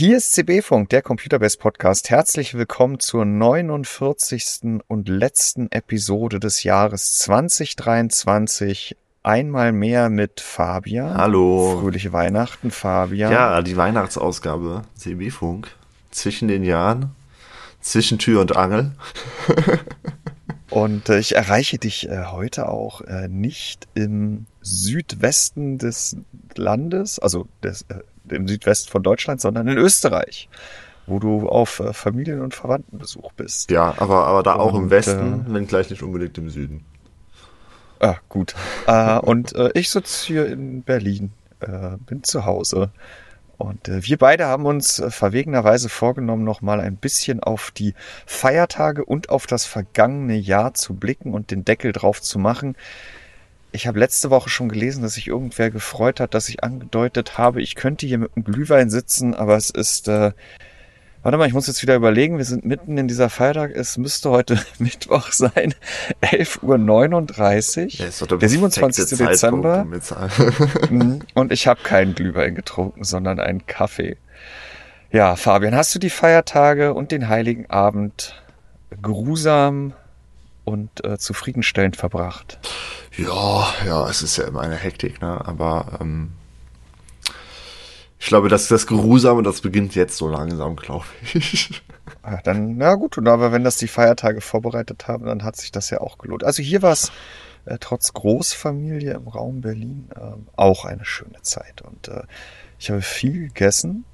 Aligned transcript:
Hier 0.00 0.16
ist 0.16 0.32
CB-Funk, 0.32 0.88
der 0.88 1.02
Computerbase 1.02 1.58
Podcast. 1.58 2.08
Herzlich 2.08 2.54
willkommen 2.54 3.00
zur 3.00 3.26
49. 3.26 4.80
und 4.88 5.10
letzten 5.10 5.70
Episode 5.70 6.40
des 6.40 6.62
Jahres 6.62 7.18
2023. 7.18 8.96
Einmal 9.22 9.72
mehr 9.72 10.08
mit 10.08 10.40
Fabian. 10.40 11.18
Hallo. 11.18 11.80
Fröhliche 11.82 12.14
Weihnachten, 12.14 12.70
Fabian. 12.70 13.30
Ja, 13.30 13.60
die 13.60 13.76
Weihnachtsausgabe 13.76 14.84
CB-Funk. 14.94 15.68
Zwischen 16.10 16.48
den 16.48 16.64
Jahren. 16.64 17.10
Zwischen 17.82 18.18
Tür 18.18 18.40
und 18.40 18.56
Angel. 18.56 18.92
und 20.70 21.10
äh, 21.10 21.18
ich 21.18 21.36
erreiche 21.36 21.76
dich 21.76 22.08
äh, 22.08 22.24
heute 22.24 22.70
auch 22.70 23.02
äh, 23.02 23.28
nicht 23.28 23.86
im 23.92 24.46
Südwesten 24.62 25.76
des 25.76 26.16
Landes, 26.54 27.18
also 27.18 27.48
des, 27.62 27.82
äh, 27.90 27.96
im 28.32 28.48
Südwesten 28.48 28.90
von 28.90 29.02
Deutschland, 29.02 29.40
sondern 29.40 29.68
in 29.68 29.78
Österreich, 29.78 30.48
wo 31.06 31.18
du 31.18 31.48
auf 31.48 31.80
äh, 31.80 31.92
Familien- 31.92 32.40
und 32.40 32.54
Verwandtenbesuch 32.54 33.32
bist. 33.32 33.70
Ja, 33.70 33.94
aber, 33.98 34.26
aber 34.26 34.42
da 34.42 34.54
auch 34.54 34.72
und, 34.72 34.84
im 34.84 34.90
Westen, 34.90 35.46
äh, 35.48 35.54
wenn 35.54 35.66
gleich 35.66 35.90
nicht 35.90 36.02
unbedingt 36.02 36.36
im 36.38 36.50
Süden. 36.50 36.84
Ah, 38.00 38.16
gut. 38.28 38.54
äh, 38.86 39.18
und 39.20 39.54
äh, 39.54 39.70
ich 39.74 39.90
sitze 39.90 40.26
hier 40.26 40.46
in 40.46 40.82
Berlin, 40.82 41.32
äh, 41.60 41.96
bin 42.06 42.24
zu 42.24 42.44
Hause. 42.44 42.90
Und 43.58 43.88
äh, 43.88 44.06
wir 44.06 44.16
beide 44.16 44.46
haben 44.46 44.64
uns 44.64 45.02
verwegenerweise 45.08 45.90
vorgenommen, 45.90 46.44
noch 46.44 46.62
mal 46.62 46.80
ein 46.80 46.96
bisschen 46.96 47.42
auf 47.42 47.70
die 47.70 47.94
Feiertage 48.24 49.04
und 49.04 49.28
auf 49.28 49.46
das 49.46 49.66
vergangene 49.66 50.36
Jahr 50.36 50.72
zu 50.72 50.94
blicken 50.94 51.34
und 51.34 51.50
den 51.50 51.66
Deckel 51.66 51.92
drauf 51.92 52.22
zu 52.22 52.38
machen. 52.38 52.74
Ich 53.72 53.86
habe 53.86 53.98
letzte 53.98 54.30
Woche 54.30 54.48
schon 54.48 54.68
gelesen, 54.68 55.02
dass 55.02 55.14
sich 55.14 55.28
irgendwer 55.28 55.70
gefreut 55.70 56.20
hat, 56.20 56.34
dass 56.34 56.48
ich 56.48 56.64
angedeutet 56.64 57.38
habe, 57.38 57.62
ich 57.62 57.74
könnte 57.74 58.06
hier 58.06 58.18
mit 58.18 58.32
einem 58.34 58.44
Glühwein 58.44 58.90
sitzen, 58.90 59.34
aber 59.34 59.56
es 59.56 59.70
ist, 59.70 60.08
äh, 60.08 60.32
warte 61.22 61.38
mal, 61.38 61.46
ich 61.46 61.54
muss 61.54 61.68
jetzt 61.68 61.82
wieder 61.82 61.94
überlegen, 61.94 62.38
wir 62.38 62.44
sind 62.44 62.64
mitten 62.64 62.98
in 62.98 63.06
dieser 63.06 63.30
Feiertag, 63.30 63.70
es 63.74 63.96
müsste 63.96 64.30
heute 64.30 64.58
Mittwoch 64.78 65.30
sein, 65.30 65.74
11.39 66.22 66.62
Uhr, 66.62 68.06
ja, 68.06 68.26
der, 68.26 68.38
der 68.38 68.48
27. 68.48 69.18
Dezember. 69.18 69.86
Mhm, 70.90 71.20
und 71.34 71.52
ich 71.52 71.66
habe 71.66 71.80
keinen 71.82 72.14
Glühwein 72.14 72.54
getrunken, 72.54 73.04
sondern 73.04 73.38
einen 73.38 73.66
Kaffee. 73.66 74.16
Ja, 75.12 75.36
Fabian, 75.36 75.74
hast 75.74 75.94
du 75.94 75.98
die 75.98 76.10
Feiertage 76.10 76.94
und 76.94 77.12
den 77.12 77.28
Heiligen 77.28 77.68
Abend 77.68 78.40
geruhsam 79.02 79.92
und 80.64 81.04
äh, 81.04 81.18
zufriedenstellend 81.18 81.96
verbracht? 81.96 82.58
Ja, 83.16 83.74
ja, 83.84 84.08
es 84.08 84.22
ist 84.22 84.36
ja 84.36 84.44
immer 84.46 84.60
eine 84.60 84.76
Hektik, 84.76 85.20
ne? 85.20 85.44
Aber 85.46 85.98
ähm, 86.00 86.32
ich 88.18 88.26
glaube, 88.26 88.48
dass 88.48 88.68
das 88.68 88.86
Geruhsame, 88.86 89.42
das 89.42 89.60
beginnt 89.60 89.94
jetzt 89.94 90.16
so 90.16 90.28
langsam, 90.28 90.76
glaube 90.76 91.06
ich. 91.34 91.82
Ah, 92.22 92.40
dann, 92.44 92.76
na 92.76 92.96
gut, 92.96 93.16
und 93.16 93.28
aber 93.28 93.50
wenn 93.50 93.64
das 93.64 93.76
die 93.76 93.88
Feiertage 93.88 94.42
vorbereitet 94.42 95.08
haben, 95.08 95.24
dann 95.24 95.42
hat 95.42 95.56
sich 95.56 95.72
das 95.72 95.88
ja 95.88 96.00
auch 96.00 96.18
gelohnt. 96.18 96.44
Also 96.44 96.62
hier 96.62 96.82
war 96.82 96.92
es 96.92 97.12
äh, 97.64 97.78
trotz 97.80 98.12
Großfamilie 98.12 99.14
im 99.14 99.28
Raum 99.28 99.60
Berlin 99.62 100.08
äh, 100.14 100.32
auch 100.56 100.84
eine 100.84 101.04
schöne 101.04 101.40
Zeit. 101.42 101.80
Und 101.82 102.08
äh, 102.08 102.24
ich 102.78 102.90
habe 102.90 103.00
viel 103.00 103.48
gegessen 103.48 104.04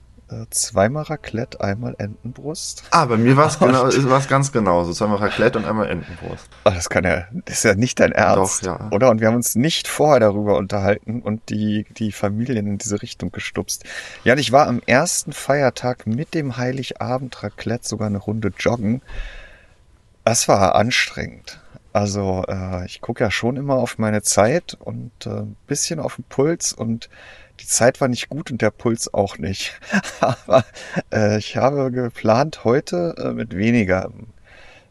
zweimal 0.51 1.05
Raclette, 1.05 1.61
einmal 1.61 1.95
Entenbrust. 1.99 2.83
Ah, 2.91 3.05
bei 3.05 3.17
mir 3.17 3.37
war 3.37 3.47
es 3.47 3.59
genau, 3.61 3.85
war's 4.11 4.27
ganz 4.27 4.51
genau 4.51 4.83
so. 4.83 4.93
Zweimal 4.93 5.19
Raclette 5.19 5.59
und 5.59 5.65
einmal 5.65 5.89
Entenbrust. 5.89 6.49
Ach, 6.65 6.75
das 6.75 6.91
kann 6.91 7.05
ja, 7.05 7.27
das 7.45 7.59
ist 7.59 7.65
ja 7.65 7.75
nicht 7.75 8.01
dein 8.01 8.13
Ernst. 8.13 8.67
Doch, 8.67 8.81
ja. 8.81 8.89
Oder? 8.91 9.11
Und 9.11 9.21
wir 9.21 9.29
haben 9.29 9.37
uns 9.37 9.55
nicht 9.55 9.87
vorher 9.87 10.21
darüber 10.21 10.57
unterhalten 10.57 11.23
und 11.23 11.49
die, 11.49 11.87
die 11.91 12.11
Familien 12.11 12.67
in 12.67 12.79
diese 12.79 13.03
Richtung 13.03 13.31
gestupst. 13.31 13.85
Ja, 14.25 14.33
und 14.33 14.41
ich 14.41 14.51
war 14.51 14.67
am 14.67 14.83
ersten 14.85 15.33
Feiertag 15.33 16.07
mit 16.07 16.35
dem 16.35 16.57
Heiligabend 16.57 17.43
Raclette 17.43 17.87
sogar 17.87 18.09
eine 18.09 18.19
Runde 18.19 18.53
joggen. 18.59 19.03
Das 20.25 20.49
war 20.49 20.75
anstrengend. 20.75 21.61
Also 21.93 22.45
äh, 22.47 22.85
ich 22.85 23.01
gucke 23.01 23.25
ja 23.25 23.31
schon 23.31 23.57
immer 23.57 23.77
auf 23.77 23.97
meine 23.97 24.21
Zeit 24.21 24.77
und 24.81 25.13
äh, 25.25 25.31
ein 25.31 25.57
bisschen 25.67 25.99
auf 25.99 26.17
den 26.17 26.25
Puls 26.25 26.75
und 26.75 27.09
die 27.67 27.71
Zeit 27.71 28.01
war 28.01 28.07
nicht 28.07 28.29
gut 28.29 28.53
und 28.53 28.63
der 28.63 28.71
Puls 28.71 29.13
auch 29.13 29.39
nicht. 29.39 29.81
Aber 30.21 30.65
äh, 31.13 31.39
ich 31.39 31.57
habe 31.57 31.91
geplant, 31.91 32.63
heute 32.63 33.17
äh, 33.19 33.33
mit 33.33 33.57
weniger 33.57 34.13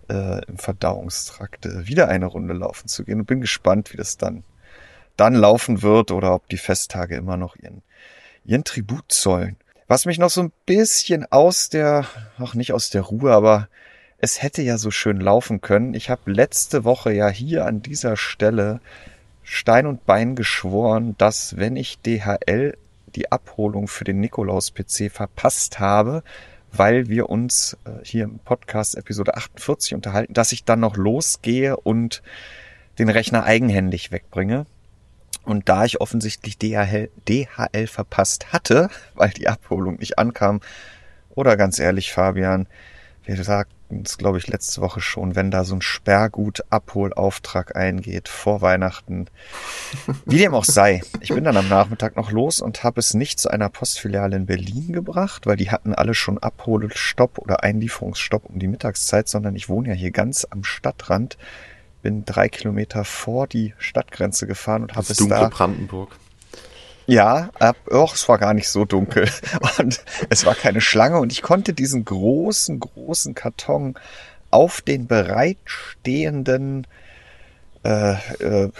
äh, 0.10 0.44
im 0.46 0.58
Verdauungstrakt 0.58 1.66
äh, 1.68 1.88
wieder 1.88 2.10
eine 2.10 2.26
Runde 2.26 2.54
laufen 2.54 2.90
zu 2.90 3.06
gehen 3.06 3.22
und 3.22 3.28
bin 3.28 3.40
gespannt, 3.40 3.94
wie 3.94 3.98
das 3.98 4.18
dann, 4.18 4.44
dann 5.16 5.36
laufen 5.36 5.84
wird 5.84 6.12
oder 6.12 6.34
ob 6.34 6.50
die 6.50 6.58
Festtage 6.58 7.16
immer 7.16 7.38
noch 7.38 7.56
ihren, 7.56 7.82
ihren 8.44 8.66
Tribut 8.66 9.06
zollen. 9.08 9.56
Was 9.88 10.06
mich 10.06 10.18
noch 10.18 10.30
so 10.30 10.42
ein 10.42 10.52
bisschen 10.66 11.26
aus 11.32 11.70
der, 11.70 12.06
ach 12.38 12.56
nicht 12.56 12.74
aus 12.74 12.90
der 12.90 13.04
Ruhe, 13.04 13.32
aber 13.32 13.70
es 14.18 14.42
hätte 14.42 14.62
ja 14.64 14.78
so 14.78 14.92
schön 14.92 15.22
laufen 15.22 15.62
können. 15.62 15.94
Ich 15.94 16.10
habe 16.10 16.30
letzte 16.30 16.84
Woche 16.84 17.14
ja 17.14 17.30
hier 17.30 17.66
an 17.66 17.82
dieser 17.82 18.18
Stelle 18.18 18.82
Stein 19.46 19.86
und 19.86 20.06
Bein 20.06 20.36
geschworen, 20.36 21.16
dass 21.20 21.56
wenn 21.56 21.76
ich 21.76 22.00
DHL 22.00 22.76
die 23.16 23.32
Abholung 23.32 23.88
für 23.88 24.04
den 24.04 24.20
Nikolaus-PC 24.20 25.12
verpasst 25.12 25.80
habe, 25.80 26.24
weil 26.72 27.08
wir 27.08 27.30
uns 27.30 27.78
äh, 27.86 28.04
hier 28.04 28.24
im 28.24 28.40
Podcast 28.40 28.96
Episode 28.96 29.38
48 29.38 29.94
unterhalten, 29.94 30.34
dass 30.34 30.52
ich 30.52 30.66
dann 30.66 30.80
noch 30.80 30.98
losgehe 30.98 31.78
und 31.78 32.24
den 32.98 33.08
Rechner 33.10 33.44
eigenhändig 33.44 34.12
wegbringe. 34.12 34.66
Und 35.44 35.70
da 35.70 35.86
ich 35.86 36.02
offensichtlich 36.02 36.58
DHL, 36.58 37.12
DHL 37.30 37.86
verpasst 37.86 38.52
hatte, 38.52 38.90
weil 39.14 39.30
die 39.30 39.48
Abholung 39.48 39.98
nicht 39.98 40.18
ankam, 40.18 40.60
oder 41.30 41.56
ganz 41.56 41.78
ehrlich, 41.78 42.12
Fabian, 42.12 42.66
wir 43.26 43.44
sagten 43.44 44.04
es, 44.04 44.18
glaube 44.18 44.38
ich, 44.38 44.48
letzte 44.48 44.82
Woche 44.82 45.02
schon, 45.02 45.36
wenn 45.36 45.52
da 45.52 45.64
so 45.64 45.76
ein 45.76 45.82
Sperrgut-Abholauftrag 45.82 47.76
eingeht 47.76 48.30
vor 48.30 48.62
Weihnachten, 48.62 49.28
wie 50.26 50.38
dem 50.38 50.54
auch 50.54 50.66
sei. 50.66 51.02
Ich 51.22 51.30
bin 51.30 51.44
dann 51.44 51.58
am 51.58 51.68
Nachmittag 51.68 52.16
noch 52.16 52.32
los 52.32 52.62
und 52.62 52.84
habe 52.84 53.00
es 53.00 53.14
nicht 53.14 53.40
zu 53.40 53.50
einer 53.50 53.70
Postfiliale 53.70 54.36
in 54.36 54.46
Berlin 54.46 54.94
gebracht, 54.94 55.46
weil 55.46 55.58
die 55.58 55.72
hatten 55.72 55.94
alle 55.94 56.14
schon 56.14 56.38
Abholstopp 56.38 57.38
oder 57.40 57.64
Einlieferungsstopp 57.64 58.46
um 58.46 58.60
die 58.60 58.68
Mittagszeit, 58.68 59.28
sondern 59.28 59.56
ich 59.56 59.70
wohne 59.70 59.90
ja 59.90 59.96
hier 59.96 60.12
ganz 60.12 60.46
am 60.50 60.64
Stadtrand, 60.64 61.38
bin 62.02 62.26
drei 62.26 62.50
Kilometer 62.50 63.04
vor 63.04 63.48
die 63.48 63.74
Stadtgrenze 63.80 64.46
gefahren 64.46 64.84
und 64.84 64.96
habe 64.96 65.08
es 65.10 65.18
da. 65.18 65.50
Brandenburg. 65.50 66.16
Ja, 67.08 67.52
ab, 67.60 67.78
oh, 67.92 68.10
es 68.12 68.28
war 68.28 68.40
gar 68.40 68.54
nicht 68.56 68.68
so 68.68 68.84
dunkel 68.84 69.30
und 69.80 70.04
es 70.30 70.46
war 70.46 70.56
keine 70.56 70.82
Schlange 70.82 71.20
und 71.20 71.32
ich 71.32 71.44
konnte 71.44 71.74
diesen 71.74 72.04
großen, 72.04 72.80
großen 72.80 73.36
Karton 73.36 73.96
auf 74.50 74.82
den 74.82 75.06
bereitstehenden 75.06 76.88
äh, 77.84 78.14
äh, 78.14 78.72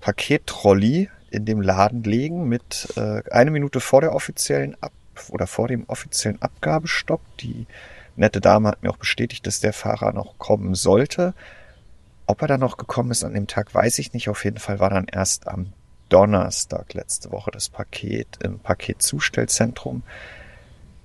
Pakettrolley 0.00 1.08
in 1.30 1.46
dem 1.46 1.62
Laden 1.62 2.02
legen 2.04 2.46
mit 2.46 2.88
äh, 2.96 3.22
eine 3.30 3.50
Minute 3.50 3.80
vor 3.80 4.02
der 4.02 4.14
offiziellen 4.14 4.76
Ab 4.82 4.92
oder 5.30 5.46
vor 5.46 5.68
dem 5.68 5.84
offiziellen 5.88 6.42
Abgabestopp. 6.42 7.22
Die 7.38 7.66
nette 8.16 8.42
Dame 8.42 8.68
hat 8.68 8.82
mir 8.82 8.90
auch 8.90 8.98
bestätigt, 8.98 9.46
dass 9.46 9.60
der 9.60 9.72
Fahrer 9.72 10.12
noch 10.12 10.36
kommen 10.38 10.74
sollte. 10.74 11.32
Ob 12.26 12.42
er 12.42 12.48
dann 12.48 12.60
noch 12.60 12.76
gekommen 12.76 13.10
ist 13.10 13.24
an 13.24 13.32
dem 13.32 13.46
Tag, 13.46 13.74
weiß 13.74 13.98
ich 13.98 14.12
nicht. 14.12 14.28
Auf 14.28 14.44
jeden 14.44 14.58
Fall 14.58 14.78
war 14.78 14.90
dann 14.90 15.06
erst 15.06 15.48
am 15.48 15.72
Donnerstag 16.12 16.92
letzte 16.92 17.32
Woche 17.32 17.50
das 17.50 17.70
Paket 17.70 18.38
im 18.42 18.58
Paketzustellzentrum. 18.58 20.02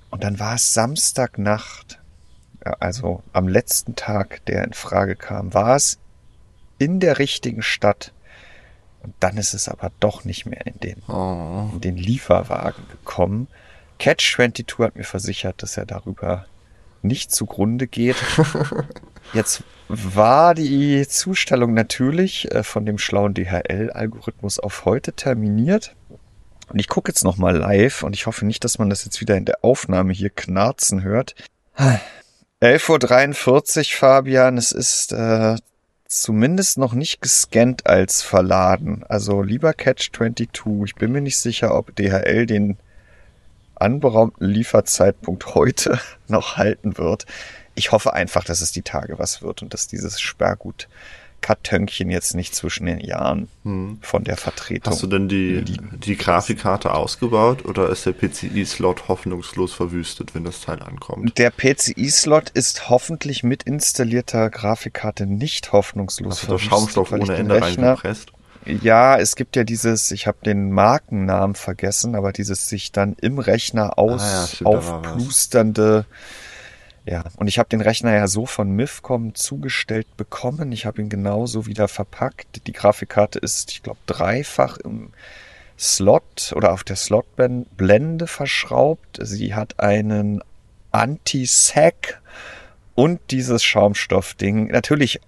Und 0.09 0.23
dann 0.23 0.40
war 0.40 0.56
es 0.56 0.73
Samstagnacht, 0.73 2.00
also 2.62 3.23
am 3.31 3.47
letzten 3.47 3.95
Tag, 3.95 4.45
der 4.45 4.66
in 4.66 4.73
Frage 4.73 5.16
kam, 5.16 5.53
war 5.53 5.75
es 5.75 5.98
in 6.77 7.00
der 7.00 7.19
richtigen 7.19 7.62
Stadt. 7.62 8.12
Und 9.01 9.13
dann 9.21 9.38
ist 9.38 9.54
es 9.54 9.69
aber 9.69 9.92
doch 10.01 10.25
nicht 10.25 10.45
mehr 10.45 10.65
in 10.68 10.80
den, 10.81 11.01
oh. 11.07 11.69
in 11.74 11.81
den 11.81 11.95
Lieferwagen 11.95 12.83
gekommen. 12.89 13.48
Catch 14.00 14.36
22 14.36 14.80
hat 14.80 14.95
mir 14.98 15.06
versichert, 15.06 15.63
dass 15.63 15.77
er 15.77 15.86
darüber 15.86 16.45
nicht 17.07 17.31
zugrunde 17.31 17.88
geht. 17.88 18.18
Jetzt 19.33 19.63
war 19.89 20.54
die 20.54 21.07
Zustellung 21.07 21.74
natürlich 21.74 22.51
äh, 22.51 22.63
von 22.63 22.86
dem 22.86 22.98
schlauen 22.98 23.33
DHL-Algorithmus 23.33 24.59
auf 24.59 24.86
heute 24.86 25.13
terminiert. 25.13 25.95
Und 26.69 26.80
ich 26.80 26.89
gucke 26.89 27.09
jetzt 27.09 27.24
nochmal 27.24 27.56
live 27.56 28.04
und 28.04 28.13
ich 28.13 28.25
hoffe 28.25 28.45
nicht, 28.45 28.65
dass 28.65 28.77
man 28.77 28.89
das 28.89 29.06
jetzt 29.06 29.21
wieder 29.21 29.38
in 29.38 29.45
der 29.45 29.63
Aufnahme 29.63 30.12
hier 30.12 30.30
knarzen 30.30 31.01
hört. 31.01 31.33
11.43 32.62 33.77
Uhr, 33.77 33.98
Fabian. 33.98 34.57
Es 34.57 34.74
ist 34.74 35.13
äh, 35.13 35.56
zumindest 36.07 36.77
noch 36.77 36.94
nicht 36.94 37.21
gescannt 37.21 37.88
als 37.88 38.21
verladen. 38.21 39.06
Also 39.07 39.42
lieber 39.42 39.71
Catch22, 39.71 40.86
ich 40.86 40.95
bin 40.95 41.13
mir 41.13 41.21
nicht 41.21 41.38
sicher, 41.38 41.74
ob 41.74 41.95
DHL 41.95 42.45
den 42.45 42.77
anberaumten 43.81 44.47
Lieferzeitpunkt 44.47 45.56
heute 45.56 46.00
noch 46.27 46.57
halten 46.57 46.97
wird 46.97 47.25
ich 47.77 47.91
hoffe 47.91 48.13
einfach, 48.13 48.44
dass 48.44 48.62
es 48.62 48.71
die 48.71 48.81
Tage 48.81 49.19
was 49.19 49.41
wird 49.41 49.62
und 49.62 49.74
dass 49.74 49.88
dieses 49.88 50.19
Sperrgut 50.19 50.88
Kartönchen 51.41 52.09
jetzt 52.09 52.33
nicht 52.33 52.56
zwischen 52.56 52.88
den 52.88 53.00
Jahren 53.00 53.47
hm. 53.63 54.00
von 54.01 54.24
der 54.24 54.38
Vertretung. 54.38 54.91
Hast 54.91 55.03
du 55.03 55.07
denn 55.07 55.29
die, 55.29 55.63
die 55.63 56.18
Grafikkarte 56.18 56.95
ausgebaut 56.95 57.63
oder 57.65 57.89
ist 57.89 58.07
der 58.07 58.13
PCI-Slot 58.13 59.07
hoffnungslos 59.07 59.71
verwüstet, 59.71 60.33
wenn 60.33 60.44
das 60.44 60.62
Teil 60.62 60.81
ankommt? 60.81 61.38
Der 61.38 61.51
PCI-Slot 61.51 62.50
ist 62.50 62.89
hoffentlich 62.89 63.44
mit 63.44 63.63
installierter 63.63 64.50
Grafikkarte 64.50 65.27
nicht 65.27 65.71
hoffnungslos 65.71 66.31
Hast 66.31 66.45
verwüstet. 66.45 66.71
Hast 66.71 66.95
du 66.95 66.97
Schaumstoff 66.97 67.12
ohne 67.12 67.35
Ende 67.35 67.62
reingepresst? 67.62 68.31
Ja, 68.68 69.18
es 69.18 69.36
gibt 69.36 69.56
ja 69.56 69.64
dieses, 69.64 70.12
ich 70.12 70.28
habe 70.28 70.38
den 70.44 70.72
Markennamen 70.72 71.56
vergessen, 71.56 72.16
aber 72.16 72.34
dieses 72.34 72.69
sich 72.69 72.92
dann 72.92 73.16
im 73.22 73.40
Rechner 73.40 73.98
aus 73.98 74.22
ah, 74.22 74.42
ja, 74.42 74.48
stimmt, 74.48 74.68
aufplusternde. 74.68 76.06
Ja, 77.06 77.24
und 77.38 77.48
ich 77.48 77.58
habe 77.58 77.69
den 77.69 77.80
Rechner 77.80 78.14
ja 78.14 78.28
so 78.28 78.46
von 78.46 78.72
Mifcom 78.72 79.34
zugestellt 79.34 80.08
bekommen. 80.18 80.72
Ich 80.74 80.86
habe 80.86 81.02
ihn 81.02 81.08
genauso 81.08 81.66
wieder 81.66 81.88
verpackt. 81.88 82.68
Die 82.68 82.74
Grafikkarte 82.74 83.40
ist, 83.40 83.72
ich 83.72 83.81
glaube, 83.81 84.00
dreifach 84.08 84.78
im 84.78 85.12
Slot 85.80 86.54
oder 86.56 86.74
auf 86.74 86.84
der 86.84 86.98
Slotblende 86.98 88.28
verschraubt. 88.28 89.19
Sie 89.22 89.56
hat 89.56 89.80
einen 89.80 90.42
Anti-Sack 90.92 92.22
und 92.96 93.22
dieses 93.31 93.64
Schaumstoffding. 93.64 94.68
Natürlich 94.68 95.22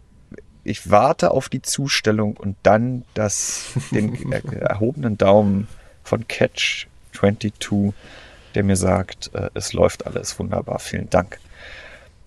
ich 0.70 0.92
warte 0.92 1.32
auf 1.32 1.50
die 1.50 1.62
Zustellung 1.62 2.38
und 2.38 2.56
dann 2.64 3.04
das, 3.16 3.72
den 3.92 4.32
erhobenen 4.62 5.18
Daumen 5.18 5.68
von 6.04 6.28
Catch 6.28 6.88
22, 7.14 7.94
der 8.54 8.64
mir 8.64 8.76
sagt, 8.76 9.32
äh, 9.34 9.50
es 9.56 9.74
läuft 9.74 10.06
alles 10.06 10.38
wunderbar, 10.38 10.80
vielen 10.80 11.10
Dank. 11.10 11.40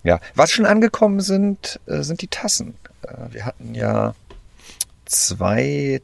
Ja, 0.03 0.19
was 0.35 0.51
schon 0.51 0.65
angekommen 0.65 1.21
sind, 1.21 1.79
äh, 1.85 2.01
sind 2.01 2.21
die 2.21 2.27
Tassen. 2.27 2.75
Äh, 3.03 3.13
wir 3.31 3.45
hatten 3.45 3.73
ja 3.73 4.13
zwei 5.05 6.01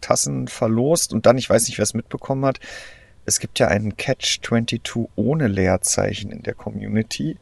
Tassen 0.00 0.48
verlost 0.48 1.12
und 1.12 1.24
dann, 1.24 1.38
ich 1.38 1.48
weiß 1.48 1.68
nicht, 1.68 1.78
wer 1.78 1.84
es 1.84 1.94
mitbekommen 1.94 2.44
hat, 2.44 2.60
es 3.24 3.40
gibt 3.40 3.58
ja 3.58 3.68
einen 3.68 3.96
Catch 3.96 4.40
22 4.42 5.08
ohne 5.16 5.48
Leerzeichen 5.48 6.30
in 6.30 6.42
der 6.42 6.54
Community 6.54 7.38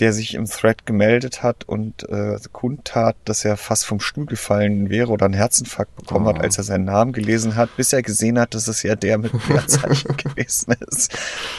der 0.00 0.12
sich 0.12 0.34
im 0.34 0.46
Thread 0.46 0.86
gemeldet 0.86 1.42
hat 1.42 1.64
und 1.64 2.08
äh, 2.08 2.38
kundtat, 2.52 3.16
dass 3.24 3.44
er 3.44 3.56
fast 3.56 3.86
vom 3.86 4.00
Stuhl 4.00 4.26
gefallen 4.26 4.90
wäre 4.90 5.08
oder 5.08 5.26
einen 5.26 5.34
Herzinfarkt 5.34 5.94
bekommen 5.94 6.26
oh. 6.26 6.28
hat, 6.30 6.40
als 6.40 6.58
er 6.58 6.64
seinen 6.64 6.84
Namen 6.84 7.12
gelesen 7.12 7.54
hat, 7.54 7.76
bis 7.76 7.92
er 7.92 8.02
gesehen 8.02 8.38
hat, 8.38 8.54
dass 8.54 8.66
es 8.66 8.82
ja 8.82 8.96
der 8.96 9.18
mit 9.18 9.32
Leerzeichen 9.48 10.16
gewesen 10.16 10.74
ist. 10.88 11.16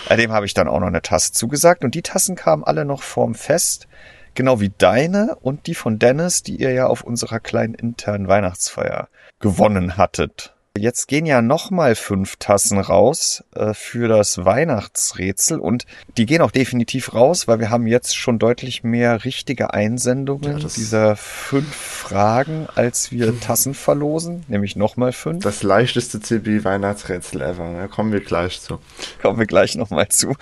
Dem 0.09 0.31
habe 0.31 0.45
ich 0.45 0.53
dann 0.53 0.67
auch 0.67 0.79
noch 0.79 0.87
eine 0.87 1.01
Tasse 1.01 1.31
zugesagt 1.31 1.83
und 1.83 1.95
die 1.95 2.01
Tassen 2.01 2.35
kamen 2.35 2.63
alle 2.63 2.83
noch 2.83 3.03
vorm 3.03 3.35
Fest, 3.35 3.87
genau 4.33 4.59
wie 4.59 4.71
deine 4.77 5.35
und 5.41 5.67
die 5.67 5.75
von 5.75 5.99
Dennis, 5.99 6.43
die 6.43 6.57
ihr 6.57 6.71
ja 6.71 6.87
auf 6.87 7.01
unserer 7.01 7.39
kleinen 7.39 7.73
internen 7.73 8.27
Weihnachtsfeier 8.27 9.07
gewonnen 9.39 9.97
hattet. 9.97 10.54
Jetzt 10.77 11.07
gehen 11.07 11.25
ja 11.25 11.41
nochmal 11.41 11.95
fünf 11.95 12.35
Tassen 12.35 12.79
raus 12.79 13.45
äh, 13.55 13.73
für 13.73 14.09
das 14.09 14.43
Weihnachtsrätsel 14.43 15.57
und 15.57 15.85
die 16.17 16.25
gehen 16.25 16.41
auch 16.41 16.51
definitiv 16.51 17.13
raus, 17.13 17.47
weil 17.47 17.59
wir 17.59 17.69
haben 17.69 17.87
jetzt 17.87 18.17
schon 18.17 18.39
deutlich 18.39 18.83
mehr 18.83 19.23
richtige 19.23 19.73
Einsendungen 19.73 20.59
ja, 20.59 20.67
dieser 20.67 21.15
fünf 21.15 21.73
Fragen, 21.73 22.67
als 22.75 23.13
wir 23.13 23.39
Tassen 23.39 23.73
verlosen, 23.73 24.43
nämlich 24.49 24.75
nochmal 24.75 25.13
fünf. 25.13 25.45
Das 25.45 25.63
leichteste 25.63 26.19
CB-Weihnachtsrätsel 26.19 27.41
ever, 27.41 27.73
da 27.73 27.87
kommen 27.87 28.11
wir 28.11 28.19
gleich 28.19 28.59
zu. 28.59 28.79
Kommen 29.21 29.39
wir 29.39 29.47
gleich 29.47 29.75
nochmal 29.75 30.09
zu. 30.09 30.35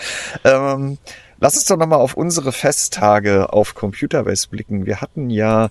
Ähm, 0.43 0.97
lass 1.39 1.57
uns 1.57 1.65
doch 1.65 1.77
nochmal 1.77 1.99
auf 1.99 2.15
unsere 2.15 2.51
Festtage 2.51 3.53
auf 3.53 3.75
Computerbase 3.75 4.47
blicken. 4.49 4.87
Wir 4.87 4.99
hatten 4.99 5.29
ja 5.29 5.69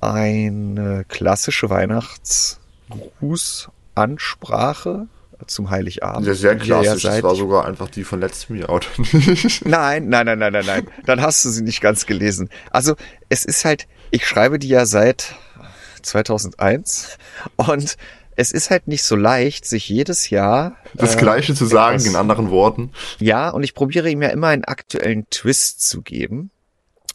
eine 0.00 1.04
klassische 1.08 1.68
Weihnachtsgruß 1.68 3.70
Ansprache 3.98 5.06
zum 5.46 5.70
Heiligabend. 5.70 6.26
Ja, 6.26 6.34
sehr 6.34 6.56
klassisch. 6.56 7.04
Ja 7.04 7.10
das 7.12 7.22
war 7.22 7.34
sogar 7.34 7.66
einfach 7.66 7.88
die 7.88 8.04
von 8.04 8.20
letztem 8.20 8.56
Jahr. 8.56 8.80
nein, 9.64 10.08
nein, 10.08 10.26
nein, 10.26 10.38
nein, 10.38 10.52
nein, 10.52 10.66
nein. 10.66 10.86
Dann 11.06 11.20
hast 11.20 11.44
du 11.44 11.50
sie 11.50 11.62
nicht 11.62 11.80
ganz 11.80 12.06
gelesen. 12.06 12.48
Also 12.70 12.96
es 13.28 13.44
ist 13.44 13.64
halt, 13.64 13.86
ich 14.10 14.26
schreibe 14.26 14.58
die 14.58 14.68
ja 14.68 14.86
seit 14.86 15.34
2001 16.02 17.18
und 17.56 17.96
es 18.36 18.52
ist 18.52 18.70
halt 18.70 18.86
nicht 18.86 19.02
so 19.02 19.16
leicht, 19.16 19.64
sich 19.64 19.88
jedes 19.88 20.30
Jahr 20.30 20.76
das 20.94 21.16
äh, 21.16 21.18
Gleiche 21.18 21.54
zu 21.54 21.66
sagen 21.66 21.96
etwas, 21.96 22.08
in 22.08 22.16
anderen 22.16 22.50
Worten. 22.50 22.92
Ja, 23.18 23.50
und 23.50 23.64
ich 23.64 23.74
probiere 23.74 24.08
ihm 24.08 24.22
ja 24.22 24.28
immer 24.28 24.48
einen 24.48 24.64
aktuellen 24.64 25.28
Twist 25.30 25.88
zu 25.88 26.02
geben. 26.02 26.50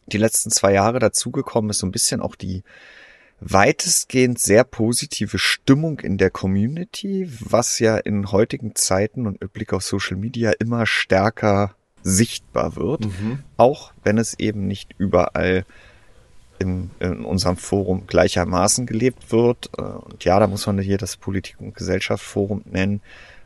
Die 0.08 0.18
letzten 0.18 0.52
zwei 0.52 0.74
Jahre 0.74 1.00
dazugekommen 1.00 1.70
ist 1.70 1.80
so 1.80 1.88
ein 1.88 1.92
bisschen 1.92 2.20
auch 2.20 2.36
die 2.36 2.64
weitestgehend 3.46 4.40
sehr 4.40 4.64
positive 4.64 5.38
Stimmung 5.38 6.00
in 6.00 6.18
der 6.18 6.30
Community, 6.30 7.30
was 7.40 7.80
ja 7.80 7.98
in 7.98 8.32
heutigen 8.32 8.76
Zeiten 8.76 9.28
und 9.28 9.42
mit 9.42 9.54
Blick 9.54 9.74
auf 9.74 9.84
Social 9.84 10.18
Media 10.18 10.52
immer 10.60 10.86
stärker 10.86 11.76
sichtbar 12.04 12.76
wird, 12.76 13.06
mhm. 13.06 13.40
auch 13.58 13.94
wenn 14.04 14.18
es 14.18 14.38
eben 14.40 14.68
nicht 14.68 14.94
überall 14.98 15.66
in, 16.60 16.92
in, 17.00 17.26
unserem 17.26 17.58
Forum 17.58 18.08
gleichermaßen 18.08 18.86
gelebt 18.86 19.32
wird. 19.32 19.70
Äh, 19.78 19.82
und 19.82 20.24
ja, 20.24 20.40
da 20.40 20.48
muss 20.48 20.68
man 20.68 20.80
hier 20.80 20.98
das 20.98 21.18
Politik- 21.18 21.60
und 21.60 21.76
Gesellschaftsforum 21.76 22.62
nennen. 22.66 23.02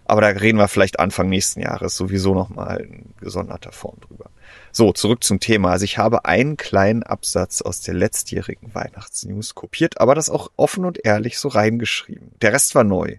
Aber 0.07 0.21
da 0.21 0.27
reden 0.27 0.57
wir 0.57 0.67
vielleicht 0.67 0.99
Anfang 0.99 1.29
nächsten 1.29 1.61
Jahres 1.61 1.97
sowieso 1.97 2.33
nochmal 2.33 2.81
in 2.81 3.13
gesonderter 3.19 3.71
Form 3.71 3.97
drüber. 3.99 4.29
So, 4.71 4.93
zurück 4.93 5.23
zum 5.23 5.39
Thema. 5.39 5.71
Also 5.71 5.85
ich 5.85 5.97
habe 5.97 6.25
einen 6.25 6.55
kleinen 6.55 7.03
Absatz 7.03 7.61
aus 7.61 7.81
der 7.81 7.93
letztjährigen 7.93 8.73
Weihnachtsnews 8.73 9.55
kopiert, 9.55 9.99
aber 9.99 10.15
das 10.15 10.29
auch 10.29 10.49
offen 10.55 10.85
und 10.85 11.03
ehrlich 11.03 11.39
so 11.39 11.49
reingeschrieben. 11.49 12.31
Der 12.41 12.53
Rest 12.53 12.73
war 12.75 12.83
neu. 12.83 13.17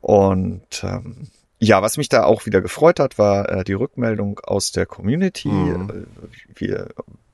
Und 0.00 0.84
ähm, 0.84 1.28
ja, 1.58 1.82
was 1.82 1.96
mich 1.96 2.08
da 2.08 2.24
auch 2.24 2.46
wieder 2.46 2.60
gefreut 2.60 3.00
hat, 3.00 3.18
war 3.18 3.48
äh, 3.48 3.64
die 3.64 3.72
Rückmeldung 3.72 4.38
aus 4.40 4.70
der 4.70 4.86
Community. 4.86 5.48
Mhm. 5.48 5.90
Äh, 5.90 6.60
wir 6.60 6.88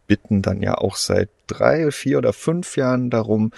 bitten 0.07 0.43
dann 0.43 0.63
ja 0.63 0.77
auch 0.79 0.97
seit 0.97 1.29
drei, 1.47 1.91
vier 1.91 2.19
oder 2.19 2.33
fünf 2.33 2.77
Jahren 2.77 3.11
darum, 3.11 3.53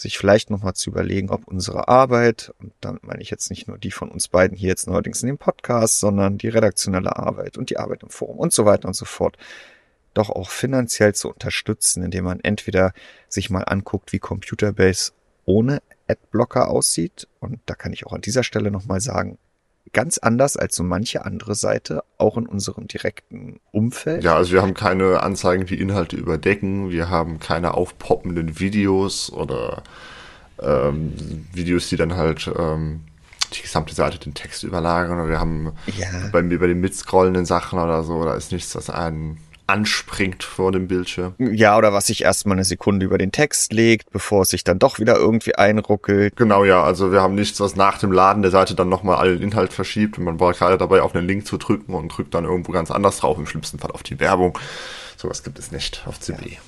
sich 0.00 0.18
vielleicht 0.18 0.50
nochmal 0.50 0.74
zu 0.74 0.90
überlegen, 0.90 1.30
ob 1.30 1.46
unsere 1.46 1.88
Arbeit, 1.88 2.52
und 2.58 2.72
damit 2.80 3.04
meine 3.04 3.22
ich 3.22 3.30
jetzt 3.30 3.50
nicht 3.50 3.68
nur 3.68 3.78
die 3.78 3.90
von 3.90 4.10
uns 4.10 4.28
beiden 4.28 4.56
hier 4.56 4.68
jetzt 4.68 4.86
neuerdings 4.86 5.22
in 5.22 5.28
dem 5.28 5.38
Podcast, 5.38 6.00
sondern 6.00 6.38
die 6.38 6.48
redaktionelle 6.48 7.16
Arbeit 7.16 7.58
und 7.58 7.70
die 7.70 7.78
Arbeit 7.78 8.02
im 8.02 8.10
Forum 8.10 8.38
und 8.38 8.52
so 8.52 8.64
weiter 8.64 8.88
und 8.88 8.94
so 8.94 9.04
fort, 9.04 9.36
doch 10.14 10.30
auch 10.30 10.50
finanziell 10.50 11.14
zu 11.14 11.28
unterstützen, 11.28 12.02
indem 12.02 12.24
man 12.24 12.40
entweder 12.40 12.92
sich 13.28 13.50
mal 13.50 13.62
anguckt, 13.62 14.12
wie 14.12 14.18
Computerbase 14.18 15.12
ohne 15.44 15.82
Adblocker 16.08 16.68
aussieht. 16.68 17.28
Und 17.38 17.60
da 17.66 17.74
kann 17.74 17.92
ich 17.92 18.06
auch 18.06 18.12
an 18.12 18.20
dieser 18.20 18.42
Stelle 18.42 18.70
nochmal 18.70 19.00
sagen, 19.00 19.38
ganz 19.92 20.18
anders 20.18 20.56
als 20.56 20.76
so 20.76 20.82
manche 20.82 21.24
andere 21.24 21.54
Seite, 21.54 22.04
auch 22.18 22.36
in 22.36 22.46
unserem 22.46 22.86
direkten 22.86 23.60
Umfeld. 23.72 24.24
Ja, 24.24 24.36
also 24.36 24.52
wir 24.52 24.62
haben 24.62 24.74
keine 24.74 25.22
Anzeigen, 25.22 25.66
die 25.66 25.80
Inhalte 25.80 26.16
überdecken, 26.16 26.90
wir 26.90 27.10
haben 27.10 27.40
keine 27.40 27.74
aufpoppenden 27.74 28.60
Videos 28.60 29.32
oder 29.32 29.82
ähm, 30.62 31.14
Videos, 31.52 31.88
die 31.88 31.96
dann 31.96 32.16
halt 32.16 32.50
ähm, 32.56 33.00
die 33.52 33.62
gesamte 33.62 33.94
Seite 33.94 34.18
den 34.18 34.34
Text 34.34 34.62
überlagern 34.62 35.18
oder 35.18 35.28
wir 35.28 35.40
haben 35.40 35.72
ja. 35.98 36.08
bei, 36.32 36.42
bei 36.42 36.66
den 36.66 36.80
mitscrollenden 36.80 37.46
Sachen 37.46 37.78
oder 37.78 38.04
so, 38.04 38.24
da 38.24 38.34
ist 38.34 38.52
nichts, 38.52 38.74
was 38.74 38.90
einen 38.90 39.38
anspringt 39.70 40.42
vor 40.42 40.72
dem 40.72 40.88
Bildschirm. 40.88 41.34
Ja, 41.38 41.78
oder 41.78 41.92
was 41.92 42.08
sich 42.08 42.24
erstmal 42.24 42.56
eine 42.56 42.64
Sekunde 42.64 43.06
über 43.06 43.18
den 43.18 43.32
Text 43.32 43.72
legt, 43.72 44.10
bevor 44.10 44.42
es 44.42 44.50
sich 44.50 44.64
dann 44.64 44.78
doch 44.78 44.98
wieder 44.98 45.16
irgendwie 45.16 45.54
einruckelt. 45.54 46.36
Genau, 46.36 46.64
ja. 46.64 46.82
Also 46.82 47.12
wir 47.12 47.22
haben 47.22 47.34
nichts, 47.34 47.60
was 47.60 47.76
nach 47.76 47.98
dem 47.98 48.12
Laden 48.12 48.42
der 48.42 48.50
Seite 48.50 48.74
dann 48.74 48.88
nochmal 48.88 49.16
allen 49.16 49.40
Inhalt 49.40 49.72
verschiebt 49.72 50.18
und 50.18 50.24
man 50.24 50.40
war 50.40 50.52
gerade 50.52 50.76
dabei, 50.76 51.02
auf 51.02 51.14
einen 51.14 51.26
Link 51.26 51.46
zu 51.46 51.56
drücken 51.56 51.94
und 51.94 52.08
drückt 52.08 52.34
dann 52.34 52.44
irgendwo 52.44 52.72
ganz 52.72 52.90
anders 52.90 53.18
drauf, 53.18 53.38
im 53.38 53.46
schlimmsten 53.46 53.78
Fall 53.78 53.92
auf 53.92 54.02
die 54.02 54.18
Werbung. 54.18 54.58
Sowas 55.16 55.42
gibt 55.42 55.58
es 55.58 55.70
nicht 55.70 56.02
auf 56.06 56.18
CB. 56.18 56.52
Ja. 56.52 56.58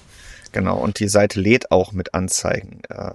Genau, 0.52 0.78
und 0.78 1.00
die 1.00 1.08
Seite 1.08 1.40
lädt 1.40 1.70
auch 1.70 1.92
mit 1.92 2.14
Anzeigen. 2.14 2.82
Äh, 2.90 3.12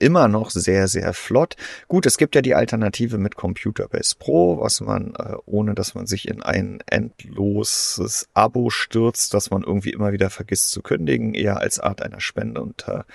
immer 0.00 0.26
noch 0.26 0.50
sehr, 0.50 0.88
sehr 0.88 1.14
flott. 1.14 1.56
Gut, 1.86 2.06
es 2.06 2.18
gibt 2.18 2.34
ja 2.34 2.42
die 2.42 2.56
Alternative 2.56 3.18
mit 3.18 3.36
Computerbase 3.36 4.16
Pro, 4.18 4.60
was 4.60 4.80
man, 4.80 5.14
äh, 5.14 5.34
ohne 5.46 5.74
dass 5.74 5.94
man 5.94 6.06
sich 6.06 6.26
in 6.26 6.42
ein 6.42 6.82
endloses 6.86 8.28
Abo 8.34 8.70
stürzt, 8.70 9.32
das 9.32 9.50
man 9.50 9.62
irgendwie 9.62 9.90
immer 9.90 10.12
wieder 10.12 10.28
vergisst 10.28 10.70
zu 10.70 10.82
kündigen, 10.82 11.34
eher 11.34 11.58
als 11.58 11.78
Art 11.78 12.02
einer 12.02 12.20
Spende 12.20 12.60
unter 12.60 13.06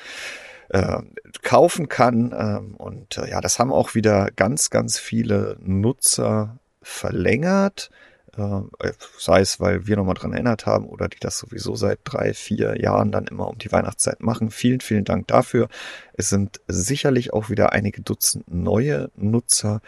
äh, 0.70 1.02
kaufen 1.42 1.90
kann. 1.90 2.34
Ähm, 2.38 2.76
und 2.76 3.18
äh, 3.18 3.30
ja, 3.30 3.42
das 3.42 3.60
haben 3.60 3.74
auch 3.74 3.96
wieder 3.96 4.30
ganz, 4.36 4.70
ganz 4.70 4.98
viele 4.98 5.58
Nutzer 5.60 6.58
verlängert. 6.82 7.90
Äh, 8.38 8.92
sei 9.18 9.42
es, 9.42 9.60
weil 9.60 9.88
wir 9.88 9.98
nochmal 9.98 10.16
dran 10.16 10.34
erinnert 10.34 10.66
haben 10.66 10.86
oder 10.86 11.08
die 11.08 11.20
das 11.20 11.38
sowieso 11.38 11.76
seit 11.76 12.00
drei, 12.04 12.34
vier 12.34 12.80
Jahren 12.80 13.12
dann 13.12 13.28
immer 13.28 13.48
um 13.48 13.58
die 13.58 13.72
Weihnachtszeit 13.72 14.22
machen. 14.22 14.52
Vielen, 14.52 14.82
vielen 14.82 15.06
Dank 15.06 15.28
dafür. 15.28 15.70
Es 16.14 16.30
sind 16.30 16.62
sicherlich 16.68 17.34
auch 17.34 17.50
wieder 17.50 17.74
einige 17.74 18.02
Dutzend 18.02 18.46
neue 18.52 19.10
Nutzer 19.16 19.82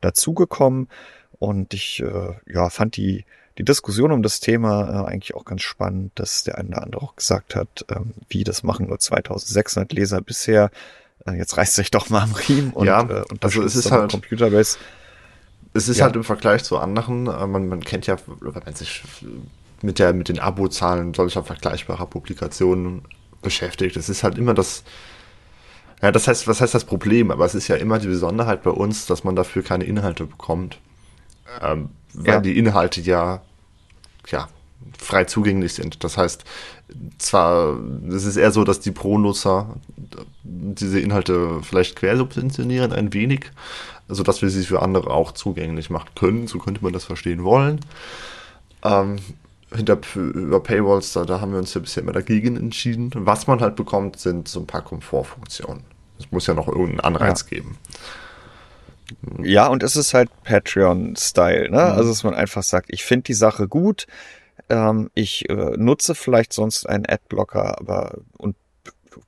dazugekommen 0.00 0.88
und 1.38 1.74
ich 1.74 2.02
äh, 2.02 2.34
ja, 2.46 2.70
fand 2.70 2.96
die 2.96 3.24
die 3.58 3.64
Diskussion 3.64 4.10
um 4.10 4.22
das 4.22 4.40
Thema 4.40 5.04
äh, 5.04 5.12
eigentlich 5.12 5.34
auch 5.34 5.44
ganz 5.44 5.62
spannend, 5.62 6.12
dass 6.16 6.42
der 6.44 6.58
eine 6.58 6.68
oder 6.68 6.82
andere 6.82 7.02
auch 7.02 7.16
gesagt 7.16 7.54
hat, 7.54 7.84
ähm, 7.88 8.12
wie 8.28 8.44
das 8.44 8.62
machen 8.62 8.88
nur 8.88 8.98
2600 8.98 9.92
Leser 9.92 10.20
bisher. 10.20 10.70
Äh, 11.24 11.34
jetzt 11.34 11.56
reißt 11.56 11.74
sich 11.74 11.90
doch 11.90 12.10
mal 12.10 12.22
am 12.22 12.32
Riemen 12.32 12.72
und, 12.72 12.86
ja, 12.86 13.02
äh, 13.02 13.24
und 13.30 13.44
also 13.44 13.62
es 13.62 13.76
ist 13.76 13.90
halt 13.90 14.10
Computerbase. 14.10 14.78
Es 15.74 15.88
ist 15.88 15.98
ja. 15.98 16.04
halt 16.04 16.16
im 16.16 16.24
Vergleich 16.24 16.64
zu 16.64 16.78
anderen, 16.78 17.26
äh, 17.26 17.46
man, 17.46 17.68
man 17.68 17.80
kennt 17.80 18.06
ja, 18.06 18.16
wenn 18.40 18.52
man 18.64 18.74
sich 18.74 19.02
mit 19.82 19.98
der 19.98 20.14
mit 20.14 20.28
den 20.28 20.38
Abozahlen 20.38 21.12
solcher 21.12 21.44
vergleichbarer 21.44 22.06
Publikationen 22.06 23.02
beschäftigt, 23.42 23.96
es 23.96 24.08
ist 24.08 24.22
halt 24.24 24.38
immer 24.38 24.54
das 24.54 24.84
ja, 26.02 26.12
das 26.12 26.28
heißt, 26.28 26.46
was 26.48 26.60
heißt 26.60 26.74
das 26.74 26.84
Problem? 26.84 27.30
Aber 27.30 27.46
es 27.46 27.54
ist 27.54 27.68
ja 27.68 27.76
immer 27.76 27.98
die 27.98 28.08
Besonderheit 28.08 28.62
bei 28.62 28.70
uns, 28.70 29.06
dass 29.06 29.24
man 29.24 29.36
dafür 29.36 29.62
keine 29.62 29.84
Inhalte 29.84 30.26
bekommt. 30.26 30.78
Ähm, 31.62 31.90
weil 32.12 32.34
ja. 32.34 32.40
die 32.40 32.58
Inhalte 32.58 33.00
ja, 33.00 33.40
ja, 34.28 34.48
frei 34.98 35.24
zugänglich 35.24 35.74
sind. 35.74 36.04
Das 36.04 36.16
heißt, 36.16 36.44
zwar, 37.18 37.78
es 38.08 38.24
ist 38.24 38.36
eher 38.36 38.50
so, 38.50 38.64
dass 38.64 38.80
die 38.80 38.90
Pro-Nutzer 38.90 39.74
diese 40.42 41.00
Inhalte 41.00 41.60
vielleicht 41.62 41.96
quersubventionieren 41.96 42.92
ein 42.92 43.12
wenig, 43.12 43.50
sodass 44.08 44.42
wir 44.42 44.50
sie 44.50 44.64
für 44.64 44.82
andere 44.82 45.10
auch 45.10 45.32
zugänglich 45.32 45.90
machen 45.90 46.10
können. 46.14 46.46
So 46.46 46.58
könnte 46.58 46.82
man 46.82 46.92
das 46.92 47.04
verstehen 47.04 47.44
wollen. 47.44 47.80
Ähm, 48.82 49.16
hinter 49.74 49.98
über 50.14 50.62
Paywalls, 50.62 51.12
da, 51.12 51.24
da 51.24 51.40
haben 51.40 51.52
wir 51.52 51.58
uns 51.58 51.74
ja 51.74 51.80
bisher 51.80 52.02
immer 52.02 52.12
dagegen 52.12 52.56
entschieden. 52.56 53.10
Was 53.14 53.46
man 53.46 53.60
halt 53.60 53.76
bekommt, 53.76 54.18
sind 54.18 54.46
so 54.48 54.60
ein 54.60 54.66
paar 54.66 54.82
Komfortfunktionen. 54.82 55.82
Es 56.18 56.30
muss 56.30 56.46
ja 56.46 56.54
noch 56.54 56.68
irgendeinen 56.68 57.00
Anreiz 57.00 57.42
ja. 57.42 57.56
geben. 57.56 57.78
Ja, 59.42 59.66
und 59.66 59.82
es 59.82 59.96
ist 59.96 60.14
halt 60.14 60.30
Patreon-Style, 60.44 61.70
ne? 61.70 61.76
Mhm. 61.76 61.76
Also, 61.76 62.08
dass 62.10 62.24
man 62.24 62.34
einfach 62.34 62.62
sagt, 62.62 62.86
ich 62.90 63.04
finde 63.04 63.24
die 63.24 63.34
Sache 63.34 63.68
gut, 63.68 64.06
ähm, 64.68 65.10
ich 65.14 65.48
äh, 65.48 65.76
nutze 65.76 66.14
vielleicht 66.14 66.52
sonst 66.52 66.88
einen 66.88 67.06
Adblocker, 67.06 67.78
aber 67.78 68.18
und 68.36 68.56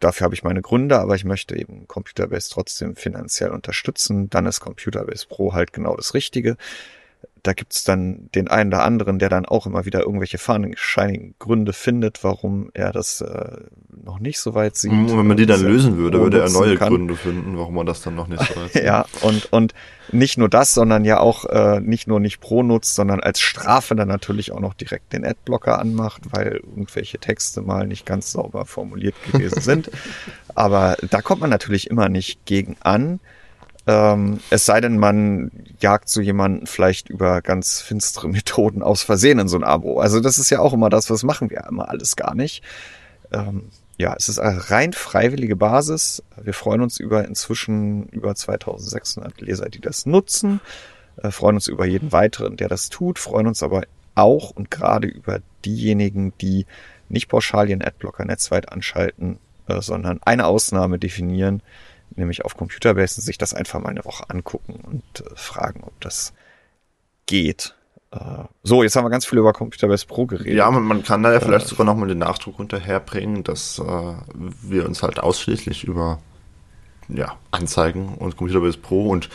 dafür 0.00 0.24
habe 0.26 0.34
ich 0.34 0.42
meine 0.42 0.62
Gründe, 0.62 0.98
aber 0.98 1.14
ich 1.14 1.24
möchte 1.24 1.56
eben 1.56 1.86
Computerbase 1.86 2.50
trotzdem 2.50 2.96
finanziell 2.96 3.50
unterstützen. 3.50 4.28
Dann 4.30 4.46
ist 4.46 4.60
Computerbase 4.60 5.26
Pro 5.28 5.52
halt 5.52 5.72
genau 5.72 5.96
das 5.96 6.14
Richtige 6.14 6.56
da 7.46 7.52
gibt's 7.52 7.84
dann 7.84 8.28
den 8.34 8.48
einen 8.48 8.72
oder 8.72 8.82
anderen, 8.82 9.18
der 9.18 9.28
dann 9.28 9.46
auch 9.46 9.66
immer 9.66 9.84
wieder 9.84 10.00
irgendwelche 10.00 10.38
fahnenscheinigen 10.38 11.34
Gründe 11.38 11.72
findet, 11.72 12.24
warum 12.24 12.70
er 12.74 12.92
das 12.92 13.20
äh, 13.20 13.58
noch 14.04 14.18
nicht 14.18 14.40
so 14.40 14.54
weit 14.54 14.76
sieht. 14.76 14.90
Und 14.90 15.12
mhm, 15.12 15.18
wenn 15.18 15.26
man 15.26 15.36
die 15.36 15.46
dann 15.46 15.62
lösen 15.62 15.96
würde, 15.96 16.20
würde 16.20 16.40
er 16.40 16.50
neue 16.50 16.76
kann. 16.76 16.88
Gründe 16.88 17.16
finden, 17.16 17.56
warum 17.56 17.74
man 17.74 17.86
das 17.86 18.02
dann 18.02 18.14
noch 18.14 18.26
nicht 18.26 18.42
so 18.42 18.60
weit 18.60 18.72
sieht. 18.72 18.82
ja, 18.84 19.06
und, 19.22 19.52
und 19.52 19.74
nicht 20.12 20.38
nur 20.38 20.48
das, 20.48 20.74
sondern 20.74 21.04
ja 21.04 21.20
auch 21.20 21.44
äh, 21.44 21.80
nicht 21.80 22.08
nur 22.08 22.20
nicht 22.20 22.40
pro 22.40 22.62
nutzt, 22.62 22.94
sondern 22.94 23.20
als 23.20 23.40
Strafe 23.40 23.94
dann 23.94 24.08
natürlich 24.08 24.52
auch 24.52 24.60
noch 24.60 24.74
direkt 24.74 25.12
den 25.12 25.24
Adblocker 25.24 25.78
anmacht, 25.78 26.22
weil 26.30 26.60
irgendwelche 26.64 27.18
Texte 27.18 27.62
mal 27.62 27.86
nicht 27.86 28.06
ganz 28.06 28.32
sauber 28.32 28.66
formuliert 28.66 29.14
gewesen 29.30 29.60
sind. 29.60 29.90
Aber 30.54 30.96
da 31.10 31.22
kommt 31.22 31.40
man 31.40 31.50
natürlich 31.50 31.90
immer 31.90 32.08
nicht 32.08 32.44
gegen 32.44 32.76
an. 32.80 33.20
Ähm, 33.86 34.40
es 34.50 34.66
sei 34.66 34.80
denn, 34.80 34.98
man 34.98 35.50
jagt 35.80 36.08
so 36.08 36.20
jemanden 36.20 36.66
vielleicht 36.66 37.08
über 37.08 37.40
ganz 37.42 37.80
finstere 37.80 38.28
Methoden 38.30 38.82
aus 38.82 39.02
Versehen 39.02 39.38
in 39.38 39.48
so 39.48 39.56
ein 39.56 39.64
Abo. 39.64 40.00
Also 40.00 40.20
das 40.20 40.38
ist 40.38 40.50
ja 40.50 40.60
auch 40.60 40.72
immer 40.72 40.90
das, 40.90 41.10
was 41.10 41.22
machen 41.22 41.50
wir 41.50 41.64
immer 41.68 41.88
alles 41.88 42.16
gar 42.16 42.34
nicht. 42.34 42.62
Ähm, 43.32 43.70
ja, 43.98 44.14
es 44.16 44.28
ist 44.28 44.38
eine 44.38 44.70
rein 44.70 44.92
freiwillige 44.92 45.56
Basis. 45.56 46.22
Wir 46.42 46.52
freuen 46.52 46.82
uns 46.82 47.00
über 47.00 47.24
inzwischen 47.24 48.06
über 48.08 48.34
2600 48.34 49.40
Leser, 49.40 49.70
die 49.70 49.80
das 49.80 50.04
nutzen. 50.04 50.60
Äh, 51.22 51.30
freuen 51.30 51.56
uns 51.56 51.68
über 51.68 51.86
jeden 51.86 52.12
weiteren, 52.12 52.56
der 52.56 52.68
das 52.68 52.90
tut. 52.90 53.18
Freuen 53.18 53.46
uns 53.46 53.62
aber 53.62 53.82
auch 54.14 54.50
und 54.50 54.70
gerade 54.70 55.06
über 55.06 55.40
diejenigen, 55.64 56.32
die 56.40 56.66
nicht 57.08 57.28
pauschal 57.28 57.70
ihren 57.70 57.82
Adblocker 57.82 58.24
netzweit 58.24 58.72
anschalten, 58.72 59.38
äh, 59.68 59.80
sondern 59.80 60.20
eine 60.22 60.46
Ausnahme 60.46 60.98
definieren, 60.98 61.62
nämlich 62.14 62.44
auf 62.44 62.56
Computerbase 62.56 63.20
sich 63.20 63.38
das 63.38 63.54
einfach 63.54 63.80
mal 63.80 63.90
eine 63.90 64.04
Woche 64.04 64.28
angucken 64.28 64.80
und 64.86 65.20
äh, 65.20 65.36
fragen, 65.36 65.82
ob 65.84 66.00
das 66.00 66.32
geht. 67.26 67.74
Äh, 68.12 68.44
so, 68.62 68.82
jetzt 68.82 68.96
haben 68.96 69.04
wir 69.04 69.10
ganz 69.10 69.26
viel 69.26 69.38
über 69.38 69.52
Computerbase 69.52 70.06
Pro 70.06 70.26
geredet. 70.26 70.54
Ja, 70.54 70.70
man, 70.70 70.84
man 70.84 71.02
kann 71.02 71.22
da 71.22 71.32
ja 71.32 71.40
vielleicht 71.40 71.66
äh, 71.66 71.68
sogar 71.68 71.86
nochmal 71.86 72.08
den 72.08 72.18
Nachdruck 72.18 72.58
unterherbringen, 72.58 73.44
dass 73.44 73.78
äh, 73.78 74.14
wir 74.62 74.86
uns 74.86 75.02
halt 75.02 75.18
ausschließlich 75.20 75.84
über 75.84 76.20
ja, 77.08 77.36
Anzeigen 77.50 78.14
und 78.16 78.36
Computerbase 78.36 78.78
Pro 78.78 79.08
und 79.08 79.28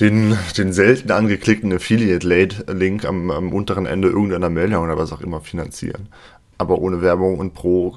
den, 0.00 0.36
den 0.58 0.74
selten 0.74 1.10
angeklickten 1.10 1.72
Affiliate-Link 1.72 3.06
am, 3.06 3.30
am 3.30 3.52
unteren 3.52 3.86
Ende 3.86 4.08
irgendeiner 4.08 4.50
Meldung 4.50 4.84
oder 4.84 4.98
was 4.98 5.12
auch 5.12 5.22
immer 5.22 5.40
finanzieren 5.40 6.08
aber 6.58 6.78
ohne 6.78 7.02
Werbung 7.02 7.38
und 7.38 7.54
pro 7.54 7.96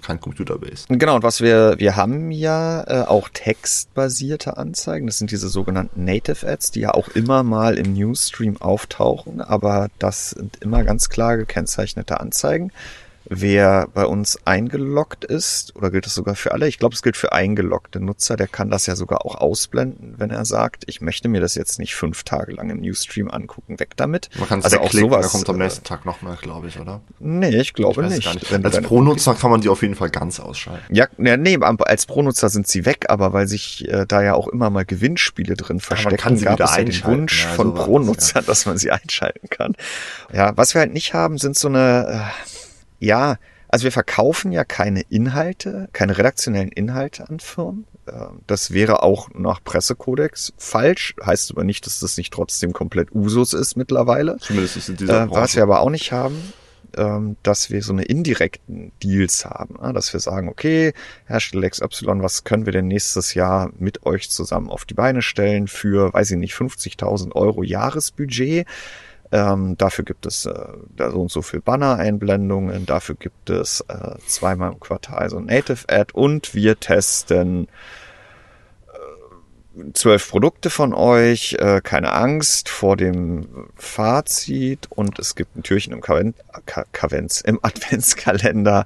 kein 0.00 0.20
Computerbase. 0.20 0.86
Genau, 0.88 1.16
und 1.16 1.22
was 1.22 1.40
wir, 1.40 1.74
wir 1.78 1.96
haben 1.96 2.30
ja 2.30 2.82
äh, 2.86 3.06
auch 3.06 3.28
textbasierte 3.28 4.56
Anzeigen. 4.56 5.06
Das 5.06 5.18
sind 5.18 5.30
diese 5.30 5.48
sogenannten 5.48 6.04
Native 6.04 6.46
Ads, 6.46 6.72
die 6.72 6.80
ja 6.80 6.92
auch 6.92 7.08
immer 7.08 7.42
mal 7.42 7.78
im 7.78 7.92
Newsstream 7.94 8.60
auftauchen, 8.60 9.40
aber 9.40 9.88
das 9.98 10.30
sind 10.30 10.56
immer 10.62 10.84
ganz 10.84 11.08
klar 11.08 11.36
gekennzeichnete 11.36 12.20
Anzeigen 12.20 12.72
wer 13.24 13.88
bei 13.92 14.04
uns 14.06 14.38
eingeloggt 14.44 15.24
ist, 15.24 15.74
oder 15.76 15.90
gilt 15.90 16.06
das 16.06 16.14
sogar 16.14 16.34
für 16.34 16.52
alle? 16.52 16.68
Ich 16.68 16.78
glaube, 16.78 16.94
es 16.94 17.02
gilt 17.02 17.16
für 17.16 17.32
eingeloggte 17.32 18.00
Nutzer, 18.00 18.36
der 18.36 18.48
kann 18.48 18.70
das 18.70 18.86
ja 18.86 18.96
sogar 18.96 19.24
auch 19.24 19.36
ausblenden, 19.36 20.14
wenn 20.18 20.30
er 20.30 20.44
sagt, 20.44 20.84
ich 20.86 21.00
möchte 21.00 21.28
mir 21.28 21.40
das 21.40 21.54
jetzt 21.54 21.78
nicht 21.78 21.94
fünf 21.94 22.24
Tage 22.24 22.52
lang 22.52 22.70
im 22.70 22.80
Newsstream 22.80 23.30
angucken, 23.30 23.78
weg 23.78 23.90
damit. 23.96 24.30
Man 24.38 24.48
kann 24.48 24.58
es 24.60 24.66
also 24.66 24.80
auch 24.80 24.92
sowas, 24.92 25.26
da 25.26 25.32
kommt 25.32 25.48
am 25.48 25.58
nächsten 25.58 25.84
Tag 25.84 26.04
nochmal, 26.04 26.36
glaube 26.40 26.68
ich, 26.68 26.78
oder? 26.78 27.00
Nee, 27.18 27.56
ich 27.56 27.74
glaube 27.74 28.02
ich 28.04 28.10
nicht. 28.10 28.34
nicht. 28.34 28.64
Als 28.64 28.80
Pro-Nutzer 28.80 29.34
kann 29.34 29.50
man 29.50 29.60
die 29.60 29.68
auf 29.68 29.82
jeden 29.82 29.94
Fall 29.94 30.10
ganz 30.10 30.40
ausschalten. 30.40 30.94
Ja, 30.94 31.06
nee, 31.16 31.58
als 31.62 32.06
Pro-Nutzer 32.06 32.48
sind 32.48 32.66
sie 32.66 32.86
weg, 32.86 33.06
aber 33.08 33.32
weil 33.32 33.46
sich 33.46 33.88
äh, 33.88 34.06
da 34.06 34.22
ja 34.22 34.34
auch 34.34 34.48
immer 34.48 34.70
mal 34.70 34.84
Gewinnspiele 34.84 35.56
drin 35.56 35.80
verstecken, 35.80 36.40
gab 36.42 36.60
es 36.60 36.76
ja 36.76 36.84
den 36.84 37.04
Wunsch 37.04 37.44
ja, 37.44 37.50
von 37.50 37.74
Pro-Nutzern, 37.74 38.42
ja. 38.42 38.46
dass 38.46 38.66
man 38.66 38.76
sie 38.78 38.90
einschalten 38.90 39.48
kann. 39.48 39.74
Ja, 40.32 40.56
was 40.56 40.74
wir 40.74 40.80
halt 40.80 40.92
nicht 40.92 41.14
haben, 41.14 41.38
sind 41.38 41.56
so 41.56 41.68
eine... 41.68 42.30
Äh, 42.38 42.61
ja, 43.02 43.36
also 43.68 43.84
wir 43.84 43.92
verkaufen 43.92 44.52
ja 44.52 44.64
keine 44.64 45.00
Inhalte, 45.08 45.88
keine 45.92 46.16
redaktionellen 46.18 46.70
Inhalte 46.70 47.28
an 47.28 47.40
Firmen. 47.40 47.86
Ähm, 48.06 48.40
das 48.46 48.70
wäre 48.70 49.02
auch 49.02 49.30
nach 49.34 49.62
Pressekodex 49.64 50.52
falsch, 50.56 51.14
heißt 51.24 51.50
aber 51.50 51.64
nicht, 51.64 51.86
dass 51.86 52.00
das 52.00 52.16
nicht 52.16 52.32
trotzdem 52.32 52.72
komplett 52.72 53.12
Usus 53.12 53.54
ist 53.54 53.76
mittlerweile. 53.76 54.36
Zumindest 54.38 54.76
ist 54.76 54.88
in 54.88 54.96
dieser 54.96 55.24
äh, 55.24 55.30
Was 55.30 55.56
wir 55.56 55.62
aber 55.62 55.80
auch 55.80 55.90
nicht 55.90 56.12
haben, 56.12 56.52
ähm, 56.96 57.36
dass 57.42 57.70
wir 57.70 57.82
so 57.82 57.92
eine 57.92 58.04
indirekten 58.04 58.92
Deals 59.02 59.46
haben, 59.46 59.78
dass 59.94 60.12
wir 60.12 60.20
sagen, 60.20 60.48
okay, 60.48 60.92
Hersteller 61.26 61.68
XY, 61.68 62.22
was 62.22 62.44
können 62.44 62.66
wir 62.66 62.72
denn 62.72 62.86
nächstes 62.86 63.34
Jahr 63.34 63.70
mit 63.78 64.06
euch 64.06 64.30
zusammen 64.30 64.68
auf 64.68 64.84
die 64.84 64.94
Beine 64.94 65.22
stellen 65.22 65.66
für, 65.66 66.12
weiß 66.12 66.32
ich 66.32 66.38
nicht, 66.38 66.54
50.000 66.54 67.32
Euro 67.34 67.62
Jahresbudget? 67.62 68.66
Ähm, 69.32 69.78
dafür 69.78 70.04
gibt 70.04 70.26
es 70.26 70.44
äh, 70.44 70.52
da 70.94 71.10
so 71.10 71.22
und 71.22 71.30
so 71.30 71.40
viel 71.40 71.60
Banner-Einblendungen. 71.60 72.84
Dafür 72.84 73.14
gibt 73.14 73.48
es 73.48 73.80
äh, 73.88 74.18
zweimal 74.26 74.72
im 74.72 74.78
Quartal 74.78 75.30
so 75.30 75.38
ein 75.38 75.46
Native-Ad 75.46 76.12
und 76.12 76.54
wir 76.54 76.78
testen 76.78 77.66
äh, 78.92 79.92
zwölf 79.94 80.28
Produkte 80.28 80.68
von 80.68 80.92
euch, 80.92 81.56
äh, 81.58 81.80
keine 81.82 82.12
Angst 82.12 82.68
vor 82.68 82.98
dem 82.98 83.70
Fazit 83.74 84.88
und 84.90 85.18
es 85.18 85.34
gibt 85.34 85.56
ein 85.56 85.62
Türchen 85.62 85.94
im, 85.94 86.02
Kaven 86.02 86.34
Kavenz, 86.92 87.40
im 87.40 87.58
Adventskalender 87.62 88.84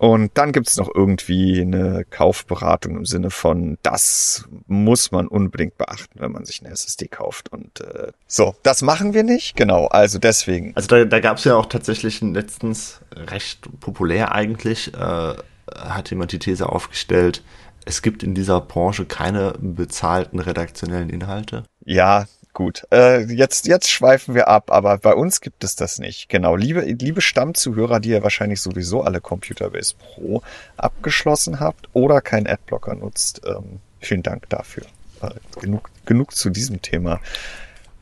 und 0.00 0.30
dann 0.38 0.52
gibt's 0.52 0.78
noch 0.78 0.88
irgendwie 0.94 1.60
eine 1.60 2.06
Kaufberatung 2.08 2.96
im 2.96 3.04
Sinne 3.04 3.28
von, 3.28 3.76
das 3.82 4.48
muss 4.66 5.12
man 5.12 5.28
unbedingt 5.28 5.76
beachten, 5.76 6.18
wenn 6.18 6.32
man 6.32 6.46
sich 6.46 6.62
eine 6.62 6.72
SSD 6.72 7.08
kauft. 7.08 7.52
Und 7.52 7.82
äh, 7.82 8.10
so, 8.26 8.54
das 8.62 8.80
machen 8.80 9.12
wir 9.12 9.24
nicht, 9.24 9.56
genau. 9.56 9.88
Also 9.88 10.18
deswegen. 10.18 10.74
Also 10.74 10.88
da, 10.88 11.04
da 11.04 11.20
gab's 11.20 11.44
ja 11.44 11.54
auch 11.54 11.66
tatsächlich 11.66 12.22
letztens 12.22 13.02
recht 13.14 13.68
populär 13.80 14.32
eigentlich, 14.32 14.94
äh, 14.94 15.34
hat 15.70 16.08
jemand 16.08 16.32
die 16.32 16.38
These 16.38 16.66
aufgestellt, 16.66 17.42
es 17.84 18.00
gibt 18.00 18.22
in 18.22 18.34
dieser 18.34 18.62
Branche 18.62 19.04
keine 19.04 19.52
bezahlten 19.60 20.40
redaktionellen 20.40 21.10
Inhalte. 21.10 21.64
Ja, 21.84 22.24
gut. 22.52 22.86
Äh, 22.92 23.24
jetzt, 23.24 23.66
jetzt 23.66 23.90
schweifen 23.90 24.34
wir 24.34 24.48
ab, 24.48 24.70
aber 24.70 24.98
bei 24.98 25.14
uns 25.14 25.40
gibt 25.40 25.64
es 25.64 25.76
das 25.76 25.98
nicht. 25.98 26.28
Genau. 26.28 26.56
Liebe, 26.56 26.80
liebe 26.80 27.20
Stammzuhörer, 27.20 28.00
die 28.00 28.10
ihr 28.10 28.22
wahrscheinlich 28.22 28.60
sowieso 28.60 29.02
alle 29.02 29.20
Computerbase 29.20 29.94
Pro 29.96 30.42
abgeschlossen 30.76 31.60
habt 31.60 31.88
oder 31.92 32.20
keinen 32.20 32.46
Adblocker 32.46 32.94
nutzt, 32.94 33.42
ähm, 33.46 33.80
vielen 34.00 34.22
Dank 34.22 34.48
dafür. 34.48 34.84
Äh, 35.22 35.30
genug, 35.60 35.90
genug 36.06 36.34
zu 36.34 36.50
diesem 36.50 36.82
Thema. 36.82 37.20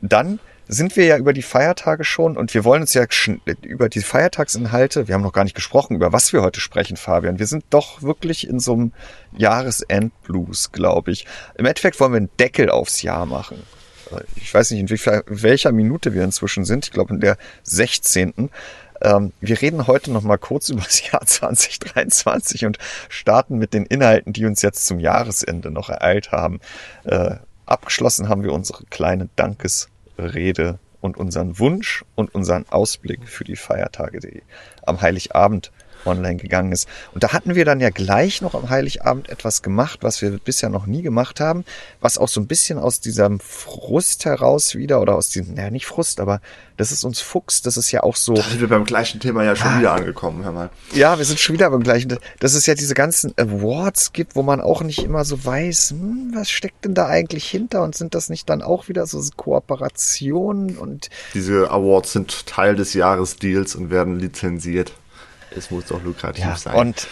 Dann 0.01 0.39
sind 0.71 0.95
wir 0.95 1.05
ja 1.05 1.17
über 1.17 1.33
die 1.33 1.41
Feiertage 1.41 2.03
schon 2.03 2.37
und 2.37 2.53
wir 2.53 2.63
wollen 2.63 2.81
uns 2.81 2.93
ja 2.93 3.05
über 3.63 3.89
die 3.89 4.01
Feiertagsinhalte, 4.01 5.07
wir 5.07 5.15
haben 5.15 5.23
noch 5.23 5.33
gar 5.33 5.43
nicht 5.43 5.55
gesprochen, 5.55 5.95
über 5.95 6.13
was 6.13 6.31
wir 6.31 6.43
heute 6.43 6.59
sprechen, 6.59 6.95
Fabian. 6.95 7.39
Wir 7.39 7.47
sind 7.47 7.65
doch 7.71 8.03
wirklich 8.03 8.47
in 8.47 8.59
so 8.59 8.73
einem 8.73 8.93
Jahresendblues, 9.35 10.71
glaube 10.71 11.11
ich. 11.11 11.25
Im 11.55 11.65
Endeffekt 11.65 11.99
wollen 11.99 12.13
wir 12.13 12.17
einen 12.17 12.29
Deckel 12.39 12.69
aufs 12.69 13.01
Jahr 13.01 13.25
machen. 13.25 13.63
Ich 14.35 14.53
weiß 14.53 14.71
nicht, 14.71 14.81
in 14.81 14.89
welcher 15.27 15.71
Minute 15.71 16.13
wir 16.13 16.23
inzwischen 16.23 16.65
sind. 16.65 16.85
Ich 16.85 16.91
glaube 16.91 17.13
in 17.13 17.19
der 17.19 17.37
16. 17.63 18.49
Ähm, 19.01 19.33
wir 19.39 19.61
reden 19.61 19.87
heute 19.87 20.11
noch 20.11 20.23
mal 20.23 20.37
kurz 20.37 20.69
über 20.69 20.81
das 20.81 21.09
Jahr 21.09 21.25
2023 21.25 22.65
und 22.65 22.77
starten 23.07 23.57
mit 23.57 23.73
den 23.73 23.85
Inhalten, 23.85 24.33
die 24.33 24.45
uns 24.45 24.61
jetzt 24.61 24.85
zum 24.85 24.99
Jahresende 24.99 25.71
noch 25.71 25.89
ereilt 25.89 26.31
haben. 26.31 26.59
Äh, 27.03 27.35
abgeschlossen 27.65 28.29
haben 28.29 28.43
wir 28.43 28.53
unsere 28.53 28.83
kleine 28.85 29.29
Dankesrede 29.35 30.79
und 31.01 31.17
unseren 31.17 31.59
Wunsch 31.59 32.03
und 32.15 32.33
unseren 32.35 32.65
Ausblick 32.69 33.27
für 33.27 33.43
die 33.43 33.55
Feiertage, 33.55 34.19
die 34.19 34.43
am 34.85 35.01
Heiligabend 35.01 35.71
online 36.05 36.37
gegangen 36.37 36.71
ist. 36.71 36.87
Und 37.13 37.23
da 37.23 37.33
hatten 37.33 37.55
wir 37.55 37.65
dann 37.65 37.79
ja 37.79 37.89
gleich 37.89 38.41
noch 38.41 38.53
am 38.53 38.69
Heiligabend 38.69 39.29
etwas 39.29 39.61
gemacht, 39.61 39.99
was 40.01 40.21
wir 40.21 40.31
bisher 40.31 40.69
noch 40.69 40.85
nie 40.85 41.01
gemacht 41.01 41.39
haben, 41.39 41.65
was 42.01 42.17
auch 42.17 42.27
so 42.27 42.39
ein 42.39 42.47
bisschen 42.47 42.79
aus 42.79 42.99
diesem 42.99 43.39
Frust 43.39 44.25
heraus 44.25 44.75
wieder 44.75 45.01
oder 45.01 45.15
aus 45.15 45.29
diesem, 45.29 45.55
naja, 45.55 45.69
nicht 45.69 45.85
Frust, 45.85 46.19
aber 46.19 46.41
das 46.79 46.93
ist 46.93 47.03
uns 47.03 47.19
Fuchs, 47.19 47.61
das 47.61 47.75
ist 47.75 47.91
ja 47.91 48.03
auch 48.03 48.15
so. 48.15 48.35
Da 48.35 48.41
sind 48.41 48.61
wir 48.61 48.69
beim 48.69 48.85
gleichen 48.85 49.19
Thema 49.19 49.43
ja 49.43 49.53
schon 49.53 49.67
ah, 49.67 49.79
wieder 49.79 49.91
angekommen, 49.91 50.45
hör 50.45 50.53
mal. 50.53 50.69
Ja, 50.93 51.17
wir 51.17 51.25
sind 51.25 51.37
schon 51.37 51.55
wieder 51.55 51.69
beim 51.69 51.83
gleichen. 51.83 52.17
Dass 52.39 52.53
es 52.53 52.65
ja 52.67 52.73
diese 52.73 52.93
ganzen 52.93 53.33
Awards 53.37 54.13
gibt, 54.13 54.37
wo 54.37 54.43
man 54.43 54.61
auch 54.61 54.81
nicht 54.81 55.03
immer 55.03 55.25
so 55.25 55.43
weiß, 55.43 55.89
hm, 55.91 56.31
was 56.33 56.49
steckt 56.49 56.85
denn 56.85 56.93
da 56.93 57.07
eigentlich 57.07 57.49
hinter 57.49 57.83
und 57.83 57.95
sind 57.95 58.15
das 58.15 58.29
nicht 58.29 58.49
dann 58.49 58.61
auch 58.61 58.87
wieder 58.87 59.05
so 59.07 59.21
Kooperationen 59.35 60.77
und. 60.77 61.09
Diese 61.33 61.69
Awards 61.69 62.13
sind 62.13 62.47
Teil 62.47 62.77
des 62.77 62.93
Jahresdeals 62.93 63.75
und 63.75 63.89
werden 63.89 64.17
lizenziert 64.17 64.93
es 65.55 65.71
muss 65.71 65.85
doch 65.85 66.03
lukrativ 66.03 66.43
ja, 66.43 66.55
sein. 66.55 66.75
Und 66.75 67.07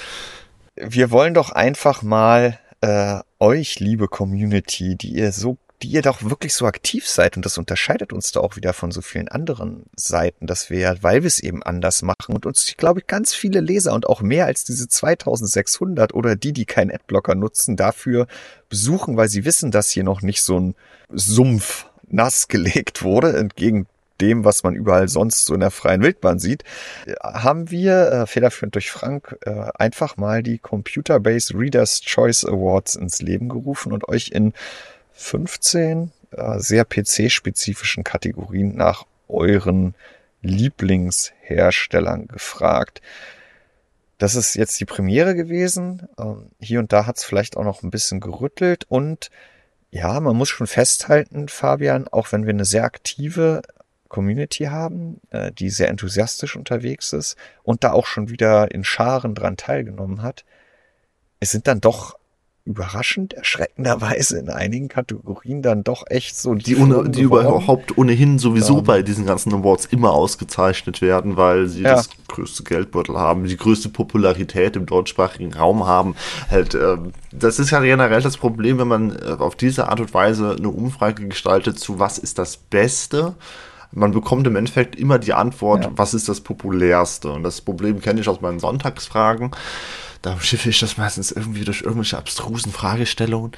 wir 0.75 1.11
wollen 1.11 1.33
doch 1.33 1.51
einfach 1.51 2.01
mal 2.01 2.59
äh, 2.81 3.19
euch, 3.39 3.79
liebe 3.79 4.07
Community, 4.07 4.95
die 4.95 5.13
ihr 5.13 5.31
so 5.31 5.57
die 5.81 5.89
ihr 5.89 6.01
doch 6.01 6.23
wirklich 6.23 6.55
so 6.55 6.65
aktiv 6.65 7.07
seid 7.07 7.37
und 7.37 7.45
das 7.45 7.57
unterscheidet 7.57 8.11
uns 8.11 8.31
da 8.31 8.39
auch 8.39 8.55
wieder 8.55 8.73
von 8.73 8.91
so 8.91 9.01
vielen 9.01 9.27
anderen 9.27 9.85
Seiten, 9.95 10.47
dass 10.47 10.69
wir, 10.69 10.97
weil 11.01 11.21
wir 11.21 11.27
es 11.27 11.39
eben 11.39 11.61
anders 11.61 12.01
machen 12.01 12.33
und 12.33 12.45
uns, 12.47 12.67
ich 12.67 12.77
glaube, 12.77 13.01
ganz 13.01 13.35
viele 13.35 13.59
Leser 13.59 13.93
und 13.93 14.07
auch 14.07 14.21
mehr 14.21 14.45
als 14.45 14.63
diese 14.63 14.87
2600 14.87 16.15
oder 16.15 16.35
die, 16.35 16.51
die 16.51 16.65
keinen 16.65 16.91
Adblocker 16.91 17.35
nutzen, 17.35 17.75
dafür 17.75 18.25
besuchen, 18.69 19.17
weil 19.17 19.29
sie 19.29 19.45
wissen, 19.45 19.69
dass 19.69 19.91
hier 19.91 20.03
noch 20.03 20.21
nicht 20.23 20.41
so 20.41 20.59
ein 20.59 20.75
Sumpf 21.09 21.85
nass 22.07 22.47
gelegt 22.47 23.03
wurde, 23.03 23.37
entgegen 23.37 23.85
dem, 24.21 24.45
was 24.45 24.63
man 24.63 24.75
überall 24.75 25.07
sonst 25.07 25.45
so 25.45 25.53
in 25.53 25.59
der 25.59 25.71
freien 25.71 26.01
Wildbahn 26.01 26.39
sieht, 26.39 26.63
haben 27.21 27.71
wir, 27.71 28.11
äh, 28.11 28.27
federführend 28.27 28.75
durch 28.75 28.91
Frank, 28.91 29.37
äh, 29.45 29.69
einfach 29.75 30.17
mal 30.17 30.43
die 30.43 30.57
Computer-Based 30.57 31.53
Reader's 31.55 32.01
Choice 32.01 32.45
Awards 32.45 32.95
ins 32.95 33.21
Leben 33.21 33.49
gerufen 33.49 33.93
und 33.93 34.07
euch 34.07 34.29
in 34.29 34.53
15 35.13 36.11
äh, 36.31 36.59
sehr 36.59 36.85
PC-spezifischen 36.85 38.03
Kategorien 38.03 38.75
nach 38.75 39.05
euren 39.27 39.95
Lieblingsherstellern 40.41 42.27
gefragt. 42.27 43.01
Das 44.17 44.35
ist 44.35 44.55
jetzt 44.55 44.79
die 44.79 44.85
Premiere 44.85 45.35
gewesen. 45.35 46.07
Ähm, 46.17 46.49
hier 46.59 46.79
und 46.79 46.91
da 46.91 47.05
hat 47.05 47.17
es 47.17 47.23
vielleicht 47.23 47.57
auch 47.57 47.63
noch 47.63 47.83
ein 47.83 47.91
bisschen 47.91 48.19
gerüttelt 48.19 48.85
und 48.89 49.29
ja, 49.89 50.19
man 50.19 50.35
muss 50.35 50.49
schon 50.49 50.67
festhalten, 50.67 51.47
Fabian, 51.47 52.07
auch 52.09 52.31
wenn 52.31 52.45
wir 52.45 52.53
eine 52.53 52.65
sehr 52.65 52.83
aktive 52.83 53.61
Community 54.07 54.65
haben, 54.65 55.21
äh, 55.29 55.51
die 55.51 55.69
sehr 55.69 55.89
enthusiastisch 55.89 56.55
unterwegs 56.55 57.13
ist 57.13 57.37
und 57.63 57.83
da 57.83 57.91
auch 57.91 58.05
schon 58.05 58.29
wieder 58.29 58.71
in 58.71 58.83
Scharen 58.83 59.35
dran 59.35 59.57
teilgenommen 59.57 60.21
hat. 60.21 60.45
Es 61.39 61.51
sind 61.51 61.67
dann 61.67 61.81
doch 61.81 62.17
überraschend, 62.67 63.33
erschreckenderweise 63.33 64.37
in 64.37 64.49
einigen 64.49 64.89
Kategorien 64.89 65.61
dann 65.61 65.83
doch 65.83 66.03
echt 66.07 66.37
so 66.37 66.53
die, 66.53 66.63
die, 66.63 66.75
ohne, 66.75 67.09
die 67.09 67.21
überhaupt 67.21 67.97
ohnehin 67.97 68.39
sowieso 68.39 68.79
ähm, 68.79 68.83
bei 68.83 69.01
diesen 69.01 69.25
ganzen 69.25 69.53
Awards 69.53 69.85
immer 69.85 70.11
ausgezeichnet 70.11 71.01
werden, 71.01 71.37
weil 71.37 71.67
sie 71.67 71.83
ja. 71.83 71.95
das 71.95 72.09
größte 72.27 72.63
Geldbeutel 72.63 73.17
haben, 73.17 73.45
die 73.45 73.55
größte 73.55 73.87
Popularität 73.87 74.75
im 74.75 74.85
deutschsprachigen 74.85 75.53
Raum 75.53 75.87
haben. 75.87 76.15
Halt, 76.51 76.75
äh, 76.75 76.97
das 77.31 77.57
ist 77.57 77.71
ja 77.71 77.79
generell 77.79 78.21
das 78.21 78.35
Problem, 78.35 78.77
wenn 78.79 78.87
man 78.89 79.15
äh, 79.15 79.37
auf 79.39 79.55
diese 79.55 79.87
Art 79.87 80.01
und 80.01 80.13
Weise 80.13 80.55
eine 80.57 80.69
Umfrage 80.69 81.25
gestaltet 81.25 81.79
zu 81.79 81.99
was 81.99 82.17
ist 82.17 82.37
das 82.37 82.57
Beste 82.57 83.35
man 83.91 84.11
bekommt 84.11 84.45
im 84.47 84.55
Endeffekt 84.55 84.95
immer 84.95 85.19
die 85.19 85.33
Antwort, 85.33 85.85
ja. 85.85 85.91
was 85.95 86.13
ist 86.13 86.29
das 86.29 86.41
populärste? 86.41 87.31
Und 87.31 87.43
das 87.43 87.61
Problem 87.61 88.01
kenne 88.01 88.21
ich 88.21 88.29
aus 88.29 88.41
meinen 88.41 88.59
Sonntagsfragen. 88.59 89.51
Da 90.21 90.39
schiffe 90.39 90.69
ich 90.69 90.79
das 90.79 90.97
meistens 90.97 91.31
irgendwie 91.31 91.63
durch 91.63 91.81
irgendwelche 91.81 92.17
abstrusen 92.17 92.71
Fragestellungen. 92.71 93.51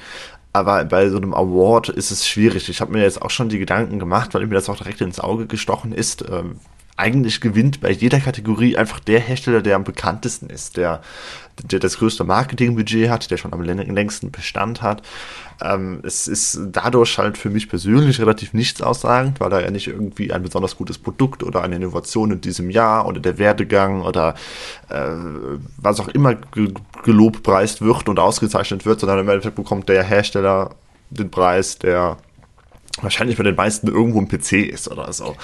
Aber 0.52 0.84
bei 0.84 1.08
so 1.08 1.16
einem 1.16 1.32
Award 1.32 1.90
ist 1.90 2.10
es 2.10 2.26
schwierig. 2.26 2.68
Ich 2.68 2.80
habe 2.80 2.92
mir 2.92 3.02
jetzt 3.02 3.22
auch 3.22 3.30
schon 3.30 3.48
die 3.48 3.58
Gedanken 3.58 3.98
gemacht, 3.98 4.34
weil 4.34 4.46
mir 4.46 4.54
das 4.54 4.68
auch 4.68 4.76
direkt 4.76 5.00
ins 5.00 5.20
Auge 5.20 5.46
gestochen 5.46 5.92
ist. 5.92 6.24
Eigentlich 7.00 7.40
gewinnt 7.40 7.80
bei 7.80 7.90
jeder 7.90 8.20
Kategorie 8.20 8.76
einfach 8.76 9.00
der 9.00 9.20
Hersteller, 9.20 9.62
der 9.62 9.76
am 9.76 9.84
bekanntesten 9.84 10.50
ist, 10.50 10.76
der, 10.76 11.00
der 11.62 11.78
das 11.78 11.96
größte 11.96 12.24
Marketingbudget 12.24 13.08
hat, 13.08 13.30
der 13.30 13.38
schon 13.38 13.54
am 13.54 13.62
längsten 13.62 14.30
Bestand 14.30 14.82
hat. 14.82 15.00
Ähm, 15.62 16.00
es 16.02 16.28
ist 16.28 16.60
dadurch 16.72 17.16
halt 17.16 17.38
für 17.38 17.48
mich 17.48 17.70
persönlich 17.70 18.20
relativ 18.20 18.52
nichts 18.52 18.82
aussagend, 18.82 19.40
weil 19.40 19.48
da 19.48 19.60
ja 19.60 19.70
nicht 19.70 19.86
irgendwie 19.86 20.30
ein 20.30 20.42
besonders 20.42 20.76
gutes 20.76 20.98
Produkt 20.98 21.42
oder 21.42 21.62
eine 21.62 21.76
Innovation 21.76 22.32
in 22.32 22.42
diesem 22.42 22.68
Jahr 22.68 23.06
oder 23.06 23.18
der 23.18 23.38
Werdegang 23.38 24.02
oder 24.02 24.34
äh, 24.90 25.10
was 25.78 26.00
auch 26.00 26.08
immer 26.08 26.34
gelobpreist 27.02 27.80
wird 27.80 28.10
und 28.10 28.18
ausgezeichnet 28.18 28.84
wird, 28.84 29.00
sondern 29.00 29.20
im 29.20 29.28
Endeffekt 29.30 29.56
bekommt 29.56 29.88
der 29.88 30.02
Hersteller 30.02 30.74
den 31.08 31.30
Preis, 31.30 31.78
der 31.78 32.18
wahrscheinlich 33.00 33.38
bei 33.38 33.44
den 33.44 33.54
meisten 33.54 33.88
irgendwo 33.88 34.20
ein 34.20 34.28
PC 34.28 34.52
ist 34.68 34.90
oder 34.90 35.10
so. 35.14 35.34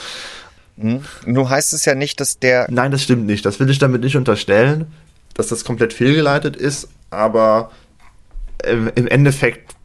Hm? 0.79 1.03
Nun 1.25 1.49
heißt 1.49 1.73
es 1.73 1.85
ja 1.85 1.95
nicht, 1.95 2.21
dass 2.21 2.39
der. 2.39 2.67
Nein, 2.71 2.91
das 2.91 3.03
stimmt 3.03 3.27
nicht. 3.27 3.45
Das 3.47 3.61
will 3.61 3.71
ich 3.71 3.79
damit 3.79 4.03
nicht 4.03 4.17
unterstellen, 4.17 4.87
dass 5.35 5.49
das 5.49 5.65
komplett 5.65 5.93
fehlgeleitet 5.93 6.57
ist, 6.57 6.89
aber 7.11 7.71
im 8.65 9.07
Endeffekt 9.07 9.77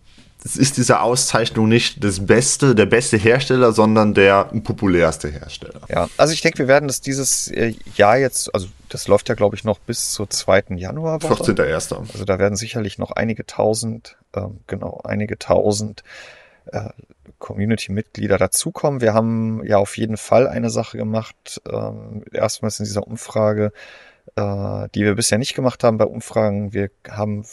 ist 0.43 0.77
diese 0.77 1.01
Auszeichnung 1.01 1.67
nicht 1.67 2.04
das 2.04 2.25
beste, 2.25 2.73
der 2.73 2.88
beste 2.88 3.17
Hersteller, 3.17 3.73
sondern 3.73 4.13
der 4.13 4.45
populärste 4.63 5.30
Hersteller. 5.30 5.82
Ja, 5.88 6.10
also 6.17 6.34
ich 6.34 6.41
denke, 6.41 6.60
wir 6.60 6.67
werden 6.67 6.88
das 6.88 7.01
dieses 7.01 7.47
äh, 7.49 7.75
Jahr 7.95 8.17
jetzt, 8.17 8.54
also 8.56 8.67
das 8.89 9.08
läuft 9.08 9.30
ja, 9.30 9.36
glaube 9.36 9.56
ich, 9.56 9.63
noch 9.63 9.77
bis 9.77 10.12
zur 10.12 10.30
2. 10.30 10.63
Januar. 10.77 11.19
14.1. 11.19 11.95
Also 12.12 12.25
da 12.25 12.39
werden 12.39 12.56
sicherlich 12.56 12.97
noch 12.97 13.12
einige 13.12 13.45
tausend, 13.45 14.17
ähm, 14.36 14.62
genau, 14.65 15.01
einige 15.04 15.38
tausend 15.38 16.04
äh, 16.65 16.89
Community-Mitglieder 17.39 18.37
dazukommen. 18.37 19.01
Wir 19.01 19.13
haben 19.13 19.63
ja 19.65 19.77
auf 19.77 19.97
jeden 19.97 20.17
Fall 20.17 20.47
eine 20.47 20.69
Sache 20.69 20.97
gemacht, 20.97 21.61
ähm, 21.71 22.23
erstmals 22.31 22.79
in 22.79 22.85
dieser 22.85 23.07
Umfrage, 23.07 23.71
äh, 24.35 24.87
die 24.95 25.03
wir 25.03 25.15
bisher 25.15 25.37
nicht 25.37 25.55
gemacht 25.55 25.83
haben 25.83 25.97
bei 25.97 26.05
Umfragen. 26.05 26.73
Wir 26.73 26.89
haben 27.09 27.45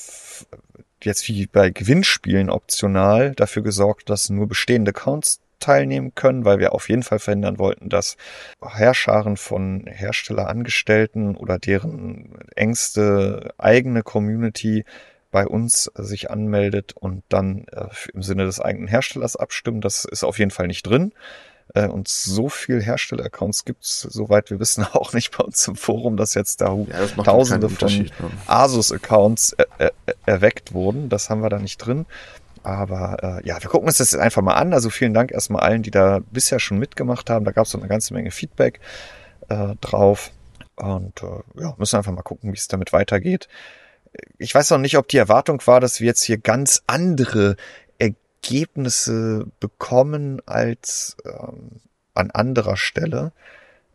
jetzt 1.03 1.29
wie 1.29 1.47
bei 1.47 1.71
Gewinnspielen 1.71 2.51
optional 2.51 3.35
dafür 3.35 3.63
gesorgt, 3.63 4.11
dass 4.11 4.31
nur 4.31 4.49
bestehende 4.49 4.91
Accounts 4.91 5.41
teilnehmen 5.61 6.15
können, 6.15 6.45
weil 6.45 6.59
wir 6.59 6.73
auf 6.73 6.89
jeden 6.89 7.03
Fall 7.03 7.19
verhindern 7.19 7.59
wollten, 7.59 7.89
dass 7.89 8.17
Herrscharen 8.63 9.37
von 9.37 9.85
Herstellerangestellten 9.87 11.37
oder 11.37 11.59
deren 11.59 12.39
engste 12.55 13.53
eigene 13.59 14.03
Community 14.03 14.85
bei 15.31 15.47
uns 15.47 15.91
sich 15.95 16.31
anmeldet 16.31 16.93
und 16.97 17.23
dann 17.29 17.67
äh, 17.71 17.87
im 18.15 18.23
Sinne 18.23 18.45
des 18.45 18.61
eigenen 18.61 18.89
Herstellers 18.89 19.37
abstimmen. 19.37 19.81
Das 19.81 20.05
ist 20.05 20.25
auf 20.25 20.39
jeden 20.39 20.51
Fall 20.51 20.67
nicht 20.67 20.85
drin. 20.85 21.13
Äh, 21.75 21.87
und 21.87 22.09
so 22.09 22.49
viel 22.49 22.83
Hersteller-Accounts 22.83 23.65
gibt's, 23.65 24.01
soweit 24.01 24.51
wir 24.51 24.59
wissen, 24.59 24.85
auch 24.93 25.13
nicht 25.13 25.37
bei 25.37 25.45
uns 25.45 25.67
im 25.69 25.77
Forum, 25.77 26.17
dass 26.17 26.35
jetzt 26.35 26.61
da 26.61 26.75
ja, 26.75 27.01
das 27.01 27.15
tausende 27.15 27.69
von 27.69 27.93
ne? 27.93 28.11
Asus-Accounts 28.47 29.53
er 29.53 29.67
er 29.79 29.93
erweckt 30.25 30.73
wurden. 30.73 31.09
Das 31.09 31.29
haben 31.29 31.43
wir 31.43 31.51
da 31.51 31.59
nicht 31.59 31.79
drin. 31.79 32.07
Aber 32.63 33.17
äh, 33.23 33.47
ja, 33.47 33.63
wir 33.63 33.71
gucken 33.71 33.87
uns 33.89 33.99
das 33.99 34.13
jetzt 34.13 34.21
einfach 34.21 34.43
mal 34.43 34.55
an. 34.55 34.73
Also 34.73 34.91
vielen 34.91 35.15
Dank 35.15 35.31
erstmal 35.31 35.63
allen, 35.63 35.83
die 35.83 35.91
da 35.91 36.21
bisher 36.31 36.59
schon 36.59 36.79
mitgemacht 36.79 37.31
haben. 37.31 37.45
Da 37.45 37.53
gab 37.53 37.67
es 37.67 37.75
eine 37.75 37.87
ganze 37.87 38.15
Menge 38.15 38.31
Feedback 38.31 38.81
äh, 39.49 39.75
drauf. 39.81 40.31
Und 40.77 41.23
äh, 41.23 41.63
ja, 41.63 41.75
müssen 41.77 41.97
einfach 41.97 42.13
mal 42.13 42.23
gucken, 42.23 42.53
wie 42.53 42.57
es 42.57 42.69
damit 42.69 42.93
weitergeht 42.93 43.49
ich 44.39 44.55
weiß 44.55 44.71
noch 44.71 44.79
nicht, 44.79 44.97
ob 44.97 45.09
die 45.09 45.17
Erwartung 45.17 45.61
war, 45.67 45.81
dass 45.81 46.01
wir 46.01 46.07
jetzt 46.07 46.23
hier 46.23 46.39
ganz 46.39 46.83
andere 46.87 47.57
Ergebnisse 47.99 49.47
bekommen 49.61 50.41
als 50.47 51.17
ähm, 51.25 51.81
an 52.15 52.31
anderer 52.31 52.77
Stelle. 52.77 53.33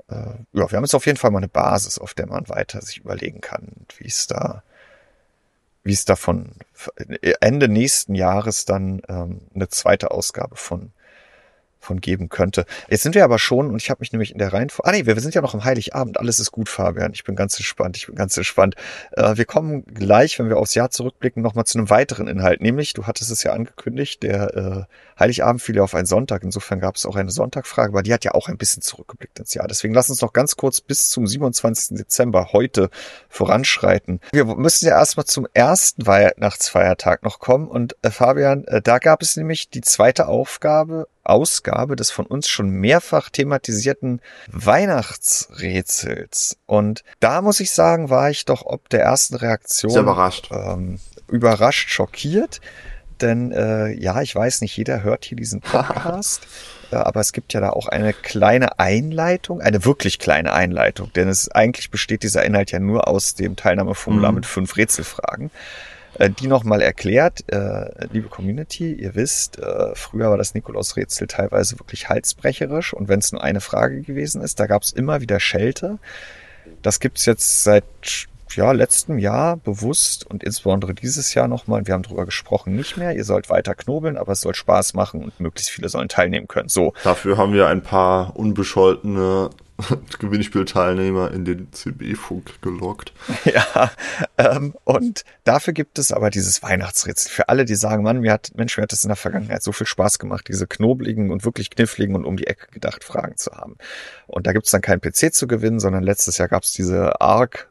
Äh, 0.10 0.16
ja, 0.54 0.72
wir 0.72 0.78
haben 0.78 0.84
jetzt 0.84 0.96
auf 0.96 1.06
jeden 1.06 1.18
Fall 1.18 1.32
mal 1.32 1.40
eine 1.40 1.48
Basis, 1.48 1.98
auf 2.00 2.14
der 2.14 2.28
man 2.28 2.50
weiter 2.50 2.82
sich 2.82 3.00
überlegen 3.00 3.42
kann, 3.42 3.86
wie 3.98 4.08
es 4.08 4.28
da, 4.28 4.64
wie 5.84 5.94
es 5.94 6.06
da 6.06 6.16
von 6.16 6.52
Ende 7.42 7.68
nächsten 7.68 8.16
Jahres 8.16 8.66
dann 8.66 9.02
ähm, 9.08 9.42
eine 9.54 9.70
zweite 9.70 10.12
Ausgabe 10.12 10.56
von 10.56 10.92
von 11.84 12.02
geben 12.02 12.30
könnte. 12.30 12.66
Jetzt 12.90 13.04
sind 13.04 13.16
wir 13.16 13.24
aber 13.24 13.40
schon, 13.40 13.70
und 13.70 13.82
ich 13.82 13.90
habe 13.90 14.00
mich 14.00 14.12
nämlich 14.12 14.32
in 14.32 14.38
der 14.38 14.54
Reihenfolge. 14.54 14.90
Ah 14.90 14.92
nee, 14.92 15.06
wir, 15.06 15.20
sind 15.20 15.36
ja 15.36 15.42
noch 15.42 15.54
im 15.54 15.64
Heiligabend. 15.64 16.20
Alles 16.20 16.40
ist 16.40 16.52
gut, 16.52 16.70
Fabian. 16.70 17.12
Ich 17.14 17.24
bin 17.24 17.36
ganz 17.36 17.58
gespannt. 17.58 17.98
Ich 17.98 18.08
bin 18.08 18.16
ganz 18.16 18.36
gespannt. 18.36 18.76
Äh, 19.12 19.38
wir 19.38 19.46
kommen 19.46 19.86
gleich, 19.86 20.40
wenn 20.40 20.50
wir 20.50 20.58
aufs 20.58 20.74
Jahr 20.74 20.90
zurückblicken, 20.90 21.44
nochmal 21.44 21.66
zu 21.66 21.78
einem 21.78 21.90
weiteren 21.90 22.28
Inhalt. 22.28 22.62
Nämlich, 22.62 22.94
du 22.94 23.06
hattest 23.06 23.32
es 23.32 23.44
ja 23.44 23.54
angekündigt, 23.54 24.24
der 24.24 24.88
äh, 24.88 25.20
Heiligabend 25.20 25.62
fiel 25.62 25.76
ja 25.76 25.84
auf 25.84 25.96
einen 25.96 26.06
Sonntag. 26.06 26.44
Insofern 26.44 26.80
gab 26.80 26.96
es 26.96 27.06
auch 27.06 27.16
eine 27.16 27.32
Sonntagfrage, 27.32 27.90
aber 27.90 28.04
die 28.04 28.14
hat 28.14 28.24
ja 28.26 28.34
auch 28.34 28.48
ein 28.48 28.58
bisschen 28.58 28.82
zurückgeblickt 28.82 29.40
ins 29.40 29.54
Jahr. 29.54 29.68
Deswegen 29.68 29.94
lass 29.94 30.10
uns 30.10 30.22
noch 30.22 30.34
ganz 30.34 30.56
kurz 30.56 30.82
bis 30.82 31.10
zum 31.10 31.28
27. 31.28 31.98
Dezember 31.98 32.50
heute 32.54 32.90
voranschreiten. 33.30 34.20
Wir 34.32 34.46
müssen 34.46 34.88
ja 34.88 34.98
erstmal 34.98 35.26
zum 35.26 35.48
ersten 35.54 36.06
Weihnachtsfeiertag 36.06 37.24
noch 37.24 37.40
kommen. 37.40 37.68
Und 37.68 37.96
äh, 38.02 38.12
Fabian, 38.12 38.66
äh, 38.66 38.82
da 38.82 39.00
gab 39.00 39.22
es 39.22 39.36
nämlich 39.36 39.70
die 39.70 39.82
zweite 39.82 40.28
Aufgabe 40.28 41.08
Ausgabe 41.24 41.96
des 41.96 42.12
von 42.12 42.26
uns 42.26 42.48
schon 42.48 42.70
mehrfach 42.70 43.30
thematisierten 43.30 44.22
Weihnachtsrätsels. 44.48 46.58
Und 46.66 47.04
da 47.20 47.42
muss 47.42 47.60
ich 47.60 47.72
sagen, 47.72 48.10
war 48.10 48.30
ich 48.30 48.46
doch 48.46 48.66
ob 48.66 48.90
der 48.90 49.02
ersten 49.02 49.36
Reaktion 49.36 49.92
Sehr 49.92 50.02
überrascht. 50.02 50.50
Ähm, 50.52 51.00
überrascht, 51.28 51.90
schockiert. 51.90 52.62
Denn 53.22 53.52
äh, 53.52 53.94
ja, 53.94 54.22
ich 54.22 54.36
weiß 54.36 54.62
nicht, 54.62 54.76
jeder 54.76 55.04
hört 55.04 55.26
hier 55.26 55.38
diesen 55.38 55.62
Podcast. 55.62 56.48
Äh, 56.92 56.98
aber 56.98 57.20
es 57.20 57.32
gibt 57.32 57.54
ja 57.54 57.62
da 57.62 57.70
auch 57.70 57.88
eine 57.88 58.14
kleine 58.14 58.80
Einleitung, 58.80 59.62
eine 59.62 59.86
wirklich 59.86 60.20
kleine 60.20 60.54
Einleitung, 60.54 61.12
denn 61.14 61.28
es 61.28 61.50
eigentlich 61.50 61.90
besteht 61.90 62.24
dieser 62.24 62.44
Inhalt 62.44 62.72
ja 62.72 62.80
nur 62.80 63.08
aus 63.08 63.34
dem 63.34 63.56
Teilnahmeformular 63.56 64.32
mhm. 64.32 64.36
mit 64.36 64.46
fünf 64.46 64.78
Rätselfragen. 64.78 65.52
Äh, 66.20 66.30
die 66.30 66.48
nochmal 66.48 66.82
erklärt, 66.82 67.44
äh, 67.52 68.08
liebe 68.12 68.30
Community, 68.30 68.94
ihr 68.94 69.16
wisst, 69.16 69.60
äh, 69.60 69.96
früher 69.96 70.30
war 70.30 70.38
das 70.38 70.54
Nikolaus-Rätsel 70.54 71.28
teilweise 71.28 71.80
wirklich 71.80 72.10
halsbrecherisch 72.10 72.94
und 72.94 73.08
wenn 73.08 73.20
es 73.20 73.32
nur 73.32 73.44
eine 73.44 73.62
Frage 73.62 74.02
gewesen 74.02 74.42
ist, 74.42 74.60
da 74.60 74.68
gab 74.68 74.84
es 74.84 74.92
immer 74.92 75.22
wieder 75.22 75.40
Schelte. 75.40 76.00
Das 76.82 77.00
gibt's 77.00 77.26
jetzt 77.26 77.64
seit 77.64 77.84
ja, 78.56 78.72
letztem 78.72 79.18
Jahr 79.18 79.58
bewusst 79.58 80.26
und 80.30 80.44
insbesondere 80.44 80.94
dieses 80.94 81.34
Jahr 81.34 81.48
nochmal, 81.48 81.88
wir 81.88 81.94
haben 81.96 82.04
drüber 82.04 82.26
gesprochen, 82.26 82.76
nicht 82.76 82.98
mehr. 82.98 83.16
Ihr 83.16 83.24
sollt 83.24 83.50
weiter 83.50 83.74
knobeln, 83.74 84.16
aber 84.16 84.34
es 84.34 84.42
soll 84.42 84.54
Spaß 84.54 84.94
machen 84.94 85.24
und 85.24 85.40
möglichst 85.40 85.72
viele 85.72 85.90
sollen 85.90 86.10
teilnehmen 86.10 86.48
können. 86.48 86.70
So. 86.70 86.94
Dafür 87.04 87.38
haben 87.38 87.54
wir 87.54 87.68
ein 87.68 87.82
paar 87.82 88.36
unbescholtene 88.36 89.50
Gewinnspielteilnehmer 90.20 91.32
in 91.32 91.46
den 91.46 91.72
CB-Funk 91.72 92.62
gelockt. 92.62 93.14
Ja, 93.46 93.92
ähm, 94.38 94.74
und 94.84 95.26
dafür 95.44 95.74
gibt 95.74 96.00
es 96.00 96.12
aber 96.12 96.30
dieses 96.30 96.64
Weihnachtsrätsel. 96.64 97.32
Für 97.32 97.50
alle, 97.50 97.66
die 97.66 97.76
sagen, 97.76 98.04
Mann, 98.04 98.22
mir 98.22 98.32
hat, 98.32 98.52
Mensch, 98.56 98.78
mir 98.78 98.84
hat 98.84 98.94
es 98.94 99.04
in 99.04 99.10
der 99.10 99.16
Vergangenheit 99.16 99.64
so 99.64 99.72
viel 99.72 99.88
Spaß 99.88 100.18
gemacht, 100.18 100.48
diese 100.48 100.66
knobligen 100.66 101.30
und 101.32 101.44
wirklich 101.46 101.70
kniffligen 101.70 102.16
und 102.16 102.26
um 102.26 102.38
die 102.38 102.48
Ecke 102.48 102.68
gedacht 102.72 103.04
Fragen 103.04 103.38
zu 103.38 103.52
haben. 103.52 103.78
Und 104.28 104.48
da 104.48 104.54
gibt 104.54 104.66
es 104.66 104.72
dann 104.72 104.82
keinen 104.82 105.02
PC 105.02 105.34
zu 105.34 105.48
gewinnen, 105.48 105.80
sondern 105.80 106.04
letztes 106.04 106.38
Jahr 106.38 106.48
gab 106.48 106.64
es 106.64 106.72
diese 106.72 107.20
ARC 107.22 107.68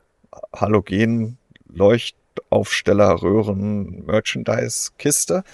Halogen 0.54 1.38
Leuchtaufsteller 1.68 3.22
Röhren 3.22 4.04
Merchandise 4.04 4.90
Kiste. 4.98 5.44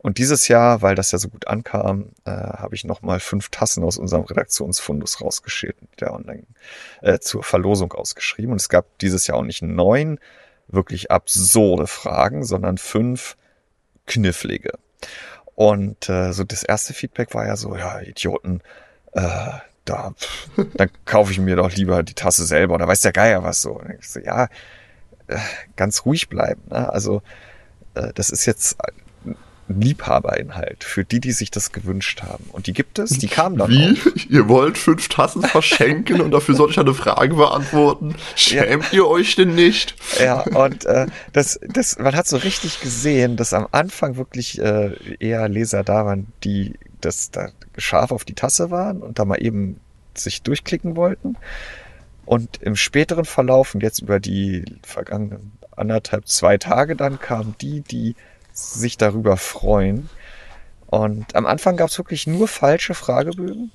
Und 0.00 0.18
dieses 0.18 0.46
Jahr, 0.46 0.80
weil 0.80 0.94
das 0.94 1.10
ja 1.10 1.18
so 1.18 1.28
gut 1.28 1.48
ankam, 1.48 2.12
äh, 2.24 2.30
habe 2.30 2.74
ich 2.74 2.84
nochmal 2.84 3.18
fünf 3.18 3.48
Tassen 3.48 3.82
aus 3.82 3.98
unserem 3.98 4.22
Redaktionsfundus 4.22 5.20
rausgeschält 5.20 5.76
und 5.80 6.00
der 6.00 6.12
online 6.12 6.44
äh, 7.02 7.18
zur 7.18 7.42
Verlosung 7.42 7.92
ausgeschrieben. 7.92 8.52
Und 8.52 8.60
es 8.60 8.68
gab 8.68 8.86
dieses 9.00 9.26
Jahr 9.26 9.38
auch 9.38 9.44
nicht 9.44 9.62
neun 9.62 10.20
wirklich 10.68 11.10
absurde 11.10 11.86
Fragen, 11.86 12.44
sondern 12.44 12.78
fünf 12.78 13.36
knifflige. 14.06 14.78
Und 15.54 16.08
äh, 16.08 16.32
so 16.32 16.44
das 16.44 16.62
erste 16.62 16.94
Feedback 16.94 17.34
war 17.34 17.46
ja 17.46 17.56
so, 17.56 17.74
ja, 17.74 18.00
Idioten, 18.00 18.60
äh, 19.12 19.50
da, 19.84 20.12
pff, 20.12 20.48
dann 20.74 20.90
kaufe 21.06 21.32
ich 21.32 21.40
mir 21.40 21.56
doch 21.56 21.72
lieber 21.72 22.04
die 22.04 22.14
Tasse 22.14 22.44
selber 22.46 22.74
oder 22.74 22.86
weiß 22.86 23.00
der 23.00 23.12
Geier 23.12 23.42
was 23.42 23.62
so. 23.62 23.72
Und 23.72 23.90
ich 23.98 24.08
so 24.08 24.20
ja, 24.20 24.44
äh, 25.26 25.38
ganz 25.74 26.04
ruhig 26.04 26.28
bleiben. 26.28 26.62
Ne? 26.68 26.92
Also 26.92 27.22
äh, 27.94 28.12
das 28.14 28.30
ist 28.30 28.46
jetzt 28.46 28.76
Liebhaberinhalt 29.68 30.84
für 30.84 31.04
die, 31.04 31.20
die 31.20 31.32
sich 31.32 31.50
das 31.50 31.72
gewünscht 31.72 32.22
haben. 32.22 32.44
Und 32.52 32.66
die 32.66 32.72
gibt 32.72 32.98
es, 32.98 33.10
die 33.10 33.28
kamen 33.28 33.56
dann 33.56 33.70
Wie? 33.70 33.98
Auch. 33.98 34.16
Ihr 34.30 34.48
wollt 34.48 34.78
fünf 34.78 35.08
Tassen 35.08 35.42
verschenken 35.42 36.20
und 36.20 36.30
dafür 36.30 36.54
soll 36.54 36.70
ich 36.70 36.78
eine 36.78 36.94
Frage 36.94 37.34
beantworten? 37.34 38.14
Schämt 38.34 38.84
ja. 38.84 38.98
ihr 38.98 39.06
euch 39.06 39.36
denn 39.36 39.54
nicht? 39.54 39.94
Ja, 40.20 40.40
und 40.40 40.84
äh, 40.86 41.06
das, 41.32 41.60
das, 41.68 41.98
man 41.98 42.14
hat 42.14 42.26
so 42.26 42.36
richtig 42.36 42.80
gesehen, 42.80 43.36
dass 43.36 43.52
am 43.52 43.66
Anfang 43.72 44.16
wirklich 44.16 44.58
äh, 44.60 44.92
eher 45.18 45.48
Leser 45.48 45.84
da 45.84 46.06
waren, 46.06 46.32
die 46.44 46.74
das 47.00 47.30
da 47.30 47.50
scharf 47.76 48.10
auf 48.10 48.24
die 48.24 48.34
Tasse 48.34 48.70
waren 48.70 49.02
und 49.02 49.18
da 49.18 49.24
mal 49.24 49.42
eben 49.42 49.80
sich 50.14 50.42
durchklicken 50.42 50.96
wollten. 50.96 51.36
Und 52.24 52.60
im 52.60 52.76
späteren 52.76 53.24
Verlauf 53.24 53.74
und 53.74 53.82
jetzt 53.82 54.00
über 54.00 54.20
die 54.20 54.64
vergangenen 54.82 55.52
anderthalb, 55.78 56.28
zwei 56.28 56.58
Tage 56.58 56.96
dann 56.96 57.20
kamen 57.20 57.54
die, 57.60 57.80
die 57.80 58.16
sich 58.58 58.96
darüber 58.96 59.36
freuen. 59.36 60.08
Und 60.86 61.36
am 61.36 61.46
Anfang 61.46 61.76
gab 61.76 61.90
es 61.90 61.98
wirklich 61.98 62.26
nur 62.26 62.48
falsche 62.48 62.94
Fragebögen. 62.94 63.70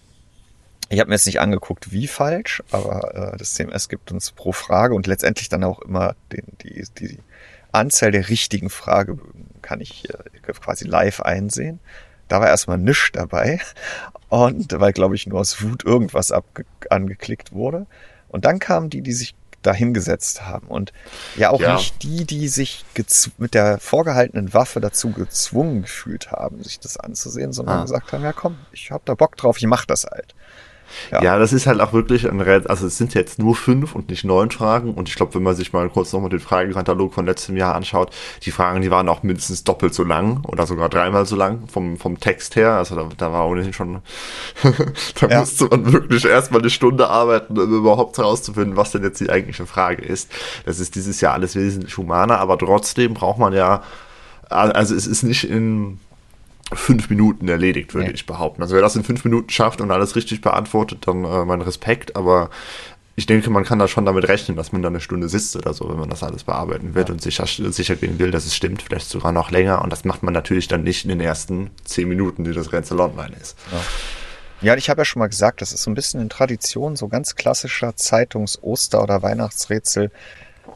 Ich 0.89 0.99
habe 0.99 1.09
mir 1.09 1.15
jetzt 1.15 1.25
nicht 1.25 1.39
angeguckt, 1.39 1.91
wie 1.91 2.07
falsch, 2.07 2.61
aber 2.71 3.33
äh, 3.33 3.37
das 3.37 3.53
CMS 3.53 3.89
gibt 3.89 4.11
uns 4.11 4.31
pro 4.31 4.51
Frage 4.51 4.93
und 4.93 5.07
letztendlich 5.07 5.49
dann 5.49 5.63
auch 5.63 5.79
immer 5.81 6.15
den, 6.31 6.45
die, 6.61 6.85
die 6.99 7.19
Anzahl 7.71 8.11
der 8.11 8.29
richtigen 8.29 8.69
Fragebögen 8.69 9.47
kann 9.61 9.81
ich 9.81 10.09
äh, 10.09 10.17
quasi 10.53 10.85
live 10.85 11.21
einsehen. 11.21 11.79
Da 12.27 12.41
war 12.41 12.47
erstmal 12.47 12.77
nichts 12.77 13.11
dabei 13.13 13.59
und 14.29 14.79
weil, 14.79 14.93
glaube 14.93 15.15
ich, 15.15 15.27
nur 15.27 15.39
aus 15.39 15.61
Wut 15.61 15.83
irgendwas 15.83 16.33
angeklickt 16.89 17.53
wurde. 17.53 17.85
Und 18.27 18.45
dann 18.45 18.59
kamen 18.59 18.89
die, 18.89 19.01
die 19.01 19.13
sich 19.13 19.35
dahingesetzt 19.65 20.45
haben. 20.45 20.67
Und 20.67 20.93
ja 21.35 21.49
auch 21.49 21.61
ja. 21.61 21.75
nicht 21.75 22.03
die, 22.03 22.25
die 22.25 22.47
sich 22.47 22.85
mit 23.37 23.53
der 23.53 23.79
vorgehaltenen 23.79 24.53
Waffe 24.53 24.79
dazu 24.79 25.11
gezwungen 25.11 25.83
gefühlt 25.83 26.31
haben, 26.31 26.63
sich 26.63 26.79
das 26.79 26.97
anzusehen, 26.97 27.53
sondern 27.53 27.79
ah. 27.79 27.81
gesagt 27.83 28.13
haben, 28.13 28.23
ja 28.23 28.33
komm, 28.33 28.57
ich 28.71 28.91
hab 28.91 29.05
da 29.05 29.15
Bock 29.15 29.35
drauf, 29.37 29.57
ich 29.57 29.67
mach 29.67 29.85
das 29.85 30.05
halt. 30.05 30.35
Ja. 31.11 31.23
ja, 31.23 31.39
das 31.39 31.53
ist 31.53 31.67
halt 31.67 31.79
auch 31.81 31.93
wirklich 31.93 32.29
ein. 32.29 32.41
Also 32.67 32.87
es 32.87 32.97
sind 32.97 33.13
jetzt 33.13 33.39
nur 33.39 33.55
fünf 33.55 33.95
und 33.95 34.09
nicht 34.09 34.23
neun 34.23 34.51
Fragen. 34.51 34.93
Und 34.93 35.09
ich 35.09 35.15
glaube, 35.15 35.35
wenn 35.35 35.43
man 35.43 35.55
sich 35.55 35.73
mal 35.73 35.89
kurz 35.89 36.13
nochmal 36.13 36.29
den 36.29 36.39
Fragenkatalog 36.39 37.13
von 37.13 37.25
letztem 37.25 37.57
Jahr 37.57 37.75
anschaut, 37.75 38.13
die 38.43 38.51
Fragen, 38.51 38.81
die 38.81 38.91
waren 38.91 39.09
auch 39.09 39.23
mindestens 39.23 39.63
doppelt 39.63 39.93
so 39.93 40.03
lang 40.03 40.43
oder 40.45 40.65
sogar 40.65 40.89
dreimal 40.89 41.25
so 41.25 41.35
lang 41.35 41.67
vom, 41.67 41.97
vom 41.97 42.19
Text 42.19 42.55
her. 42.55 42.73
Also 42.73 42.95
da, 42.95 43.09
da 43.17 43.31
war 43.31 43.47
ohnehin 43.47 43.73
schon, 43.73 44.01
da 45.19 45.27
ja. 45.27 45.39
musste 45.39 45.65
man 45.65 45.91
wirklich 45.91 46.25
erstmal 46.25 46.61
eine 46.61 46.69
Stunde 46.69 47.09
arbeiten, 47.09 47.57
um 47.57 47.73
überhaupt 47.73 48.17
herauszufinden, 48.17 48.77
was 48.77 48.91
denn 48.91 49.03
jetzt 49.03 49.19
die 49.19 49.29
eigentliche 49.29 49.65
Frage 49.65 50.03
ist. 50.03 50.31
Das 50.65 50.79
ist 50.79 50.95
dieses 50.95 51.21
Jahr 51.21 51.33
alles 51.33 51.55
wesentlich 51.55 51.97
humaner, 51.97 52.39
aber 52.39 52.57
trotzdem 52.57 53.13
braucht 53.13 53.39
man 53.39 53.53
ja, 53.53 53.83
also 54.49 54.95
es 54.95 55.07
ist 55.07 55.23
nicht 55.23 55.49
in 55.49 55.99
fünf 56.75 57.09
Minuten 57.09 57.47
erledigt, 57.47 57.93
würde 57.93 58.07
ja. 58.07 58.13
ich 58.13 58.25
behaupten. 58.25 58.61
Also 58.61 58.75
wer 58.75 58.81
das 58.81 58.95
in 58.95 59.03
fünf 59.03 59.23
Minuten 59.25 59.49
schafft 59.49 59.81
und 59.81 59.91
alles 59.91 60.15
richtig 60.15 60.41
beantwortet, 60.41 61.07
dann 61.07 61.23
äh, 61.25 61.45
mein 61.45 61.61
Respekt, 61.61 62.15
aber 62.15 62.49
ich 63.15 63.27
denke, 63.27 63.49
man 63.51 63.63
kann 63.63 63.77
da 63.77 63.87
schon 63.87 64.05
damit 64.05 64.27
rechnen, 64.27 64.57
dass 64.57 64.71
man 64.71 64.81
da 64.81 64.87
eine 64.87 64.99
Stunde 64.99 65.29
sitzt 65.29 65.55
oder 65.55 65.73
so, 65.73 65.87
wenn 65.87 65.99
man 65.99 66.09
das 66.09 66.23
alles 66.23 66.45
bearbeiten 66.45 66.95
wird 66.95 67.09
ja. 67.09 67.13
und 67.13 67.21
sicher, 67.21 67.45
sicher 67.45 67.95
gehen 67.95 68.17
will, 68.17 68.31
dass 68.31 68.45
es 68.45 68.55
stimmt, 68.55 68.81
vielleicht 68.81 69.07
sogar 69.07 69.31
noch 69.31 69.51
länger. 69.51 69.83
Und 69.83 69.91
das 69.91 70.03
macht 70.03 70.23
man 70.23 70.33
natürlich 70.33 70.67
dann 70.67 70.83
nicht 70.83 71.05
in 71.05 71.09
den 71.09 71.21
ersten 71.21 71.69
zehn 71.83 72.09
Minuten, 72.09 72.43
die 72.43 72.53
das 72.53 72.73
Rätsel 72.73 72.99
online 72.99 73.35
ist. 73.39 73.55
Ja. 73.71 73.79
Ja, 74.61 74.75
ich 74.77 74.89
habe 74.89 75.01
ja 75.01 75.05
schon 75.05 75.19
mal 75.19 75.27
gesagt, 75.27 75.61
das 75.61 75.73
ist 75.73 75.83
so 75.83 75.91
ein 75.91 75.93
bisschen 75.93 76.21
eine 76.21 76.29
Tradition, 76.29 76.95
so 76.95 77.09
ganz 77.09 77.35
klassischer 77.35 77.97
Zeitungs-, 77.97 78.57
Oster- 78.63 79.03
oder 79.03 79.21
Weihnachtsrätsel. 79.21 80.09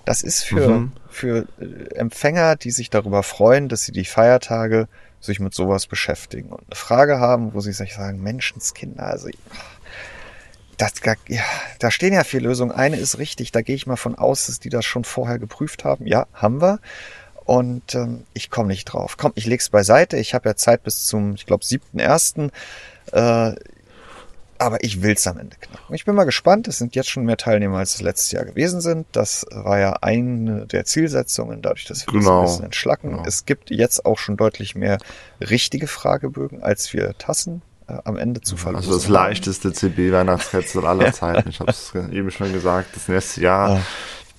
Das 0.04 0.24
ist 0.24 0.44
für, 0.44 0.68
mhm. 0.68 0.92
für 1.10 1.48
äh, 1.60 1.96
Empfänger, 1.96 2.58
die 2.58 2.72
sich 2.72 2.90
darüber 2.90 3.24
freuen, 3.24 3.70
dass 3.70 3.86
sie 3.86 3.94
die 3.94 4.04
Feiertage 4.04 4.90
sich 5.20 5.40
mit 5.40 5.54
sowas 5.54 5.88
beschäftigen 5.88 6.50
und 6.50 6.64
eine 6.68 6.76
Frage 6.76 7.20
haben, 7.20 7.54
wo 7.54 7.62
sie 7.62 7.74
sich 7.74 7.96
sagen, 7.96 8.22
Menschenskinder, 8.22 9.04
also 9.04 9.30
das, 10.78 10.94
ja, 11.28 11.42
da 11.80 11.90
stehen 11.90 12.14
ja 12.14 12.24
vier 12.24 12.42
Lösungen. 12.42 12.72
Eine 12.72 12.98
ist 12.98 13.18
richtig, 13.18 13.52
da 13.52 13.62
gehe 13.62 13.76
ich 13.76 13.88
mal 13.88 13.96
von 13.96 14.16
aus, 14.16 14.46
dass 14.46 14.60
die 14.60 14.70
das 14.70 14.86
schon 14.86 15.04
vorher 15.04 15.40
geprüft 15.40 15.84
haben. 15.84 16.06
Ja, 16.06 16.28
haben 16.34 16.62
wir. 16.62 16.80
Und 17.46 17.96
ähm, 17.96 18.26
ich 18.34 18.52
komme 18.52 18.68
nicht 18.68 18.86
drauf. 18.86 19.18
Komm, 19.18 19.32
ich 19.36 19.46
leg's 19.46 19.70
beiseite. 19.70 20.18
Ich 20.18 20.34
habe 20.34 20.50
ja 20.50 20.56
Zeit 20.56 20.84
bis 20.84 21.06
zum, 21.06 21.36
ich 21.36 21.46
glaube, 21.46 21.66
siebten 21.66 21.98
ersten. 21.98 22.52
Äh, 23.12 23.54
aber 24.60 24.84
ich 24.84 25.02
will's 25.02 25.26
am 25.28 25.38
Ende 25.38 25.56
knacken. 25.60 25.96
Ich 25.96 26.06
bin 26.06 26.16
mal 26.16 26.24
gespannt. 26.24 26.68
Es 26.68 26.78
sind 26.78 26.96
jetzt 26.96 27.10
schon 27.10 27.26
mehr 27.26 27.38
Teilnehmer, 27.38 27.78
als 27.78 27.96
es 27.96 28.02
letztes 28.02 28.32
Jahr 28.32 28.46
gewesen 28.46 28.82
sind. 28.82 29.08
Das 29.12 29.46
war 29.52 29.80
ja 29.80 29.94
eine 30.02 30.66
der 30.66 30.86
Zielsetzungen, 30.86 31.62
dadurch, 31.62 31.86
dass 31.86 32.06
wir 32.06 32.14
genau. 32.14 32.42
das 32.42 32.52
ein 32.52 32.54
bisschen 32.54 32.66
entschlacken. 32.66 33.12
Genau. 33.12 33.24
Es 33.26 33.46
gibt 33.46 33.70
jetzt 33.70 34.06
auch 34.06 34.18
schon 34.18 34.38
deutlich 34.38 34.76
mehr 34.76 34.98
richtige 35.42 35.88
Fragebögen, 35.88 36.64
als 36.64 36.94
wir 36.94 37.18
Tassen 37.18 37.62
äh, 37.88 37.98
am 38.04 38.18
Ende 38.18 38.42
zu 38.42 38.58
verlosen. 38.58 38.90
Also 38.90 38.98
das 38.98 39.08
leichteste 39.08 39.74
CB-Weihnachtsrätsel 39.74 40.86
aller 40.86 41.14
Zeiten. 41.14 41.50
Ich 41.50 41.60
habe 41.60 41.72
es 41.72 41.94
eben 41.96 42.32
schon 42.32 42.54
gesagt. 42.54 42.96
Das 42.96 43.08
nächste 43.08 43.42
Jahr 43.42 43.70
ah. 43.70 43.82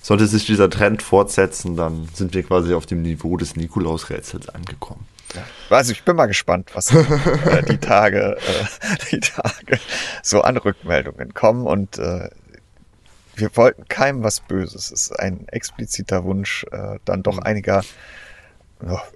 sollte 0.01 0.27
sich 0.27 0.45
dieser 0.45 0.69
Trend 0.69 1.01
fortsetzen, 1.01 1.75
dann 1.75 2.07
sind 2.13 2.33
wir 2.33 2.43
quasi 2.43 2.73
auf 2.73 2.85
dem 2.85 3.01
Niveau 3.01 3.37
des 3.37 3.55
Nikolaus-Rätsels 3.55 4.49
angekommen. 4.49 5.05
Also 5.69 5.91
ich 5.91 6.03
bin 6.03 6.15
mal 6.15 6.25
gespannt, 6.25 6.71
was 6.73 6.91
äh, 6.93 7.63
die 7.63 7.77
Tage, 7.77 8.37
äh, 8.37 8.95
die 9.11 9.19
Tage 9.19 9.79
so 10.23 10.41
an 10.41 10.57
Rückmeldungen 10.57 11.33
kommen 11.33 11.67
und 11.67 11.99
äh, 11.99 12.29
wir 13.35 13.55
wollten 13.55 13.87
keinem 13.87 14.23
was 14.23 14.41
Böses. 14.41 14.91
Es 14.91 15.09
ist 15.09 15.19
ein 15.19 15.47
expliziter 15.47 16.23
Wunsch, 16.23 16.65
äh, 16.71 16.99
dann 17.05 17.23
doch 17.23 17.37
mhm. 17.37 17.43
einiger, 17.43 17.83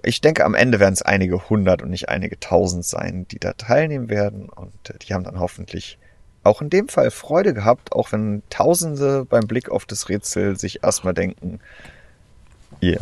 ich 0.02 0.20
denke, 0.20 0.44
am 0.44 0.54
Ende 0.54 0.78
werden 0.78 0.92
es 0.92 1.02
einige 1.02 1.48
hundert 1.48 1.82
und 1.82 1.90
nicht 1.90 2.08
einige 2.08 2.38
tausend 2.38 2.84
sein, 2.84 3.26
die 3.30 3.38
da 3.38 3.54
teilnehmen 3.54 4.10
werden. 4.10 4.48
Und 4.48 4.90
äh, 4.90 4.98
die 4.98 5.14
haben 5.14 5.24
dann 5.24 5.40
hoffentlich 5.40 5.98
auch 6.42 6.60
in 6.60 6.70
dem 6.70 6.88
Fall 6.88 7.10
Freude 7.10 7.54
gehabt, 7.54 7.92
auch 7.92 8.12
wenn 8.12 8.42
Tausende 8.50 9.24
beim 9.24 9.46
Blick 9.46 9.70
auf 9.70 9.86
das 9.86 10.08
Rätsel 10.08 10.58
sich 10.58 10.82
erstmal 10.84 11.14
denken, 11.14 11.60
ihr 12.80 13.00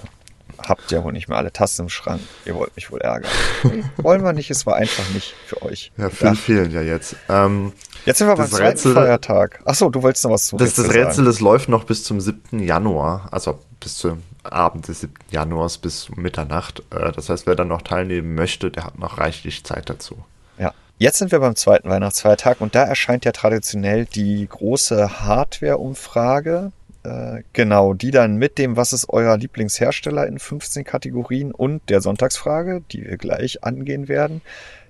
habt 0.68 0.90
ja 0.90 1.02
wohl 1.04 1.12
nicht 1.12 1.28
mehr 1.28 1.38
alle 1.38 1.52
Tassen 1.52 1.82
im 1.82 1.88
Schrank. 1.88 2.20
Ihr 2.44 2.54
wollt 2.54 2.74
mich 2.76 2.90
wohl 2.90 3.00
ärgern. 3.00 3.30
wollen 3.96 4.22
wir 4.24 4.32
nicht, 4.32 4.50
es 4.50 4.66
war 4.66 4.76
einfach 4.76 5.08
nicht 5.14 5.34
für 5.46 5.62
euch. 5.62 5.92
Ja, 5.96 6.10
viele 6.10 6.34
fehlen 6.34 6.70
ja 6.70 6.82
jetzt. 6.82 7.16
Ähm, 7.28 7.72
jetzt 8.04 8.18
sind 8.18 8.28
wir 8.28 8.36
beim 8.36 8.48
zweiten 8.48 8.64
Rätsel, 8.64 8.94
Feiertag. 8.94 9.60
Achso, 9.64 9.90
du 9.90 10.02
wolltest 10.02 10.24
noch 10.24 10.32
was 10.32 10.46
zu 10.46 10.56
Das, 10.56 10.74
das 10.74 10.92
Rätsel, 10.92 11.24
das 11.24 11.40
läuft 11.40 11.68
noch 11.68 11.84
bis 11.84 12.04
zum 12.04 12.20
7. 12.20 12.60
Januar, 12.60 13.28
also 13.30 13.58
bis 13.80 13.96
zum 13.96 14.22
Abend 14.44 14.88
des 14.88 15.00
7. 15.00 15.14
Januars 15.30 15.78
bis 15.78 16.08
Mitternacht. 16.16 16.82
Äh, 16.90 17.12
das 17.12 17.28
heißt, 17.28 17.46
wer 17.46 17.54
dann 17.54 17.68
noch 17.68 17.82
teilnehmen 17.82 18.34
möchte, 18.34 18.70
der 18.70 18.84
hat 18.84 18.98
noch 18.98 19.18
reichlich 19.18 19.64
Zeit 19.64 19.90
dazu. 19.90 20.16
Ja. 20.58 20.72
Jetzt 20.98 21.18
sind 21.18 21.32
wir 21.32 21.40
beim 21.40 21.56
zweiten 21.56 21.88
Weihnachtsfeiertag 21.88 22.60
und 22.60 22.74
da 22.74 22.84
erscheint 22.84 23.24
ja 23.24 23.32
traditionell 23.32 24.04
die 24.04 24.46
große 24.48 25.20
Hardware-Umfrage 25.22 26.72
äh, 27.04 27.42
genau, 27.52 27.94
die 27.94 28.10
dann 28.10 28.36
mit 28.36 28.58
dem, 28.58 28.76
was 28.76 28.92
ist 28.92 29.08
euer 29.08 29.36
Lieblingshersteller 29.36 30.26
in 30.26 30.38
15 30.38 30.84
Kategorien 30.84 31.52
und 31.52 31.88
der 31.88 32.00
Sonntagsfrage, 32.00 32.82
die 32.92 33.04
wir 33.04 33.16
gleich 33.16 33.64
angehen 33.64 34.08
werden. 34.08 34.40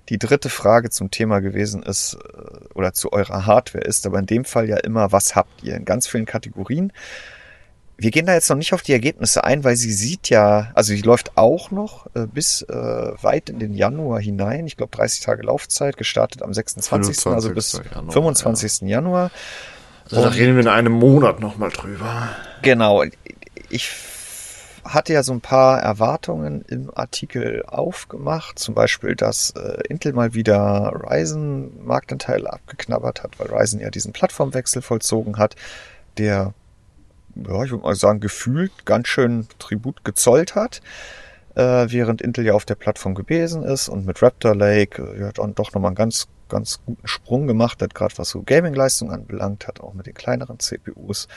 Die 0.09 0.19
dritte 0.19 0.49
Frage 0.49 0.89
zum 0.89 1.11
Thema 1.11 1.39
gewesen 1.39 1.81
ist, 1.81 2.15
äh, 2.15 2.73
oder 2.75 2.93
zu 2.93 3.13
eurer 3.13 3.45
Hardware 3.45 3.83
ist, 3.83 4.05
aber 4.05 4.19
in 4.19 4.25
dem 4.25 4.45
Fall 4.45 4.69
ja 4.69 4.77
immer, 4.77 5.11
was 5.11 5.35
habt 5.35 5.63
ihr 5.63 5.75
in 5.75 5.85
ganz 5.85 6.07
vielen 6.07 6.25
Kategorien. 6.25 6.91
Wir 7.97 8.11
gehen 8.11 8.25
da 8.25 8.33
jetzt 8.33 8.49
noch 8.49 8.57
nicht 8.57 8.73
auf 8.73 8.81
die 8.81 8.91
Ergebnisse 8.91 9.43
ein, 9.43 9.63
weil 9.63 9.75
sie 9.75 9.93
sieht 9.93 10.29
ja, 10.29 10.71
also 10.73 10.93
sie 10.93 11.01
läuft 11.01 11.37
auch 11.37 11.71
noch 11.71 12.07
äh, 12.15 12.27
bis 12.27 12.63
äh, 12.63 12.73
weit 12.73 13.49
in 13.49 13.59
den 13.59 13.73
Januar 13.73 14.19
hinein. 14.19 14.67
Ich 14.67 14.77
glaube 14.77 14.95
30 14.95 15.21
Tage 15.23 15.43
Laufzeit, 15.43 15.95
gestartet 15.95 16.41
am 16.41 16.53
26. 16.53 17.27
also 17.27 17.53
bis 17.53 17.73
Januar, 17.73 18.11
25. 18.11 18.81
Ja. 18.81 18.87
Januar. 18.87 19.31
Also 20.05 20.21
da 20.21 20.29
reden 20.29 20.55
wir 20.55 20.61
in 20.61 20.67
einem 20.67 20.93
Monat 20.93 21.39
nochmal 21.39 21.69
drüber. 21.69 22.29
Genau. 22.61 23.03
Ich 23.69 23.89
hatte 24.83 25.13
ja 25.13 25.23
so 25.23 25.33
ein 25.33 25.41
paar 25.41 25.79
Erwartungen 25.79 26.63
im 26.67 26.91
Artikel 26.93 27.63
aufgemacht. 27.65 28.59
Zum 28.59 28.75
Beispiel, 28.75 29.15
dass 29.15 29.51
äh, 29.51 29.81
Intel 29.87 30.13
mal 30.13 30.33
wieder 30.33 30.91
Ryzen 30.93 31.85
Marktanteile 31.85 32.51
abgeknabbert 32.51 33.23
hat, 33.23 33.39
weil 33.39 33.47
Ryzen 33.47 33.79
ja 33.79 33.89
diesen 33.89 34.13
Plattformwechsel 34.13 34.81
vollzogen 34.81 35.37
hat, 35.37 35.55
der, 36.17 36.53
ja, 37.35 37.63
ich 37.63 37.71
würde 37.71 37.83
mal 37.83 37.95
sagen, 37.95 38.19
gefühlt 38.19 38.85
ganz 38.85 39.07
schön 39.07 39.47
Tribut 39.59 40.03
gezollt 40.03 40.55
hat. 40.55 40.81
Äh, 41.55 41.85
während 41.89 42.21
Intel 42.21 42.45
ja 42.45 42.53
auf 42.53 42.65
der 42.65 42.75
Plattform 42.75 43.13
gewesen 43.13 43.63
ist 43.63 43.87
und 43.87 44.07
mit 44.07 44.23
Raptor 44.23 44.55
Lake 44.55 45.01
äh, 45.03 45.19
ja 45.19 45.31
dann 45.31 45.53
doch 45.53 45.71
nochmal 45.71 45.89
einen 45.89 45.95
ganz 45.95 46.27
ganz 46.53 46.79
guten 46.85 47.07
Sprung 47.07 47.47
gemacht 47.47 47.81
hat, 47.81 47.93
gerade 47.95 48.17
was 48.17 48.29
so 48.29 48.43
Gaming-Leistung 48.43 49.11
anbelangt 49.11 49.67
hat, 49.67 49.81
auch 49.81 49.93
mit 49.93 50.05
den 50.05 50.13
kleineren 50.13 50.59
CPUs. 50.59 51.27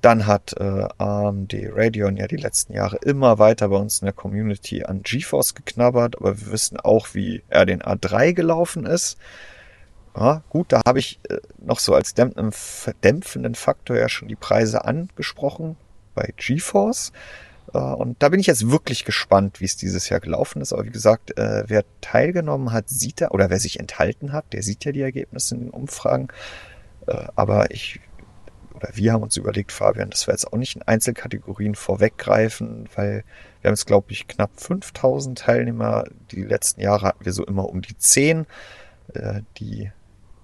Dann 0.00 0.26
hat 0.26 0.54
äh, 0.58 0.88
AMD 0.98 1.54
Radeon 1.74 2.16
ja 2.16 2.26
die 2.26 2.36
letzten 2.36 2.72
Jahre 2.72 2.96
immer 2.96 3.38
weiter 3.38 3.68
bei 3.68 3.76
uns 3.76 4.00
in 4.00 4.06
der 4.06 4.12
Community 4.12 4.84
an 4.84 5.02
GeForce 5.02 5.54
geknabbert, 5.54 6.16
aber 6.16 6.40
wir 6.40 6.52
wissen 6.52 6.80
auch, 6.80 7.08
wie 7.14 7.42
er 7.48 7.66
den 7.66 7.82
A3 7.82 8.32
gelaufen 8.32 8.84
ist. 8.84 9.16
Ja, 10.16 10.42
gut, 10.50 10.72
da 10.72 10.82
habe 10.86 10.98
ich 10.98 11.20
äh, 11.28 11.38
noch 11.58 11.78
so 11.78 11.94
als 11.94 12.14
dämpfenden 12.14 13.54
Faktor 13.54 13.96
ja 13.96 14.08
schon 14.08 14.28
die 14.28 14.36
Preise 14.36 14.84
angesprochen 14.84 15.76
bei 16.14 16.32
GeForce. 16.36 17.12
Äh, 17.72 17.78
und 17.78 18.22
da 18.22 18.28
bin 18.28 18.40
ich 18.40 18.46
jetzt 18.46 18.70
wirklich 18.70 19.04
gespannt, 19.04 19.60
wie 19.60 19.64
es 19.64 19.76
dieses 19.76 20.08
Jahr 20.08 20.20
gelaufen 20.20 20.62
ist. 20.62 20.72
Aber 20.72 20.84
wie 20.84 20.90
gesagt, 20.90 21.36
äh, 21.38 21.64
wer 21.66 21.84
teilgenommen 22.00 22.72
hat, 22.72 22.88
sieht 22.88 23.20
er, 23.20 23.32
oder 23.32 23.50
wer 23.50 23.60
sich 23.60 23.80
enthalten 23.80 24.32
hat, 24.32 24.52
der 24.52 24.62
sieht 24.62 24.84
ja 24.84 24.92
die 24.92 25.02
Ergebnisse 25.02 25.54
in 25.54 25.60
den 25.62 25.70
Umfragen. 25.70 26.28
Äh, 27.06 27.26
aber 27.34 27.70
ich, 27.70 28.00
oder 28.74 28.90
wir 28.94 29.12
haben 29.12 29.22
uns 29.22 29.36
überlegt, 29.36 29.72
Fabian, 29.72 30.10
dass 30.10 30.26
wir 30.26 30.32
jetzt 30.32 30.52
auch 30.52 30.56
nicht 30.56 30.76
in 30.76 30.82
Einzelkategorien 30.82 31.74
vorweggreifen, 31.74 32.88
weil 32.94 33.24
wir 33.60 33.68
haben 33.68 33.74
jetzt, 33.74 33.86
glaube 33.86 34.12
ich, 34.12 34.26
knapp 34.28 34.50
5000 34.56 35.38
Teilnehmer. 35.38 36.04
Die 36.30 36.42
letzten 36.42 36.80
Jahre 36.80 37.06
hatten 37.06 37.24
wir 37.24 37.32
so 37.32 37.44
immer 37.44 37.68
um 37.68 37.82
die 37.82 37.96
10. 37.96 38.46
Die, 39.58 39.90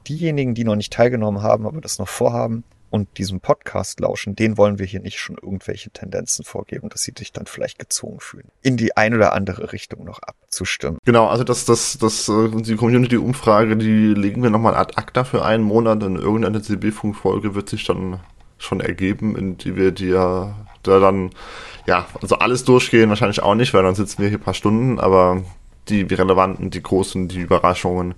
diejenigen, 0.09 0.54
die 0.54 0.64
noch 0.64 0.76
nicht 0.76 0.92
teilgenommen 0.92 1.42
haben, 1.42 1.66
aber 1.66 1.81
das 1.81 1.98
noch 1.98 2.09
vorhaben, 2.09 2.64
und 2.90 3.18
diesem 3.18 3.40
Podcast 3.40 4.01
lauschen, 4.01 4.35
den 4.35 4.57
wollen 4.57 4.79
wir 4.79 4.87
hier 4.87 5.01
nicht 5.01 5.18
schon 5.18 5.37
irgendwelche 5.37 5.90
Tendenzen 5.90 6.44
vorgeben, 6.44 6.88
dass 6.88 7.03
sie 7.03 7.12
sich 7.16 7.33
dann 7.33 7.46
vielleicht 7.46 7.79
gezwungen 7.79 8.20
fühlen, 8.20 8.48
in 8.62 8.77
die 8.77 8.96
ein 8.96 9.14
oder 9.14 9.33
andere 9.33 9.72
Richtung 9.72 10.05
noch 10.05 10.20
abzustimmen. 10.20 10.98
Genau, 11.05 11.27
also 11.27 11.44
das, 11.44 11.64
das, 11.64 11.98
das, 11.98 12.29
äh, 12.29 12.48
die 12.51 12.77
Community-Umfrage, 12.77 13.77
die 13.77 14.14
legen 14.14 14.42
wir 14.42 14.51
nochmal 14.51 14.74
ad 14.74 14.94
acta 14.96 15.24
für 15.24 15.44
einen 15.44 15.64
Monat, 15.64 16.03
in 16.03 16.16
irgendeine 16.16 16.62
CB-Funkfolge 16.62 17.55
wird 17.55 17.68
sich 17.68 17.85
dann 17.85 18.20
schon 18.59 18.81
ergeben, 18.81 19.37
in 19.37 19.57
die 19.57 19.77
wir 19.77 19.94
ja 19.94 20.55
da 20.83 20.98
dann, 20.98 21.31
ja, 21.87 22.07
also 22.20 22.37
alles 22.37 22.64
durchgehen 22.64 23.09
wahrscheinlich 23.09 23.42
auch 23.42 23.55
nicht, 23.55 23.72
weil 23.74 23.83
dann 23.83 23.94
sitzen 23.94 24.20
wir 24.20 24.29
hier 24.29 24.38
ein 24.38 24.42
paar 24.42 24.55
Stunden, 24.55 24.98
aber 24.98 25.42
die 25.88 26.03
relevanten, 26.03 26.70
die 26.70 26.83
großen, 26.83 27.29
die 27.29 27.40
Überraschungen, 27.40 28.14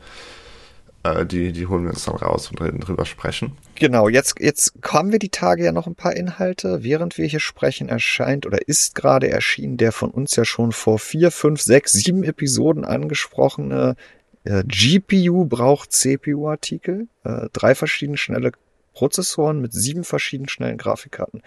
die, 1.03 1.53
die 1.53 1.67
holen 1.67 1.85
wir 1.85 1.91
uns 1.91 2.05
dann 2.05 2.17
raus 2.17 2.51
und 2.51 2.59
drüber 2.87 3.07
sprechen. 3.07 3.57
Genau, 3.77 4.09
jetzt, 4.09 4.35
jetzt 4.39 4.75
haben 4.85 5.13
wir 5.13 5.19
die 5.19 5.31
Tage 5.31 5.65
ja 5.65 5.73
noch 5.73 5.87
ein 5.87 5.95
paar 5.95 6.15
Inhalte. 6.15 6.83
Während 6.83 7.17
wir 7.17 7.27
hier 7.27 7.41
sprechen, 7.41 7.89
erscheint 7.89 8.45
oder 8.45 8.69
ist 8.69 8.95
gerade 8.95 9.31
erschienen 9.31 9.79
der 9.79 9.93
von 9.93 10.11
uns 10.11 10.37
ja 10.37 10.45
schon 10.45 10.73
vor 10.73 10.99
vier, 10.99 11.31
fünf, 11.31 11.63
sechs, 11.63 11.93
sieben 11.93 12.23
Episoden 12.23 12.85
angesprochene 12.85 13.97
äh, 14.45 14.63
GPU 14.65 15.47
braucht 15.47 15.93
CPU-Artikel. 15.93 17.09
Äh, 17.25 17.49
drei 17.53 17.75
verschiedene 17.75 18.19
schnelle 18.19 18.53
Prozessoren 18.93 19.61
mit 19.61 19.73
sieben 19.73 20.05
verschiedenen 20.05 20.49
schnellen 20.49 20.79
Grafikkarten. 20.79 21.43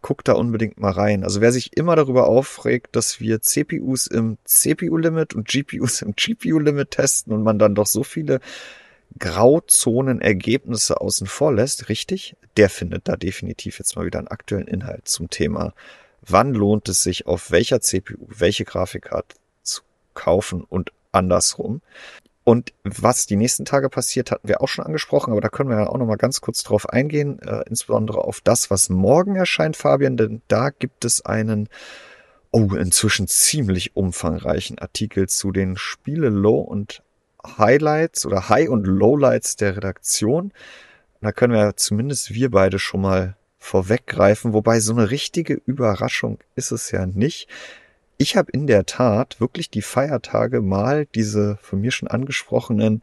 Guckt 0.00 0.28
da 0.28 0.34
unbedingt 0.34 0.78
mal 0.78 0.92
rein. 0.92 1.24
Also 1.24 1.40
wer 1.40 1.50
sich 1.50 1.76
immer 1.76 1.96
darüber 1.96 2.28
aufregt, 2.28 2.94
dass 2.94 3.20
wir 3.20 3.42
CPUs 3.42 4.06
im 4.06 4.38
CPU-Limit 4.44 5.34
und 5.34 5.48
GPUs 5.48 6.02
im 6.02 6.14
GPU-Limit 6.14 6.92
testen 6.92 7.32
und 7.32 7.42
man 7.42 7.58
dann 7.58 7.74
doch 7.74 7.86
so 7.86 8.04
viele 8.04 8.40
Grauzonen-Ergebnisse 9.18 11.00
außen 11.00 11.26
vor 11.26 11.52
lässt, 11.52 11.88
richtig, 11.88 12.36
der 12.56 12.70
findet 12.70 13.08
da 13.08 13.16
definitiv 13.16 13.78
jetzt 13.78 13.96
mal 13.96 14.06
wieder 14.06 14.18
einen 14.18 14.28
aktuellen 14.28 14.68
Inhalt 14.68 15.08
zum 15.08 15.30
Thema, 15.30 15.74
wann 16.22 16.54
lohnt 16.54 16.88
es 16.88 17.02
sich, 17.02 17.26
auf 17.26 17.50
welcher 17.50 17.80
CPU 17.80 18.16
welche 18.26 18.64
Grafikkarte 18.64 19.36
zu 19.62 19.82
kaufen 20.14 20.62
und 20.62 20.92
andersrum. 21.12 21.80
Und 22.44 22.72
was 22.82 23.26
die 23.26 23.36
nächsten 23.36 23.66
Tage 23.66 23.90
passiert, 23.90 24.30
hatten 24.30 24.48
wir 24.48 24.62
auch 24.62 24.68
schon 24.68 24.86
angesprochen, 24.86 25.32
aber 25.32 25.42
da 25.42 25.50
können 25.50 25.68
wir 25.68 25.76
ja 25.76 25.86
auch 25.88 25.98
noch 25.98 26.06
mal 26.06 26.16
ganz 26.16 26.40
kurz 26.40 26.62
drauf 26.62 26.88
eingehen, 26.88 27.40
äh, 27.40 27.62
insbesondere 27.68 28.24
auf 28.24 28.40
das, 28.40 28.70
was 28.70 28.88
morgen 28.88 29.36
erscheint, 29.36 29.76
Fabian, 29.76 30.16
denn 30.16 30.40
da 30.48 30.70
gibt 30.70 31.04
es 31.04 31.24
einen 31.26 31.68
oh, 32.50 32.74
inzwischen 32.74 33.28
ziemlich 33.28 33.96
umfangreichen 33.96 34.78
Artikel 34.78 35.28
zu 35.28 35.52
den 35.52 35.76
Spiele 35.76 36.30
Low 36.30 36.60
und 36.60 37.02
Highlights 37.46 38.26
oder 38.26 38.48
High- 38.48 38.68
und 38.68 38.86
Lowlights 38.86 39.56
der 39.56 39.76
Redaktion. 39.76 40.52
Da 41.20 41.32
können 41.32 41.52
wir 41.52 41.76
zumindest 41.76 42.32
wir 42.32 42.50
beide 42.50 42.78
schon 42.78 43.00
mal 43.00 43.36
vorweggreifen, 43.58 44.52
wobei 44.52 44.80
so 44.80 44.92
eine 44.92 45.10
richtige 45.10 45.54
Überraschung 45.66 46.38
ist 46.54 46.70
es 46.70 46.90
ja 46.90 47.06
nicht. 47.06 47.48
Ich 48.16 48.36
habe 48.36 48.50
in 48.52 48.66
der 48.66 48.86
Tat 48.86 49.40
wirklich 49.40 49.70
die 49.70 49.82
Feiertage 49.82 50.60
mal 50.60 51.06
diese 51.14 51.58
von 51.62 51.80
mir 51.80 51.90
schon 51.90 52.08
angesprochenen 52.08 53.02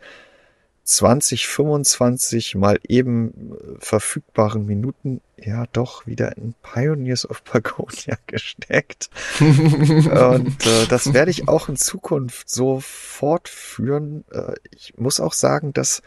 2025 0.86 2.56
mal 2.56 2.80
eben 2.88 3.54
äh, 3.54 3.56
verfügbaren 3.80 4.66
Minuten 4.66 5.22
ja 5.38 5.66
doch 5.74 6.06
wieder 6.06 6.38
in 6.38 6.54
Pioneers 6.62 7.30
of 7.30 7.44
Pagonia 7.44 8.18
gesteckt. 8.28 9.10
Und 9.40 10.66
äh, 10.66 10.86
das 10.88 11.14
werde 11.14 11.32
ich 11.32 11.48
auch 11.48 11.70
in 11.70 11.76
Zukunft 11.76 12.50
so 12.50 12.80
fortführen. 12.80 14.24
Äh, 14.32 14.54
ich 14.72 14.94
muss 14.98 15.20
auch 15.20 15.34
sagen, 15.34 15.74
dass 15.74 16.02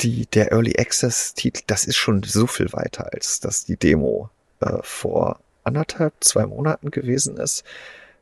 die, 0.00 0.26
der 0.26 0.52
Early 0.52 0.76
Access 0.78 1.34
Titel, 1.34 1.62
das 1.66 1.84
ist 1.84 1.96
schon 1.96 2.22
so 2.22 2.46
viel 2.46 2.72
weiter, 2.72 3.12
als 3.12 3.40
dass 3.40 3.64
die 3.64 3.76
Demo 3.76 4.30
äh, 4.60 4.78
vor 4.82 5.40
anderthalb, 5.64 6.14
zwei 6.20 6.46
Monaten 6.46 6.90
gewesen 6.90 7.36
ist. 7.36 7.64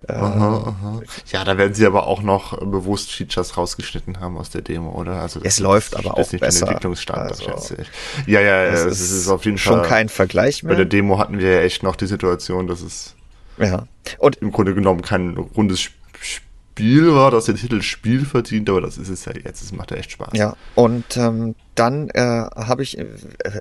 Aha, 0.07 0.75
aha. 0.81 1.01
Ja, 1.33 1.45
da 1.45 1.59
werden 1.59 1.75
sie 1.75 1.85
aber 1.85 2.07
auch 2.07 2.23
noch 2.23 2.57
bewusst 2.59 3.11
Features 3.11 3.57
rausgeschnitten 3.57 4.21
haben 4.21 4.39
aus 4.39 4.49
der 4.51 4.63
Demo, 4.63 4.91
oder? 4.91 5.21
Also 5.21 5.41
es 5.43 5.59
läuft 5.59 5.97
aber 5.97 6.15
auch 6.15 6.19
nicht 6.19 6.41
besser. 6.41 6.67
Entwicklungsstand, 6.69 7.33
also, 7.33 7.75
ich. 7.77 8.29
Ja, 8.29 8.41
ja, 8.41 8.65
es, 8.65 8.85
es 8.85 9.01
ist, 9.01 9.11
ist, 9.11 9.29
auf 9.29 9.45
jeden 9.45 9.59
schon 9.59 9.75
Fall. 9.75 9.83
Schon 9.83 9.91
kein 9.91 10.09
Vergleich 10.09 10.63
mehr. 10.63 10.73
Bei 10.73 10.77
der 10.77 10.85
Demo 10.85 11.19
hatten 11.19 11.39
wir 11.39 11.51
ja 11.51 11.61
echt 11.63 11.83
noch 11.83 11.97
die 11.97 12.07
Situation, 12.07 12.69
dass 12.69 12.81
es 12.81 13.17
ja. 13.59 13.87
und 14.19 14.37
im 14.37 14.53
Grunde 14.53 14.75
genommen 14.75 15.03
kein 15.03 15.37
rundes 15.37 15.81
Spiel 15.81 16.48
war, 16.79 17.31
das 17.31 17.47
den 17.47 17.57
Titel 17.57 17.83
Spiel 17.83 18.25
verdient, 18.25 18.69
aber 18.71 18.81
das 18.81 18.99
ist 18.99 19.09
es 19.09 19.25
ja 19.25 19.33
jetzt. 19.33 19.63
Es 19.63 19.73
macht 19.73 19.91
ja 19.91 19.97
echt 19.97 20.13
Spaß. 20.13 20.31
Ja, 20.35 20.57
und 20.75 21.17
ähm, 21.17 21.55
dann 21.75 22.09
äh, 22.11 22.21
habe 22.21 22.83
ich 22.83 22.99
äh, 22.99 23.07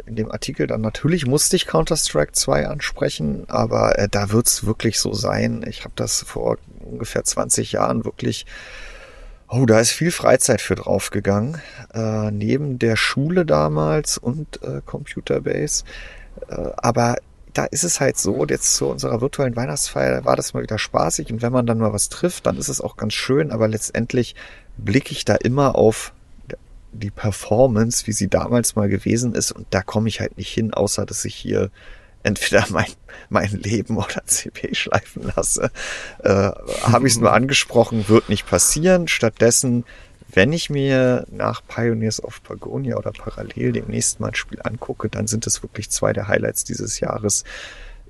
in 0.06 0.16
dem 0.16 0.32
Artikel 0.32 0.68
dann 0.68 0.82
natürlich 0.82 1.26
musste 1.26 1.56
ich 1.56 1.68
Counter-Strike 1.68 2.34
2 2.34 2.68
ansprechen, 2.68 3.46
aber 3.48 3.98
äh, 3.98 4.08
da 4.10 4.32
wird's 4.32 4.66
wirklich 4.66 5.00
so 5.00 5.14
sein. 5.14 5.66
Ich 5.68 5.84
habe 5.84 5.94
das 5.96 6.24
vor 6.24 6.58
ungefähr 6.80 7.24
20 7.24 7.74
Jahren 7.74 8.06
wirklich 8.06 8.46
Oh, 9.50 9.66
da 9.66 9.80
ist 9.80 9.92
viel 9.92 10.12
Freizeit 10.12 10.60
für 10.60 10.76
draufgegangen. 10.76 11.62
Äh, 11.94 12.32
neben 12.32 12.80
der 12.80 12.98
Schule 12.98 13.46
damals 13.46 14.18
und 14.18 14.62
äh, 14.62 14.82
Computer 14.86 15.40
Base. 15.40 15.86
Äh, 16.50 16.72
aber 16.76 17.16
da 17.58 17.66
ist 17.66 17.84
es 17.84 18.00
halt 18.00 18.18
so, 18.18 18.46
jetzt 18.46 18.76
zu 18.76 18.88
unserer 18.88 19.20
virtuellen 19.20 19.56
Weihnachtsfeier 19.56 20.26
war 20.26 20.36
das 20.36 20.54
mal 20.54 20.62
wieder 20.62 20.78
spaßig 20.78 21.32
und 21.32 21.42
wenn 21.42 21.52
man 21.52 21.66
dann 21.66 21.80
mal 21.80 21.94
was 21.94 22.10
trifft, 22.10 22.46
dann 22.46 22.58
ist 22.58 22.70
es 22.70 22.82
auch 22.82 22.98
ganz 22.98 23.14
schön, 23.14 23.52
aber 23.52 23.68
letztendlich 23.68 24.36
blicke 24.78 25.12
ich 25.12 25.26
da 25.26 25.36
immer 25.36 25.76
auf 25.76 26.14
die 26.94 27.10
Performance, 27.10 28.06
wie 28.08 28.12
sie 28.12 28.28
damals 28.28 28.76
mal 28.76 28.90
gewesen 28.90 29.34
ist 29.34 29.52
und 29.52 29.66
da 29.72 29.82
komme 29.82 30.08
ich 30.08 30.20
halt 30.20 30.38
nicht 30.38 30.50
hin, 30.50 30.74
außer 30.74 31.06
dass 31.06 31.26
ich 31.26 31.36
hier 31.36 31.72
entweder 32.24 32.66
mein, 32.70 32.92
mein 33.30 33.50
Leben 33.52 33.98
oder 33.98 34.24
CP 34.26 34.76
schleifen 34.76 35.32
lasse. 35.36 35.72
Äh, 36.24 36.52
Habe 36.84 37.08
ich 37.08 37.14
es 37.14 37.20
nur 37.20 37.34
angesprochen, 37.34 38.08
wird 38.08 38.30
nicht 38.30 38.48
passieren. 38.48 39.08
Stattdessen 39.08 39.84
wenn 40.38 40.54
ich 40.54 40.70
mir 40.70 41.26
nach 41.32 41.64
Pioneers 41.68 42.24
of 42.24 42.44
Pagonia 42.44 42.96
oder 42.96 43.12
parallel 43.12 43.72
demnächst 43.72 44.20
mal 44.20 44.28
ein 44.28 44.36
Spiel 44.36 44.60
angucke, 44.64 45.10
dann 45.10 45.26
sind 45.26 45.48
es 45.48 45.64
wirklich 45.64 45.90
zwei 45.90 46.14
der 46.14 46.28
Highlights 46.28 46.64
dieses 46.64 47.00
Jahres 47.00 47.44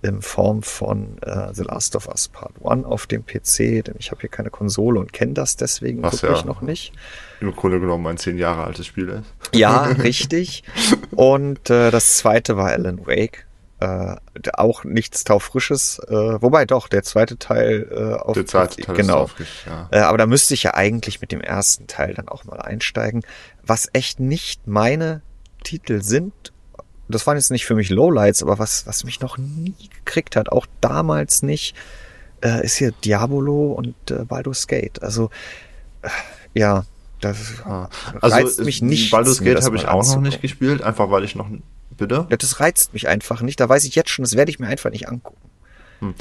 in 0.01 0.21
Form 0.21 0.61
von 0.61 1.17
äh, 1.21 1.53
The 1.53 1.63
Last 1.63 1.95
of 1.95 2.09
Us 2.09 2.27
Part 2.27 2.51
1 2.61 2.85
auf 2.85 3.07
dem 3.07 3.25
PC, 3.25 3.85
denn 3.85 3.95
ich 3.97 4.11
habe 4.11 4.19
hier 4.19 4.29
keine 4.29 4.49
Konsole 4.49 4.99
und 4.99 5.13
kenne 5.13 5.33
das 5.33 5.55
deswegen 5.55 6.03
Was 6.03 6.21
wirklich 6.21 6.41
ja 6.41 6.45
noch 6.45 6.61
nicht. 6.61 6.91
Im 7.39 7.55
Grunde 7.55 7.79
genommen 7.79 8.05
ein 8.07 8.17
zehn 8.17 8.37
Jahre 8.37 8.65
altes 8.65 8.87
Spiel 8.87 9.07
ist. 9.07 9.55
Ja, 9.55 9.83
richtig. 9.85 10.63
Und 11.11 11.69
äh, 11.69 11.91
das 11.91 12.17
zweite 12.17 12.57
war 12.57 12.67
Alan 12.71 13.07
Wake 13.07 13.46
äh, 13.79 14.15
auch 14.53 14.83
nichts 14.83 15.23
taufrisches, 15.23 15.99
äh, 16.07 16.41
wobei 16.41 16.65
doch, 16.65 16.87
der 16.87 17.03
zweite 17.03 17.37
Teil 17.37 17.87
äh, 17.91 18.13
auf 18.15 18.33
Der 18.33 18.45
zweite 18.45 18.81
Teil 18.81 18.95
genau. 18.95 19.25
ist 19.25 19.31
aufrichtig, 19.31 19.65
ja. 19.67 19.87
Äh, 19.91 19.99
aber 19.99 20.17
da 20.17 20.25
müsste 20.25 20.53
ich 20.55 20.63
ja 20.63 20.73
eigentlich 20.73 21.21
mit 21.21 21.31
dem 21.31 21.41
ersten 21.41 21.87
Teil 21.87 22.13
dann 22.15 22.27
auch 22.27 22.43
mal 22.43 22.59
einsteigen. 22.59 23.23
Was 23.63 23.87
echt 23.93 24.19
nicht 24.19 24.65
meine 24.67 25.21
Titel 25.63 26.01
sind, 26.01 26.53
das 27.09 27.25
waren 27.27 27.37
jetzt 27.37 27.51
nicht 27.51 27.65
für 27.65 27.75
mich 27.75 27.89
Lowlights, 27.89 28.43
aber 28.43 28.59
was, 28.59 28.85
was 28.87 29.03
mich 29.03 29.21
noch 29.21 29.37
nie 29.37 29.75
gekriegt 30.03 30.35
hat, 30.35 30.49
auch 30.51 30.65
damals 30.81 31.41
nicht, 31.41 31.75
äh, 32.43 32.65
ist 32.65 32.77
hier 32.77 32.91
Diabolo 32.91 33.73
und 33.73 33.95
äh, 34.11 34.25
Baldur's 34.25 34.67
Gate. 34.67 35.01
Also, 35.01 35.29
äh, 36.01 36.09
ja, 36.53 36.85
das 37.21 37.37
ah. 37.63 37.89
also, 38.21 38.63
mich 38.63 38.81
nicht. 38.81 39.11
Baldur's 39.11 39.39
Gate 39.39 39.63
habe 39.63 39.75
ich 39.75 39.87
auch 39.87 40.05
noch 40.05 40.21
nicht 40.21 40.41
gespielt, 40.41 40.81
einfach 40.81 41.09
weil 41.09 41.23
ich 41.23 41.35
noch 41.35 41.47
Bitte? 41.97 42.27
Ja, 42.29 42.37
das 42.37 42.59
reizt 42.59 42.93
mich 42.93 43.07
einfach 43.07 43.41
nicht. 43.41 43.59
Da 43.59 43.67
weiß 43.67 43.83
ich 43.85 43.95
jetzt 43.95 44.09
schon, 44.09 44.23
das 44.23 44.35
werde 44.35 44.51
ich 44.51 44.59
mir 44.59 44.67
einfach 44.67 44.91
nicht 44.91 45.09
angucken. 45.09 45.37
Hm. 45.99 46.13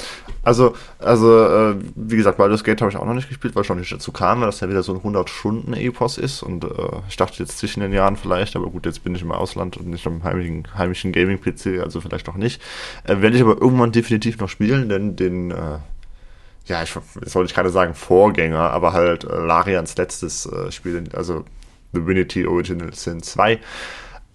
Also, 0.43 0.75
also 0.97 1.43
äh, 1.43 1.75
wie 1.95 2.17
gesagt, 2.17 2.37
Baldur's 2.37 2.63
Gate 2.63 2.81
habe 2.81 2.89
ich 2.89 2.97
auch 2.97 3.05
noch 3.05 3.13
nicht 3.13 3.29
gespielt, 3.29 3.55
weil 3.55 3.63
ich 3.63 3.69
noch 3.69 3.75
nicht 3.75 3.91
dazu 3.91 4.11
kam, 4.11 4.39
weil 4.39 4.47
das 4.47 4.59
ja 4.59 4.69
wieder 4.69 4.81
so 4.81 4.93
ein 4.93 5.01
100-Stunden-Epos 5.01 6.17
ist 6.17 6.41
und 6.41 6.63
äh, 6.63 6.67
ich 7.09 7.17
dachte 7.17 7.37
jetzt 7.43 7.59
zwischen 7.59 7.81
den 7.81 7.93
Jahren 7.93 8.17
vielleicht, 8.17 8.55
aber 8.55 8.69
gut, 8.69 8.85
jetzt 8.85 9.03
bin 9.03 9.13
ich 9.13 9.21
im 9.21 9.31
Ausland 9.31 9.77
und 9.77 9.87
nicht 9.87 10.07
am 10.07 10.23
heimischen, 10.23 10.67
heimischen 10.75 11.11
Gaming-PC, 11.11 11.79
also 11.81 12.01
vielleicht 12.01 12.27
auch 12.27 12.35
nicht. 12.35 12.61
Äh, 13.03 13.21
werde 13.21 13.35
ich 13.35 13.41
aber 13.41 13.61
irgendwann 13.61 13.91
definitiv 13.91 14.39
noch 14.39 14.49
spielen, 14.49 14.89
denn 14.89 15.15
den, 15.15 15.51
äh, 15.51 15.77
ja, 16.65 16.81
ich 16.81 16.93
soll 17.25 17.45
ich 17.45 17.53
gerade 17.53 17.69
sagen 17.69 17.93
Vorgänger, 17.93 18.71
aber 18.71 18.93
halt 18.93 19.25
äh, 19.25 19.27
Larians 19.27 19.95
letztes 19.95 20.47
äh, 20.47 20.71
Spiel, 20.71 21.03
also 21.13 21.45
Divinity 21.93 22.47
Original 22.47 22.93
Sin 22.93 23.21
2, 23.21 23.59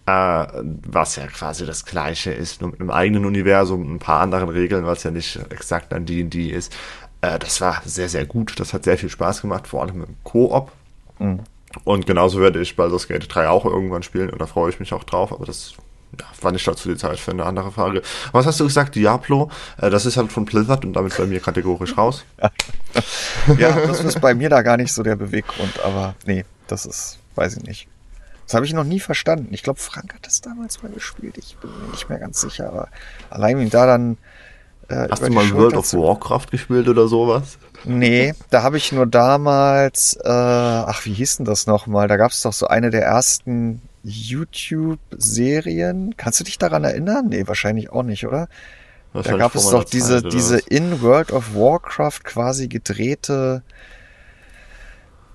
äh, 0.06 0.46
was 0.86 1.16
ja 1.16 1.26
quasi 1.26 1.66
das 1.66 1.84
gleiche 1.84 2.32
ist, 2.32 2.60
nur 2.60 2.70
mit 2.70 2.80
einem 2.80 2.90
eigenen 2.90 3.24
Universum, 3.24 3.94
ein 3.94 3.98
paar 3.98 4.20
anderen 4.20 4.48
Regeln, 4.48 4.84
was 4.84 5.04
ja 5.04 5.10
nicht 5.10 5.38
exakt 5.50 5.92
an 5.92 6.06
D&D 6.06 6.48
ist. 6.48 6.74
Äh, 7.20 7.38
das 7.38 7.60
war 7.60 7.82
sehr, 7.84 8.08
sehr 8.08 8.26
gut. 8.26 8.58
Das 8.58 8.74
hat 8.74 8.84
sehr 8.84 8.98
viel 8.98 9.08
Spaß 9.08 9.42
gemacht, 9.42 9.66
vor 9.66 9.82
allem 9.82 10.02
im 10.02 10.16
Koop. 10.24 10.72
Mhm. 11.18 11.40
Und 11.84 12.06
genauso 12.06 12.40
werde 12.40 12.60
ich 12.60 12.76
Baldur's 12.76 13.08
Gate 13.08 13.26
3 13.28 13.48
auch 13.48 13.64
irgendwann 13.64 14.02
spielen 14.02 14.28
und 14.28 14.40
da 14.40 14.46
freue 14.46 14.70
ich 14.70 14.78
mich 14.78 14.92
auch 14.92 15.04
drauf, 15.04 15.32
aber 15.32 15.46
das 15.46 15.72
ja, 16.20 16.26
war 16.42 16.52
nicht 16.52 16.66
dazu 16.66 16.90
die 16.90 16.96
Zeit 16.96 17.18
für 17.18 17.30
eine 17.30 17.46
andere 17.46 17.72
Frage. 17.72 18.02
Was 18.32 18.44
hast 18.44 18.60
du 18.60 18.64
gesagt? 18.64 18.94
Diablo? 18.94 19.50
Äh, 19.78 19.88
das 19.88 20.04
ist 20.04 20.16
halt 20.16 20.30
von 20.30 20.44
Blizzard 20.44 20.84
und 20.84 20.92
damit 20.92 21.16
bei 21.16 21.24
mir 21.26 21.40
kategorisch 21.40 21.96
raus. 21.96 22.24
ja, 23.58 23.72
das 23.86 24.04
ist 24.04 24.20
bei 24.20 24.34
mir 24.34 24.50
da 24.50 24.62
gar 24.62 24.76
nicht 24.76 24.92
so 24.92 25.02
der 25.02 25.16
Beweggrund, 25.16 25.80
aber 25.82 26.14
nee, 26.26 26.44
das 26.66 26.84
ist, 26.84 27.18
weiß 27.36 27.56
ich 27.56 27.62
nicht. 27.62 27.88
Das 28.44 28.54
habe 28.54 28.66
ich 28.66 28.72
noch 28.72 28.84
nie 28.84 29.00
verstanden. 29.00 29.48
Ich 29.52 29.62
glaube, 29.62 29.80
Frank 29.80 30.14
hat 30.14 30.26
das 30.26 30.40
damals 30.40 30.82
mal 30.82 30.92
gespielt. 30.92 31.38
Ich 31.38 31.56
bin 31.56 31.70
mir 31.70 31.92
nicht 31.92 32.08
mehr 32.08 32.18
ganz 32.18 32.40
sicher, 32.40 32.68
aber 32.68 32.88
allein 33.30 33.58
wie 33.60 33.68
da 33.68 33.86
dann. 33.86 34.18
Äh, 34.88 35.08
Hast 35.10 35.22
du 35.22 35.30
mal 35.30 35.50
World 35.52 35.76
of 35.76 35.92
Warcraft 35.94 36.46
gespielt 36.50 36.88
oder 36.88 37.08
sowas? 37.08 37.58
Nee, 37.84 38.34
da 38.50 38.62
habe 38.62 38.76
ich 38.76 38.92
nur 38.92 39.06
damals, 39.06 40.18
äh, 40.22 40.28
ach, 40.28 41.04
wie 41.04 41.12
hieß 41.12 41.38
denn 41.38 41.46
das 41.46 41.66
nochmal? 41.66 42.08
Da 42.08 42.16
gab 42.16 42.32
es 42.32 42.42
doch 42.42 42.52
so 42.52 42.66
eine 42.66 42.90
der 42.90 43.04
ersten 43.04 43.80
YouTube-Serien. 44.04 46.16
Kannst 46.16 46.40
du 46.40 46.44
dich 46.44 46.58
daran 46.58 46.84
erinnern? 46.84 47.28
Nee, 47.28 47.46
wahrscheinlich 47.46 47.90
auch 47.90 48.02
nicht, 48.02 48.26
oder? 48.26 48.48
Da 49.14 49.36
gab 49.36 49.54
es 49.54 49.68
doch 49.68 49.84
diese, 49.84 50.22
diese 50.22 50.58
in 50.58 51.02
World 51.02 51.32
of 51.32 51.54
Warcraft 51.54 52.20
quasi 52.24 52.68
gedrehte 52.68 53.62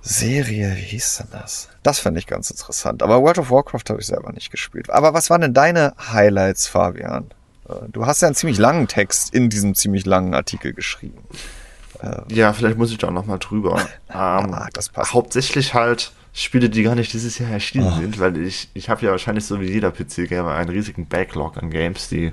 Serie, 0.08 0.76
wie 0.78 0.82
hieß 0.82 1.18
denn 1.18 1.28
das? 1.32 1.70
Das 1.84 2.00
fand 2.00 2.18
ich 2.18 2.28
ganz 2.28 2.50
interessant. 2.50 3.04
Aber 3.04 3.22
World 3.22 3.40
of 3.40 3.52
Warcraft 3.52 3.84
habe 3.90 4.00
ich 4.00 4.08
selber 4.08 4.32
nicht 4.32 4.52
gespielt. 4.52 4.90
Aber 4.90 5.14
was 5.14 5.30
waren 5.30 5.42
denn 5.42 5.54
deine 5.54 5.94
Highlights, 5.98 6.68
Fabian? 6.68 7.26
Äh, 7.68 7.74
du 7.92 8.06
hast 8.06 8.22
ja 8.22 8.28
einen 8.28 8.36
ziemlich 8.36 8.58
langen 8.58 8.88
Text 8.88 9.34
in 9.34 9.50
diesem 9.50 9.76
ziemlich 9.76 10.06
langen 10.06 10.34
Artikel 10.34 10.74
geschrieben. 10.74 11.24
Äh, 12.02 12.22
ja, 12.34 12.54
vielleicht 12.54 12.78
muss 12.78 12.92
ich 12.92 12.98
da 12.98 13.12
nochmal 13.12 13.40
drüber. 13.40 13.82
ähm, 14.10 14.16
ah, 14.16 14.68
das 14.74 14.90
passt. 14.90 15.14
Hauptsächlich 15.14 15.74
halt 15.74 16.12
Spiele, 16.34 16.70
die 16.70 16.84
gar 16.84 16.96
nicht 16.96 17.12
dieses 17.12 17.38
Jahr 17.40 17.52
erschienen 17.52 17.92
oh. 17.94 18.00
sind, 18.00 18.20
weil 18.20 18.38
ich, 18.38 18.70
ich 18.74 18.90
habe 18.90 19.06
ja 19.06 19.12
wahrscheinlich 19.12 19.46
so 19.46 19.60
wie 19.60 19.70
jeder 19.70 19.92
PC-Gamer 19.92 20.54
einen 20.54 20.70
riesigen 20.70 21.08
Backlog 21.08 21.58
an 21.58 21.70
Games, 21.70 22.08
die, 22.08 22.32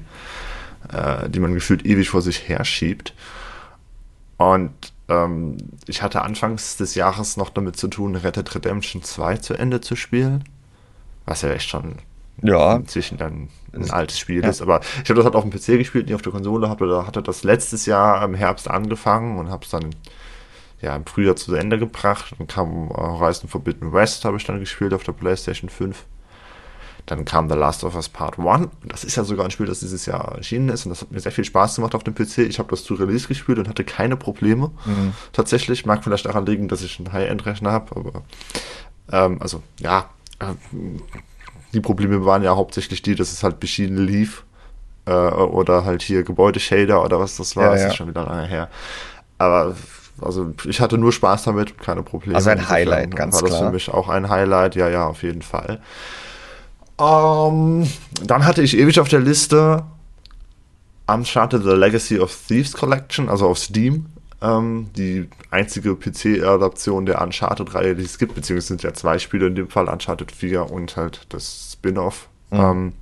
äh, 0.92 1.28
die 1.28 1.40
man 1.40 1.54
gefühlt 1.54 1.84
ewig 1.84 2.10
vor 2.10 2.22
sich 2.22 2.48
herschiebt. 2.48 3.14
Und 4.36 4.93
ähm, 5.08 5.56
ich 5.86 6.02
hatte 6.02 6.22
anfangs 6.22 6.76
des 6.76 6.94
Jahres 6.94 7.36
noch 7.36 7.50
damit 7.50 7.76
zu 7.76 7.88
tun, 7.88 8.16
Red 8.16 8.36
Dead 8.36 8.54
Redemption 8.54 9.02
2 9.02 9.36
zu 9.38 9.54
Ende 9.54 9.80
zu 9.80 9.96
spielen. 9.96 10.44
Was 11.26 11.42
ja 11.42 11.50
echt 11.50 11.68
schon 11.68 11.96
ja. 12.42 12.76
inzwischen 12.76 13.18
dann 13.18 13.48
ein 13.72 13.90
altes 13.90 14.18
Spiel 14.18 14.42
ja. 14.42 14.48
ist. 14.48 14.62
Aber 14.62 14.80
ich 15.02 15.10
habe 15.10 15.14
das 15.14 15.24
halt 15.24 15.34
auf 15.34 15.44
dem 15.44 15.50
PC 15.50 15.78
gespielt, 15.78 16.06
nicht 16.06 16.14
auf 16.14 16.22
der 16.22 16.32
Konsole. 16.32 16.68
Habe, 16.68 16.86
da 16.86 17.06
hatte 17.06 17.22
das 17.22 17.44
letztes 17.44 17.86
Jahr 17.86 18.22
im 18.24 18.34
Herbst 18.34 18.68
angefangen 18.68 19.38
und 19.38 19.50
habe 19.50 19.64
es 19.64 19.70
dann 19.70 19.90
ja, 20.80 20.94
im 20.96 21.06
Frühjahr 21.06 21.36
zu 21.36 21.54
Ende 21.54 21.78
gebracht. 21.78 22.34
Dann 22.38 22.46
kam 22.46 22.90
Horizon 22.90 23.48
Forbidden 23.48 23.92
West, 23.92 24.24
habe 24.24 24.36
ich 24.36 24.44
dann 24.44 24.60
gespielt 24.60 24.92
auf 24.92 25.04
der 25.04 25.12
PlayStation 25.12 25.70
5. 25.70 26.04
Dann 27.06 27.24
kam 27.24 27.50
The 27.50 27.54
Last 27.54 27.84
of 27.84 27.94
Us 27.94 28.08
Part 28.08 28.38
1. 28.38 28.68
Das 28.84 29.04
ist 29.04 29.16
ja 29.16 29.24
sogar 29.24 29.44
ein 29.44 29.50
Spiel, 29.50 29.66
das 29.66 29.80
dieses 29.80 30.06
Jahr 30.06 30.36
erschienen 30.36 30.70
ist. 30.70 30.86
Und 30.86 30.90
das 30.90 31.02
hat 31.02 31.12
mir 31.12 31.20
sehr 31.20 31.32
viel 31.32 31.44
Spaß 31.44 31.76
gemacht 31.76 31.94
auf 31.94 32.02
dem 32.02 32.14
PC. 32.14 32.38
Ich 32.38 32.58
habe 32.58 32.70
das 32.70 32.84
zu 32.84 32.94
Release 32.94 33.28
gespielt 33.28 33.58
und 33.58 33.68
hatte 33.68 33.84
keine 33.84 34.16
Probleme. 34.16 34.70
Mhm. 34.86 35.12
Tatsächlich. 35.32 35.84
Mag 35.84 36.02
vielleicht 36.02 36.24
daran 36.24 36.46
liegen, 36.46 36.68
dass 36.68 36.82
ich 36.82 36.98
einen 36.98 37.12
High-End-Rechner 37.12 37.72
habe. 37.72 37.96
Aber 37.96 38.22
ähm, 39.12 39.40
also 39.40 39.62
ja, 39.80 40.08
äh, 40.38 40.46
die 41.74 41.80
Probleme 41.80 42.24
waren 42.24 42.42
ja 42.42 42.56
hauptsächlich 42.56 43.02
die, 43.02 43.14
dass 43.14 43.32
es 43.32 43.42
halt 43.42 43.60
beschieden 43.60 43.98
lief. 43.98 44.44
Äh, 45.06 45.12
oder 45.12 45.84
halt 45.84 46.00
hier 46.00 46.22
Gebäudeshader 46.22 47.04
oder 47.04 47.20
was 47.20 47.36
das 47.36 47.54
war. 47.56 47.64
Ja, 47.64 47.72
das 47.72 47.82
ja. 47.82 47.88
ist 47.88 47.96
schon 47.96 48.08
wieder 48.08 48.24
lange 48.24 48.46
her. 48.46 48.70
Aber 49.36 49.76
also 50.20 50.54
ich 50.64 50.80
hatte 50.80 50.96
nur 50.96 51.12
Spaß 51.12 51.44
damit, 51.44 51.78
keine 51.78 52.02
Probleme. 52.02 52.36
Also 52.36 52.50
ein 52.50 52.68
Highlight, 52.68 53.14
ganz 53.16 53.38
klar. 53.38 53.50
War 53.50 53.58
das 53.58 53.66
für 53.66 53.72
mich 53.72 53.90
auch 53.90 54.08
ein 54.08 54.28
Highlight, 54.28 54.76
ja, 54.76 54.88
ja, 54.88 55.06
auf 55.06 55.22
jeden 55.22 55.42
Fall. 55.42 55.80
Ähm, 56.98 57.88
dann 58.22 58.44
hatte 58.44 58.62
ich 58.62 58.76
ewig 58.76 59.00
auf 59.00 59.08
der 59.08 59.20
Liste 59.20 59.84
Uncharted 61.06 61.62
The 61.62 61.70
Legacy 61.70 62.18
of 62.18 62.36
Thieves 62.48 62.72
Collection, 62.72 63.28
also 63.28 63.48
auf 63.48 63.58
Steam. 63.58 64.06
Ähm, 64.40 64.90
die 64.96 65.28
einzige 65.50 65.96
PC-Adaption 65.96 67.06
der 67.06 67.22
Uncharted-Reihe, 67.22 67.94
die 67.94 68.04
es 68.04 68.18
gibt, 68.18 68.34
beziehungsweise 68.34 68.68
sind 68.68 68.82
ja 68.82 68.92
zwei 68.92 69.18
Spiele 69.18 69.46
in 69.46 69.54
dem 69.54 69.68
Fall, 69.68 69.88
Uncharted 69.88 70.30
4 70.32 70.70
und 70.70 70.96
halt 70.96 71.26
das 71.30 71.72
Spin-off. 71.72 72.28
Mhm. 72.50 72.60
Ähm, 72.60 72.92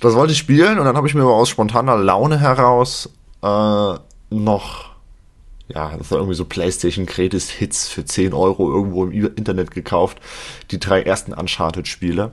das 0.00 0.14
wollte 0.14 0.32
ich 0.32 0.38
spielen 0.38 0.78
und 0.78 0.84
dann 0.84 0.96
habe 0.96 1.06
ich 1.06 1.14
mir 1.14 1.24
aus 1.24 1.48
spontaner 1.48 1.96
Laune 1.96 2.40
heraus 2.40 3.08
äh, 3.42 3.94
noch 4.30 4.92
ja, 5.74 5.96
das 5.96 6.10
war 6.10 6.18
irgendwie 6.18 6.34
so 6.34 6.44
PlayStation 6.44 7.06
Greatest 7.06 7.50
Hits 7.50 7.88
für 7.88 8.04
10 8.04 8.34
Euro 8.34 8.70
irgendwo 8.70 9.04
im 9.04 9.34
Internet 9.36 9.70
gekauft. 9.70 10.20
Die 10.70 10.78
drei 10.78 11.02
ersten 11.02 11.32
Uncharted-Spiele. 11.32 12.32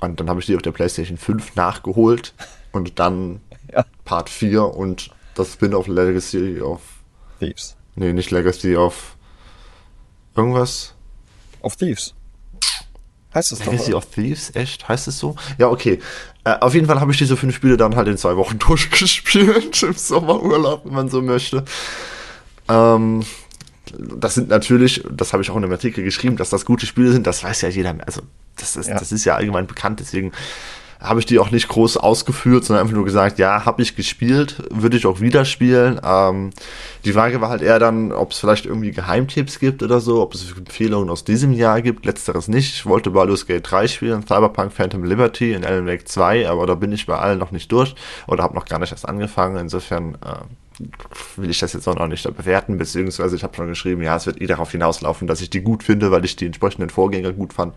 Und 0.00 0.20
dann 0.20 0.28
habe 0.28 0.40
ich 0.40 0.46
die 0.46 0.56
auf 0.56 0.62
der 0.62 0.72
PlayStation 0.72 1.16
5 1.16 1.54
nachgeholt 1.54 2.34
und 2.72 2.98
dann 2.98 3.40
ja. 3.72 3.84
Part 4.04 4.28
4 4.30 4.62
und 4.64 5.10
das 5.34 5.54
Spin-off 5.54 5.86
Legacy 5.86 6.60
of 6.60 6.80
Thieves. 7.40 7.76
Nee, 7.94 8.12
nicht 8.12 8.30
Legacy 8.30 8.76
of 8.76 9.16
irgendwas. 10.34 10.94
Of 11.62 11.76
Thieves. 11.76 12.14
Heißt 13.34 13.52
das 13.52 13.64
Legacy 13.66 13.90
doch, 13.90 13.98
of 13.98 14.06
Thieves? 14.06 14.54
Echt? 14.54 14.88
Heißt 14.88 15.08
es 15.08 15.18
so? 15.18 15.36
Ja, 15.58 15.68
okay. 15.68 15.98
Äh, 16.44 16.58
auf 16.60 16.74
jeden 16.74 16.86
Fall 16.86 17.00
habe 17.00 17.12
ich 17.12 17.18
diese 17.18 17.36
fünf 17.36 17.54
Spiele 17.54 17.76
dann 17.76 17.96
halt 17.96 18.08
in 18.08 18.16
zwei 18.16 18.36
Wochen 18.36 18.58
durchgespielt. 18.60 19.82
Im 19.82 19.94
Sommerurlaub, 19.94 20.84
wenn 20.84 20.94
man 20.94 21.08
so 21.08 21.20
möchte. 21.20 21.64
Ähm, 22.68 23.24
das 23.98 24.34
sind 24.34 24.48
natürlich, 24.48 25.04
das 25.10 25.32
habe 25.32 25.42
ich 25.42 25.50
auch 25.50 25.56
in 25.56 25.64
einem 25.64 25.72
Artikel 25.72 26.04
geschrieben, 26.04 26.36
dass 26.36 26.50
das 26.50 26.64
gute 26.64 26.86
Spiele 26.86 27.12
sind, 27.12 27.26
das 27.26 27.42
weiß 27.42 27.62
ja 27.62 27.68
jeder. 27.68 27.94
Also, 28.06 28.22
das 28.56 28.76
ist, 28.76 28.88
ja. 28.88 28.98
das 28.98 29.12
ist 29.12 29.24
ja 29.24 29.36
allgemein 29.36 29.66
bekannt, 29.66 30.00
deswegen 30.00 30.32
habe 31.00 31.20
ich 31.20 31.26
die 31.26 31.38
auch 31.38 31.50
nicht 31.50 31.68
groß 31.68 31.98
ausgeführt, 31.98 32.64
sondern 32.64 32.84
einfach 32.84 32.96
nur 32.96 33.04
gesagt, 33.04 33.38
ja, 33.38 33.64
habe 33.64 33.82
ich 33.82 33.96
gespielt, 33.96 34.62
würde 34.70 34.96
ich 34.96 35.06
auch 35.06 35.20
wieder 35.20 35.44
spielen. 35.44 36.00
Ähm, 36.02 36.50
die 37.04 37.12
Frage 37.12 37.40
war 37.40 37.50
halt 37.50 37.62
eher 37.62 37.78
dann, 37.78 38.12
ob 38.12 38.32
es 38.32 38.38
vielleicht 38.38 38.66
irgendwie 38.66 38.92
Geheimtipps 38.92 39.58
gibt 39.58 39.82
oder 39.82 40.00
so, 40.00 40.22
ob 40.22 40.34
es 40.34 40.52
Empfehlungen 40.56 41.10
aus 41.10 41.24
diesem 41.24 41.52
Jahr 41.52 41.82
gibt. 41.82 42.06
Letzteres 42.06 42.48
nicht. 42.48 42.74
Ich 42.74 42.86
wollte 42.86 43.10
Baldur's 43.10 43.46
Gate 43.46 43.70
3 43.70 43.88
spielen, 43.88 44.22
Cyberpunk 44.22 44.72
Phantom 44.72 45.04
Liberty 45.04 45.52
in 45.52 45.64
Alan 45.64 45.86
Wake 45.86 46.08
2, 46.08 46.48
aber 46.48 46.66
da 46.66 46.74
bin 46.74 46.92
ich 46.92 47.06
bei 47.06 47.18
allen 47.18 47.38
noch 47.38 47.50
nicht 47.50 47.70
durch 47.72 47.94
oder 48.26 48.42
habe 48.42 48.54
noch 48.54 48.66
gar 48.66 48.78
nicht 48.78 48.92
erst 48.92 49.08
angefangen. 49.08 49.56
Insofern 49.58 50.14
äh, 50.14 50.44
will 51.36 51.50
ich 51.50 51.58
das 51.58 51.72
jetzt 51.72 51.88
auch 51.88 51.96
noch 51.96 52.06
nicht 52.06 52.24
bewerten, 52.36 52.76
beziehungsweise 52.76 53.36
ich 53.36 53.42
habe 53.42 53.54
schon 53.56 53.68
geschrieben, 53.68 54.02
ja, 54.02 54.16
es 54.16 54.26
wird 54.26 54.40
eh 54.40 54.46
darauf 54.46 54.70
hinauslaufen, 54.70 55.26
dass 55.26 55.40
ich 55.40 55.50
die 55.50 55.62
gut 55.62 55.82
finde, 55.82 56.10
weil 56.10 56.24
ich 56.24 56.36
die 56.36 56.46
entsprechenden 56.46 56.90
Vorgänger 56.90 57.32
gut 57.32 57.52
fand 57.52 57.74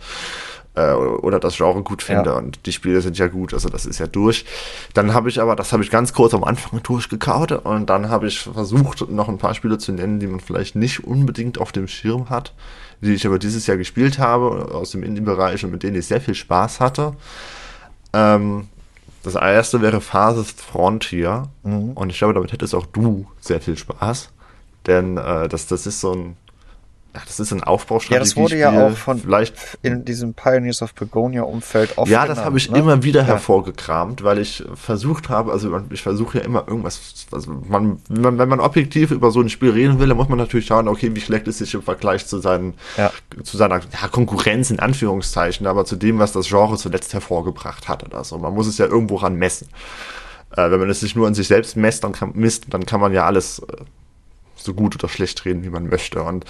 äh, 0.76 0.94
oder 0.94 1.40
das 1.40 1.58
Genre 1.58 1.82
gut 1.84 2.02
finde 2.04 2.32
ja. 2.32 2.38
und 2.38 2.66
die 2.66 2.72
Spiele 2.72 3.02
sind 3.02 3.18
ja 3.18 3.28
gut, 3.28 3.54
also 3.54 3.70
das 3.70 3.86
ist 3.86 4.00
ja 4.00 4.08
durch. 4.08 4.46
Dann 4.94 5.14
habe 5.14 5.30
ich 5.30 5.42
aber, 5.42 5.56
das 5.56 5.74
habe 5.74 5.84
ich 5.84 5.90
ganz 5.90 6.14
kurz 6.14 6.34
am 6.34 6.44
Anfang 6.44 6.82
durchgekaut 6.84 7.52
und 7.52 7.90
dann 7.90 8.10
habe 8.10 8.28
ich 8.28 8.40
versucht, 8.42 9.10
noch 9.10 9.30
ein 9.30 9.38
paar 9.38 9.54
Spiele 9.54 9.78
zu 9.78 9.92
nennen, 9.92 10.20
die 10.20 10.28
man 10.28 10.40
vielleicht 10.40 10.76
nicht 10.76 11.04
unbedingt 11.04 11.58
auf 11.60 11.72
dem 11.72 11.88
Schirm 11.88 12.30
hat, 12.30 12.54
die 13.02 13.14
ich 13.14 13.26
aber 13.26 13.40
dieses 13.40 13.68
Jahr 13.68 13.78
gespielt 13.78 14.20
habe 14.20 14.74
aus 14.74 14.92
dem 14.92 15.04
Indie-Bereich 15.04 15.64
und 15.64 15.72
mit 15.72 15.84
denen 15.84 15.98
ich 15.98 16.08
sehr 16.08 16.22
viel 16.22 16.36
Spaß 16.36 16.80
hatte. 16.80 17.14
Ähm, 18.14 18.68
das 19.24 19.36
erste 19.36 19.82
wäre 19.82 20.02
Farthest 20.02 20.62
Frontier 20.62 21.48
mhm. 21.64 21.92
und 21.92 22.10
ich 22.10 22.18
glaube, 22.18 22.34
damit 22.34 22.52
hättest 22.52 22.76
auch 22.76 22.86
du 22.86 23.28
sehr 23.40 23.62
viel 23.62 23.78
Spaß, 23.78 24.30
denn 24.88 25.18
äh, 25.18 25.48
das, 25.48 25.68
das 25.68 25.86
ist 25.86 26.02
so 26.02 26.14
ein 26.14 26.38
Ach, 27.14 27.26
das 27.26 27.40
ist 27.40 27.52
ein 27.52 27.64
Aufbaustrategie. 27.64 28.14
Ja, 28.14 28.20
das 28.20 28.36
wurde 28.36 28.58
ja 28.58 28.88
auch 28.88 28.96
von 28.96 29.20
vielleicht 29.20 29.56
in 29.82 30.06
diesem 30.06 30.36
Pioneers 30.36 30.84
of 30.84 30.94
Begonia 30.94 31.42
Umfeld 31.42 31.98
oft 31.98 32.10
Ja, 32.10 32.28
das 32.28 32.40
habe 32.40 32.60
ich 32.60 32.70
ne? 32.70 32.78
immer 32.78 33.02
wieder 33.02 33.22
ja. 33.22 33.28
hervorgekramt, 33.28 34.24
weil 34.24 34.38
ich 34.38 34.64
versucht 34.76 35.28
habe, 35.28 35.52
also 35.52 35.82
ich 35.90 36.04
versuche 36.04 36.38
ja 36.38 36.44
immer 36.44 36.68
irgendwas, 36.68 37.26
also 37.32 37.52
man, 37.68 38.00
wenn 38.10 38.22
man, 38.22 38.38
wenn 38.38 38.50
man 38.50 38.60
objektiv 38.60 39.10
über 39.10 39.32
so 39.32 39.42
ein 39.42 39.50
Spiel 39.50 39.72
reden 39.72 40.00
will, 40.00 40.08
dann 40.08 40.18
muss 40.18 40.30
man 40.30 40.38
natürlich 40.38 40.68
schauen, 40.68 40.88
okay, 40.88 41.16
wie 41.16 41.22
schlägt 41.22 41.48
es 41.48 41.58
sich 41.58 41.74
im 41.74 41.82
Vergleich 41.82 42.28
zu 42.28 42.38
seinen, 42.38 42.76
ja. 42.96 43.12
zu 43.44 43.58
seiner 43.58 43.80
ja, 43.80 44.08
Konkurrenz 44.12 44.70
in 44.70 44.80
Anführungszeichen, 44.80 45.66
aber 45.66 45.86
zu 45.86 45.96
dem, 45.96 46.20
was 46.20 46.32
das 46.32 46.48
Genre 46.48 46.78
zuletzt 46.78 47.14
hervorgebracht 47.16 47.88
hat 47.88 48.04
oder 48.04 48.24
so. 48.24 48.38
Man 48.38 48.54
muss 48.54 48.68
es 48.68 48.78
ja 48.78 48.86
irgendwo 48.86 49.16
ran 49.16 49.34
messen. 49.34 49.68
Äh, 50.56 50.70
wenn 50.70 50.80
man 50.80 50.90
es 50.90 51.00
sich 51.00 51.16
nur 51.16 51.26
an 51.26 51.34
sich 51.34 51.48
selbst 51.48 51.76
messt, 51.76 52.04
dann 52.04 52.12
kann, 52.12 52.32
misst, 52.36 52.66
dann 52.70 52.86
kann 52.86 53.00
man 53.02 53.14
ja 53.14 53.26
alles 53.26 53.60
äh, 53.60 53.78
so 54.56 54.74
gut 54.74 54.96
oder 54.96 55.10
schlecht 55.10 55.46
reden, 55.46 55.64
wie 55.64 55.70
man 55.70 55.90
möchte. 55.90 56.22
Und 56.22 56.46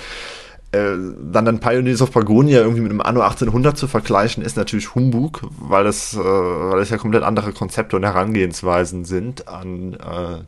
äh, 0.71 0.95
dann 1.31 1.45
dann 1.45 1.59
Pioneers 1.59 2.01
of 2.01 2.11
Pagonia 2.11 2.59
irgendwie 2.59 2.81
mit 2.81 2.91
einem 2.91 3.01
Anno 3.01 3.21
1800 3.21 3.77
zu 3.77 3.87
vergleichen, 3.87 4.43
ist 4.43 4.57
natürlich 4.57 4.93
Humbug, 4.93 5.41
weil 5.59 5.83
das, 5.83 6.13
äh, 6.13 6.19
weil 6.19 6.79
das 6.79 6.89
ja 6.89 6.97
komplett 6.97 7.23
andere 7.23 7.53
Konzepte 7.53 7.95
und 7.95 8.03
Herangehensweisen 8.03 9.05
sind 9.05 9.47
an 9.47 9.93
äh, 9.93 10.43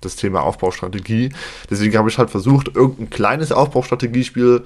das 0.00 0.16
Thema 0.16 0.42
Aufbaustrategie. 0.42 1.30
Deswegen 1.70 1.96
habe 1.96 2.08
ich 2.08 2.18
halt 2.18 2.30
versucht, 2.30 2.74
irgendein 2.74 3.10
kleines 3.10 3.52
Aufbaustrategiespiel 3.52 4.64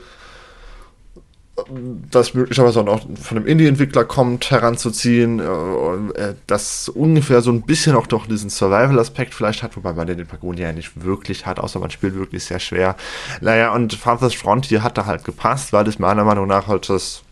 das 2.10 2.34
möglicherweise 2.34 2.80
auch 2.80 2.84
noch 2.84 3.00
von 3.22 3.38
einem 3.38 3.46
Indie-Entwickler 3.46 4.04
kommt, 4.04 4.50
heranzuziehen, 4.50 5.38
äh, 5.38 6.34
das 6.46 6.88
ungefähr 6.88 7.42
so 7.42 7.52
ein 7.52 7.62
bisschen 7.62 7.94
auch 7.94 8.08
doch 8.08 8.26
diesen 8.26 8.50
Survival-Aspekt 8.50 9.34
vielleicht 9.34 9.62
hat, 9.62 9.76
wobei 9.76 9.92
man 9.92 10.06
den 10.06 10.18
in 10.18 10.26
Pagonia 10.26 10.66
ja 10.68 10.72
nicht 10.72 11.04
wirklich 11.04 11.46
hat, 11.46 11.60
außer 11.60 11.78
man 11.78 11.90
spielt 11.90 12.16
wirklich 12.16 12.44
sehr 12.44 12.58
schwer. 12.58 12.96
Naja, 13.40 13.72
und 13.72 13.94
Father's 13.94 14.34
Frontier 14.34 14.82
hat 14.82 14.98
da 14.98 15.06
halt 15.06 15.24
gepasst, 15.24 15.72
weil 15.72 15.84
das 15.84 15.98
meiner 15.98 16.24
Meinung 16.24 16.48
nach 16.48 16.66
halt 16.66 16.88
das 16.88 17.22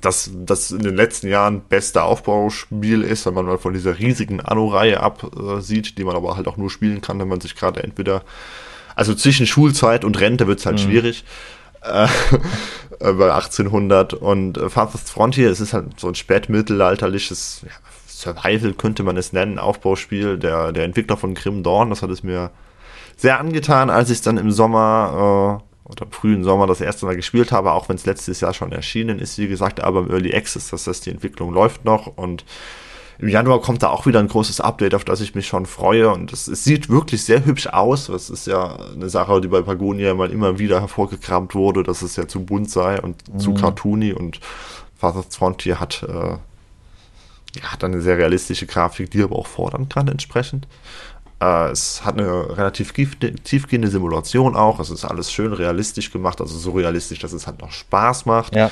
das, 0.00 0.30
das 0.32 0.70
in 0.70 0.82
den 0.82 0.94
letzten 0.94 1.26
Jahren 1.26 1.60
beste 1.60 2.04
Aufbauspiel 2.04 3.02
ist, 3.02 3.26
wenn 3.26 3.34
man 3.34 3.46
mal 3.46 3.58
von 3.58 3.74
dieser 3.74 3.98
riesigen 3.98 4.40
Anno-Reihe 4.40 5.00
absieht, 5.00 5.98
die 5.98 6.04
man 6.04 6.14
aber 6.14 6.36
halt 6.36 6.46
auch 6.46 6.56
nur 6.56 6.70
spielen 6.70 7.00
kann, 7.00 7.18
wenn 7.18 7.26
man 7.26 7.40
sich 7.40 7.56
gerade 7.56 7.82
entweder, 7.82 8.22
also 8.94 9.12
zwischen 9.14 9.46
Schulzeit 9.46 10.04
und 10.04 10.20
Rente 10.20 10.46
wird 10.46 10.60
es 10.60 10.66
halt 10.66 10.76
mhm. 10.76 10.82
schwierig 10.82 11.24
äh, 11.82 12.08
bei 12.98 13.32
1800 13.32 14.14
und 14.14 14.58
äh, 14.58 14.68
Farthest 14.68 15.10
Frontier, 15.10 15.50
es 15.50 15.60
ist 15.60 15.72
halt 15.72 15.98
so 15.98 16.08
ein 16.08 16.14
spätmittelalterliches 16.14 17.62
ja, 17.64 17.72
Survival 18.06 18.72
könnte 18.72 19.02
man 19.02 19.16
es 19.16 19.32
nennen, 19.32 19.58
Aufbauspiel, 19.58 20.38
der, 20.38 20.72
der 20.72 20.84
Entwickler 20.84 21.16
von 21.16 21.34
Grim 21.34 21.62
Dawn, 21.62 21.90
das 21.90 22.02
hat 22.02 22.10
es 22.10 22.22
mir 22.22 22.50
sehr 23.16 23.38
angetan, 23.38 23.90
als 23.90 24.10
ich 24.10 24.18
es 24.18 24.22
dann 24.22 24.38
im 24.38 24.50
Sommer 24.50 25.60
äh, 25.62 25.88
oder 25.88 26.06
frühen 26.10 26.44
Sommer 26.44 26.66
das 26.66 26.80
erste 26.80 27.06
Mal 27.06 27.16
gespielt 27.16 27.52
habe, 27.52 27.72
auch 27.72 27.88
wenn 27.88 27.96
es 27.96 28.06
letztes 28.06 28.40
Jahr 28.40 28.54
schon 28.54 28.72
erschienen 28.72 29.18
ist, 29.18 29.38
wie 29.38 29.48
gesagt, 29.48 29.80
aber 29.80 30.00
im 30.00 30.10
Early 30.10 30.34
Access, 30.34 30.70
das 30.70 30.86
heißt, 30.86 31.06
die 31.06 31.10
Entwicklung 31.10 31.52
läuft 31.52 31.84
noch 31.84 32.06
und 32.06 32.44
im 33.18 33.28
Januar 33.28 33.60
kommt 33.60 33.82
da 33.82 33.88
auch 33.88 34.06
wieder 34.06 34.20
ein 34.20 34.28
großes 34.28 34.60
Update, 34.60 34.94
auf 34.94 35.04
das 35.04 35.20
ich 35.20 35.34
mich 35.34 35.48
schon 35.48 35.66
freue. 35.66 36.10
Und 36.10 36.32
es, 36.32 36.46
es 36.46 36.62
sieht 36.62 36.88
wirklich 36.88 37.24
sehr 37.24 37.44
hübsch 37.44 37.66
aus. 37.66 38.06
Das 38.06 38.30
ist 38.30 38.46
ja 38.46 38.76
eine 38.76 39.08
Sache, 39.08 39.40
die 39.40 39.48
bei 39.48 39.60
Pagonia 39.60 40.14
mal 40.14 40.30
immer 40.30 40.60
wieder 40.60 40.80
hervorgekramt 40.80 41.54
wurde, 41.54 41.82
dass 41.82 42.02
es 42.02 42.14
ja 42.14 42.28
zu 42.28 42.44
bunt 42.44 42.70
sei 42.70 43.00
und 43.00 43.16
mhm. 43.28 43.38
zu 43.40 43.54
cartoony. 43.54 44.12
Und 44.12 44.38
Father's 44.96 45.34
Frontier 45.34 45.80
hat, 45.80 46.04
äh, 46.04 46.36
ja, 47.56 47.62
hat 47.62 47.82
eine 47.82 48.00
sehr 48.00 48.18
realistische 48.18 48.66
Grafik, 48.66 49.10
die 49.10 49.22
aber 49.22 49.34
auch 49.34 49.48
fordern 49.48 49.88
kann 49.88 50.06
entsprechend. 50.06 50.68
Äh, 51.40 51.70
es 51.70 52.04
hat 52.04 52.18
eine 52.18 52.56
relativ 52.56 52.92
tiefgehende 52.92 53.88
Simulation 53.88 54.54
auch. 54.54 54.78
Es 54.78 54.90
ist 54.90 55.04
alles 55.04 55.32
schön 55.32 55.52
realistisch 55.52 56.12
gemacht, 56.12 56.40
also 56.40 56.56
so 56.56 56.70
realistisch, 56.70 57.18
dass 57.18 57.32
es 57.32 57.48
halt 57.48 57.60
noch 57.60 57.72
Spaß 57.72 58.26
macht. 58.26 58.54
Ja. 58.54 58.70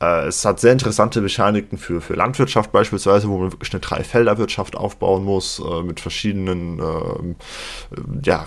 Äh, 0.00 0.26
es 0.26 0.44
hat 0.44 0.60
sehr 0.60 0.72
interessante 0.72 1.20
Mechaniken 1.20 1.78
für, 1.78 2.00
für 2.00 2.14
Landwirtschaft 2.14 2.72
beispielsweise, 2.72 3.28
wo 3.28 3.38
man 3.38 3.52
wirklich 3.52 3.72
eine 3.72 3.80
Dreifelderwirtschaft 3.80 4.76
aufbauen 4.76 5.24
muss, 5.24 5.60
äh, 5.60 5.82
mit 5.82 6.00
verschiedenen 6.00 6.78
äh, 6.78 7.34
ja, 8.22 8.46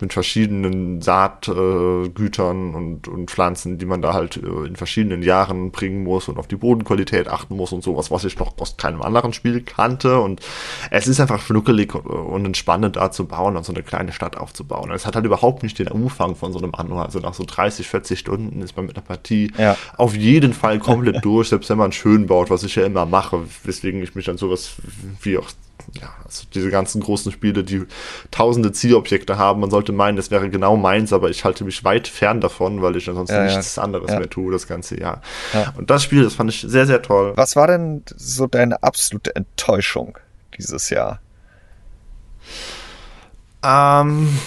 mit 0.00 0.12
verschiedenen 0.12 1.00
Saatgütern 1.00 2.72
äh, 2.72 2.76
und, 2.76 3.08
und 3.08 3.30
Pflanzen, 3.30 3.78
die 3.78 3.86
man 3.86 4.02
da 4.02 4.12
halt 4.12 4.36
äh, 4.36 4.66
in 4.66 4.76
verschiedenen 4.76 5.22
Jahren 5.22 5.70
bringen 5.70 6.04
muss 6.04 6.28
und 6.28 6.38
auf 6.38 6.46
die 6.46 6.56
Bodenqualität 6.56 7.28
achten 7.28 7.56
muss 7.56 7.72
und 7.72 7.82
sowas, 7.82 8.10
was 8.10 8.24
ich 8.24 8.38
noch 8.38 8.56
aus 8.58 8.76
keinem 8.76 9.02
anderen 9.02 9.32
Spiel 9.32 9.62
kannte. 9.62 10.20
Und 10.20 10.40
es 10.90 11.06
ist 11.06 11.20
einfach 11.20 11.40
schnuckelig 11.40 11.94
und 11.94 12.44
entspannend 12.44 12.96
da 12.96 13.10
zu 13.10 13.26
bauen 13.26 13.56
und 13.56 13.64
so 13.64 13.72
eine 13.72 13.82
kleine 13.82 14.12
Stadt 14.12 14.36
aufzubauen. 14.36 14.90
Und 14.90 14.96
es 14.96 15.06
hat 15.06 15.16
halt 15.16 15.24
überhaupt 15.24 15.62
nicht 15.62 15.78
den 15.78 15.88
Umfang 15.88 16.36
von 16.36 16.52
so 16.52 16.58
einem 16.58 16.74
Anno. 16.74 17.00
Also 17.00 17.18
nach 17.20 17.34
so 17.34 17.44
30, 17.46 17.88
40 17.88 18.18
Stunden 18.18 18.62
ist 18.62 18.76
man 18.76 18.86
mit 18.86 18.96
einer 18.96 19.04
Partie 19.04 19.52
ja. 19.58 19.76
auf 19.96 20.14
jeden 20.14 20.52
Fall 20.52 20.78
komplett 20.78 21.16
durch, 21.24 21.48
selbst 21.48 21.70
wenn 21.70 21.78
man 21.78 21.92
schön 21.92 22.26
baut, 22.26 22.50
was 22.50 22.62
ich 22.62 22.74
ja 22.76 22.84
immer 22.84 23.06
mache, 23.06 23.44
weswegen 23.64 24.02
ich 24.02 24.14
mich 24.14 24.26
dann 24.26 24.38
sowas 24.38 24.76
wie 25.22 25.38
auch 25.38 25.48
ja, 25.92 26.08
also 26.24 26.44
diese 26.52 26.70
ganzen 26.70 27.00
großen 27.00 27.32
Spiele, 27.32 27.64
die 27.64 27.86
tausende 28.30 28.72
Zielobjekte 28.72 29.38
haben. 29.38 29.60
Man 29.60 29.70
sollte 29.70 29.92
meinen, 29.92 30.16
das 30.16 30.30
wäre 30.30 30.50
genau 30.50 30.76
meins, 30.76 31.12
aber 31.12 31.30
ich 31.30 31.44
halte 31.44 31.64
mich 31.64 31.84
weit 31.84 32.08
fern 32.08 32.40
davon, 32.40 32.82
weil 32.82 32.96
ich 32.96 33.08
ansonsten 33.08 33.36
ja, 33.36 33.44
nichts 33.44 33.76
ja. 33.76 33.82
anderes 33.82 34.10
mehr 34.10 34.28
tue 34.28 34.52
das 34.52 34.66
ganze 34.66 34.98
Jahr. 34.98 35.22
Und 35.76 35.90
das 35.90 36.02
Spiel, 36.02 36.24
das 36.24 36.34
fand 36.34 36.50
ich 36.50 36.64
sehr, 36.66 36.86
sehr 36.86 37.02
toll. 37.02 37.32
Was 37.36 37.56
war 37.56 37.66
denn 37.66 38.02
so 38.16 38.46
deine 38.46 38.82
absolute 38.82 39.34
Enttäuschung 39.34 40.18
dieses 40.58 40.90
Jahr? 40.90 41.20
Ähm. 43.62 44.38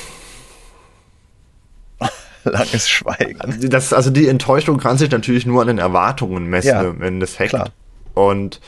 Langes 2.43 2.89
Schweigen. 2.89 3.69
Das, 3.69 3.93
also 3.93 4.09
die 4.09 4.27
Enttäuschung 4.27 4.77
kann 4.77 4.97
sich 4.97 5.11
natürlich 5.11 5.45
nur 5.45 5.61
an 5.61 5.67
den 5.67 5.77
Erwartungen 5.77 6.45
messen 6.45 6.85
im 6.85 7.01
Endeffekt. 7.01 7.51
Klar. 7.51 7.69
Und 8.13 8.59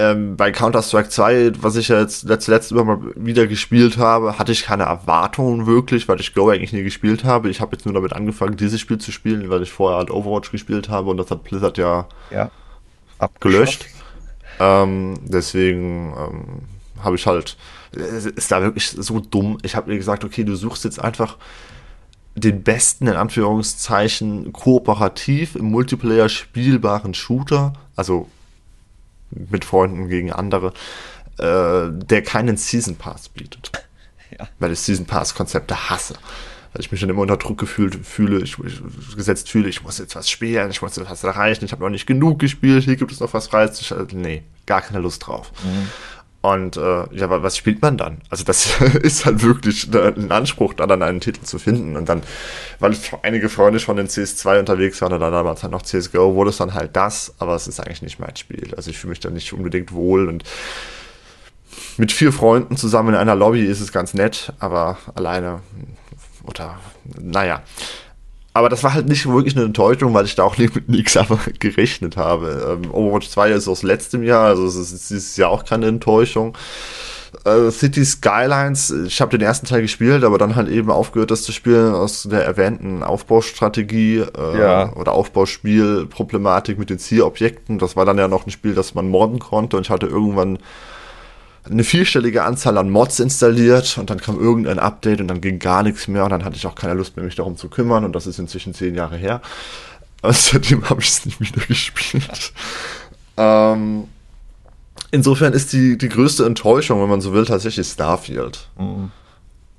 ähm, 0.00 0.36
bei 0.36 0.50
Counter-Strike 0.50 1.10
2, 1.10 1.52
was 1.60 1.76
ich 1.76 1.88
ja 1.88 2.00
jetzt 2.00 2.26
zuletzt 2.40 2.72
immer 2.72 2.84
mal 2.84 2.98
wieder 3.16 3.46
gespielt 3.46 3.98
habe, 3.98 4.38
hatte 4.38 4.52
ich 4.52 4.62
keine 4.62 4.84
Erwartungen 4.84 5.66
wirklich, 5.66 6.08
weil 6.08 6.20
ich 6.20 6.34
Go 6.34 6.48
eigentlich 6.48 6.72
nie 6.72 6.82
gespielt 6.82 7.24
habe. 7.24 7.50
Ich 7.50 7.60
habe 7.60 7.76
jetzt 7.76 7.84
nur 7.84 7.92
damit 7.92 8.14
angefangen, 8.14 8.56
dieses 8.56 8.80
Spiel 8.80 8.98
zu 8.98 9.12
spielen, 9.12 9.50
weil 9.50 9.62
ich 9.62 9.70
vorher 9.70 9.98
halt 9.98 10.10
Overwatch 10.10 10.50
gespielt 10.50 10.88
habe 10.88 11.10
und 11.10 11.18
das 11.18 11.30
hat 11.30 11.44
Blizzard 11.44 11.76
ja, 11.76 12.08
ja. 12.30 12.50
abgelöscht. 13.18 13.86
Ähm, 14.58 15.18
deswegen 15.22 16.14
ähm, 16.16 16.44
habe 17.04 17.16
ich 17.16 17.26
halt, 17.26 17.58
es 17.92 18.24
ist 18.24 18.50
da 18.50 18.62
wirklich 18.62 18.90
so 18.90 19.20
dumm. 19.20 19.58
Ich 19.62 19.76
habe 19.76 19.90
mir 19.90 19.98
gesagt, 19.98 20.24
okay, 20.24 20.44
du 20.44 20.56
suchst 20.56 20.84
jetzt 20.84 20.98
einfach 20.98 21.36
den 22.34 22.62
besten, 22.62 23.06
in 23.06 23.16
Anführungszeichen, 23.16 24.52
kooperativ 24.52 25.56
im 25.56 25.66
Multiplayer 25.66 26.28
spielbaren 26.28 27.12
Shooter, 27.12 27.74
also 27.96 28.28
mit 29.30 29.64
Freunden 29.64 30.08
gegen 30.08 30.32
andere, 30.32 30.72
äh, 31.38 31.90
der 31.90 32.22
keinen 32.22 32.56
Season 32.56 32.96
Pass 32.96 33.28
bietet. 33.28 33.72
Ja. 34.38 34.48
Weil 34.60 34.70
ich 34.70 34.78
Season 34.78 35.06
Pass 35.06 35.34
Konzepte 35.34 35.90
hasse. 35.90 36.14
weil 36.72 36.80
ich 36.80 36.92
mich 36.92 37.00
dann 37.00 37.10
immer 37.10 37.22
unter 37.22 37.36
Druck 37.36 37.58
gefühlt 37.58 38.06
fühle, 38.06 38.40
ich, 38.40 38.56
ich 38.60 39.16
gesetzt 39.16 39.50
fühle, 39.50 39.68
ich 39.68 39.82
muss 39.82 39.98
jetzt 39.98 40.14
was 40.14 40.30
spielen, 40.30 40.70
ich 40.70 40.80
muss 40.82 40.94
jetzt 40.94 41.10
was 41.10 41.24
erreichen, 41.24 41.64
ich 41.64 41.72
habe 41.72 41.82
noch 41.82 41.90
nicht 41.90 42.06
genug 42.06 42.38
gespielt, 42.38 42.84
hier 42.84 42.94
gibt 42.94 43.10
es 43.10 43.18
noch 43.18 43.34
was 43.34 43.48
Freies. 43.48 43.92
Nee, 44.12 44.44
gar 44.66 44.82
keine 44.82 45.00
Lust 45.00 45.26
drauf. 45.26 45.50
Mhm. 45.64 45.88
Und 46.42 46.78
äh, 46.78 47.04
ja, 47.14 47.42
was 47.42 47.56
spielt 47.56 47.82
man 47.82 47.98
dann? 47.98 48.18
Also 48.30 48.44
das 48.44 48.80
ist 49.02 49.26
halt 49.26 49.42
wirklich 49.42 49.92
ein 49.92 50.32
Anspruch, 50.32 50.72
da 50.72 50.86
dann 50.86 51.02
einen 51.02 51.20
Titel 51.20 51.42
zu 51.44 51.58
finden. 51.58 51.96
Und 51.96 52.08
dann, 52.08 52.22
weil 52.78 52.96
einige 53.22 53.50
Freunde 53.50 53.78
schon 53.78 53.98
in 53.98 54.08
CS2 54.08 54.60
unterwegs 54.60 55.02
waren 55.02 55.12
oder 55.12 55.30
damals 55.30 55.62
halt 55.62 55.72
noch 55.72 55.82
CSGO, 55.82 56.34
wurde 56.34 56.50
es 56.50 56.56
dann 56.56 56.72
halt 56.72 56.96
das, 56.96 57.34
aber 57.38 57.54
es 57.54 57.68
ist 57.68 57.80
eigentlich 57.80 58.02
nicht 58.02 58.18
mein 58.20 58.36
Spiel. 58.36 58.74
Also 58.74 58.90
ich 58.90 58.98
fühle 58.98 59.10
mich 59.10 59.20
da 59.20 59.28
nicht 59.28 59.52
unbedingt 59.52 59.92
wohl 59.92 60.28
und 60.28 60.44
mit 61.98 62.10
vier 62.10 62.32
Freunden 62.32 62.76
zusammen 62.76 63.10
in 63.10 63.14
einer 63.16 63.34
Lobby 63.34 63.64
ist 63.64 63.80
es 63.80 63.92
ganz 63.92 64.14
nett, 64.14 64.52
aber 64.58 64.96
alleine 65.14 65.60
oder 66.44 66.78
naja. 67.20 67.62
Aber 68.52 68.68
das 68.68 68.82
war 68.82 68.94
halt 68.94 69.08
nicht 69.08 69.28
wirklich 69.28 69.56
eine 69.56 69.66
Enttäuschung, 69.66 70.12
weil 70.12 70.24
ich 70.24 70.34
da 70.34 70.42
auch 70.42 70.58
nicht 70.58 70.74
mit 70.74 70.88
nichts 70.88 71.16
gerechnet 71.60 72.16
habe. 72.16 72.80
Ähm, 72.82 72.90
Overwatch 72.92 73.28
2 73.28 73.50
ist 73.52 73.68
aus 73.68 73.82
letztem 73.82 74.22
Jahr, 74.22 74.46
also 74.46 74.66
es 74.66 74.76
ist 74.76 75.10
dieses 75.10 75.36
Jahr 75.36 75.50
auch 75.50 75.64
keine 75.64 75.86
Enttäuschung. 75.86 76.56
Äh, 77.44 77.70
City 77.70 78.04
Skylines, 78.04 78.90
ich 78.90 79.20
habe 79.20 79.38
den 79.38 79.46
ersten 79.46 79.66
Teil 79.66 79.82
gespielt, 79.82 80.24
aber 80.24 80.36
dann 80.36 80.56
halt 80.56 80.68
eben 80.68 80.90
aufgehört, 80.90 81.30
das 81.30 81.42
zu 81.42 81.52
spielen 81.52 81.94
aus 81.94 82.24
der 82.24 82.44
erwähnten 82.44 83.04
Aufbaustrategie 83.04 84.24
äh, 84.36 84.58
ja. 84.58 84.92
oder 84.96 85.12
Aufbauspielproblematik 85.12 86.76
mit 86.76 86.90
den 86.90 86.98
Zielobjekten. 86.98 87.78
Das 87.78 87.94
war 87.94 88.04
dann 88.04 88.18
ja 88.18 88.26
noch 88.26 88.46
ein 88.46 88.50
Spiel, 88.50 88.74
das 88.74 88.94
man 88.94 89.08
modden 89.08 89.38
konnte 89.38 89.76
und 89.76 89.86
ich 89.86 89.90
hatte 89.90 90.06
irgendwann 90.06 90.58
eine 91.64 91.84
vierstellige 91.84 92.44
Anzahl 92.44 92.78
an 92.78 92.90
Mods 92.90 93.20
installiert 93.20 93.98
und 93.98 94.10
dann 94.10 94.20
kam 94.20 94.40
irgendein 94.40 94.78
Update 94.78 95.20
und 95.20 95.28
dann 95.28 95.40
ging 95.40 95.58
gar 95.58 95.82
nichts 95.82 96.08
mehr 96.08 96.24
und 96.24 96.30
dann 96.30 96.44
hatte 96.44 96.56
ich 96.56 96.66
auch 96.66 96.74
keine 96.74 96.94
Lust 96.94 97.16
mehr, 97.16 97.24
mich 97.24 97.34
darum 97.34 97.56
zu 97.56 97.68
kümmern 97.68 98.04
und 98.04 98.12
das 98.14 98.26
ist 98.26 98.38
inzwischen 98.38 98.74
zehn 98.74 98.94
Jahre 98.94 99.16
her. 99.16 99.40
Außerdem 100.22 100.88
habe 100.90 101.00
ich 101.00 101.08
es 101.08 101.26
nicht 101.26 101.40
wieder 101.40 101.64
gespielt. 101.66 102.52
Ähm, 103.36 104.04
insofern 105.12 105.54
ist 105.54 105.72
die, 105.72 105.96
die 105.96 106.10
größte 106.10 106.44
Enttäuschung, 106.44 107.00
wenn 107.00 107.08
man 107.08 107.22
so 107.22 107.32
will, 107.32 107.46
tatsächlich 107.46 107.86
Starfield. 107.86 108.68
Mhm. 108.76 109.12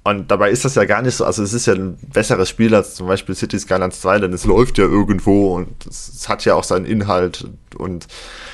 Und 0.04 0.32
dabei 0.32 0.50
ist 0.50 0.66
das 0.66 0.74
ja 0.76 0.86
gar 0.86 1.04
nicht 1.04 1.16
so, 1.16 1.26
also 1.26 1.44
es 1.44 1.54
ist 1.54 1.68
ja 1.68 1.74
ein 1.74 1.96
besseres 2.12 2.50
Spiel 2.50 2.74
als 2.74 2.96
zum 2.96 3.08
Beispiel 3.08 3.36
City 3.36 3.60
Skylines 3.60 4.02
2, 4.02 4.20
denn 4.20 4.34
es 4.34 4.46
läuft 4.46 4.80
ja 4.80 4.86
irgendwo 4.86 5.56
und 5.56 5.86
es, 5.86 6.28
hat 6.28 6.44
ja 6.44 6.56
auch 6.56 6.64
seinen 6.64 6.86
Inhalt 6.86 7.48
und 7.78 8.08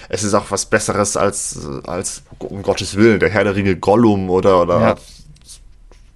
es 0.09 0.23
ist 0.23 0.33
auch 0.33 0.51
was 0.51 0.65
Besseres 0.65 1.15
als, 1.15 1.57
als 1.85 2.23
um 2.39 2.63
Gottes 2.63 2.97
Willen, 2.97 3.21
der 3.21 3.29
Herr 3.29 3.45
der 3.45 3.55
Ringe 3.55 3.77
Gollum 3.77 4.29
oder, 4.29 4.61
oder 4.61 4.81
ja. 4.81 4.95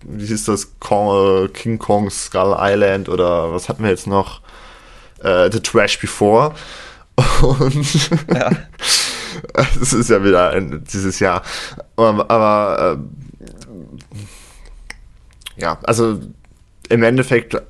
wie 0.04 0.26
hieß 0.26 0.46
das, 0.46 0.80
Kong, 0.82 1.48
King 1.54 1.80
Kong 1.80 2.10
Skull 2.10 2.58
Island 2.60 3.08
oder 3.08 3.54
was 3.54 3.70
hatten 3.70 3.84
wir 3.84 3.90
jetzt 3.90 4.08
noch? 4.08 4.42
Äh, 5.24 5.50
The 5.50 5.62
Trash 5.62 5.98
Before. 6.00 6.54
Und 7.42 8.10
ja. 8.34 8.52
es 9.82 9.94
ist 9.94 10.10
ja 10.10 10.24
wieder 10.24 10.50
ein, 10.52 10.84
dieses 10.92 11.20
Jahr. 11.20 11.42
Aber, 11.96 12.30
aber 12.30 12.98
äh, 12.98 13.21
ja, 15.58 15.80
also 15.84 16.20
im 16.92 17.04
Endeffekt, 17.04 17.54
äh, 17.54 17.62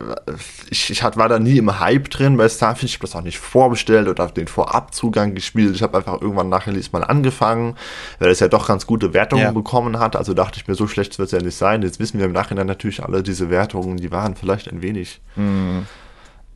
ich, 0.69 0.89
ich 0.89 1.03
war 1.03 1.29
da 1.29 1.39
nie 1.39 1.57
im 1.57 1.79
Hype 1.79 2.09
drin 2.09 2.38
bei 2.38 2.49
Starfield. 2.49 2.89
Ich 2.89 2.95
habe 2.95 3.07
das 3.07 3.15
auch 3.15 3.21
nicht 3.21 3.39
vorbestellt 3.39 4.07
oder 4.07 4.27
den 4.27 4.47
Vorabzugang 4.47 5.36
gespielt. 5.36 5.75
Ich 5.75 5.84
habe 5.84 5.97
einfach 5.97 6.21
irgendwann 6.21 6.49
nachher 6.49 6.73
mal 6.91 7.03
angefangen, 7.03 7.75
weil 8.19 8.32
es 8.32 8.39
ja 8.39 8.47
doch 8.47 8.67
ganz 8.67 8.88
gute 8.88 9.13
Wertungen 9.13 9.43
ja. 9.43 9.51
bekommen 9.51 9.99
hat. 9.99 10.15
Also 10.15 10.34
dachte 10.34 10.59
ich 10.59 10.67
mir, 10.67 10.75
so 10.75 10.88
schlecht 10.88 11.19
wird 11.19 11.27
es 11.27 11.32
ja 11.32 11.41
nicht 11.41 11.55
sein. 11.55 11.84
Jetzt 11.84 11.99
wissen 11.99 12.17
wir 12.17 12.25
im 12.25 12.32
Nachhinein 12.32 12.67
natürlich 12.67 13.03
alle, 13.03 13.21
diese 13.21 13.49
Wertungen, 13.49 13.97
die 13.97 14.11
waren 14.11 14.36
vielleicht 14.36 14.71
ein 14.71 14.82
wenig 14.82 15.21
mhm. 15.36 15.86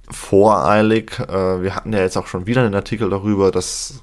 voreilig. 0.09 1.19
Äh, 1.19 1.61
wir 1.61 1.75
hatten 1.75 1.93
ja 1.93 1.99
jetzt 1.99 2.17
auch 2.17 2.27
schon 2.27 2.47
wieder 2.47 2.63
einen 2.63 2.75
Artikel 2.75 3.09
darüber, 3.09 3.51
dass 3.51 4.01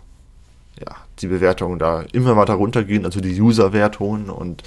ja, 0.78 0.94
die 1.18 1.26
Bewertungen 1.26 1.78
da 1.78 2.04
immer 2.12 2.36
weiter 2.36 2.54
runtergehen, 2.54 3.04
also 3.04 3.20
die 3.20 3.40
User-Wertungen 3.40 4.30
und 4.30 4.62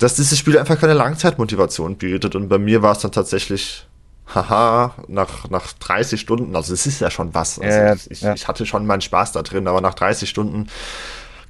dass 0.00 0.14
dieses 0.14 0.38
Spiel 0.38 0.58
einfach 0.58 0.80
keine 0.80 0.94
Langzeitmotivation 0.94 1.96
bietet. 1.96 2.34
Und 2.34 2.48
bei 2.48 2.58
mir 2.58 2.82
war 2.82 2.92
es 2.92 2.98
dann 2.98 3.12
tatsächlich, 3.12 3.86
haha, 4.34 4.94
nach, 5.08 5.48
nach 5.50 5.72
30 5.74 6.20
Stunden, 6.20 6.56
also 6.56 6.72
es 6.72 6.86
ist 6.86 7.00
ja 7.00 7.10
schon 7.10 7.34
was. 7.34 7.58
Also 7.60 7.78
ja, 7.78 7.94
ich, 7.94 8.20
ja. 8.22 8.34
ich, 8.34 8.48
hatte 8.48 8.66
schon 8.66 8.86
meinen 8.86 9.02
Spaß 9.02 9.32
da 9.32 9.42
drin, 9.42 9.68
aber 9.68 9.80
nach 9.80 9.94
30 9.94 10.28
Stunden 10.28 10.68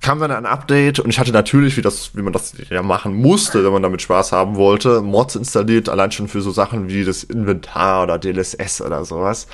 kam 0.01 0.19
dann 0.19 0.33
ein 0.33 0.47
Update 0.47 0.99
und 0.99 1.11
ich 1.11 1.21
hatte 1.21 1.31
natürlich, 1.31 1.77
wie 1.77 1.83
das, 1.83 2.17
wie 2.17 2.23
man 2.23 2.33
das 2.33 2.55
ja 2.71 2.83
machen 2.83 3.15
musste, 3.15 3.65
wenn 3.65 3.73
man 3.73 3.83
damit 3.83 4.03
Spaß 4.03 4.33
haben 4.33 4.57
wollte, 4.57 5.03
Mods 5.03 5.37
installiert, 5.37 5.89
allein 5.89 6.11
schon 6.11 6.27
für 6.27 6.41
so 6.41 6.51
Sachen 6.51 6.89
wie 6.89 7.05
das 7.05 7.23
Inventar 7.23 8.03
oder 8.03 8.19
DLSS 8.19 8.81
oder 8.81 9.05
sowas. 9.05 9.47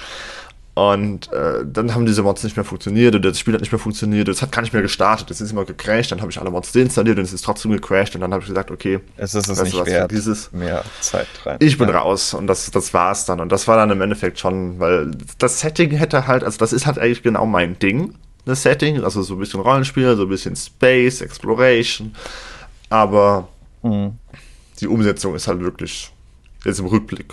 Und 0.77 1.33
äh, 1.33 1.65
dann 1.65 1.95
haben 1.95 2.05
diese 2.05 2.23
Mods 2.23 2.45
nicht 2.45 2.55
mehr 2.55 2.65
funktioniert 2.65 3.15
oder 3.15 3.31
das 3.31 3.41
Spiel 3.41 3.55
hat 3.55 3.63
nicht 3.63 3.73
mehr 3.73 3.79
funktioniert, 3.79 4.29
es 4.29 4.43
hat 4.43 4.53
gar 4.53 4.61
nicht 4.61 4.75
mehr 4.75 4.83
gestartet, 4.83 5.31
es 5.31 5.41
ist 5.41 5.51
immer 5.51 5.65
gecrashed, 5.65 6.13
dann 6.13 6.21
habe 6.21 6.31
ich 6.31 6.39
alle 6.39 6.51
Mods 6.51 6.71
deinstalliert 6.73 7.17
und 7.17 7.25
es 7.25 7.33
ist 7.33 7.47
trotzdem 7.47 7.73
gecrashed 7.73 8.15
und 8.15 8.21
dann 8.21 8.31
habe 8.31 8.43
ich 8.43 8.49
gesagt, 8.51 8.71
okay, 8.71 9.01
es 9.17 9.35
ist 9.35 9.49
es 9.49 9.63
nicht 9.63 9.75
was, 9.75 9.87
wert, 9.87 10.11
dieses, 10.11 10.53
mehr 10.53 10.85
Zeit 11.01 11.29
rein. 11.47 11.57
Ich 11.61 11.79
bin 11.79 11.89
ja. 11.89 11.97
raus 11.97 12.35
und 12.35 12.47
das, 12.47 12.71
das 12.71 12.93
war's 12.93 13.25
dann 13.25 13.41
und 13.41 13.51
das 13.51 13.67
war 13.67 13.79
dann 13.79 13.91
im 13.91 14.03
Endeffekt 14.03 14.39
schon, 14.39 14.79
weil 14.79 15.13
das 15.39 15.61
Setting 15.61 15.93
hätte 15.93 16.27
halt, 16.27 16.45
also 16.45 16.59
das 16.59 16.75
ist 16.75 16.85
halt 16.85 16.99
eigentlich 16.99 17.23
genau 17.23 17.47
mein 17.47 17.79
Ding, 17.79 18.13
das 18.45 18.63
Setting, 18.63 19.03
also 19.03 19.23
so 19.23 19.33
ein 19.33 19.39
bisschen 19.41 19.61
Rollenspiel, 19.61 20.15
so 20.15 20.25
ein 20.25 20.29
bisschen 20.29 20.57
Space, 20.57 21.23
Exploration, 21.23 22.15
aber 22.91 23.49
mhm. 23.83 24.13
die 24.79 24.89
Umsetzung 24.89 25.35
ist 25.37 25.49
halt 25.49 25.61
wirklich 25.61 26.13
jetzt 26.67 26.81
im 26.81 26.87
Rückblick 26.87 27.33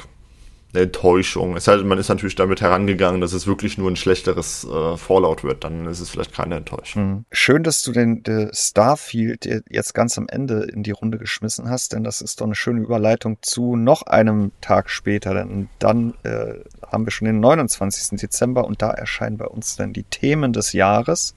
eine 0.74 0.84
Enttäuschung. 0.84 1.55
Es 1.55 1.67
heißt, 1.67 1.84
man 1.84 1.97
ist 1.97 2.09
natürlich 2.09 2.36
damit 2.36 2.61
herangegangen, 2.61 3.21
dass 3.21 3.34
es 3.34 3.47
wirklich 3.47 3.78
nur 3.78 3.89
ein 3.91 3.95
schlechteres 3.95 4.65
äh, 4.65 4.97
Fallout 4.97 5.43
wird. 5.43 5.63
Dann 5.63 5.86
ist 5.86 5.99
es 5.99 6.09
vielleicht 6.09 6.34
keine 6.34 6.55
Enttäuschung. 6.55 7.07
Mhm. 7.07 7.26
Schön, 7.32 7.63
dass 7.63 7.84
du 7.84 7.91
den, 7.91 8.24
den 8.24 8.49
Starfield 8.53 9.45
jetzt 9.69 9.93
ganz 9.93 10.17
am 10.17 10.28
Ende 10.28 10.63
in 10.63 10.84
die 10.84 10.91
Runde 10.91 11.17
geschmissen 11.17 11.69
hast, 11.69 11.93
denn 11.93 12.03
das 12.03 12.21
ist 12.21 12.41
doch 12.41 12.45
eine 12.45 12.55
schöne 12.55 12.82
Überleitung 12.82 13.38
zu 13.41 13.76
noch 13.76 14.03
einem 14.03 14.51
Tag 14.61 14.89
später. 14.89 15.34
Denn 15.34 15.69
dann 15.80 16.15
äh, 16.24 16.55
haben 16.86 17.05
wir 17.05 17.11
schon 17.11 17.26
den 17.26 17.39
29. 17.39 18.19
Dezember 18.19 18.65
und 18.65 18.82
da 18.82 18.89
erscheinen 18.91 19.38
bei 19.38 19.45
uns 19.45 19.76
dann 19.76 19.93
die 19.93 20.03
Themen 20.03 20.53
des 20.53 20.74
Jahres. 20.74 21.36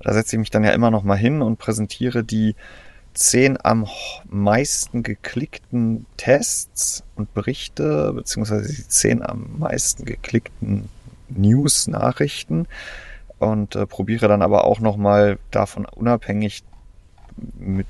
Da 0.00 0.12
setze 0.12 0.36
ich 0.36 0.40
mich 0.40 0.50
dann 0.50 0.64
ja 0.64 0.72
immer 0.72 0.90
noch 0.90 1.04
mal 1.04 1.16
hin 1.16 1.42
und 1.42 1.58
präsentiere 1.58 2.24
die 2.24 2.56
zehn 3.14 3.58
am 3.62 3.86
meisten 4.28 5.02
geklickten 5.02 6.06
Tests 6.16 7.04
und 7.14 7.32
Berichte, 7.34 8.12
beziehungsweise 8.12 8.72
die 8.72 8.88
zehn 8.88 9.22
am 9.22 9.58
meisten 9.58 10.04
geklickten 10.04 10.88
News-Nachrichten 11.28 12.66
und 13.38 13.76
äh, 13.76 13.86
probiere 13.86 14.28
dann 14.28 14.42
aber 14.42 14.64
auch 14.64 14.80
nochmal 14.80 15.38
davon 15.50 15.84
unabhängig 15.86 16.62
mit 17.58 17.86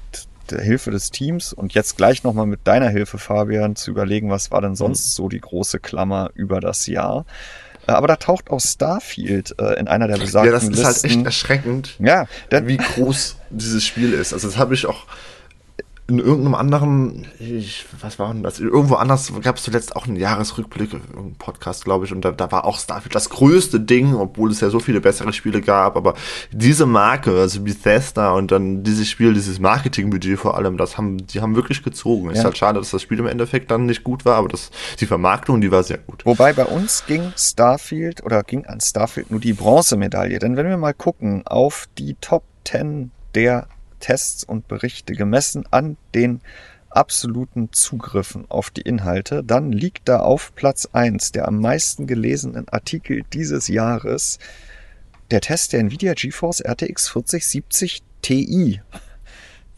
der 0.51 0.61
Hilfe 0.61 0.91
des 0.91 1.11
Teams 1.11 1.53
und 1.53 1.75
jetzt 1.75 1.97
gleich 1.97 2.25
nochmal 2.25 2.47
mit 2.47 2.61
deiner 2.65 2.89
Hilfe, 2.89 3.19
Fabian, 3.19 3.77
zu 3.77 3.91
überlegen, 3.91 4.31
was 4.31 4.51
war 4.51 4.61
denn 4.61 4.75
sonst 4.75 5.07
mhm. 5.07 5.11
so 5.11 5.29
die 5.29 5.41
große 5.41 5.79
Klammer 5.79 6.31
über 6.35 6.61
das 6.61 6.87
Jahr. 6.87 7.25
Äh, 7.87 7.93
aber 7.93 8.07
da 8.07 8.17
taucht 8.17 8.51
auch 8.51 8.61
Starfield 8.61 9.55
äh, 9.59 9.79
in 9.79 9.89
einer 9.89 10.09
der 10.09 10.19
besagten 10.19 10.53
Listen. 10.53 10.53
Ja, 10.53 10.53
das 10.53 10.63
ist 10.65 10.71
Listen. 10.71 10.85
halt 10.85 11.05
echt 11.05 11.25
erschreckend, 11.25 11.97
ja, 11.99 12.27
wie 12.51 12.77
groß 12.77 13.37
dieses 13.51 13.85
Spiel 13.85 14.13
ist. 14.13 14.33
Also 14.33 14.49
das 14.49 14.57
habe 14.57 14.75
ich 14.75 14.87
auch 14.87 15.07
in 16.13 16.19
irgendeinem 16.19 16.55
anderen, 16.55 17.27
ich, 17.39 17.87
was 18.01 18.19
war 18.19 18.33
denn 18.35 18.43
das? 18.43 18.61
Irgendwo 18.61 18.97
anders 18.97 19.33
gab 19.41 19.57
es 19.57 19.63
zuletzt 19.63 19.97
auch 19.97 20.07
einen 20.07 20.17
Jahresrückblick, 20.17 20.93
einen 20.93 21.37
Podcast, 21.39 21.87
glaube 21.87 22.05
ich, 22.05 22.13
und 22.13 22.23
da, 22.23 22.33
da 22.33 22.53
war 22.53 22.67
auch 22.67 22.79
Starfield 22.79 23.15
das 23.15 23.31
größte 23.31 23.81
Ding, 23.81 24.15
obwohl 24.15 24.51
es 24.51 24.61
ja 24.61 24.69
so 24.69 24.79
viele 24.79 25.01
bessere 25.01 25.33
Spiele 25.33 25.63
gab, 25.63 25.97
aber 25.97 26.13
diese 26.51 26.85
Marke, 26.85 27.31
also 27.41 27.63
Bethesda 27.63 28.33
und 28.33 28.53
dann 28.53 28.83
dieses 28.83 29.09
Spiel, 29.09 29.33
dieses 29.33 29.59
Marketingbudget 29.59 30.39
vor 30.39 30.59
allem, 30.59 30.77
das 30.77 30.99
haben, 30.99 31.27
die 31.27 31.41
haben 31.41 31.57
wirklich 31.57 31.83
gezogen. 31.83 32.27
Ja. 32.27 32.33
Ist 32.33 32.45
halt 32.45 32.59
schade, 32.59 32.79
dass 32.79 32.91
das 32.91 33.01
Spiel 33.01 33.19
im 33.19 33.27
Endeffekt 33.27 33.71
dann 33.71 33.87
nicht 33.87 34.05
gut 34.05 34.27
war, 34.27 34.37
aber 34.37 34.49
das, 34.49 34.71
die 35.01 35.07
Vermarktung, 35.07 35.63
die 35.63 35.71
war 35.71 35.83
sehr 35.83 35.99
gut. 35.99 36.27
Wobei 36.27 36.53
bei 36.53 36.67
uns 36.67 37.07
ging 37.07 37.33
Starfield 37.39 38.23
oder 38.23 38.43
ging 38.43 38.67
an 38.67 38.83
Starfield 38.83 39.31
nur 39.31 39.41
die 39.41 39.55
Bronzemedaille, 39.55 40.39
denn 40.39 40.57
wenn 40.59 40.69
wir 40.69 40.77
mal 40.77 40.93
gucken 40.93 41.47
auf 41.47 41.89
die 41.97 42.17
Top 42.21 42.45
10 42.65 43.11
der 43.35 43.67
Tests 44.03 44.45
und 44.45 44.69
Berichte 44.69 45.15
gemessen 45.15 45.65
an 45.71 45.97
den 46.15 46.43
absoluten 46.91 47.73
Zugriffen 47.73 48.45
auf 48.51 48.69
die 48.69 48.83
Inhalte, 48.83 49.43
dann 49.43 49.73
liegt 49.73 50.09
da 50.09 50.21
auf 50.21 50.55
Platz 50.55 50.89
1 50.93 51.33
der 51.33 51.49
am 51.49 51.59
meisten 51.59 52.07
gelesenen 52.07 52.69
Artikel 52.69 53.23
dieses 53.33 53.69
Jahres 53.69 54.39
der 55.31 55.41
Test 55.41 55.73
der 55.73 55.81
Nvidia 55.81 56.13
GeForce 56.13 56.61
RTX 56.61 57.09
4070 57.09 58.03
Ti. 58.21 58.83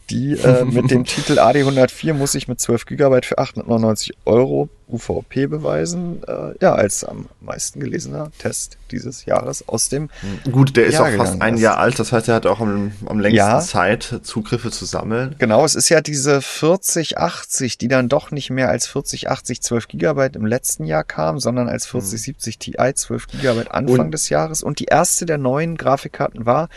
Die 0.09 0.33
äh, 0.33 0.65
mit 0.65 0.91
dem 0.91 1.03
Titel 1.05 1.39
AD104 1.39 2.13
muss 2.13 2.35
ich 2.35 2.47
mit 2.47 2.59
12 2.59 2.85
GB 2.85 3.21
für 3.23 3.37
899 3.37 4.13
Euro 4.25 4.69
UVP 4.87 5.47
beweisen. 5.47 6.21
Äh, 6.27 6.53
ja, 6.61 6.75
als 6.75 7.03
am 7.03 7.27
meisten 7.41 7.79
gelesener 7.79 8.31
Test 8.37 8.77
dieses 8.91 9.25
Jahres 9.25 9.67
aus 9.67 9.89
dem. 9.89 10.09
Hm, 10.43 10.51
gut, 10.51 10.77
der 10.77 10.85
ist 10.85 10.93
Jahr 10.93 11.07
auch 11.07 11.17
fast 11.17 11.41
ein 11.41 11.57
Jahr 11.57 11.77
alt, 11.77 11.97
das 11.97 12.11
heißt, 12.11 12.27
er 12.27 12.35
hat 12.35 12.45
auch 12.45 12.59
am, 12.59 12.91
am 13.07 13.19
längsten 13.19 13.37
ja. 13.37 13.59
Zeit, 13.59 14.19
Zugriffe 14.23 14.69
zu 14.69 14.85
sammeln. 14.85 15.35
Genau, 15.39 15.65
es 15.65 15.73
ist 15.73 15.89
ja 15.89 16.01
diese 16.01 16.41
4080, 16.41 17.79
die 17.79 17.87
dann 17.87 18.07
doch 18.07 18.29
nicht 18.29 18.51
mehr 18.51 18.69
als 18.69 18.87
4080 18.87 19.61
12 19.61 19.87
GB 19.87 20.29
im 20.35 20.45
letzten 20.45 20.85
Jahr 20.85 21.03
kam, 21.03 21.39
sondern 21.39 21.67
als 21.67 21.87
4070 21.87 22.59
Ti 22.59 22.75
12 22.93 23.27
GB 23.27 23.69
Anfang 23.69 23.99
Und 23.99 24.11
des 24.11 24.29
Jahres. 24.29 24.61
Und 24.61 24.79
die 24.79 24.85
erste 24.85 25.25
der 25.25 25.39
neuen 25.39 25.77
Grafikkarten 25.77 26.45
war, 26.45 26.69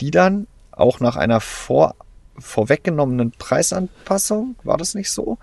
die 0.00 0.10
dann 0.10 0.46
auch 0.72 1.00
nach 1.00 1.16
einer 1.16 1.40
Vor 1.40 1.94
vorweggenommenen 2.38 3.32
Preisanpassung, 3.32 4.56
war 4.64 4.76
das 4.76 4.94
nicht 4.94 5.10
so, 5.10 5.38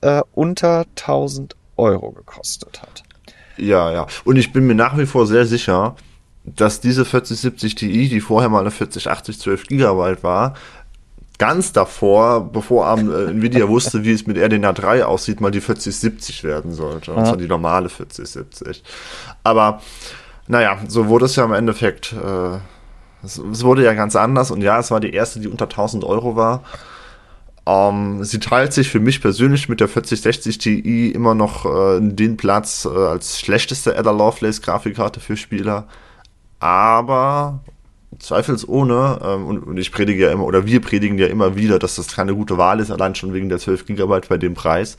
äh, 0.00 0.22
unter 0.32 0.86
1000 0.96 1.56
Euro 1.76 2.12
gekostet 2.12 2.82
hat. 2.82 3.02
Ja, 3.56 3.92
ja. 3.92 4.06
Und 4.24 4.36
ich 4.36 4.52
bin 4.52 4.66
mir 4.66 4.74
nach 4.74 4.96
wie 4.98 5.06
vor 5.06 5.26
sehr 5.26 5.46
sicher, 5.46 5.96
dass 6.44 6.80
diese 6.80 7.04
4070 7.04 7.74
Ti, 7.74 8.08
die 8.08 8.20
vorher 8.20 8.48
mal 8.48 8.60
eine 8.60 8.70
4080 8.70 9.38
12 9.38 9.66
Gigabyte 9.66 10.22
war, 10.22 10.54
ganz 11.38 11.72
davor, 11.72 12.52
bevor 12.52 12.86
am, 12.86 13.10
äh, 13.10 13.30
Nvidia 13.30 13.68
wusste, 13.68 14.04
wie 14.04 14.12
es 14.12 14.26
mit 14.26 14.36
RDNA 14.38 14.72
3 14.72 15.04
aussieht, 15.04 15.40
mal 15.40 15.50
die 15.50 15.60
4070 15.60 16.44
werden 16.44 16.72
sollte. 16.72 17.12
Und 17.12 17.26
zwar 17.26 17.36
die 17.36 17.48
normale 17.48 17.88
4070. 17.88 18.82
Aber 19.42 19.80
naja, 20.46 20.78
so 20.88 21.08
wurde 21.08 21.26
es 21.26 21.36
ja 21.36 21.44
im 21.44 21.52
Endeffekt 21.52 22.12
äh, 22.12 22.58
es, 23.24 23.38
es, 23.38 23.64
wurde 23.64 23.84
ja 23.84 23.94
ganz 23.94 24.16
anders 24.16 24.50
und 24.50 24.62
ja, 24.62 24.78
es 24.78 24.90
war 24.90 25.00
die 25.00 25.12
erste, 25.12 25.40
die 25.40 25.48
unter 25.48 25.64
1000 25.64 26.04
Euro 26.04 26.36
war. 26.36 26.62
Ähm, 27.64 28.24
sie 28.24 28.40
teilt 28.40 28.72
sich 28.72 28.88
für 28.88 29.00
mich 29.00 29.20
persönlich 29.20 29.68
mit 29.68 29.80
der 29.80 29.88
4060 29.88 30.58
Ti 30.58 31.10
immer 31.10 31.34
noch 31.34 31.64
äh, 31.64 32.00
den 32.00 32.36
Platz 32.36 32.84
äh, 32.84 32.88
als 32.88 33.40
schlechteste 33.40 33.96
Ada 33.96 34.10
Lovelace 34.10 34.62
Grafikkarte 34.62 35.20
für 35.20 35.36
Spieler. 35.36 35.86
Aber 36.58 37.60
zweifelsohne, 38.18 39.20
ähm, 39.22 39.46
und, 39.46 39.58
und, 39.60 39.76
ich 39.78 39.92
predige 39.92 40.24
ja 40.26 40.32
immer, 40.32 40.44
oder 40.44 40.66
wir 40.66 40.80
predigen 40.80 41.18
ja 41.18 41.26
immer 41.28 41.56
wieder, 41.56 41.78
dass 41.78 41.96
das 41.96 42.08
keine 42.08 42.34
gute 42.34 42.58
Wahl 42.58 42.80
ist, 42.80 42.90
allein 42.90 43.14
schon 43.14 43.32
wegen 43.32 43.48
der 43.48 43.58
12 43.58 43.86
GB 43.86 44.20
bei 44.28 44.38
dem 44.38 44.54
Preis. 44.54 44.96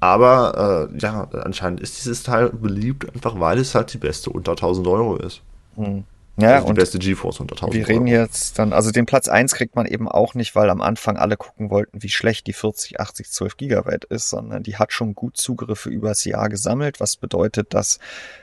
Aber 0.00 0.90
äh, 0.92 0.98
ja, 0.98 1.28
anscheinend 1.44 1.80
ist 1.80 1.98
dieses 1.98 2.22
Teil 2.22 2.50
beliebt, 2.50 3.12
einfach 3.14 3.38
weil 3.38 3.58
es 3.58 3.74
halt 3.74 3.92
die 3.94 3.98
beste 3.98 4.30
unter 4.30 4.52
1000 4.52 4.86
Euro 4.88 5.16
ist. 5.16 5.42
Hm. 5.76 6.04
Ja, 6.38 6.54
also 6.54 6.64
die 6.64 6.70
und 6.70 6.76
beste 6.76 6.98
GeForce 6.98 7.40
unter 7.40 7.56
1000 7.56 7.74
Wir 7.74 7.88
reden 7.88 8.06
jetzt 8.06 8.58
dann, 8.58 8.72
also 8.72 8.90
den 8.90 9.04
Platz 9.04 9.28
eins 9.28 9.52
kriegt 9.54 9.76
man 9.76 9.84
eben 9.84 10.08
auch 10.08 10.34
nicht, 10.34 10.54
weil 10.54 10.70
am 10.70 10.80
Anfang 10.80 11.18
alle 11.18 11.36
gucken 11.36 11.68
wollten, 11.68 12.02
wie 12.02 12.08
schlecht 12.08 12.46
die 12.46 12.54
40, 12.54 13.00
80, 13.00 13.30
12 13.30 13.56
Gigabyte 13.58 14.04
ist, 14.06 14.30
sondern 14.30 14.62
die 14.62 14.76
hat 14.76 14.94
schon 14.94 15.14
gut 15.14 15.36
Zugriffe 15.36 15.90
übers 15.90 16.24
Jahr 16.24 16.48
gesammelt, 16.48 17.00
was 17.00 17.16
bedeutet, 17.16 17.74
dass 17.74 17.98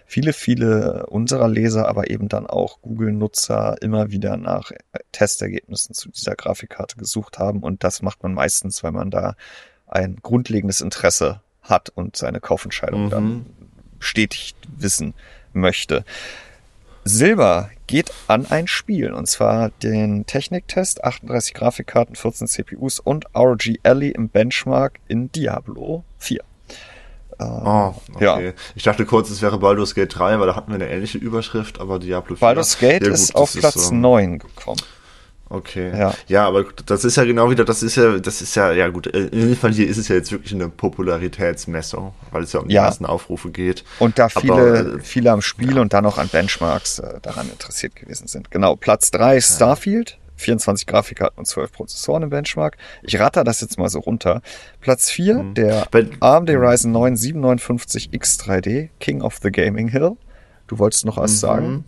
viele, 0.06 0.34
viele 0.34 1.08
unserer 1.08 1.48
Leser, 1.48 1.88
aber 1.88 2.12
eben 2.12 2.30
dann 2.30 2.46
auch 2.46 2.80
Google-Nutzer 2.82 3.78
immer 3.82 4.12
wieder 4.12 4.38
nach 4.38 4.72
Testergebnissen 5.12 5.96
zu 5.96 6.10
dieser 6.10 6.36
Grafikkarte 6.36 6.96
gesucht 6.96 7.40
haben 7.40 7.62
und 7.62 7.84
das 7.84 8.04
macht 8.04 8.22
man 8.22 8.36
meistens, 8.36 8.84
weil 8.84 8.92
man 8.92 9.10
da 9.10 9.36
ein 9.88 10.18
grundlegendes 10.22 10.82
Interesse 10.82 11.42
hat 11.64 11.90
und 11.90 12.16
seine 12.16 12.40
Kaufentscheidung 12.40 13.06
mhm. 13.06 13.10
dann 13.10 13.46
bestätigt 13.98 14.56
wissen 14.78 15.16
möchte. 15.54 16.06
Silber 17.04 17.72
geht 17.90 18.12
an 18.28 18.46
ein 18.46 18.68
Spiel 18.68 19.12
und 19.12 19.26
zwar 19.26 19.72
den 19.82 20.28
Techniktest, 20.28 21.04
38 21.04 21.56
Grafikkarten, 21.56 22.16
14 22.16 22.48
CPUs 22.48 23.00
und 23.00 23.26
ROG 23.36 23.64
Ally 23.82 24.12
im 24.12 24.30
Benchmark 24.30 25.00
in 25.08 25.32
Diablo 25.32 26.04
4. 26.20 26.40
Äh, 27.40 27.44
oh, 27.44 27.96
okay. 28.14 28.46
Ja. 28.46 28.54
Ich 28.76 28.84
dachte 28.84 29.06
kurz, 29.06 29.32
es 29.32 29.42
wäre 29.42 29.58
Baldur's 29.58 29.96
Gate 29.96 30.16
3, 30.16 30.40
weil 30.40 30.46
da 30.46 30.56
hatten 30.56 30.70
wir 30.72 30.76
eine 30.76 30.88
ähnliche 30.88 31.18
Überschrift, 31.18 31.82
aber 31.82 31.98
Diablo 31.98 32.36
4. 32.36 32.40
Baldur's 32.42 32.78
Gate 32.78 33.02
ja, 33.02 33.10
gut, 33.10 33.18
ist 33.18 33.36
auf 33.36 33.54
Platz 33.54 33.76
ist, 33.76 33.92
ähm, 33.92 34.02
9 34.02 34.40
gekommen. 34.40 34.82
Okay. 35.50 35.92
Ja. 35.98 36.14
ja, 36.28 36.48
aber 36.48 36.66
das 36.86 37.04
ist 37.04 37.18
ja 37.18 37.24
genau 37.24 37.50
wieder, 37.50 37.66
das 37.66 37.82
ist 37.82 37.96
ja, 37.96 38.20
das 38.20 38.42
ist 38.42 38.54
ja, 38.56 38.72
ja 38.72 38.88
gut, 38.90 39.08
äh, 39.08 39.28
in 39.28 39.50
dem 39.50 39.56
Fall 39.56 39.72
hier 39.74 39.88
ist 39.88 39.98
es 39.98 40.08
ja 40.08 40.16
jetzt 40.16 40.32
wirklich 40.32 40.54
eine 40.54 40.70
Popularitätsmessung, 40.70 42.14
weil 42.32 42.44
es 42.44 42.54
ja 42.54 42.60
um 42.60 42.68
die 42.68 42.76
ja. 42.76 42.86
ersten 42.86 43.06
Aufrufe 43.06 43.50
geht. 43.50 43.84
Und 43.98 44.20
da 44.20 44.30
viele, 44.30 44.54
aber, 44.54 44.96
äh, 44.96 45.00
viele 45.00 45.32
am 45.32 45.42
Spiel 45.42 45.76
ja. 45.76 45.82
und 45.82 45.94
dann 45.94 46.06
auch 46.06 46.20
an 46.20 46.28
Benchmarks 46.28 47.00
äh, 47.00 47.20
daran 47.22 47.50
interessiert 47.50 47.96
gewesen 47.96 48.28
sind. 48.28 48.52
Genau, 48.52 48.76
Platz 48.76 49.10
drei 49.10 49.42
Starfield, 49.42 50.20
24 50.36 50.86
Grafikkarten 50.86 51.40
und 51.40 51.46
12 51.46 51.72
Prozessoren 51.72 52.24
im 52.24 52.30
Benchmark. 52.30 52.78
Ich 53.02 53.20
ratter 53.20 53.44
das 53.44 53.60
jetzt 53.62 53.80
mal 53.80 53.90
so 53.90 54.00
runter. 54.00 54.42
Platz 54.82 55.10
4, 55.10 55.34
mhm. 55.36 55.54
der 55.56 55.88
Bei, 55.90 56.06
AMD 56.20 56.52
Ryzen 56.52 56.92
9 56.92 57.16
759 57.16 58.12
X3D, 58.12 58.90
King 59.00 59.22
of 59.22 59.40
the 59.42 59.52
Gaming 59.52 59.88
Hill. 59.88 60.16
Du 60.68 60.78
wolltest 60.78 61.06
noch 61.06 61.18
was 61.18 61.32
mhm. 61.32 61.38
sagen? 61.38 61.86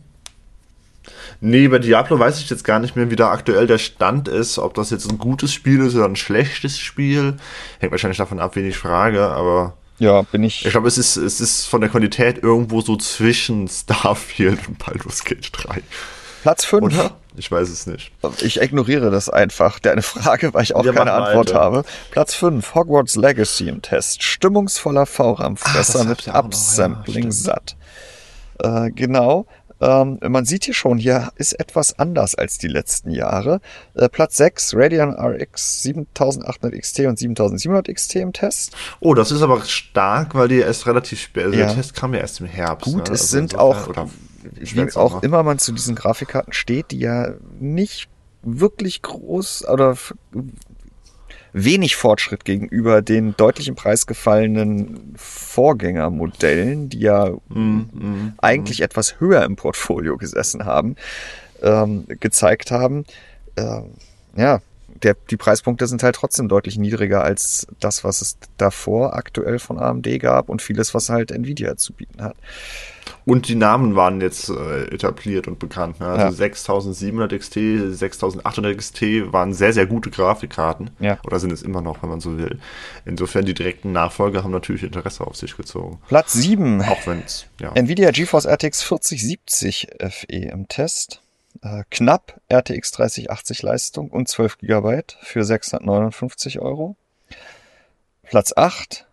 Nee, 1.43 1.67
bei 1.69 1.79
Diablo 1.79 2.19
weiß 2.19 2.39
ich 2.39 2.49
jetzt 2.51 2.63
gar 2.63 2.79
nicht 2.79 2.95
mehr, 2.95 3.09
wie 3.09 3.15
da 3.15 3.31
aktuell 3.31 3.65
der 3.65 3.79
Stand 3.79 4.27
ist, 4.27 4.59
ob 4.59 4.75
das 4.75 4.91
jetzt 4.91 5.09
ein 5.09 5.17
gutes 5.17 5.51
Spiel 5.51 5.81
ist 5.81 5.95
oder 5.95 6.05
ein 6.05 6.15
schlechtes 6.15 6.77
Spiel. 6.77 7.37
Hängt 7.79 7.91
wahrscheinlich 7.91 8.19
davon 8.19 8.39
ab, 8.39 8.55
wen 8.55 8.67
ich 8.67 8.77
frage, 8.77 9.23
aber. 9.23 9.73
Ja, 9.97 10.21
bin 10.21 10.43
ich. 10.43 10.63
Ich 10.63 10.71
glaube, 10.71 10.87
es 10.87 10.99
ist, 10.99 11.17
es 11.17 11.41
ist 11.41 11.65
von 11.65 11.81
der 11.81 11.89
Qualität 11.89 12.43
irgendwo 12.43 12.81
so 12.81 12.95
zwischen 12.95 13.67
Starfield 13.67 14.67
und 14.67 14.77
Baldur's 14.77 15.23
Gate 15.23 15.49
3. 15.51 15.81
Platz 16.43 16.63
5. 16.65 16.83
Oder? 16.83 17.11
Ich 17.35 17.51
weiß 17.51 17.69
es 17.69 17.87
nicht. 17.87 18.11
Ich 18.41 18.61
ignoriere 18.61 19.09
das 19.09 19.27
einfach, 19.27 19.79
deine 19.79 20.03
Frage, 20.03 20.53
weil 20.53 20.63
ich 20.63 20.75
auch 20.75 20.85
ja, 20.85 20.93
keine 20.93 21.13
Antwort 21.13 21.55
habe. 21.55 21.83
Platz 22.11 22.35
5, 22.35 22.75
Hogwarts 22.75 23.15
Legacy 23.15 23.67
im 23.67 23.81
Test. 23.81 24.21
Stimmungsvoller 24.21 25.07
V-Rahmfresser 25.07 26.03
mit 26.03 26.27
Upsampling 26.27 27.25
ja, 27.25 27.31
satt. 27.31 27.75
Äh, 28.59 28.91
genau. 28.91 29.47
Ähm, 29.81 30.19
man 30.21 30.45
sieht 30.45 30.65
hier 30.65 30.73
schon, 30.73 30.97
hier 30.97 31.31
ist 31.35 31.53
etwas 31.59 31.97
anders 31.97 32.35
als 32.35 32.57
die 32.57 32.67
letzten 32.67 33.11
Jahre. 33.11 33.61
Äh, 33.95 34.09
Platz 34.09 34.37
6, 34.37 34.75
Radeon 34.75 35.13
RX 35.13 35.81
7800 35.83 36.79
XT 36.79 36.99
und 37.01 37.17
7700 37.17 37.93
XT 37.93 38.15
im 38.17 38.33
Test. 38.33 38.75
Oh, 38.99 39.13
das 39.15 39.31
ist 39.31 39.41
aber 39.41 39.61
stark, 39.63 40.35
weil 40.35 40.47
die 40.47 40.59
erst 40.59 40.85
relativ 40.85 41.19
spät, 41.19 41.45
also 41.45 41.57
ja. 41.57 41.65
der 41.65 41.75
Test 41.75 41.95
kam 41.95 42.13
ja 42.13 42.19
erst 42.19 42.39
im 42.39 42.45
Herbst. 42.45 42.85
Gut, 42.85 43.07
ne? 43.07 43.13
es 43.15 43.21
also 43.21 43.25
sind 43.25 43.55
auch, 43.55 43.89
wie 44.59 44.95
auch 44.95 45.23
immer 45.23 45.43
man 45.43 45.57
zu 45.57 45.71
diesen 45.71 45.95
Grafikkarten 45.95 46.53
steht, 46.53 46.91
die 46.91 46.99
ja 46.99 47.33
nicht 47.59 48.07
wirklich 48.43 49.01
groß 49.01 49.67
oder 49.67 49.95
wenig 51.53 51.95
Fortschritt 51.95 52.45
gegenüber 52.45 53.01
den 53.01 53.35
deutlich 53.35 53.67
im 53.67 53.75
Preis 53.75 54.05
gefallenen 54.05 55.13
Vorgängermodellen, 55.17 56.89
die 56.89 56.99
ja 56.99 57.31
mm, 57.49 58.33
eigentlich 58.37 58.79
mm. 58.79 58.83
etwas 58.83 59.19
höher 59.19 59.43
im 59.43 59.55
Portfolio 59.55 60.17
gesessen 60.17 60.65
haben, 60.65 60.95
ähm, 61.61 62.05
gezeigt 62.07 62.71
haben. 62.71 63.05
Ähm, 63.57 63.91
ja, 64.35 64.61
der, 65.03 65.15
die 65.29 65.37
Preispunkte 65.37 65.87
sind 65.87 66.03
halt 66.03 66.15
trotzdem 66.15 66.47
deutlich 66.47 66.77
niedriger 66.77 67.23
als 67.23 67.67
das, 67.79 68.03
was 68.03 68.21
es 68.21 68.37
davor 68.57 69.15
aktuell 69.15 69.59
von 69.59 69.79
AMD 69.79 70.19
gab 70.19 70.49
und 70.49 70.61
vieles, 70.61 70.93
was 70.93 71.09
halt 71.09 71.31
Nvidia 71.31 71.75
zu 71.77 71.93
bieten 71.93 72.21
hat. 72.21 72.35
Und 73.25 73.47
die 73.47 73.55
Namen 73.55 73.95
waren 73.95 74.21
jetzt 74.21 74.49
äh, 74.49 74.85
etabliert 74.93 75.47
und 75.47 75.59
bekannt. 75.59 75.99
Ne? 75.99 76.07
Also 76.07 76.25
ja. 76.25 76.31
6700 76.31 77.39
XT, 77.39 77.59
6800 77.91 78.77
XT 78.77 79.01
waren 79.31 79.53
sehr, 79.53 79.73
sehr 79.73 79.85
gute 79.85 80.09
Grafikkarten. 80.09 80.91
Ja. 80.99 81.19
Oder 81.25 81.39
sind 81.39 81.51
es 81.51 81.61
immer 81.61 81.81
noch, 81.81 82.01
wenn 82.01 82.09
man 82.09 82.19
so 82.19 82.37
will. 82.37 82.59
Insofern 83.05 83.45
die 83.45 83.53
direkten 83.53 83.91
Nachfolger 83.91 84.43
haben 84.43 84.51
natürlich 84.51 84.83
Interesse 84.83 85.25
auf 85.25 85.35
sich 85.35 85.55
gezogen. 85.55 85.99
Platz 86.07 86.33
7. 86.33 86.81
Auch 86.81 87.05
wenn 87.07 87.21
es, 87.23 87.45
ja. 87.59 87.71
Nvidia 87.73 88.11
GeForce 88.11 88.45
RTX 88.45 88.81
4070 88.83 89.87
FE 89.99 90.35
im 90.35 90.67
Test. 90.67 91.21
Äh, 91.61 91.83
knapp 91.91 92.39
RTX 92.51 92.91
3080 92.91 93.61
Leistung 93.61 94.09
und 94.09 94.27
12 94.27 94.59
GB 94.59 95.01
für 95.21 95.43
659 95.43 96.59
Euro. 96.59 96.95
Platz 98.23 98.53
8 98.55 99.05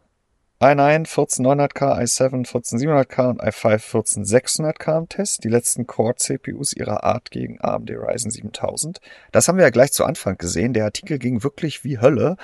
i9 0.61 1.07
14900K, 1.07 2.01
i7 2.01 2.47
14700K 2.47 3.31
und 3.31 3.43
i5 3.43 3.79
14600K 3.79 4.99
im 4.99 5.09
Test. 5.09 5.45
Die 5.45 5.49
letzten 5.49 5.87
Core-CPUs 5.87 6.73
ihrer 6.73 7.05
Art 7.05 7.31
gegen 7.31 7.61
AMD 7.61 7.91
Ryzen 7.91 8.31
7000. 8.31 9.01
Das 9.31 9.47
haben 9.47 9.57
wir 9.57 9.65
ja 9.65 9.71
gleich 9.71 9.93
zu 9.93 10.05
Anfang 10.05 10.37
gesehen. 10.37 10.73
Der 10.73 10.85
Artikel 10.85 11.19
ging 11.19 11.45
wirklich 11.45 11.85
wie 11.85 12.01
Hölle. 12.01 12.37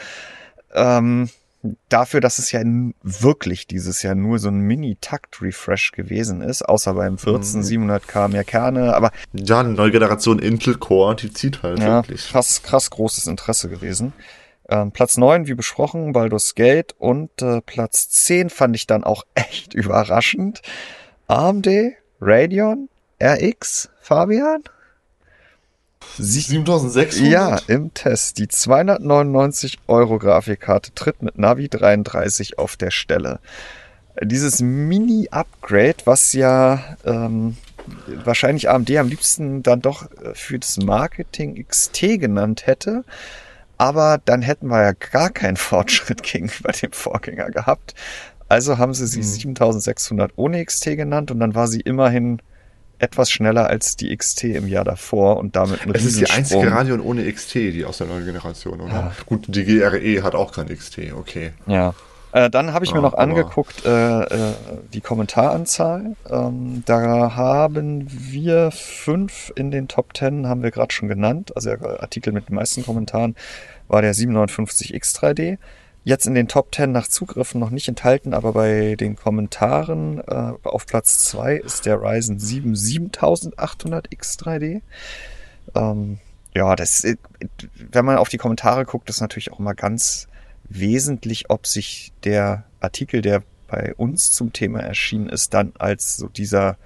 Ähm, 0.73 1.29
dafür, 1.89 2.21
dass 2.21 2.39
es 2.39 2.53
ja 2.53 2.63
wirklich 3.03 3.67
dieses 3.67 4.03
Jahr 4.03 4.15
nur 4.15 4.39
so 4.39 4.49
ein 4.49 4.61
Mini-Takt-Refresh 4.61 5.93
gewesen 5.93 6.41
ist, 6.41 6.63
außer 6.63 6.95
beim 6.95 7.17
14700K 7.17 8.29
mehr 8.29 8.45
Kerne, 8.45 8.95
aber... 8.95 9.11
Ja, 9.33 9.61
eine 9.61 9.71
neue 9.71 9.91
Generation 9.91 10.39
Intel 10.39 10.77
Core, 10.77 11.17
die 11.17 11.33
zieht 11.33 11.63
halt 11.63 11.81
ja, 11.81 11.97
wirklich. 11.97 12.29
Krass, 12.29 12.63
krass 12.63 12.91
großes 12.91 13.27
Interesse 13.27 13.69
gewesen. 13.69 14.13
Ähm, 14.69 14.93
Platz 14.93 15.17
9, 15.17 15.47
wie 15.47 15.55
besprochen, 15.55 16.13
Baldur's 16.13 16.55
Gate. 16.55 16.95
Und 16.99 17.43
äh, 17.43 17.61
Platz 17.61 18.09
10 18.11 18.51
fand 18.51 18.77
ich 18.77 18.87
dann 18.87 19.05
auch 19.05 19.25
echt 19.35 19.75
überraschend. 19.75 20.63
AMD, 21.27 21.69
Radeon, 22.21 22.89
RX, 23.23 23.91
Fabian? 24.01 24.63
7600? 26.19 27.15
Ja, 27.21 27.59
im 27.67 27.93
Test. 27.95 28.39
Die 28.39 28.49
299 28.49 29.79
Euro 29.89 30.19
Grafikkarte 30.19 30.95
tritt 30.95 31.23
mit 31.23 31.39
Navi 31.39 31.69
33 31.69 32.59
auf 32.59 32.77
der 32.77 32.91
Stelle. 32.91 33.41
Dieses 34.23 34.61
Mini-Upgrade, 34.61 35.97
was 36.05 36.35
ja 36.35 36.97
ähm, 37.05 37.57
wahrscheinlich 38.07 38.71
AMD 38.71 38.91
am 38.97 39.09
liebsten 39.09 39.63
dann 39.63 39.81
doch 39.81 40.11
äh, 40.13 40.35
für 40.35 40.59
das 40.59 40.77
Marketing 40.79 41.65
XT 41.67 42.21
genannt 42.21 42.67
hätte, 42.67 43.05
aber 43.79 44.21
dann 44.25 44.43
hätten 44.43 44.69
wir 44.69 44.83
ja 44.83 44.93
gar 44.93 45.31
keinen 45.31 45.57
Fortschritt 45.59 46.23
gegenüber 46.23 46.73
dem 46.73 46.93
Vorgänger 46.93 47.51
gehabt. 47.51 47.95
Also 48.49 48.79
haben 48.79 48.95
sie 48.95 49.07
sie 49.07 49.21
mhm. 49.21 49.25
7600 49.25 50.33
ohne 50.37 50.65
XT 50.65 50.97
genannt 50.97 51.31
und 51.31 51.41
dann 51.41 51.55
war 51.55 51.67
sie 51.67 51.81
immerhin 51.81 52.41
etwas 52.99 53.31
schneller 53.31 53.69
als 53.69 53.97
die 53.97 54.17
XT 54.17 54.45
im 54.45 54.69
Jahr 54.69 54.85
davor 54.85 55.39
und 55.39 55.57
damit 55.57 55.83
ein 55.83 55.95
Es 55.95 56.05
ist 56.05 56.21
die 56.21 56.31
einzige 56.31 56.71
Radeon 56.71 57.01
ohne 57.01 57.31
XT, 57.31 57.55
die 57.55 57.85
aus 57.85 57.99
der 57.99 58.07
neuen 58.07 58.25
Generation, 58.25 58.81
oder? 58.81 58.93
Ja. 58.93 59.13
Gut, 59.27 59.47
die 59.49 59.65
GRE 59.65 60.23
hat 60.23 60.35
auch 60.35 60.53
kein 60.53 60.69
XT, 60.69 61.13
okay. 61.17 61.53
Ja. 61.67 61.95
Äh, 62.35 62.51
dann 62.51 62.73
habe 62.73 62.85
ich 62.85 62.91
ja, 62.91 62.97
mir 62.97 63.03
noch 63.03 63.15
angeguckt 63.15 63.87
äh, 63.87 64.23
äh, 64.23 64.55
die 64.93 65.01
Kommentaranzahl. 65.01 66.17
Ähm, 66.29 66.83
da 66.85 67.37
haben 67.37 68.09
wir 68.09 68.73
fünf 68.73 69.53
in 69.55 69.71
den 69.71 69.87
Top 69.87 70.15
Ten, 70.15 70.49
haben 70.49 70.65
wir 70.65 70.73
gerade 70.73 70.93
schon 70.93 71.09
genannt. 71.09 71.53
Also 71.55 71.77
der 71.77 72.03
Artikel 72.03 72.33
mit 72.33 72.49
den 72.49 72.57
meisten 72.57 72.85
Kommentaren 72.85 73.37
war 73.87 74.03
der 74.03 74.17
759X3D. 74.17 75.59
Jetzt 76.03 76.27
in 76.27 76.35
den 76.35 76.49
Top 76.49 76.75
10 76.75 76.91
nach 76.91 77.07
Zugriffen 77.07 77.61
noch 77.61 77.71
nicht 77.71 77.87
enthalten, 77.87 78.35
aber 78.35 78.53
bei 78.53 78.97
den 78.97 79.15
Kommentaren 79.15 80.19
äh, 80.19 80.55
auf 80.65 80.87
Platz 80.87 81.19
2 81.27 81.59
ist 81.59 81.87
der 81.87 82.03
Ryzen 82.03 82.41
7 82.41 82.75
7800X3D. 82.75 84.81
Ähm, 85.77 86.19
ja, 86.53 86.75
das, 86.75 87.05
äh, 87.05 87.15
wenn 87.93 88.05
man 88.05 88.19
auf 88.19 88.29
die 88.29 88.39
Kommentare 88.39 88.85
guckt, 88.85 89.09
ist 89.09 89.21
natürlich 89.21 89.53
auch 89.53 89.61
immer 89.61 89.75
ganz 89.75 90.27
wesentlich, 90.75 91.51
ob 91.51 91.67
sich 91.67 92.13
der 92.25 92.65
Artikel, 92.81 93.23
der 93.23 93.43
bei 93.69 93.95
uns 93.95 94.33
zum 94.33 94.53
Thema 94.53 94.81
erschienen 94.81 95.29
ist, 95.29 95.55
dann 95.55 95.73
als 95.79 96.17
so 96.17 96.29
dieser 96.29 96.77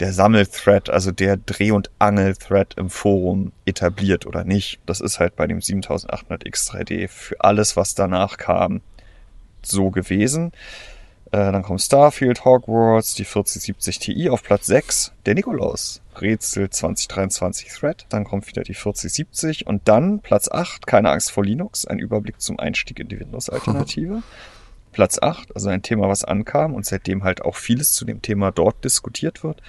der 0.00 0.12
Sammelthread, 0.12 0.90
also 0.90 1.12
der 1.12 1.36
Dreh- 1.36 1.70
und 1.70 1.90
Angel-Thread 2.00 2.74
im 2.76 2.90
Forum 2.90 3.52
etabliert 3.64 4.26
oder 4.26 4.44
nicht. 4.44 4.80
Das 4.86 5.00
ist 5.00 5.20
halt 5.20 5.36
bei 5.36 5.46
dem 5.46 5.60
7800X3D 5.60 7.08
für 7.08 7.40
alles, 7.40 7.76
was 7.76 7.94
danach 7.94 8.36
kam, 8.36 8.80
so 9.62 9.90
gewesen. 9.90 10.50
Äh, 11.34 11.50
dann 11.50 11.64
kommt 11.64 11.82
Starfield, 11.82 12.44
Hogwarts, 12.44 13.14
die 13.14 13.24
4070 13.24 13.98
Ti 13.98 14.30
auf 14.30 14.44
Platz 14.44 14.66
6, 14.66 15.10
der 15.26 15.34
Nikolaus, 15.34 16.00
Rätsel 16.20 16.70
2023 16.70 17.70
Thread, 17.70 18.06
dann 18.08 18.22
kommt 18.22 18.46
wieder 18.46 18.62
die 18.62 18.74
4070 18.74 19.66
und 19.66 19.88
dann 19.88 20.20
Platz 20.20 20.48
8, 20.48 20.86
keine 20.86 21.10
Angst 21.10 21.32
vor 21.32 21.44
Linux, 21.44 21.86
ein 21.86 21.98
Überblick 21.98 22.40
zum 22.40 22.60
Einstieg 22.60 23.00
in 23.00 23.08
die 23.08 23.18
Windows-Alternative. 23.18 24.22
Platz 24.92 25.18
8, 25.20 25.56
also 25.56 25.70
ein 25.70 25.82
Thema, 25.82 26.08
was 26.08 26.22
ankam 26.22 26.72
und 26.72 26.86
seitdem 26.86 27.24
halt 27.24 27.42
auch 27.42 27.56
vieles 27.56 27.94
zu 27.94 28.04
dem 28.04 28.22
Thema 28.22 28.52
dort 28.52 28.84
diskutiert 28.84 29.42
wird. 29.42 29.60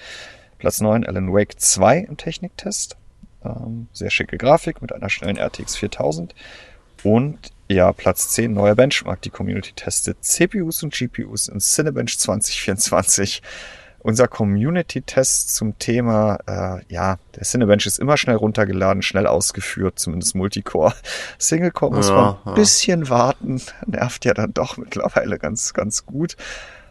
Platz 0.59 0.81
9, 0.81 1.03
Alan 1.03 1.33
Wake 1.33 1.59
2 1.59 1.97
im 1.97 2.17
Techniktest. 2.17 2.95
Ähm, 3.43 3.87
sehr 3.91 4.11
schicke 4.11 4.37
Grafik 4.37 4.83
mit 4.83 4.93
einer 4.93 5.09
schnellen 5.09 5.37
RTX 5.37 5.77
4000. 5.77 6.35
Und 7.03 7.54
ja, 7.67 7.91
Platz 7.93 8.29
10, 8.29 8.53
neuer 8.53 8.75
Benchmark. 8.75 9.21
Die 9.21 9.29
Community 9.29 9.73
testet 9.73 10.23
CPUs 10.23 10.83
und 10.83 10.93
GPUs 10.93 11.47
in 11.47 11.59
Cinebench 11.59 12.17
2024 12.19 13.41
unser 14.05 14.27
Community-Test 14.27 15.55
zum 15.55 15.79
Thema, 15.79 16.37
äh, 16.45 16.93
ja, 16.93 17.17
der 17.35 17.41
Cinebench 17.41 17.87
ist 17.87 17.97
immer 17.97 18.17
schnell 18.17 18.35
runtergeladen, 18.35 19.01
schnell 19.01 19.25
ausgeführt, 19.25 19.97
zumindest 19.97 20.35
Multicore. 20.35 20.93
Single-Core 21.39 21.95
muss 21.95 22.09
ja, 22.09 22.15
man 22.15 22.25
ein 22.35 22.37
ja. 22.45 22.51
bisschen 22.53 23.09
warten, 23.09 23.59
nervt 23.87 24.23
ja 24.25 24.35
dann 24.35 24.53
doch 24.53 24.77
mittlerweile 24.77 25.39
ganz, 25.39 25.73
ganz 25.73 26.05
gut. 26.05 26.37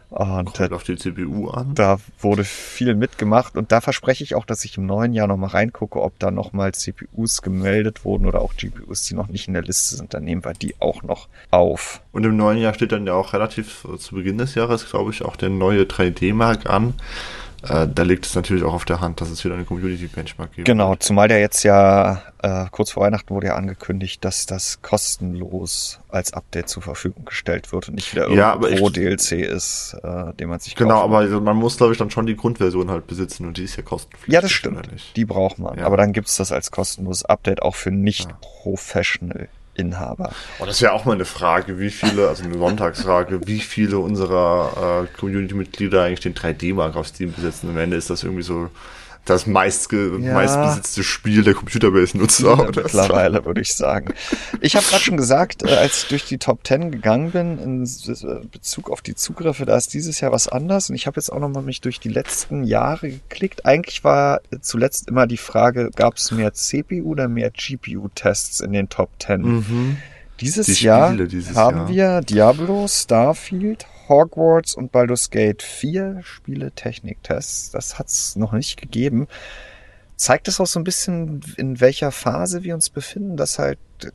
Und 0.09 0.53
Kommt 0.53 0.71
auf 0.71 0.83
die 0.83 0.95
CPU 0.95 1.49
an. 1.49 1.73
Da 1.75 1.97
wurde 2.19 2.43
viel 2.43 2.95
mitgemacht 2.95 3.55
und 3.55 3.71
da 3.71 3.81
verspreche 3.81 4.23
ich 4.23 4.35
auch, 4.35 4.45
dass 4.45 4.63
ich 4.63 4.77
im 4.77 4.85
neuen 4.85 5.13
Jahr 5.13 5.27
nochmal 5.27 5.49
reingucke, 5.49 6.01
ob 6.01 6.17
da 6.19 6.31
nochmal 6.31 6.73
CPUs 6.73 7.41
gemeldet 7.41 8.05
wurden 8.05 8.25
oder 8.25 8.41
auch 8.41 8.53
GPUs, 8.55 9.03
die 9.03 9.15
noch 9.15 9.27
nicht 9.27 9.47
in 9.47 9.53
der 9.53 9.63
Liste 9.63 9.95
sind. 9.95 10.13
Dann 10.13 10.23
nehmen 10.23 10.45
wir 10.45 10.53
die 10.53 10.75
auch 10.79 11.03
noch 11.03 11.27
auf. 11.51 12.01
Und 12.11 12.25
im 12.25 12.37
neuen 12.37 12.59
Jahr 12.59 12.73
steht 12.73 12.91
dann 12.91 13.07
ja 13.07 13.13
auch 13.13 13.33
relativ 13.33 13.85
zu 13.97 14.15
Beginn 14.15 14.37
des 14.37 14.55
Jahres, 14.55 14.89
glaube 14.89 15.11
ich, 15.11 15.23
auch 15.23 15.35
der 15.35 15.49
neue 15.49 15.83
3D-Mark 15.83 16.69
an. 16.69 16.93
Äh, 17.69 17.87
da 17.93 18.03
liegt 18.03 18.25
es 18.25 18.35
natürlich 18.35 18.63
auch 18.63 18.73
auf 18.73 18.85
der 18.85 19.01
Hand, 19.01 19.21
dass 19.21 19.29
es 19.29 19.43
wieder 19.43 19.55
eine 19.55 19.65
Community-Benchmark 19.65 20.53
gibt. 20.53 20.65
Genau, 20.65 20.95
zumal 20.95 21.27
der 21.27 21.39
jetzt 21.39 21.63
ja 21.63 22.21
äh, 22.41 22.65
kurz 22.71 22.91
vor 22.91 23.03
Weihnachten 23.03 23.33
wurde 23.33 23.47
ja 23.47 23.55
angekündigt, 23.55 24.23
dass 24.23 24.45
das 24.45 24.81
kostenlos 24.81 25.99
als 26.09 26.33
Update 26.33 26.69
zur 26.69 26.83
Verfügung 26.83 27.25
gestellt 27.25 27.71
wird 27.71 27.89
und 27.89 27.95
nicht 27.95 28.13
wieder 28.13 28.29
ja, 28.29 28.53
irgendein 28.53 28.79
Pro-DLC 28.79 29.31
ist, 29.33 29.97
äh, 30.03 30.33
den 30.33 30.49
man 30.49 30.59
sich 30.59 30.75
Genau, 30.75 31.01
aber 31.01 31.19
also 31.19 31.41
man 31.41 31.57
muss, 31.57 31.77
glaube 31.77 31.93
ich, 31.93 31.99
dann 31.99 32.11
schon 32.11 32.25
die 32.25 32.35
Grundversion 32.35 32.91
halt 32.91 33.07
besitzen 33.07 33.47
und 33.47 33.57
die 33.57 33.63
ist 33.63 33.75
ja 33.75 33.83
kostenpflichtig. 33.83 34.33
Ja, 34.33 34.41
das 34.41 34.51
stimmt. 34.51 34.87
Die 35.15 35.25
braucht 35.25 35.59
man. 35.59 35.79
Ja. 35.79 35.85
Aber 35.85 35.97
dann 35.97 36.13
gibt 36.13 36.27
es 36.27 36.37
das 36.37 36.51
als 36.51 36.71
kostenloses 36.71 37.25
Update 37.25 37.61
auch 37.61 37.75
für 37.75 37.91
nicht-professional. 37.91 39.49
Inhaber. 39.75 40.31
Und 40.59 40.67
das 40.67 40.81
wäre 40.81 40.93
auch 40.93 41.05
mal 41.05 41.13
eine 41.13 41.25
Frage, 41.25 41.79
wie 41.79 41.89
viele, 41.89 42.27
also 42.27 42.43
eine 42.43 42.57
Sonntagsfrage, 42.57 43.45
wie 43.45 43.59
viele 43.59 43.99
unserer 43.99 45.03
äh, 45.03 45.17
Community-Mitglieder 45.19 46.03
eigentlich 46.03 46.21
den 46.21 46.33
3D-Mark 46.33 46.95
auf 46.95 47.07
Steam 47.07 47.33
besitzen. 47.33 47.69
Am 47.69 47.77
Ende 47.77 47.97
ist 47.97 48.09
das 48.09 48.23
irgendwie 48.23 48.43
so 48.43 48.69
das 49.25 49.47
meistge 49.47 50.17
ja. 50.21 50.33
meistbesitzte 50.33 51.03
Spiel 51.03 51.43
der 51.43 51.55
Computerbase-Nutzer. 51.55 52.57
Ja, 52.57 52.65
mittlerweile, 52.65 53.43
würde 53.45 53.61
ich 53.61 53.73
sagen. 53.73 54.13
Ich 54.61 54.75
habe 54.75 54.85
gerade 54.85 55.03
schon 55.03 55.17
gesagt, 55.17 55.63
äh, 55.63 55.75
als 55.75 56.03
ich 56.03 56.09
durch 56.09 56.25
die 56.25 56.37
Top 56.37 56.65
10 56.65 56.91
gegangen 56.91 57.31
bin, 57.31 57.59
in 57.59 57.83
äh, 57.83 58.45
Bezug 58.51 58.91
auf 58.91 59.01
die 59.01 59.15
Zugriffe, 59.15 59.65
da 59.65 59.75
ist 59.75 59.93
dieses 59.93 60.21
Jahr 60.21 60.31
was 60.31 60.47
anders. 60.47 60.89
Und 60.89 60.95
ich 60.95 61.07
habe 61.07 61.17
jetzt 61.17 61.31
auch 61.31 61.39
nochmal 61.39 61.63
mich 61.63 61.81
durch 61.81 61.99
die 61.99 62.09
letzten 62.09 62.63
Jahre 62.63 63.09
geklickt. 63.09 63.65
Eigentlich 63.65 64.03
war 64.03 64.41
zuletzt 64.61 65.07
immer 65.07 65.27
die 65.27 65.37
Frage, 65.37 65.89
gab 65.95 66.17
es 66.17 66.31
mehr 66.31 66.53
CPU 66.53 67.03
oder 67.03 67.27
mehr 67.27 67.51
GPU-Tests 67.51 68.59
in 68.59 68.73
den 68.73 68.89
Top 68.89 69.09
10? 69.19 69.41
Mhm. 69.41 69.97
Dieses 70.39 70.67
die 70.67 70.83
Jahr 70.83 71.13
dieses 71.13 71.55
haben 71.55 71.77
Jahr. 71.77 72.19
wir 72.19 72.21
Diablo, 72.21 72.87
Starfield, 72.89 73.87
Hogwarts 74.07 74.75
und 74.75 74.91
Baldur's 74.91 75.29
Gate 75.29 75.61
4 75.61 76.21
Spiele 76.23 76.71
Techniktests. 76.71 77.71
Das 77.71 77.99
hat's 77.99 78.35
noch 78.35 78.53
nicht 78.53 78.79
gegeben. 78.79 79.27
Zeigt 80.15 80.47
es 80.47 80.59
auch 80.59 80.67
so 80.67 80.79
ein 80.79 80.85
bisschen, 80.85 81.41
in 81.57 81.81
welcher 81.81 82.11
Phase 82.11 82.63
wir 82.63 82.73
uns 82.73 82.89
befinden, 82.89 83.35
dass 83.35 83.59
halt, 83.59 83.79
äh, 84.03 84.09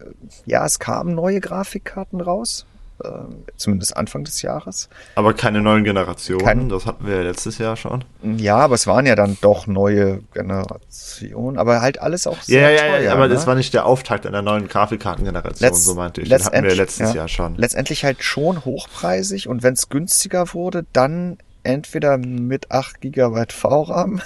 ja, 0.46 0.64
es 0.64 0.78
kamen 0.78 1.14
neue 1.14 1.40
Grafikkarten 1.40 2.20
raus. 2.20 2.66
Ähm, 3.02 3.44
zumindest 3.56 3.96
Anfang 3.96 4.24
des 4.24 4.42
Jahres. 4.42 4.88
Aber 5.14 5.32
keine 5.32 5.62
neuen 5.62 5.84
Generationen, 5.84 6.44
Kein, 6.44 6.68
das 6.68 6.84
hatten 6.84 7.06
wir 7.06 7.16
ja 7.16 7.22
letztes 7.22 7.58
Jahr 7.58 7.76
schon. 7.76 8.04
Ja, 8.22 8.58
aber 8.58 8.74
es 8.74 8.86
waren 8.86 9.06
ja 9.06 9.14
dann 9.16 9.38
doch 9.40 9.66
neue 9.66 10.20
Generationen, 10.34 11.56
aber 11.56 11.80
halt 11.80 12.00
alles 12.00 12.26
auch 12.26 12.42
sehr 12.42 12.70
ja, 12.70 12.70
ja, 12.70 12.92
teuer. 12.92 13.00
Ja, 13.00 13.12
aber 13.12 13.28
ne? 13.28 13.34
das 13.34 13.46
war 13.46 13.54
nicht 13.54 13.72
der 13.72 13.86
Auftakt 13.86 14.26
einer 14.26 14.42
neuen 14.42 14.68
Grafikkartengeneration, 14.68 15.68
Letzt, 15.68 15.84
so 15.84 15.94
meinte 15.94 16.20
ich. 16.20 16.28
Den 16.28 16.44
hatten 16.44 16.62
wir 16.62 16.74
letztes 16.74 17.10
ja, 17.10 17.16
Jahr 17.16 17.28
schon. 17.28 17.56
Letztendlich 17.56 18.04
halt 18.04 18.22
schon 18.22 18.64
hochpreisig 18.64 19.48
und 19.48 19.62
wenn 19.62 19.74
es 19.74 19.88
günstiger 19.88 20.52
wurde, 20.52 20.84
dann 20.92 21.38
entweder 21.62 22.18
mit 22.18 22.70
8 22.70 23.00
GB 23.00 23.46
VRAM 23.48 24.20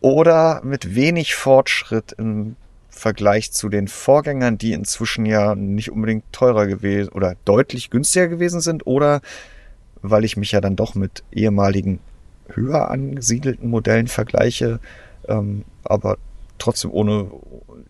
oder 0.00 0.60
mit 0.64 0.94
wenig 0.94 1.34
Fortschritt 1.34 2.12
im 2.12 2.56
Vergleich 2.96 3.52
zu 3.52 3.68
den 3.68 3.88
Vorgängern, 3.88 4.58
die 4.58 4.72
inzwischen 4.72 5.26
ja 5.26 5.54
nicht 5.54 5.90
unbedingt 5.90 6.24
teurer 6.32 6.66
gewesen 6.66 7.10
oder 7.10 7.36
deutlich 7.44 7.90
günstiger 7.90 8.28
gewesen 8.28 8.60
sind 8.60 8.86
oder 8.86 9.20
weil 10.02 10.24
ich 10.24 10.36
mich 10.36 10.52
ja 10.52 10.60
dann 10.60 10.76
doch 10.76 10.94
mit 10.94 11.24
ehemaligen 11.32 12.00
höher 12.48 12.90
angesiedelten 12.90 13.68
Modellen 13.68 14.06
vergleiche, 14.06 14.80
ähm, 15.28 15.64
aber 15.84 16.18
trotzdem 16.58 16.90
ohne, 16.90 17.30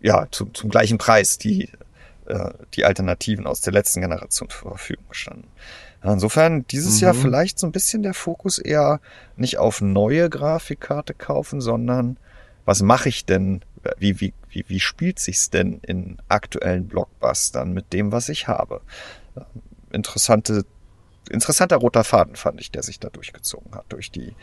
ja, 0.00 0.26
zu, 0.30 0.46
zum 0.46 0.70
gleichen 0.70 0.98
Preis 0.98 1.38
die, 1.38 1.70
äh, 2.26 2.50
die 2.74 2.84
Alternativen 2.84 3.46
aus 3.46 3.60
der 3.60 3.72
letzten 3.72 4.00
Generation 4.00 4.48
zur 4.48 4.70
Verfügung 4.70 5.12
standen. 5.12 5.48
Insofern 6.02 6.66
dieses 6.68 6.96
mhm. 6.96 7.04
Jahr 7.04 7.14
vielleicht 7.14 7.58
so 7.58 7.66
ein 7.66 7.72
bisschen 7.72 8.02
der 8.02 8.14
Fokus 8.14 8.58
eher 8.58 9.00
nicht 9.36 9.58
auf 9.58 9.80
neue 9.80 10.30
Grafikkarte 10.30 11.14
kaufen, 11.14 11.60
sondern 11.60 12.16
was 12.64 12.82
mache 12.82 13.08
ich 13.08 13.24
denn 13.24 13.62
wie, 13.98 14.20
wie, 14.20 14.34
wie, 14.48 14.64
wie 14.68 14.80
spielt 14.80 15.18
sich's 15.18 15.50
denn 15.50 15.80
in 15.82 16.18
aktuellen 16.28 16.86
Blockbustern 16.88 17.72
mit 17.72 17.92
dem, 17.92 18.12
was 18.12 18.28
ich 18.28 18.48
habe? 18.48 18.80
Interessante, 19.92 20.64
interessanter 21.30 21.76
roter 21.76 22.04
Faden 22.04 22.36
fand 22.36 22.60
ich, 22.60 22.70
der 22.70 22.82
sich 22.82 23.00
da 23.00 23.08
durchgezogen 23.08 23.74
hat, 23.74 23.86
durch 23.90 24.10
die 24.10 24.34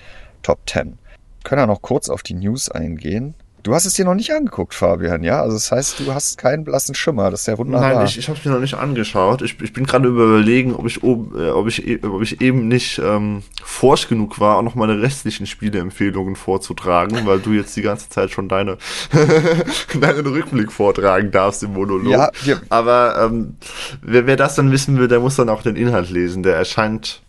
Top 0.41 0.59
10. 0.67 0.97
Können 1.43 1.61
wir 1.61 1.67
noch 1.67 1.81
kurz 1.81 2.09
auf 2.09 2.23
die 2.23 2.35
News 2.35 2.69
eingehen. 2.69 3.35
Du 3.63 3.73
hast 3.73 3.85
es 3.85 3.93
dir 3.93 4.03
noch 4.03 4.13
nicht 4.13 4.31
angeguckt, 4.31 4.73
Fabian, 4.73 5.23
ja? 5.23 5.41
Also 5.41 5.55
das 5.55 5.71
heißt, 5.71 6.01
du 6.01 6.13
hast 6.13 6.37
keinen 6.37 6.65
blassen 6.65 6.95
Schimmer. 6.95 7.31
Das 7.31 7.41
ist 7.41 7.47
ja 7.47 7.57
wunderbar. 7.57 7.93
Nein, 7.95 8.05
ich, 8.05 8.17
ich 8.17 8.27
habe 8.27 8.37
es 8.37 8.43
mir 8.43 8.51
noch 8.51 8.59
nicht 8.59 8.73
angeschaut. 8.73 9.41
Ich, 9.41 9.59
ich 9.61 9.71
bin 9.71 9.85
gerade 9.85 10.09
überlegen, 10.09 10.75
ob 10.75 10.85
ich, 10.85 11.01
ob, 11.01 11.33
äh, 11.33 11.49
ob, 11.49 11.67
ich, 11.67 12.03
ob 12.03 12.21
ich 12.21 12.41
eben 12.41 12.67
nicht 12.67 12.99
ähm, 12.99 13.41
forsch 13.63 14.09
genug 14.09 14.41
war, 14.41 14.57
auch 14.57 14.63
noch 14.63 14.75
meine 14.75 15.01
restlichen 15.01 15.47
Spieleempfehlungen 15.47 16.35
vorzutragen, 16.35 17.25
weil 17.25 17.39
du 17.39 17.53
jetzt 17.53 17.73
die 17.77 17.81
ganze 17.81 18.09
Zeit 18.09 18.31
schon 18.31 18.49
deine 18.49 18.77
deinen 19.99 20.27
Rückblick 20.27 20.69
vortragen 20.69 21.31
darfst 21.31 21.63
im 21.63 21.71
Monolog. 21.71 22.11
Ja, 22.11 22.31
ja. 22.43 22.57
Aber 22.67 23.15
ähm, 23.23 23.55
wer, 24.01 24.27
wer 24.27 24.35
das 24.35 24.55
dann 24.55 24.73
wissen 24.73 24.99
will, 24.99 25.07
der 25.07 25.21
muss 25.21 25.37
dann 25.37 25.47
auch 25.47 25.63
den 25.63 25.77
Inhalt 25.77 26.09
lesen. 26.09 26.43
Der 26.43 26.57
erscheint 26.57 27.22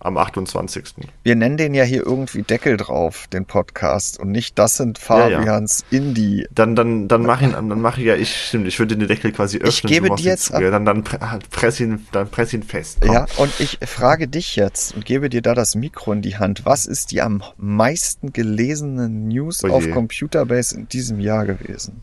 am 0.00 0.16
28. 0.16 0.94
Wir 1.22 1.36
nennen 1.36 1.56
den 1.56 1.74
ja 1.74 1.84
hier 1.84 2.04
irgendwie 2.04 2.42
Deckel 2.42 2.76
drauf, 2.76 3.26
den 3.32 3.44
Podcast, 3.44 4.18
und 4.18 4.30
nicht 4.30 4.58
das 4.58 4.76
sind 4.76 4.98
Fabians 4.98 5.84
ja, 5.90 5.98
ja. 5.98 6.04
Indie. 6.04 6.46
Dann, 6.50 6.74
dann, 6.74 7.06
dann 7.06 7.22
mach 7.22 7.42
ihn, 7.42 7.52
dann 7.52 7.80
mache 7.80 8.00
ich 8.00 8.06
ja 8.06 8.16
ich, 8.16 8.34
stimmt, 8.48 8.66
ich 8.66 8.78
würde 8.78 8.96
den 8.96 9.06
Deckel 9.06 9.32
quasi 9.32 9.58
öffnen. 9.58 9.70
Ich 9.70 9.82
gebe 9.82 10.14
dir 10.16 10.24
jetzt, 10.24 10.52
dann, 10.52 10.84
dann 10.84 11.04
press 11.04 11.80
ihn, 11.80 12.06
dann 12.12 12.30
press 12.30 12.52
ihn 12.52 12.62
fest. 12.62 12.98
Komm. 13.02 13.12
Ja, 13.12 13.26
und 13.36 13.52
ich 13.60 13.78
frage 13.84 14.26
dich 14.26 14.56
jetzt 14.56 14.94
und 14.94 15.04
gebe 15.04 15.28
dir 15.28 15.42
da 15.42 15.54
das 15.54 15.74
Mikro 15.74 16.12
in 16.12 16.22
die 16.22 16.38
Hand. 16.38 16.64
Was 16.64 16.86
ist 16.86 17.12
die 17.12 17.20
am 17.20 17.42
meisten 17.58 18.32
gelesene 18.32 19.08
News 19.08 19.62
oh 19.64 19.68
auf 19.68 19.90
Computerbase 19.90 20.76
in 20.76 20.88
diesem 20.88 21.20
Jahr 21.20 21.44
gewesen? 21.44 22.02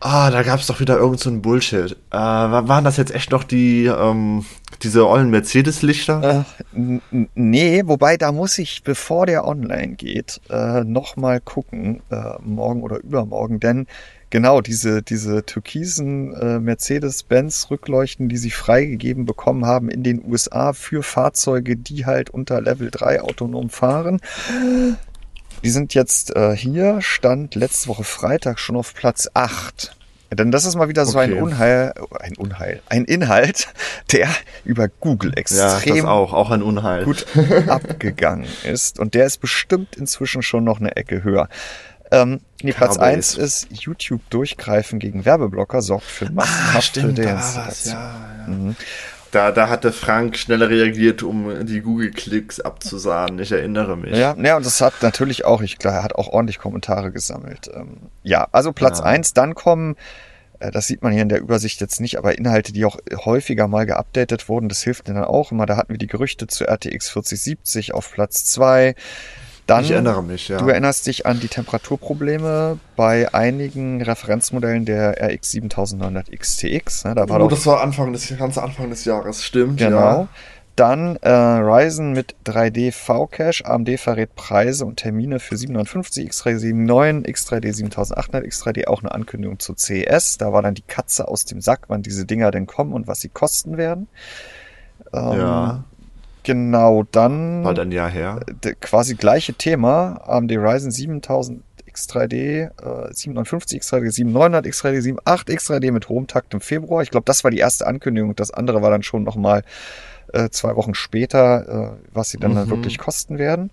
Ah, 0.00 0.30
da 0.30 0.42
gab 0.42 0.60
es 0.60 0.66
doch 0.66 0.78
wieder 0.78 0.98
irgend 0.98 1.20
so 1.20 1.30
ein 1.30 1.40
Bullshit. 1.40 1.92
Äh, 2.10 2.16
waren 2.16 2.84
das 2.84 2.98
jetzt 2.98 3.14
echt 3.14 3.30
noch 3.30 3.44
die, 3.44 3.86
ähm, 3.86 4.44
diese 4.86 5.08
ollen 5.08 5.30
Mercedes-Lichter? 5.30 6.46
Nee, 7.34 7.82
wobei 7.86 8.16
da 8.16 8.30
muss 8.30 8.56
ich, 8.58 8.84
bevor 8.84 9.26
der 9.26 9.44
online 9.44 9.96
geht, 9.96 10.40
äh, 10.48 10.84
nochmal 10.84 11.40
gucken, 11.40 12.02
äh, 12.10 12.34
morgen 12.40 12.82
oder 12.84 13.02
übermorgen, 13.02 13.58
denn 13.58 13.88
genau 14.30 14.60
diese, 14.60 15.02
diese 15.02 15.44
türkisen 15.44 16.34
äh, 16.34 16.60
Mercedes-Benz-Rückleuchten, 16.60 18.28
die 18.28 18.36
sie 18.36 18.52
freigegeben 18.52 19.26
bekommen 19.26 19.66
haben 19.66 19.90
in 19.90 20.04
den 20.04 20.24
USA 20.24 20.72
für 20.72 21.02
Fahrzeuge, 21.02 21.76
die 21.76 22.06
halt 22.06 22.30
unter 22.30 22.60
Level 22.60 22.92
3 22.92 23.22
autonom 23.22 23.70
fahren, 23.70 24.20
die 25.64 25.70
sind 25.70 25.94
jetzt 25.94 26.36
äh, 26.36 26.54
hier, 26.56 27.00
stand 27.00 27.56
letzte 27.56 27.88
Woche 27.88 28.04
Freitag 28.04 28.60
schon 28.60 28.76
auf 28.76 28.94
Platz 28.94 29.28
8. 29.34 29.96
Denn 30.36 30.50
das 30.50 30.64
ist 30.64 30.76
mal 30.76 30.88
wieder 30.88 31.06
so 31.06 31.18
okay. 31.18 31.32
ein 31.32 31.42
Unheil, 31.42 31.94
ein 32.20 32.36
Unheil, 32.36 32.80
ein 32.88 33.04
Inhalt, 33.04 33.68
der 34.12 34.28
über 34.64 34.88
Google 34.88 35.32
extrem 35.36 35.96
ja, 35.96 36.08
auch, 36.08 36.32
auch 36.32 36.50
ein 36.50 36.62
Unheil. 36.62 37.04
gut 37.04 37.26
abgegangen 37.66 38.46
ist. 38.64 38.98
Und 38.98 39.14
der 39.14 39.26
ist 39.26 39.38
bestimmt 39.38 39.96
inzwischen 39.96 40.42
schon 40.42 40.64
noch 40.64 40.80
eine 40.80 40.96
Ecke 40.96 41.24
höher. 41.24 41.48
Ähm, 42.10 42.40
nee, 42.62 42.72
Platz 42.72 42.98
1 42.98 43.36
ist 43.36 43.68
YouTube 43.70 44.20
durchgreifen 44.30 44.98
gegen 44.98 45.24
Werbeblocker, 45.24 45.82
sorgt 45.82 46.04
für 46.04 46.30
massenhafte 46.30 47.00
ah, 47.00 47.12
Deinstallationen. 47.12 47.98
Ja, 47.98 48.46
ja. 48.46 48.48
mhm. 48.48 48.76
Da, 49.32 49.50
da 49.50 49.68
hatte 49.68 49.92
Frank 49.92 50.38
schneller 50.38 50.70
reagiert, 50.70 51.22
um 51.22 51.66
die 51.66 51.80
Google-Klicks 51.80 52.60
abzusahnen. 52.60 53.38
Ich 53.40 53.52
erinnere 53.52 53.96
mich. 53.96 54.16
Ja, 54.16 54.34
ja, 54.34 54.56
und 54.56 54.64
das 54.64 54.80
hat 54.80 54.94
natürlich 55.02 55.44
auch, 55.44 55.62
ich 55.62 55.78
glaube, 55.78 55.98
er 55.98 56.04
hat 56.04 56.14
auch 56.14 56.28
ordentlich 56.28 56.58
Kommentare 56.58 57.10
gesammelt. 57.10 57.68
Ähm, 57.74 57.98
ja, 58.22 58.46
also 58.52 58.72
Platz 58.72 59.00
ja. 59.00 59.04
eins, 59.04 59.34
dann 59.34 59.54
kommen, 59.54 59.96
das 60.58 60.86
sieht 60.86 61.02
man 61.02 61.12
hier 61.12 61.22
in 61.22 61.28
der 61.28 61.40
Übersicht 61.40 61.80
jetzt 61.80 62.00
nicht, 62.00 62.18
aber 62.18 62.36
Inhalte, 62.36 62.72
die 62.72 62.84
auch 62.84 62.98
häufiger 63.24 63.68
mal 63.68 63.86
geupdatet 63.86 64.48
wurden, 64.48 64.68
das 64.68 64.82
hilft 64.82 65.08
dann 65.08 65.22
auch 65.24 65.52
immer. 65.52 65.66
Da 65.66 65.76
hatten 65.76 65.92
wir 65.92 65.98
die 65.98 66.06
Gerüchte 66.06 66.46
zu 66.46 66.64
RTX 66.64 67.10
4070 67.10 67.94
auf 67.94 68.12
Platz 68.12 68.44
zwei. 68.44 68.94
Dann, 69.66 69.82
ich 69.82 69.90
erinnere 69.90 70.22
mich, 70.22 70.46
ja. 70.46 70.58
Du 70.58 70.68
erinnerst 70.68 71.08
dich 71.08 71.26
an 71.26 71.40
die 71.40 71.48
Temperaturprobleme 71.48 72.78
bei 72.94 73.34
einigen 73.34 74.00
Referenzmodellen 74.00 74.84
der 74.84 75.16
RX 75.20 75.50
7900 75.50 76.30
XTX. 76.30 77.04
Ne? 77.04 77.16
Da 77.16 77.28
war 77.28 77.42
oh, 77.42 77.48
das 77.48 77.66
war 77.66 77.80
Anfang 77.80 78.12
des, 78.12 78.32
ganz 78.38 78.58
Anfang 78.58 78.90
des 78.90 79.04
Jahres, 79.04 79.42
stimmt. 79.42 79.78
Genau. 79.78 79.98
Ja. 79.98 80.28
Dann 80.76 81.16
äh, 81.22 81.30
Ryzen 81.30 82.12
mit 82.12 82.36
3D 82.44 82.92
V-Cache. 82.92 83.64
AMD 83.64 83.98
verrät 83.98 84.34
Preise 84.34 84.84
und 84.84 84.96
Termine 84.96 85.40
für 85.40 85.56
750, 85.56 86.30
X379, 86.30 87.26
X3D 87.26 87.72
7800, 87.72 88.44
X3D 88.44 88.86
auch 88.86 89.02
eine 89.02 89.12
Ankündigung 89.12 89.58
zu 89.58 89.74
CES. 89.74 90.36
Da 90.36 90.52
war 90.52 90.60
dann 90.60 90.74
die 90.74 90.82
Katze 90.82 91.28
aus 91.28 91.46
dem 91.46 91.62
Sack, 91.62 91.84
wann 91.88 92.02
diese 92.02 92.26
Dinger 92.26 92.50
denn 92.50 92.66
kommen 92.66 92.92
und 92.92 93.06
was 93.06 93.22
sie 93.22 93.30
kosten 93.30 93.78
werden. 93.78 94.08
Ähm, 95.14 95.38
ja. 95.38 95.84
Genau, 96.42 97.04
dann. 97.10 97.62
Bald 97.62 97.78
ein 97.78 97.90
Jahr 97.90 98.10
her. 98.10 98.40
Quasi 98.80 99.14
gleiche 99.14 99.54
Thema. 99.54 100.20
AMD 100.26 100.52
Ryzen 100.52 100.90
7000 100.90 101.62
X3D, 101.88 102.70
äh, 103.08 103.14
759 103.14 103.80
X3D, 103.80 104.10
7900 104.10 104.66
X3D, 104.66 105.16
78 105.24 105.58
X3D 105.58 105.92
mit 105.92 106.08
hohem 106.10 106.26
Takt 106.26 106.52
im 106.52 106.60
Februar. 106.60 107.02
Ich 107.02 107.10
glaube, 107.10 107.24
das 107.24 107.44
war 107.44 107.50
die 107.50 107.58
erste 107.58 107.86
Ankündigung. 107.86 108.36
Das 108.36 108.50
andere 108.50 108.82
war 108.82 108.90
dann 108.90 109.02
schon 109.02 109.24
nochmal 109.24 109.62
äh, 110.36 110.50
zwei 110.50 110.76
Wochen 110.76 110.94
später, 110.94 111.94
äh, 111.94 112.06
was 112.12 112.30
sie 112.30 112.38
dann, 112.38 112.52
mhm. 112.52 112.56
dann 112.56 112.70
wirklich 112.70 112.98
kosten 112.98 113.38
werden. 113.38 113.70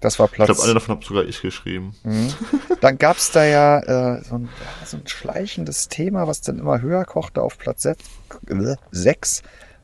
Das 0.00 0.18
war 0.18 0.28
Platz. 0.28 0.48
Ich 0.48 0.54
glaube, 0.54 0.64
eine 0.64 0.74
davon 0.74 0.96
habe 0.96 1.04
sogar 1.04 1.24
ich 1.24 1.42
geschrieben. 1.42 1.94
Mhm. 2.04 2.32
Dann 2.80 2.96
gab's 2.96 3.32
da 3.32 3.44
ja, 3.44 3.78
äh, 3.80 4.24
so, 4.24 4.36
ein, 4.36 4.44
ja 4.44 4.86
so 4.86 4.96
ein 4.96 5.06
schleichendes 5.06 5.88
Thema, 5.88 6.26
was 6.26 6.40
dann 6.40 6.58
immer 6.58 6.80
höher 6.80 7.04
kochte 7.04 7.42
auf 7.42 7.58
Platz 7.58 7.86
6. 8.90 9.42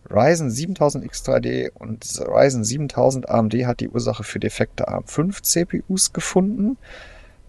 Ryzen 0.08 0.50
7000 0.50 1.04
X3D 1.04 1.70
und 1.74 2.04
Ryzen 2.20 2.64
7000 2.64 3.28
AMD 3.28 3.54
hat 3.66 3.80
die 3.80 3.88
Ursache 3.88 4.24
für 4.24 4.38
defekte 4.38 4.88
ARM5 4.88 5.42
CPUs 5.42 6.12
gefunden. 6.12 6.78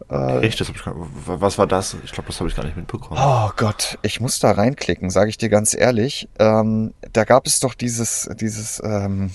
Äh, 0.10 0.46
Echt? 0.46 0.60
Das 0.60 0.70
hab 0.70 0.76
ich 0.76 0.84
gar, 0.84 0.96
was 1.26 1.58
war 1.58 1.68
das? 1.68 1.96
Ich 2.04 2.12
glaube, 2.12 2.28
das 2.28 2.40
habe 2.40 2.50
ich 2.50 2.56
gar 2.56 2.66
nicht 2.66 2.78
mitbekommen. 2.78 3.20
Oh 3.22 3.50
Gott, 3.58 3.98
ich 4.02 4.22
muss 4.22 4.40
da 4.40 4.52
reinklicken, 4.52 5.10
sage 5.10 5.30
ich 5.30 5.38
dir 5.38 5.50
ganz 5.50 5.74
ehrlich. 5.74 6.30
Ähm, 6.40 6.94
da 7.14 7.24
gab 7.24 7.46
es 7.46 7.60
doch 7.60 7.74
dieses, 7.74 8.30
dieses, 8.40 8.82
ähm, 8.84 9.32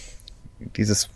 dieses 0.77 1.11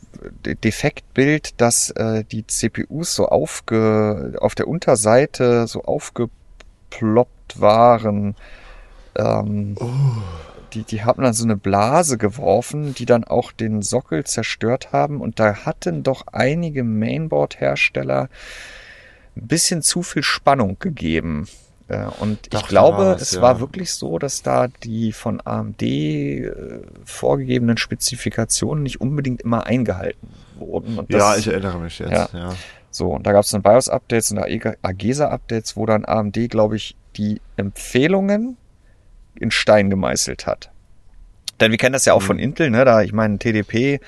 Defektbild, 0.44 1.60
dass 1.60 1.90
äh, 1.90 2.24
die 2.24 2.46
CPUs 2.46 3.14
so 3.14 3.28
aufge, 3.28 4.36
auf 4.40 4.54
der 4.54 4.68
Unterseite 4.68 5.66
so 5.66 5.82
aufgeploppt 5.84 7.60
waren. 7.60 8.34
Ähm, 9.16 9.76
oh 9.80 9.86
die, 10.76 10.84
die 10.84 11.04
haben 11.04 11.22
dann 11.22 11.32
so 11.32 11.44
eine 11.44 11.56
Blase 11.56 12.18
geworfen, 12.18 12.94
die 12.94 13.06
dann 13.06 13.24
auch 13.24 13.52
den 13.52 13.82
Sockel 13.82 14.24
zerstört 14.24 14.92
haben. 14.92 15.20
Und 15.20 15.40
da 15.40 15.64
hatten 15.64 16.02
doch 16.02 16.26
einige 16.32 16.84
Mainboard-Hersteller 16.84 18.28
ein 19.36 19.46
bisschen 19.46 19.82
zu 19.82 20.02
viel 20.02 20.22
Spannung 20.22 20.78
gegeben. 20.78 21.46
Äh, 21.88 22.06
und 22.20 22.38
ich 22.52 22.66
glaube, 22.66 23.16
es 23.20 23.32
ja. 23.32 23.42
war 23.42 23.60
wirklich 23.60 23.92
so, 23.92 24.18
dass 24.18 24.42
da 24.42 24.68
die 24.68 25.12
von 25.12 25.40
AMD 25.44 25.82
äh, 25.82 26.52
vorgegebenen 27.04 27.76
Spezifikationen 27.76 28.82
nicht 28.82 29.00
unbedingt 29.00 29.42
immer 29.42 29.66
eingehalten 29.66 30.28
wurden. 30.58 30.96
Das, 31.08 31.20
ja, 31.20 31.36
ich 31.36 31.46
erinnere 31.46 31.78
mich 31.78 31.98
jetzt. 31.98 32.10
Ja. 32.10 32.28
ja. 32.32 32.54
So, 32.90 33.08
und 33.08 33.26
da 33.26 33.32
gab 33.32 33.44
es 33.44 33.50
dann 33.50 33.62
BIOS-Updates 33.62 34.32
und 34.32 34.38
AGESA-Updates, 34.38 35.76
wo 35.76 35.84
dann 35.84 36.06
AMD, 36.06 36.48
glaube 36.48 36.76
ich, 36.76 36.96
die 37.16 37.42
Empfehlungen 37.56 38.56
in 39.34 39.50
Stein 39.50 39.90
gemeißelt 39.90 40.46
hat. 40.46 40.70
Denn 41.60 41.70
wir 41.70 41.78
kennen 41.78 41.92
das 41.92 42.06
ja 42.06 42.14
auch 42.14 42.22
mhm. 42.22 42.26
von 42.26 42.38
Intel, 42.38 42.70
ne? 42.70 42.84
Da, 42.84 43.02
ich 43.02 43.12
meine, 43.12 43.38
TDP, 43.38 44.00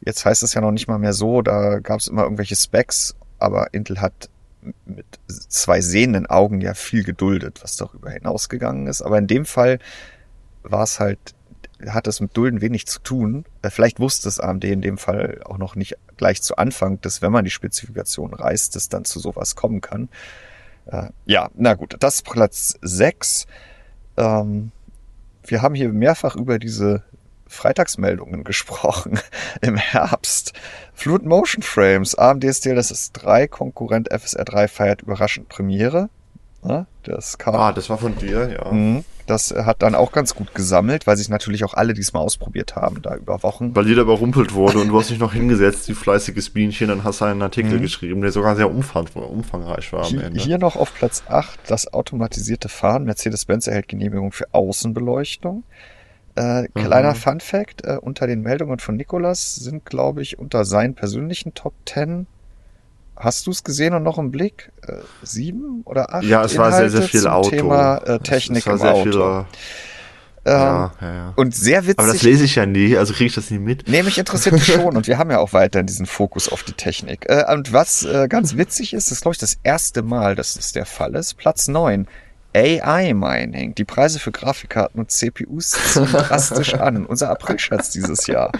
jetzt 0.00 0.24
heißt 0.24 0.42
es 0.42 0.54
ja 0.54 0.60
noch 0.60 0.72
nicht 0.72 0.88
mal 0.88 0.98
mehr 0.98 1.12
so, 1.12 1.40
da 1.40 1.78
gab 1.78 2.00
es 2.00 2.08
immer 2.08 2.24
irgendwelche 2.24 2.56
Specs, 2.56 3.14
aber 3.38 3.72
Intel 3.72 4.00
hat 4.00 4.28
mit 4.84 5.06
zwei 5.28 5.80
sehenden 5.80 6.26
Augen 6.26 6.60
ja 6.60 6.74
viel 6.74 7.04
geduldet, 7.04 7.60
was 7.62 7.76
darüber 7.76 8.10
hinausgegangen 8.10 8.86
ist. 8.86 9.02
Aber 9.02 9.18
in 9.18 9.26
dem 9.26 9.44
Fall 9.44 9.78
war 10.62 10.84
es 10.84 11.00
halt, 11.00 11.18
hat 11.86 12.06
es 12.06 12.20
mit 12.20 12.36
Dulden 12.36 12.60
wenig 12.60 12.86
zu 12.86 13.00
tun. 13.00 13.44
Äh, 13.62 13.70
vielleicht 13.70 14.00
wusste 14.00 14.28
es 14.28 14.40
AMD 14.40 14.64
in 14.64 14.82
dem 14.82 14.98
Fall 14.98 15.40
auch 15.44 15.58
noch 15.58 15.74
nicht 15.74 15.96
gleich 16.16 16.42
zu 16.42 16.56
Anfang, 16.56 17.00
dass 17.00 17.22
wenn 17.22 17.32
man 17.32 17.44
die 17.44 17.50
Spezifikation 17.50 18.34
reißt, 18.34 18.76
es 18.76 18.88
dann 18.88 19.04
zu 19.04 19.18
sowas 19.18 19.56
kommen 19.56 19.80
kann. 19.80 20.08
Äh, 20.86 21.08
ja, 21.26 21.50
na 21.54 21.74
gut, 21.74 21.96
das 22.00 22.16
ist 22.16 22.24
Platz 22.24 22.78
6. 22.82 23.46
Ähm, 24.16 24.70
wir 25.44 25.62
haben 25.62 25.74
hier 25.74 25.88
mehrfach 25.88 26.36
über 26.36 26.58
diese 26.58 27.02
Freitagsmeldungen 27.52 28.44
gesprochen 28.44 29.20
im 29.60 29.76
Herbst. 29.76 30.52
Fluid 30.94 31.24
Motion 31.24 31.62
Frames, 31.62 32.14
AMD 32.14 32.44
DLSS 32.44 33.12
3, 33.12 33.48
Konkurrent 33.48 34.08
FSR 34.12 34.44
3 34.44 34.68
feiert 34.68 35.02
überraschend 35.02 35.48
Premiere. 35.48 36.08
Ja, 36.64 36.86
das 37.02 37.38
kam. 37.38 37.56
Ah, 37.56 37.72
das 37.72 37.90
war 37.90 37.98
von 37.98 38.16
dir, 38.16 38.50
ja. 38.50 38.72
Mhm. 38.72 39.04
Das 39.26 39.52
hat 39.52 39.82
dann 39.82 39.94
auch 39.94 40.12
ganz 40.12 40.34
gut 40.34 40.54
gesammelt, 40.54 41.06
weil 41.06 41.16
sich 41.16 41.28
natürlich 41.28 41.64
auch 41.64 41.74
alle 41.74 41.94
diesmal 41.94 42.22
ausprobiert 42.22 42.74
haben, 42.74 43.02
da 43.02 43.16
über 43.16 43.42
Wochen. 43.42 43.74
Weil 43.74 43.86
jeder 43.86 44.02
überrumpelt 44.02 44.52
wurde 44.52 44.78
und 44.78 44.88
du 44.88 44.98
hast 44.98 45.10
dich 45.10 45.18
noch 45.18 45.32
hingesetzt, 45.32 45.88
wie 45.88 45.94
fleißiges 45.94 46.50
Bienchen, 46.50 46.88
dann 46.88 47.04
hast 47.04 47.20
du 47.20 47.26
einen 47.26 47.42
Artikel 47.42 47.78
mhm. 47.78 47.82
geschrieben, 47.82 48.20
der 48.20 48.32
sogar 48.32 48.56
sehr 48.56 48.70
umfang, 48.70 49.06
umfangreich 49.14 49.92
war 49.92 50.06
am 50.06 50.18
Ende. 50.18 50.40
Hier 50.40 50.58
noch 50.58 50.76
auf 50.76 50.92
Platz 50.94 51.22
8 51.28 51.60
das 51.68 51.92
automatisierte 51.92 52.68
Fahren. 52.68 53.04
Mercedes-Benz 53.04 53.68
erhält 53.68 53.88
Genehmigung 53.88 54.32
für 54.32 54.52
Außenbeleuchtung. 54.52 55.62
Äh, 56.34 56.68
kleiner 56.74 57.10
mhm. 57.10 57.16
Fun 57.16 57.40
Fact, 57.40 57.84
äh, 57.84 57.98
unter 58.00 58.26
den 58.26 58.42
Meldungen 58.42 58.78
von 58.78 58.96
Nikolas 58.96 59.54
sind, 59.56 59.84
glaube 59.84 60.22
ich, 60.22 60.38
unter 60.38 60.64
seinen 60.64 60.94
persönlichen 60.94 61.54
Top 61.54 61.74
10 61.86 62.26
Hast 63.14 63.46
du 63.46 63.50
es 63.50 63.62
gesehen 63.62 63.94
und 63.94 64.02
noch 64.02 64.18
im 64.18 64.30
Blick? 64.30 64.72
Äh, 64.86 64.94
sieben 65.22 65.82
oder 65.84 66.12
acht? 66.14 66.24
Ja, 66.24 66.42
es 66.42 66.54
Inhalte 66.54 66.72
war 66.72 66.78
sehr, 66.78 66.90
sehr 66.90 67.02
viel 67.02 67.26
Auto. 67.28 67.50
Thema 67.50 67.98
äh, 67.98 68.18
Technik 68.18 68.66
es, 68.66 68.72
es 68.74 68.80
im 68.80 68.86
Auto. 68.88 69.02
Viel, 69.02 69.44
ähm, 70.44 70.54
ja, 70.54 70.92
ja, 71.00 71.14
ja. 71.14 71.32
Und 71.36 71.54
sehr 71.54 71.82
witzig. 71.86 72.00
Aber 72.00 72.08
das 72.08 72.22
lese 72.22 72.44
ich 72.44 72.56
ja 72.56 72.66
nie, 72.66 72.96
also 72.96 73.12
kriege 73.12 73.26
ich 73.26 73.34
das 73.34 73.50
nie 73.50 73.60
mit. 73.60 73.86
Nee, 73.86 74.02
mich 74.02 74.18
interessiert 74.18 74.54
mich 74.54 74.64
schon 74.64 74.96
und 74.96 75.06
wir 75.06 75.18
haben 75.18 75.30
ja 75.30 75.38
auch 75.38 75.52
weiterhin 75.52 75.86
diesen 75.86 76.06
Fokus 76.06 76.48
auf 76.48 76.64
die 76.64 76.72
Technik. 76.72 77.26
Äh, 77.28 77.44
und 77.52 77.72
was 77.72 78.04
äh, 78.04 78.26
ganz 78.28 78.56
witzig 78.56 78.92
ist, 78.92 79.12
ist 79.12 79.20
glaube 79.20 79.34
ich 79.34 79.38
das 79.38 79.58
erste 79.62 80.02
Mal, 80.02 80.34
dass 80.34 80.54
das 80.54 80.72
der 80.72 80.86
Fall 80.86 81.14
ist. 81.14 81.34
Platz 81.34 81.68
neun 81.68 82.08
AI-Mining. 82.54 83.74
Die 83.74 83.84
Preise 83.84 84.18
für 84.18 84.30
Grafikkarten 84.30 85.00
und 85.00 85.10
CPUs 85.10 85.70
ziehen 85.70 86.06
drastisch 86.12 86.74
an. 86.74 87.06
Unser 87.06 87.30
Aprilschatz 87.30 87.90
dieses 87.90 88.26
Jahr. 88.26 88.52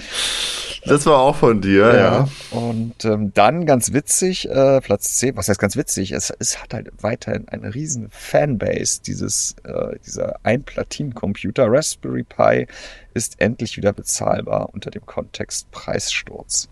Das 0.84 1.07
war 1.07 1.18
auch 1.18 1.36
von 1.36 1.61
dir, 1.61 1.95
ja. 1.95 1.97
ja. 1.97 2.28
Und 2.51 3.05
ähm, 3.05 3.32
dann 3.34 3.66
ganz 3.66 3.93
witzig, 3.93 4.49
äh, 4.49 4.80
Platz 4.80 5.14
10, 5.14 5.36
was 5.36 5.49
heißt 5.49 5.61
ganz 5.61 5.76
witzig? 5.76 6.12
Es, 6.12 6.32
es 6.38 6.61
hat 6.61 6.74
halt 6.74 6.90
weiterhin 7.01 7.49
eine 7.49 7.74
riesen 7.74 8.09
Fanbase, 8.11 9.01
dieses, 9.03 9.55
äh, 9.64 9.99
dieser 10.05 10.36
Ein-Platin-Computer. 10.43 11.66
Raspberry 11.68 12.24
Pi 12.24 12.66
ist 13.14 13.40
endlich 13.40 13.76
wieder 13.76 13.93
bezahlbar 13.93 14.70
unter 14.72 14.90
dem 14.90 15.07
Kontext 15.07 15.70
Preissturz. 15.70 16.68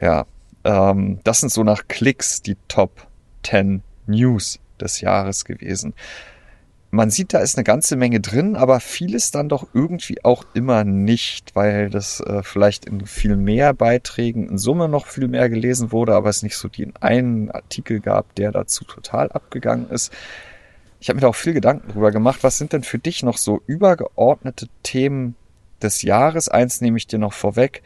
Ja, 0.00 0.24
ähm, 0.64 1.20
das 1.24 1.40
sind 1.40 1.50
so 1.50 1.64
nach 1.64 1.88
Klicks 1.88 2.42
die 2.42 2.56
Top 2.68 3.06
10 3.44 3.82
News 4.06 4.58
des 4.82 5.00
Jahres 5.00 5.44
gewesen. 5.44 5.94
Man 6.94 7.08
sieht, 7.08 7.32
da 7.32 7.38
ist 7.38 7.56
eine 7.56 7.64
ganze 7.64 7.96
Menge 7.96 8.20
drin, 8.20 8.54
aber 8.54 8.78
vieles 8.78 9.30
dann 9.30 9.48
doch 9.48 9.66
irgendwie 9.72 10.22
auch 10.24 10.44
immer 10.52 10.84
nicht, 10.84 11.56
weil 11.56 11.88
das 11.88 12.20
äh, 12.20 12.42
vielleicht 12.42 12.84
in 12.84 13.06
viel 13.06 13.36
mehr 13.36 13.72
Beiträgen 13.72 14.46
in 14.46 14.58
Summe 14.58 14.90
noch 14.90 15.06
viel 15.06 15.26
mehr 15.26 15.48
gelesen 15.48 15.90
wurde, 15.90 16.14
aber 16.14 16.28
es 16.28 16.42
nicht 16.42 16.56
so 16.58 16.68
den 16.68 16.94
einen 16.96 17.50
Artikel 17.50 18.00
gab, 18.00 18.34
der 18.34 18.52
dazu 18.52 18.84
total 18.84 19.32
abgegangen 19.32 19.88
ist. 19.88 20.12
Ich 21.00 21.08
habe 21.08 21.16
mir 21.16 21.22
da 21.22 21.28
auch 21.28 21.34
viel 21.34 21.54
Gedanken 21.54 21.90
drüber 21.90 22.10
gemacht. 22.10 22.40
Was 22.42 22.58
sind 22.58 22.74
denn 22.74 22.82
für 22.82 22.98
dich 22.98 23.22
noch 23.22 23.38
so 23.38 23.62
übergeordnete 23.66 24.68
Themen 24.82 25.34
des 25.80 26.02
Jahres? 26.02 26.50
Eins 26.50 26.82
nehme 26.82 26.98
ich 26.98 27.06
dir 27.06 27.18
noch 27.18 27.32
vorweg. 27.32 27.82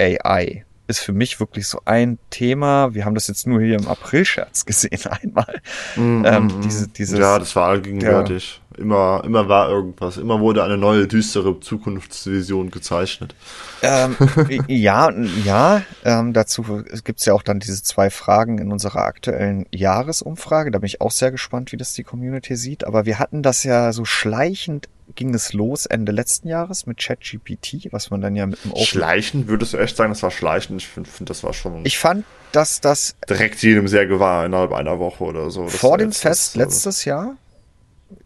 AI 0.00 0.64
ist 0.86 1.00
für 1.00 1.12
mich 1.12 1.40
wirklich 1.40 1.68
so 1.68 1.80
ein 1.84 2.18
Thema. 2.30 2.94
Wir 2.94 3.04
haben 3.04 3.14
das 3.14 3.28
jetzt 3.28 3.46
nur 3.46 3.60
hier 3.60 3.78
im 3.78 3.88
April-Scherz 3.88 4.64
gesehen 4.64 5.00
einmal. 5.22 5.60
Mm, 5.96 6.24
ähm, 6.24 6.46
mm, 6.46 6.60
diese, 6.62 6.88
dieses, 6.88 7.18
ja, 7.18 7.38
das 7.38 7.54
war 7.56 7.68
allgegenwärtig. 7.68 8.56
Ja. 8.56 8.62
Immer, 8.78 9.22
immer 9.24 9.48
war 9.48 9.68
irgendwas. 9.68 10.16
Immer 10.16 10.40
wurde 10.40 10.64
eine 10.64 10.78
neue, 10.78 11.06
düstere 11.06 11.60
Zukunftsvision 11.60 12.70
gezeichnet. 12.70 13.34
Ähm, 13.82 14.16
ja, 14.66 15.10
ja. 15.44 15.82
Ähm, 16.04 16.32
dazu 16.32 16.82
gibt 17.04 17.20
es 17.20 17.26
ja 17.26 17.34
auch 17.34 17.42
dann 17.42 17.60
diese 17.60 17.82
zwei 17.82 18.08
Fragen 18.08 18.58
in 18.58 18.72
unserer 18.72 19.04
aktuellen 19.04 19.66
Jahresumfrage. 19.72 20.70
Da 20.70 20.78
bin 20.78 20.86
ich 20.86 21.00
auch 21.00 21.10
sehr 21.10 21.30
gespannt, 21.30 21.72
wie 21.72 21.76
das 21.76 21.92
die 21.92 22.02
Community 22.02 22.56
sieht. 22.56 22.84
Aber 22.84 23.04
wir 23.04 23.18
hatten 23.18 23.42
das 23.42 23.62
ja 23.62 23.92
so 23.92 24.04
schleichend 24.04 24.88
ging 25.14 25.34
es 25.34 25.52
los 25.52 25.86
Ende 25.86 26.12
letzten 26.12 26.48
Jahres 26.48 26.86
mit 26.86 26.98
ChatGPT, 26.98 27.92
was 27.92 28.10
man 28.10 28.20
dann 28.20 28.36
ja 28.36 28.46
mit 28.46 28.64
dem 28.64 28.72
Open 28.72 28.84
Schleichen, 28.84 29.48
würdest 29.48 29.74
du 29.74 29.78
echt 29.78 29.96
sagen, 29.96 30.12
das 30.12 30.22
war 30.22 30.30
schleichen? 30.30 30.76
Ich 30.76 30.88
finde, 30.88 31.10
find, 31.10 31.30
das 31.30 31.42
war 31.42 31.52
schon. 31.52 31.84
Ich 31.84 31.98
fand, 31.98 32.24
dass 32.52 32.80
das. 32.80 33.16
Direkt 33.28 33.62
jedem 33.62 33.88
sehr 33.88 34.06
gewahr 34.06 34.46
innerhalb 34.46 34.72
einer 34.72 34.98
Woche 34.98 35.24
oder 35.24 35.50
so. 35.50 35.68
Vor 35.68 35.98
dem 35.98 36.12
Fest 36.12 36.56
letztes 36.56 37.04
Jahr? 37.04 37.36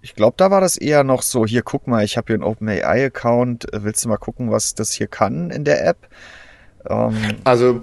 Ich 0.03 0.15
glaube, 0.15 0.35
da 0.37 0.51
war 0.51 0.61
das 0.61 0.77
eher 0.77 1.05
noch 1.05 1.23
so, 1.23 1.47
hier 1.47 1.63
guck 1.63 1.87
mal, 1.87 2.05
ich 2.05 2.17
habe 2.17 2.27
hier 2.27 2.35
einen 2.35 2.43
OpenAI-Account, 2.43 3.67
willst 3.73 4.05
du 4.05 4.09
mal 4.09 4.17
gucken, 4.17 4.51
was 4.51 4.75
das 4.75 4.93
hier 4.93 5.07
kann 5.07 5.51
in 5.51 5.65
der 5.65 5.87
App? 5.87 6.09
Ähm, 6.89 7.17
also 7.45 7.83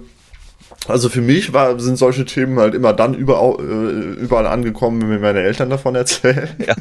also 0.86 1.08
für 1.08 1.20
mich 1.20 1.52
war, 1.52 1.78
sind 1.80 1.96
solche 1.96 2.24
Themen 2.24 2.58
halt 2.58 2.74
immer 2.74 2.92
dann 2.92 3.14
überall, 3.14 3.56
äh, 3.58 4.20
überall 4.20 4.46
angekommen, 4.46 5.00
wenn 5.02 5.08
mir 5.08 5.18
meine 5.18 5.40
Eltern 5.40 5.70
davon 5.70 5.94
erzählen. 5.94 6.48
Ja. 6.58 6.74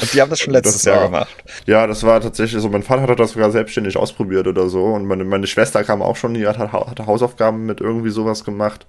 Und 0.00 0.14
die 0.14 0.20
haben 0.20 0.30
das 0.30 0.40
schon 0.40 0.52
letztes 0.54 0.82
das 0.82 0.86
war, 0.86 0.94
Jahr 0.94 1.04
gemacht. 1.04 1.44
Ja, 1.66 1.86
das 1.86 2.02
war 2.02 2.20
tatsächlich 2.20 2.62
so. 2.62 2.68
Mein 2.68 2.82
Vater 2.82 3.02
hat 3.02 3.20
das 3.20 3.32
sogar 3.32 3.50
selbstständig 3.50 3.96
ausprobiert 3.96 4.46
oder 4.46 4.68
so. 4.68 4.84
Und 4.84 5.06
meine, 5.06 5.24
meine 5.24 5.46
Schwester 5.46 5.84
kam 5.84 6.00
auch 6.02 6.16
schon, 6.16 6.34
die 6.34 6.46
hat, 6.46 6.58
hat 6.58 7.06
Hausaufgaben 7.06 7.66
mit 7.66 7.80
irgendwie 7.80 8.10
sowas 8.10 8.44
gemacht. 8.44 8.86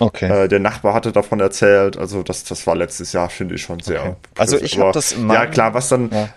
Okay. 0.00 0.44
Äh, 0.44 0.48
der 0.48 0.60
Nachbar 0.60 0.94
hatte 0.94 1.12
davon 1.12 1.40
erzählt. 1.40 1.96
Also 1.96 2.22
das, 2.22 2.44
das 2.44 2.66
war 2.66 2.76
letztes 2.76 3.12
Jahr, 3.12 3.30
finde 3.30 3.54
ich 3.54 3.62
schon 3.62 3.80
sehr. 3.80 4.02
Okay. 4.02 4.14
Also 4.36 4.58
ich 4.58 4.78
habe 4.78 4.92
das 4.92 5.12
in 5.12 5.28
Ja, 5.30 5.46
klar, 5.46 5.74
was 5.74 5.88
dann. 5.88 6.10
Ja. 6.10 6.28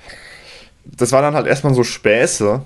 Das 0.84 1.12
war 1.12 1.22
dann 1.22 1.36
halt 1.36 1.46
erstmal 1.46 1.74
so 1.74 1.84
Späße 1.84 2.62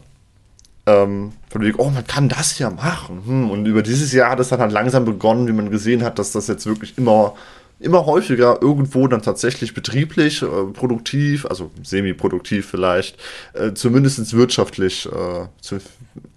ähm, 0.88 1.34
von 1.50 1.62
wegen, 1.62 1.80
oh, 1.80 1.90
man 1.90 2.06
kann 2.06 2.30
das 2.30 2.60
ja 2.60 2.70
machen. 2.70 3.24
Hm. 3.26 3.50
Und 3.50 3.66
über 3.66 3.82
dieses 3.82 4.12
Jahr 4.14 4.30
hat 4.30 4.40
es 4.40 4.50
dann 4.50 4.60
halt 4.60 4.72
langsam 4.72 5.06
begonnen, 5.06 5.48
wie 5.48 5.54
man 5.54 5.72
gesehen 5.72 6.04
hat, 6.04 6.20
dass 6.20 6.32
das 6.32 6.48
jetzt 6.48 6.66
wirklich 6.66 6.98
immer, 6.98 7.36
immer 7.80 8.06
häufiger 8.06 8.60
irgendwo 8.62 9.08
dann 9.08 9.22
tatsächlich 9.22 9.74
betrieblich, 9.74 10.42
äh, 10.44 10.46
produktiv, 10.74 11.46
also 11.48 11.72
semi-produktiv 11.82 12.68
vielleicht, 12.70 13.18
äh, 13.54 13.74
zumindest 13.74 14.34
wirtschaftlich 14.34 15.08
äh, 15.08 15.48
zu, 15.60 15.80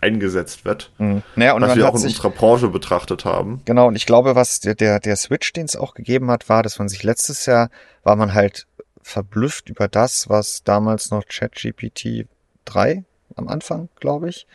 eingesetzt 0.00 0.64
wird. 0.64 0.90
Mhm. 0.98 1.22
Naja, 1.36 1.52
und 1.52 1.62
was 1.62 1.76
wir 1.76 1.88
auch 1.88 1.94
in 1.94 2.00
sich, 2.00 2.16
unserer 2.16 2.30
Branche 2.30 2.68
betrachtet 2.68 3.24
haben. 3.24 3.60
Genau, 3.66 3.88
und 3.88 3.96
ich 3.96 4.06
glaube, 4.06 4.34
was 4.34 4.60
der, 4.60 4.74
der, 4.74 4.98
der 4.98 5.16
Switch, 5.16 5.52
den 5.52 5.66
es 5.66 5.76
auch 5.76 5.94
gegeben 5.94 6.30
hat, 6.30 6.48
war, 6.48 6.62
dass 6.62 6.78
man 6.78 6.88
sich 6.88 7.02
letztes 7.02 7.44
Jahr, 7.46 7.68
war 8.02 8.16
man 8.16 8.32
halt 8.32 8.66
verblüfft 9.02 9.68
über 9.68 9.88
das, 9.88 10.28
was 10.28 10.62
damals 10.64 11.10
noch 11.10 11.24
ChatGPT 11.26 12.26
3 12.64 13.04
am 13.38 13.48
Anfang, 13.48 13.88
glaube 13.96 14.28
ich, 14.28 14.46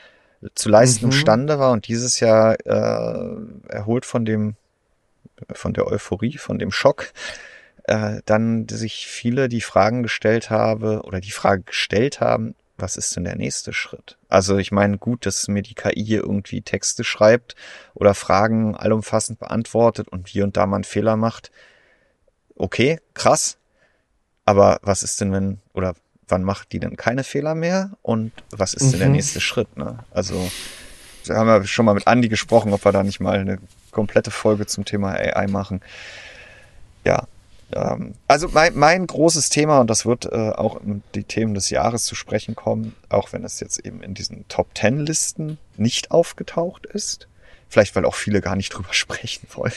zu 0.56 0.70
leisten 0.70 1.06
mhm. 1.06 1.12
imstande 1.12 1.60
war 1.60 1.72
und 1.72 1.88
dieses 1.88 2.20
Jahr 2.20 2.56
äh, 2.66 3.36
erholt 3.70 4.06
von 4.06 4.26
dem, 4.26 4.56
von 5.54 5.74
der 5.74 5.88
Euphorie, 5.88 6.38
von 6.38 6.60
dem 6.60 6.72
Schock, 6.72 7.14
äh, 7.86 8.22
dann 8.26 8.68
sich 8.70 9.08
viele 9.08 9.50
die 9.50 9.62
Fragen 9.62 10.04
gestellt 10.04 10.50
habe 10.50 11.02
oder 11.04 11.20
die 11.20 11.32
Frage 11.32 11.64
gestellt 11.64 12.20
haben, 12.20 12.56
was 12.78 12.98
ist 12.98 13.16
denn 13.16 13.24
der 13.24 13.36
nächste 13.36 13.72
Schritt? 13.72 14.18
Also 14.30 14.58
ich 14.58 14.72
meine, 14.72 14.98
gut, 14.98 15.26
dass 15.26 15.48
mir 15.48 15.62
die 15.62 15.76
KI 15.76 16.04
hier 16.04 16.22
irgendwie 16.22 16.62
Texte 16.62 17.04
schreibt 17.04 17.56
oder 17.94 18.14
Fragen 18.14 18.76
allumfassend 18.76 19.40
beantwortet 19.40 20.08
und 20.10 20.28
hier 20.28 20.44
und 20.44 20.58
da 20.58 20.66
mal 20.66 20.78
einen 20.78 20.84
Fehler 20.84 21.16
macht. 21.16 21.52
Okay, 22.56 23.00
krass. 23.14 23.58
Aber 24.46 24.80
was 24.82 25.04
ist 25.04 25.22
denn, 25.22 25.32
wenn, 25.32 25.60
oder 25.74 25.96
wann 26.34 26.44
macht 26.44 26.72
die 26.72 26.80
denn 26.80 26.98
keine 26.98 27.24
Fehler 27.24 27.54
mehr 27.54 27.92
und 28.02 28.32
was 28.50 28.74
ist 28.74 28.88
mhm. 28.88 28.92
denn 28.92 29.00
der 29.00 29.10
mhm. 29.10 29.16
nächste 29.16 29.40
Schritt? 29.40 29.78
Ne? 29.78 30.00
Also 30.12 30.52
da 31.28 31.36
haben 31.36 31.48
wir 31.48 31.64
schon 31.66 31.86
mal 31.86 31.94
mit 31.94 32.08
Andy 32.08 32.28
gesprochen, 32.28 32.74
ob 32.74 32.84
wir 32.84 32.92
da 32.92 33.04
nicht 33.04 33.20
mal 33.20 33.38
eine 33.38 33.60
komplette 33.92 34.32
Folge 34.32 34.66
zum 34.66 34.84
Thema 34.84 35.12
AI 35.12 35.46
machen. 35.48 35.82
Ja, 37.06 37.28
ähm, 37.72 38.16
also 38.28 38.50
mein, 38.50 38.76
mein 38.76 39.06
großes 39.06 39.50
Thema, 39.50 39.80
und 39.80 39.92
das 39.92 40.08
wird 40.08 40.26
äh, 40.26 40.50
auch 40.50 40.82
in 40.82 41.04
die 41.14 41.24
Themen 41.24 41.54
des 41.54 41.70
Jahres 41.70 42.06
zu 42.06 42.16
sprechen 42.16 42.56
kommen, 42.56 42.96
auch 43.10 43.32
wenn 43.32 43.44
es 43.44 43.60
jetzt 43.60 43.78
eben 43.86 44.02
in 44.02 44.16
diesen 44.16 44.48
Top 44.48 44.74
Ten 44.74 45.06
Listen 45.06 45.60
nicht 45.78 46.10
aufgetaucht 46.10 46.88
ist. 46.88 47.28
Vielleicht, 47.70 47.96
weil 47.96 48.06
auch 48.06 48.16
viele 48.16 48.42
gar 48.42 48.56
nicht 48.56 48.70
drüber 48.70 48.94
sprechen 48.94 49.48
wollen. 49.54 49.72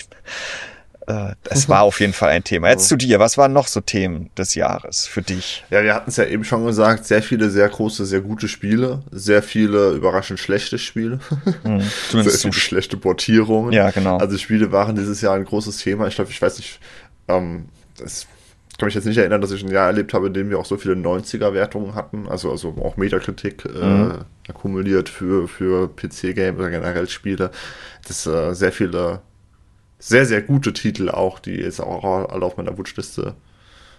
Äh, 1.06 1.34
es 1.44 1.68
war 1.68 1.82
auf 1.82 2.00
jeden 2.00 2.12
Fall 2.12 2.30
ein 2.30 2.42
Thema. 2.42 2.68
Jetzt 2.68 2.88
zu 2.88 2.96
dir, 2.96 3.20
was 3.20 3.38
waren 3.38 3.52
noch 3.52 3.68
so 3.68 3.80
Themen 3.80 4.30
des 4.36 4.54
Jahres 4.54 5.06
für 5.06 5.22
dich? 5.22 5.64
Ja, 5.70 5.82
wir 5.82 5.94
hatten 5.94 6.10
es 6.10 6.16
ja 6.16 6.24
eben 6.24 6.42
schon 6.42 6.66
gesagt, 6.66 7.04
sehr 7.04 7.22
viele 7.22 7.48
sehr 7.50 7.68
große, 7.68 8.04
sehr 8.04 8.20
gute 8.20 8.48
Spiele, 8.48 9.02
sehr 9.12 9.42
viele 9.42 9.90
überraschend 9.90 10.40
schlechte 10.40 10.78
Spiele, 10.78 11.20
mhm, 11.62 11.80
sehr 12.10 12.24
viele 12.24 12.52
schlechte 12.52 12.96
Portierungen. 12.96 13.72
Ja, 13.72 13.90
genau. 13.90 14.18
Also 14.18 14.36
Spiele 14.36 14.72
waren 14.72 14.96
dieses 14.96 15.20
Jahr 15.20 15.34
ein 15.34 15.44
großes 15.44 15.78
Thema. 15.78 16.08
Ich 16.08 16.16
glaube, 16.16 16.30
ich 16.30 16.42
weiß 16.42 16.58
nicht, 16.58 16.80
ähm, 17.28 17.68
das 17.98 18.26
kann 18.78 18.86
mich 18.86 18.94
jetzt 18.94 19.06
nicht 19.06 19.16
erinnern, 19.16 19.40
dass 19.40 19.52
ich 19.52 19.64
ein 19.64 19.70
Jahr 19.70 19.86
erlebt 19.86 20.12
habe, 20.12 20.26
in 20.26 20.34
dem 20.34 20.50
wir 20.50 20.58
auch 20.58 20.66
so 20.66 20.76
viele 20.76 20.94
90er-Wertungen 20.94 21.94
hatten, 21.94 22.28
also, 22.28 22.50
also 22.50 22.74
auch 22.82 22.96
Metakritik 22.96 23.64
äh, 23.64 23.84
mhm. 23.84 24.10
äh, 24.10 24.50
akkumuliert 24.50 25.08
für, 25.08 25.48
für 25.48 25.88
PC-Games 25.88 26.58
oder 26.58 26.70
generell 26.70 27.08
Spiele. 27.08 27.50
Das 28.06 28.26
äh, 28.26 28.54
sehr 28.54 28.72
viele 28.72 29.20
sehr, 29.98 30.26
sehr 30.26 30.42
gute 30.42 30.72
Titel 30.72 31.08
auch, 31.08 31.38
die 31.38 31.56
jetzt 31.56 31.80
auch 31.80 32.04
alle 32.30 32.44
auf 32.44 32.56
meiner 32.56 32.76
Wunschliste, 32.76 33.34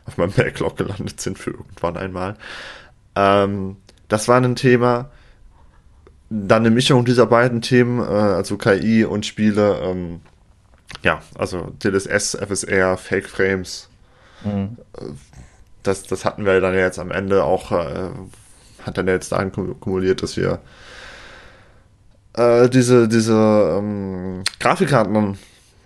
auf 0.06 0.18
meinem 0.18 0.32
Backlog 0.32 0.78
gelandet 0.78 1.20
sind 1.22 1.38
für 1.38 1.52
irgendwann 1.52 1.98
einmal. 1.98 2.36
Ähm, 3.16 3.78
das 4.08 4.28
war 4.28 4.40
ein 4.40 4.56
Thema. 4.56 5.10
Dann 6.30 6.66
eine 6.66 6.72
Mischung 6.72 7.06
dieser 7.06 7.26
beiden 7.26 7.62
Themen, 7.62 8.00
äh, 8.00 8.04
also 8.04 8.58
KI 8.58 9.06
und 9.06 9.26
Spiele. 9.26 9.80
Ähm, 9.82 10.22
ja, 11.04 11.22
also 11.38 11.74
DLSS, 11.84 12.36
FSR, 12.36 12.98
Fake 12.98 13.28
Frames. 13.28 13.90
Mhm. 14.44 14.78
Das, 15.84 16.04
das 16.04 16.26
hatten 16.26 16.46
wir 16.46 16.60
dann 16.62 16.74
jetzt 16.74 17.00
am 17.00 17.12
Ende 17.12 17.44
auch, 17.44 17.72
äh, 17.72 18.10
hat 18.84 18.98
dann 18.98 19.08
jetzt 19.08 19.32
dahin 19.32 19.52
kumuliert, 19.52 20.22
dass 20.22 20.38
wir 20.38 20.60
äh, 22.34 22.70
diese, 22.70 23.08
diese 23.08 23.78
ähm, 23.78 24.44
Grafikkarten 24.60 25.38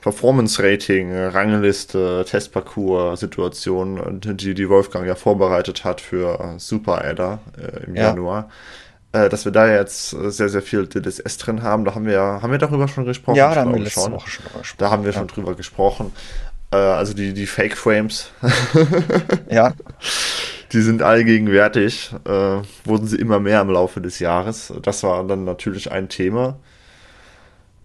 Performance-Rating, 0.01 1.13
Rangliste, 1.13 2.25
Testparcours-Situation, 2.27 4.19
die 4.21 4.53
die 4.53 4.69
Wolfgang 4.69 5.07
ja 5.07 5.15
vorbereitet 5.15 5.83
hat 5.83 6.01
für 6.01 6.55
Super 6.57 7.05
Adder 7.05 7.39
äh, 7.57 7.85
im 7.85 7.95
ja. 7.95 8.09
Januar. 8.09 8.49
äh, 9.13 9.29
dass 9.29 9.45
wir 9.45 9.51
da 9.51 9.69
jetzt 9.69 10.09
sehr, 10.09 10.49
sehr 10.49 10.61
viel 10.61 10.87
DLSS 10.87 11.37
drin 11.37 11.63
haben. 11.63 11.85
Da 11.85 11.95
haben 11.95 12.05
wir 12.05 12.19
haben 12.19 12.51
wir 12.51 12.57
darüber 12.57 12.87
schon 12.87 13.05
gesprochen. 13.05 13.35
Ja, 13.35 13.53
da 13.53 13.61
haben 13.61 13.73
wir 13.73 13.81
letzte 13.81 14.01
schon. 14.01 14.13
Woche 14.13 14.29
schon 14.29 14.45
gesprochen. 14.45 14.75
Da 14.77 14.89
haben 14.89 15.03
wir 15.03 15.11
ja. 15.11 15.19
schon 15.19 15.27
drüber 15.27 15.55
gesprochen. 15.55 16.13
Äh, 16.71 16.77
also 16.77 17.13
die, 17.13 17.33
die 17.33 17.45
Fake 17.45 17.77
Frames. 17.77 18.31
ja. 19.49 19.73
Die 20.71 20.81
sind 20.81 21.03
allgegenwärtig. 21.03 22.13
Äh, 22.25 22.61
wurden 22.85 23.07
sie 23.07 23.17
immer 23.17 23.39
mehr 23.39 23.61
im 23.61 23.69
Laufe 23.69 24.01
des 24.01 24.19
Jahres. 24.19 24.73
Das 24.81 25.03
war 25.03 25.25
dann 25.27 25.43
natürlich 25.43 25.91
ein 25.91 26.09
Thema 26.09 26.57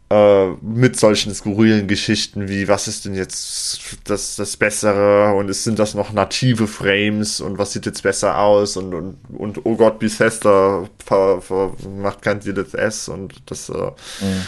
äh, 0.09 0.47
mit 0.63 0.99
solchen 0.99 1.35
skurrilen 1.35 1.89
Geschichten 1.89 2.49
wie, 2.49 2.69
was 2.69 2.87
ist 2.87 3.05
denn 3.05 3.15
jetzt 3.15 3.81
das, 4.05 4.37
das 4.37 4.57
Bessere 4.57 5.35
und 5.35 5.51
es 5.51 5.65
sind 5.65 5.79
das 5.79 5.95
noch 5.95 6.13
native 6.13 6.69
Frames 6.69 7.41
und 7.41 7.59
was 7.59 7.73
sieht 7.73 7.87
jetzt 7.87 8.03
besser 8.03 8.39
aus 8.39 8.77
und, 8.77 8.95
und, 8.95 9.17
und 9.37 9.67
oh 9.67 9.77
Gott, 9.77 9.99
Bethesda 9.99 10.89
ver, 11.05 11.41
ver, 11.43 11.73
macht 12.01 12.23
kein 12.23 12.41
DLSS 12.41 13.09
und 13.09 13.35
das, 13.47 13.69
äh, 13.69 13.73
mhm. 13.73 14.47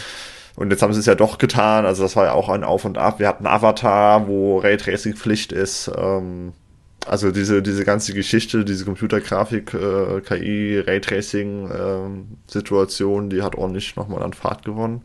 Und 0.54 0.72
jetzt 0.72 0.82
haben 0.82 0.92
sie 0.92 0.98
es 0.98 1.06
ja 1.06 1.14
doch 1.14 1.38
getan, 1.38 1.86
also 1.86 2.02
das 2.02 2.16
war 2.16 2.24
ja 2.24 2.32
auch 2.32 2.48
ein 2.48 2.64
Auf 2.64 2.84
und 2.84 2.98
Ab. 2.98 3.20
Wir 3.20 3.28
hatten 3.28 3.46
Avatar, 3.46 4.26
wo 4.26 4.58
Raytracing 4.58 5.14
Pflicht 5.14 5.52
ist. 5.52 5.88
Ähm, 5.96 6.52
also 7.06 7.30
diese, 7.30 7.62
diese 7.62 7.84
ganze 7.84 8.12
Geschichte, 8.12 8.64
diese 8.64 8.84
Computergrafik, 8.84 9.74
äh, 9.74 10.20
KI, 10.20 10.78
Raytracing 10.78 11.70
äh, 11.70 12.50
Situation, 12.50 13.30
die 13.30 13.42
hat 13.42 13.54
ordentlich 13.54 13.96
nochmal 13.96 14.22
an 14.22 14.32
Fahrt 14.32 14.64
gewonnen. 14.64 15.02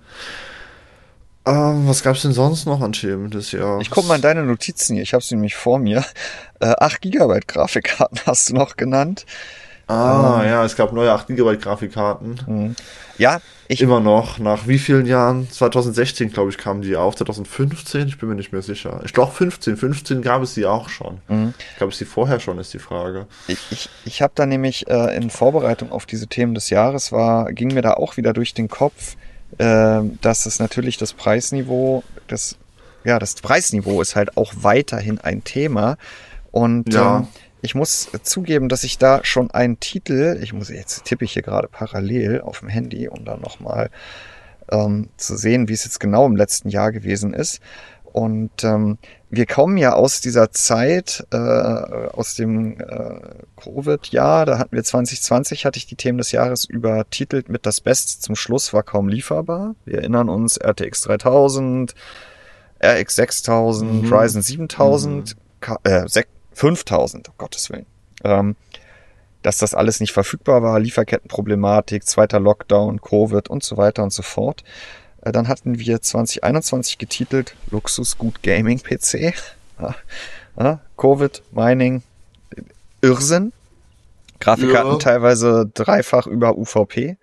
Ähm, 1.46 1.88
was 1.88 2.04
gab's 2.04 2.22
denn 2.22 2.32
sonst 2.32 2.66
noch 2.66 2.82
an 2.82 2.94
Themen 2.94 3.30
des 3.30 3.52
Jahres? 3.52 3.82
Ich 3.82 3.90
guck 3.90 4.08
mal 4.08 4.16
in 4.16 4.22
deine 4.22 4.44
Notizen 4.44 4.96
hier, 4.96 5.04
ich 5.04 5.14
habe 5.14 5.24
sie 5.24 5.36
nämlich 5.36 5.56
vor 5.56 5.78
mir. 5.78 6.06
Äh, 6.60 6.74
8 6.80 7.02
GB 7.02 7.42
Grafikkarten 7.48 8.20
hast 8.26 8.50
du 8.50 8.56
noch 8.56 8.78
genannt. 8.78 9.26
Ah, 9.88 10.42
ähm, 10.42 10.50
ja, 10.50 10.66
es 10.66 10.76
gab 10.76 10.94
neue 10.94 11.12
8 11.12 11.28
GB 11.28 11.58
Grafikkarten. 11.58 12.40
Mhm. 12.48 12.76
Ja, 13.18 13.42
ich. 13.68 13.82
Immer 13.82 14.00
noch. 14.00 14.40
Nach 14.40 14.68
wie 14.68 14.78
vielen 14.78 15.06
Jahren? 15.06 15.50
2016, 15.50 16.32
glaube 16.32 16.50
ich, 16.50 16.58
kamen 16.58 16.82
die 16.82 16.96
auf. 16.96 17.16
2015? 17.16 18.08
Ich 18.08 18.18
bin 18.18 18.30
mir 18.30 18.36
nicht 18.36 18.52
mehr 18.52 18.62
sicher. 18.62 19.02
Ich 19.06 19.14
glaube 19.14 19.32
15. 19.32 19.78
15 19.78 20.22
gab 20.22 20.42
es 20.42 20.54
die 20.54 20.66
auch 20.66 20.90
schon. 20.90 21.20
Mhm. 21.28 21.54
Gab 21.80 21.90
es 21.90 21.98
die 21.98 22.06
vorher 22.06 22.40
schon, 22.40 22.60
ist 22.60 22.74
die 22.74 22.80
Frage. 22.80 23.28
Ich, 23.48 23.60
ich, 23.72 23.90
ich 24.06 24.22
habe 24.22 24.34
da 24.36 24.46
nämlich 24.46 24.88
äh, 24.90 25.16
in 25.16 25.30
Vorbereitung 25.30 25.92
auf 25.92 26.06
diese 26.06 26.28
Themen 26.28 26.54
des 26.54 26.70
Jahres 26.70 27.12
war, 27.12 27.52
ging 27.54 27.74
mir 27.74 27.82
da 27.82 27.94
auch 27.94 28.18
wieder 28.18 28.34
durch 28.34 28.54
den 28.54 28.68
Kopf, 28.68 29.16
äh, 29.58 30.02
dass 30.22 30.46
es 30.46 30.60
natürlich 30.60 30.98
das 30.98 31.14
Preisniveau, 31.14 32.04
das, 32.28 32.58
ja, 33.04 33.18
das 33.18 33.36
Preisniveau 33.36 34.02
ist 34.02 34.16
halt 34.16 34.38
auch 34.38 34.54
weiterhin 34.58 35.20
ein 35.20 35.44
Thema. 35.44 35.98
Und 36.52 36.94
ja. 36.94 37.18
ähm, 37.18 37.28
ich 37.64 37.76
muss 37.76 38.10
zugeben, 38.24 38.68
dass 38.68 38.84
ich 38.84 38.98
da 38.98 39.22
schon 39.24 39.50
einen 39.50 39.80
Titel, 39.80 40.38
ich 40.44 40.52
muss 40.52 40.68
jetzt 40.68 41.06
tippe 41.06 41.24
ich 41.24 41.32
hier 41.32 41.44
gerade 41.44 41.70
parallel 41.70 42.42
auf 42.42 42.60
dem 42.60 42.68
Handy, 42.68 43.08
um 43.08 43.24
dann 43.24 43.40
nochmal 43.40 43.90
ähm, 44.70 45.08
zu 45.16 45.38
sehen, 45.38 45.70
wie 45.70 45.74
es 45.74 45.86
jetzt 45.86 46.02
genau 46.02 46.26
im 46.26 46.36
letzten 46.36 46.68
Jahr 46.68 46.92
gewesen 46.92 47.34
ist. 47.34 47.62
Und 48.04 48.66
ähm, 48.66 48.98
wir 49.30 49.46
kommen 49.46 49.78
ja 49.78 49.94
aus 49.94 50.20
dieser 50.20 50.52
Zeit, 50.52 51.26
äh, 51.32 51.38
aus 51.38 52.36
dem 52.36 52.80
äh, 52.82 53.22
Covid-Jahr, 53.56 54.46
da 54.46 54.60
hatten 54.60 54.76
wir 54.76 54.84
2020, 54.84 55.66
hatte 55.66 55.78
ich 55.78 55.88
die 55.88 55.96
Themen 55.96 56.18
des 56.18 56.34
Jahres 56.34 56.66
übertitelt 56.66 57.48
mit 57.48 57.66
das 57.66 57.80
Beste 57.80 58.20
zum 58.20 58.36
Schluss 58.36 58.74
war 58.74 58.84
kaum 58.84 59.08
lieferbar. 59.08 59.76
Wir 59.86 60.00
erinnern 60.00 60.28
uns 60.28 60.58
RTX 60.58 61.02
3000, 61.04 61.96
RX 62.84 63.16
6000, 63.16 64.04
mhm. 64.04 64.14
Ryzen 64.14 64.42
7000, 64.42 65.36
mhm. 65.36 65.76
äh, 65.86 66.08
5000, 66.54 67.30
um 67.30 67.34
Gottes 67.38 67.70
Willen. 67.70 67.86
Ähm, 68.24 68.56
dass 69.42 69.58
das 69.58 69.74
alles 69.74 70.00
nicht 70.00 70.14
verfügbar 70.14 70.64
war, 70.64 70.80
Lieferkettenproblematik, 70.80 72.06
zweiter 72.06 72.40
Lockdown, 72.40 73.02
Covid 73.02 73.50
und 73.50 73.64
so 73.64 73.78
weiter 73.78 74.04
und 74.04 74.14
so 74.14 74.24
fort. 74.24 74.64
Äh, 75.22 75.32
dann 75.32 75.48
hatten 75.48 75.80
wir 75.80 76.02
2021 76.02 76.98
getitelt 76.98 77.56
Luxusgut 77.70 78.42
Gaming 78.42 78.82
PC. 78.82 79.34
Ja, 79.80 79.96
ja, 80.58 80.80
Covid, 80.98 81.42
Mining, 81.52 82.04
Irrsinn. 83.02 83.52
Grafikkarten 84.40 84.92
ja. 84.94 84.98
teilweise 84.98 85.70
dreifach 85.74 86.28
über 86.28 86.58
UVP. 86.58 87.18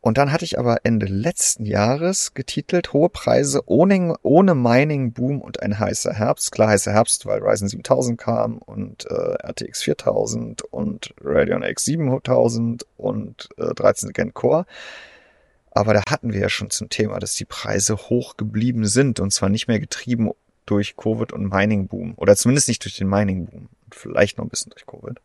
Und 0.00 0.16
dann 0.16 0.30
hatte 0.30 0.44
ich 0.44 0.58
aber 0.58 0.78
Ende 0.84 1.06
letzten 1.06 1.66
Jahres 1.66 2.32
getitelt 2.34 2.92
Hohe 2.92 3.08
Preise 3.08 3.62
ohne, 3.66 4.16
ohne 4.22 4.54
Mining 4.54 5.12
Boom 5.12 5.40
und 5.40 5.60
ein 5.60 5.78
heißer 5.78 6.12
Herbst. 6.12 6.52
Klar 6.52 6.68
heißer 6.68 6.92
Herbst, 6.92 7.26
weil 7.26 7.40
Ryzen 7.40 7.68
7000 7.68 8.18
kam 8.18 8.58
und 8.58 9.06
äh, 9.06 9.34
RTX 9.44 9.82
4000 9.82 10.62
und 10.62 11.14
Radeon 11.20 11.64
X 11.64 11.84
7000 11.84 12.86
und 12.96 13.48
äh, 13.58 13.74
13 13.74 14.12
Gen 14.12 14.34
Core. 14.34 14.66
Aber 15.72 15.94
da 15.94 16.02
hatten 16.08 16.32
wir 16.32 16.40
ja 16.40 16.48
schon 16.48 16.70
zum 16.70 16.88
Thema, 16.88 17.18
dass 17.18 17.34
die 17.34 17.44
Preise 17.44 17.96
hoch 17.96 18.36
geblieben 18.36 18.86
sind 18.86 19.18
und 19.18 19.32
zwar 19.32 19.48
nicht 19.48 19.66
mehr 19.66 19.80
getrieben 19.80 20.30
durch 20.64 20.96
Covid 20.96 21.32
und 21.32 21.48
Mining 21.52 21.88
Boom 21.88 22.14
oder 22.16 22.36
zumindest 22.36 22.68
nicht 22.68 22.84
durch 22.84 22.96
den 22.96 23.08
Mining 23.08 23.46
Boom. 23.46 23.68
Vielleicht 23.90 24.38
noch 24.38 24.44
ein 24.44 24.50
bisschen 24.50 24.70
durch 24.70 24.86
Covid 24.86 25.20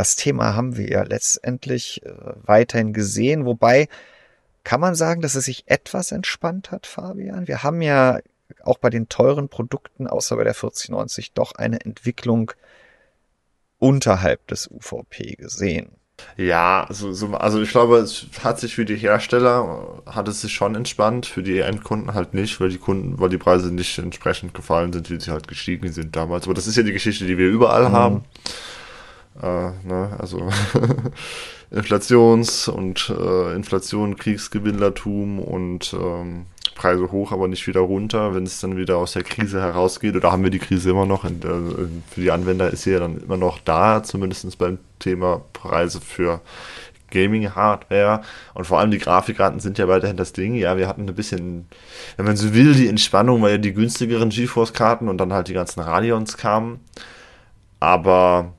das 0.00 0.16
Thema 0.16 0.56
haben 0.56 0.78
wir 0.78 0.88
ja 0.88 1.02
letztendlich 1.02 2.02
äh, 2.06 2.12
weiterhin 2.42 2.94
gesehen, 2.94 3.44
wobei 3.44 3.86
kann 4.64 4.80
man 4.80 4.94
sagen, 4.94 5.20
dass 5.20 5.34
es 5.34 5.44
sich 5.44 5.64
etwas 5.66 6.10
entspannt 6.10 6.70
hat, 6.70 6.86
Fabian? 6.86 7.46
Wir 7.46 7.62
haben 7.62 7.82
ja 7.82 8.18
auch 8.62 8.78
bei 8.78 8.88
den 8.88 9.10
teuren 9.10 9.50
Produkten, 9.50 10.06
außer 10.06 10.36
bei 10.36 10.44
der 10.44 10.54
4090, 10.54 11.32
doch 11.34 11.52
eine 11.54 11.82
Entwicklung 11.82 12.52
unterhalb 13.78 14.46
des 14.46 14.70
UVP 14.70 15.36
gesehen. 15.36 15.90
Ja, 16.38 16.84
also, 16.84 17.12
so, 17.12 17.34
also 17.34 17.60
ich 17.60 17.70
glaube, 17.70 17.98
es 17.98 18.26
hat 18.42 18.58
sich 18.58 18.74
für 18.74 18.86
die 18.86 18.96
Hersteller, 18.96 20.02
hat 20.06 20.28
es 20.28 20.40
sich 20.40 20.54
schon 20.54 20.76
entspannt, 20.76 21.26
für 21.26 21.42
die 21.42 21.58
Endkunden 21.58 22.14
halt 22.14 22.32
nicht, 22.32 22.58
weil 22.58 22.70
die 22.70 22.78
Kunden, 22.78 23.18
weil 23.20 23.28
die 23.28 23.38
Preise 23.38 23.70
nicht 23.70 23.98
entsprechend 23.98 24.54
gefallen 24.54 24.94
sind, 24.94 25.10
wie 25.10 25.20
sie 25.20 25.30
halt 25.30 25.46
gestiegen 25.46 25.92
sind 25.92 26.16
damals. 26.16 26.44
Aber 26.44 26.54
das 26.54 26.66
ist 26.66 26.76
ja 26.76 26.82
die 26.82 26.92
Geschichte, 26.92 27.26
die 27.26 27.36
wir 27.36 27.48
überall 27.48 27.90
mhm. 27.90 27.92
haben. 27.92 28.24
Äh, 29.42 29.70
ne? 29.86 30.16
Also 30.18 30.48
Inflations- 31.70 32.68
und 32.68 33.10
äh, 33.16 33.54
Inflation, 33.54 34.16
Kriegsgewinnlertum 34.16 35.38
und 35.38 35.94
ähm, 35.94 36.46
Preise 36.74 37.12
hoch, 37.12 37.32
aber 37.32 37.46
nicht 37.46 37.66
wieder 37.66 37.80
runter, 37.80 38.34
wenn 38.34 38.44
es 38.44 38.60
dann 38.60 38.76
wieder 38.76 38.96
aus 38.96 39.12
der 39.12 39.22
Krise 39.22 39.60
herausgeht. 39.60 40.16
Oder 40.16 40.32
haben 40.32 40.42
wir 40.42 40.50
die 40.50 40.58
Krise 40.58 40.90
immer 40.90 41.06
noch? 41.06 41.24
Und, 41.24 41.44
äh, 41.44 41.48
für 42.10 42.20
die 42.20 42.30
Anwender 42.30 42.70
ist 42.70 42.82
sie 42.82 42.92
ja 42.92 43.00
dann 43.00 43.18
immer 43.18 43.36
noch 43.36 43.58
da, 43.58 44.02
zumindest 44.02 44.58
beim 44.58 44.78
Thema 44.98 45.42
Preise 45.52 46.00
für 46.00 46.40
Gaming-Hardware 47.10 48.22
und 48.54 48.66
vor 48.66 48.78
allem 48.78 48.90
die 48.90 48.98
Grafikkarten 48.98 49.60
sind 49.60 49.78
ja 49.78 49.88
weiterhin 49.88 50.16
das 50.16 50.32
Ding. 50.32 50.54
Ja, 50.54 50.76
wir 50.76 50.88
hatten 50.88 51.08
ein 51.08 51.14
bisschen, 51.14 51.66
wenn 52.16 52.24
man 52.26 52.36
so 52.36 52.54
will, 52.54 52.72
die 52.74 52.88
Entspannung, 52.88 53.42
weil 53.42 53.52
ja 53.52 53.58
die 53.58 53.74
günstigeren 53.74 54.30
GeForce-Karten 54.30 55.08
und 55.08 55.18
dann 55.18 55.32
halt 55.32 55.48
die 55.48 55.54
ganzen 55.54 55.80
Radions 55.80 56.36
kamen. 56.36 56.80
Aber 57.80 58.52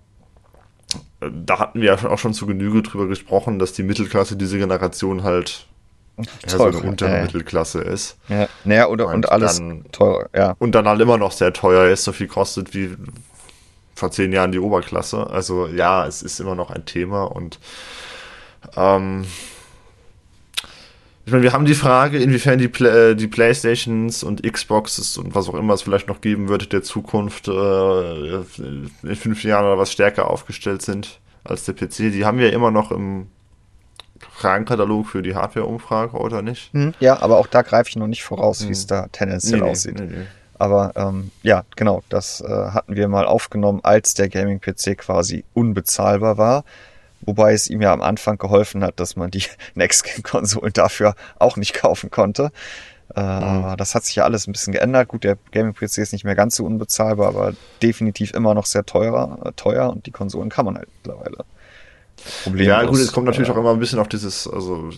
da 1.29 1.59
hatten 1.59 1.81
wir 1.81 1.95
ja 1.95 2.09
auch 2.09 2.17
schon 2.17 2.33
zu 2.33 2.47
Genüge 2.47 2.81
drüber 2.81 3.07
gesprochen, 3.07 3.59
dass 3.59 3.73
die 3.73 3.83
Mittelklasse 3.83 4.35
diese 4.35 4.57
Generation 4.57 5.23
halt 5.23 5.67
ja, 6.17 6.25
so 6.45 6.63
eine 6.65 6.77
untere 6.77 7.21
Mittelklasse 7.21 7.81
ist. 7.81 8.17
Ja, 8.27 8.47
naja, 8.63 8.87
oder, 8.87 9.07
und, 9.07 9.13
und 9.13 9.31
alles 9.31 9.57
dann, 9.57 9.85
teuer, 9.91 10.29
ja. 10.35 10.55
Und 10.59 10.73
dann 10.73 10.87
halt 10.87 10.99
immer 11.01 11.17
noch 11.17 11.31
sehr 11.31 11.53
teuer 11.53 11.91
ist, 11.91 12.03
so 12.03 12.11
viel 12.11 12.27
kostet 12.27 12.73
wie 12.73 12.95
vor 13.95 14.11
zehn 14.11 14.31
Jahren 14.31 14.51
die 14.51 14.59
Oberklasse. 14.59 15.27
Also 15.29 15.67
ja, 15.67 16.05
es 16.07 16.23
ist 16.23 16.39
immer 16.39 16.55
noch 16.55 16.71
ein 16.71 16.85
Thema 16.85 17.23
und 17.23 17.59
ähm, 18.75 19.25
ich 21.31 21.33
meine, 21.33 21.43
wir 21.43 21.53
haben 21.53 21.63
die 21.63 21.75
Frage, 21.75 22.17
inwiefern 22.17 22.59
die, 22.59 22.67
Play 22.67 23.11
äh, 23.11 23.15
die 23.15 23.29
Playstations 23.29 24.21
und 24.21 24.43
Xboxes 24.43 25.17
und 25.17 25.33
was 25.33 25.47
auch 25.47 25.53
immer 25.53 25.73
es 25.73 25.81
vielleicht 25.81 26.09
noch 26.09 26.19
geben 26.19 26.49
wird 26.49 26.73
der 26.73 26.83
Zukunft 26.83 27.47
äh, 27.47 27.51
in 27.53 29.15
fünf 29.15 29.41
Jahren 29.45 29.63
oder 29.63 29.77
was 29.77 29.93
stärker 29.93 30.29
aufgestellt 30.29 30.81
sind 30.81 31.21
als 31.45 31.63
der 31.63 31.71
PC. 31.71 32.11
Die 32.11 32.25
haben 32.25 32.37
wir 32.37 32.51
immer 32.51 32.69
noch 32.69 32.91
im 32.91 33.27
Fragenkatalog 34.19 35.07
für 35.07 35.21
die 35.21 35.33
Hardware-Umfrage, 35.33 36.17
oder 36.17 36.41
nicht? 36.41 36.73
Hm, 36.73 36.93
ja, 36.99 37.21
aber 37.21 37.37
auch 37.37 37.47
da 37.47 37.61
greife 37.61 37.87
ich 37.87 37.95
noch 37.95 38.07
nicht 38.07 38.25
voraus, 38.25 38.59
hm. 38.59 38.67
wie 38.67 38.73
es 38.73 38.85
da 38.85 39.07
tendenziell 39.13 39.61
nee, 39.61 39.69
aussieht. 39.69 40.01
Nee, 40.01 40.07
nee. 40.07 40.25
Aber 40.59 40.91
ähm, 40.97 41.31
ja, 41.43 41.63
genau, 41.77 42.03
das 42.09 42.41
äh, 42.41 42.49
hatten 42.49 42.97
wir 42.97 43.07
mal 43.07 43.25
aufgenommen, 43.25 43.79
als 43.83 44.15
der 44.15 44.27
Gaming-PC 44.27 44.97
quasi 44.97 45.45
unbezahlbar 45.53 46.37
war. 46.37 46.65
Wobei 47.23 47.53
es 47.53 47.69
ihm 47.69 47.81
ja 47.81 47.93
am 47.93 48.01
Anfang 48.01 48.37
geholfen 48.37 48.83
hat, 48.83 48.99
dass 48.99 49.15
man 49.15 49.31
die 49.31 49.43
Next-Gen-Konsolen 49.75 50.73
dafür 50.73 51.15
auch 51.39 51.57
nicht 51.57 51.73
kaufen 51.73 52.09
konnte. 52.09 52.51
Äh, 53.15 53.21
mhm. 53.21 53.77
Das 53.77 53.95
hat 53.95 54.05
sich 54.05 54.15
ja 54.15 54.23
alles 54.23 54.47
ein 54.47 54.53
bisschen 54.53 54.73
geändert. 54.73 55.07
Gut, 55.07 55.23
der 55.23 55.37
Gaming-PC 55.51 55.97
ist 55.99 56.13
nicht 56.13 56.23
mehr 56.23 56.35
ganz 56.35 56.55
so 56.55 56.65
unbezahlbar, 56.65 57.27
aber 57.27 57.53
definitiv 57.81 58.33
immer 58.33 58.53
noch 58.53 58.65
sehr 58.65 58.85
teurer, 58.85 59.39
äh, 59.45 59.51
teuer 59.53 59.89
und 59.89 60.05
die 60.05 60.11
Konsolen 60.11 60.49
kann 60.49 60.65
man 60.65 60.77
halt 60.77 60.87
mittlerweile. 60.97 61.45
Problemlos. 62.43 62.67
Ja, 62.67 62.83
gut, 62.83 62.99
es 62.99 63.11
kommt 63.11 63.25
natürlich 63.25 63.49
äh, 63.49 63.51
auch 63.51 63.57
immer 63.57 63.71
ein 63.71 63.79
bisschen 63.79 63.99
auf 63.99 64.07
dieses, 64.07 64.47
also 64.47 64.89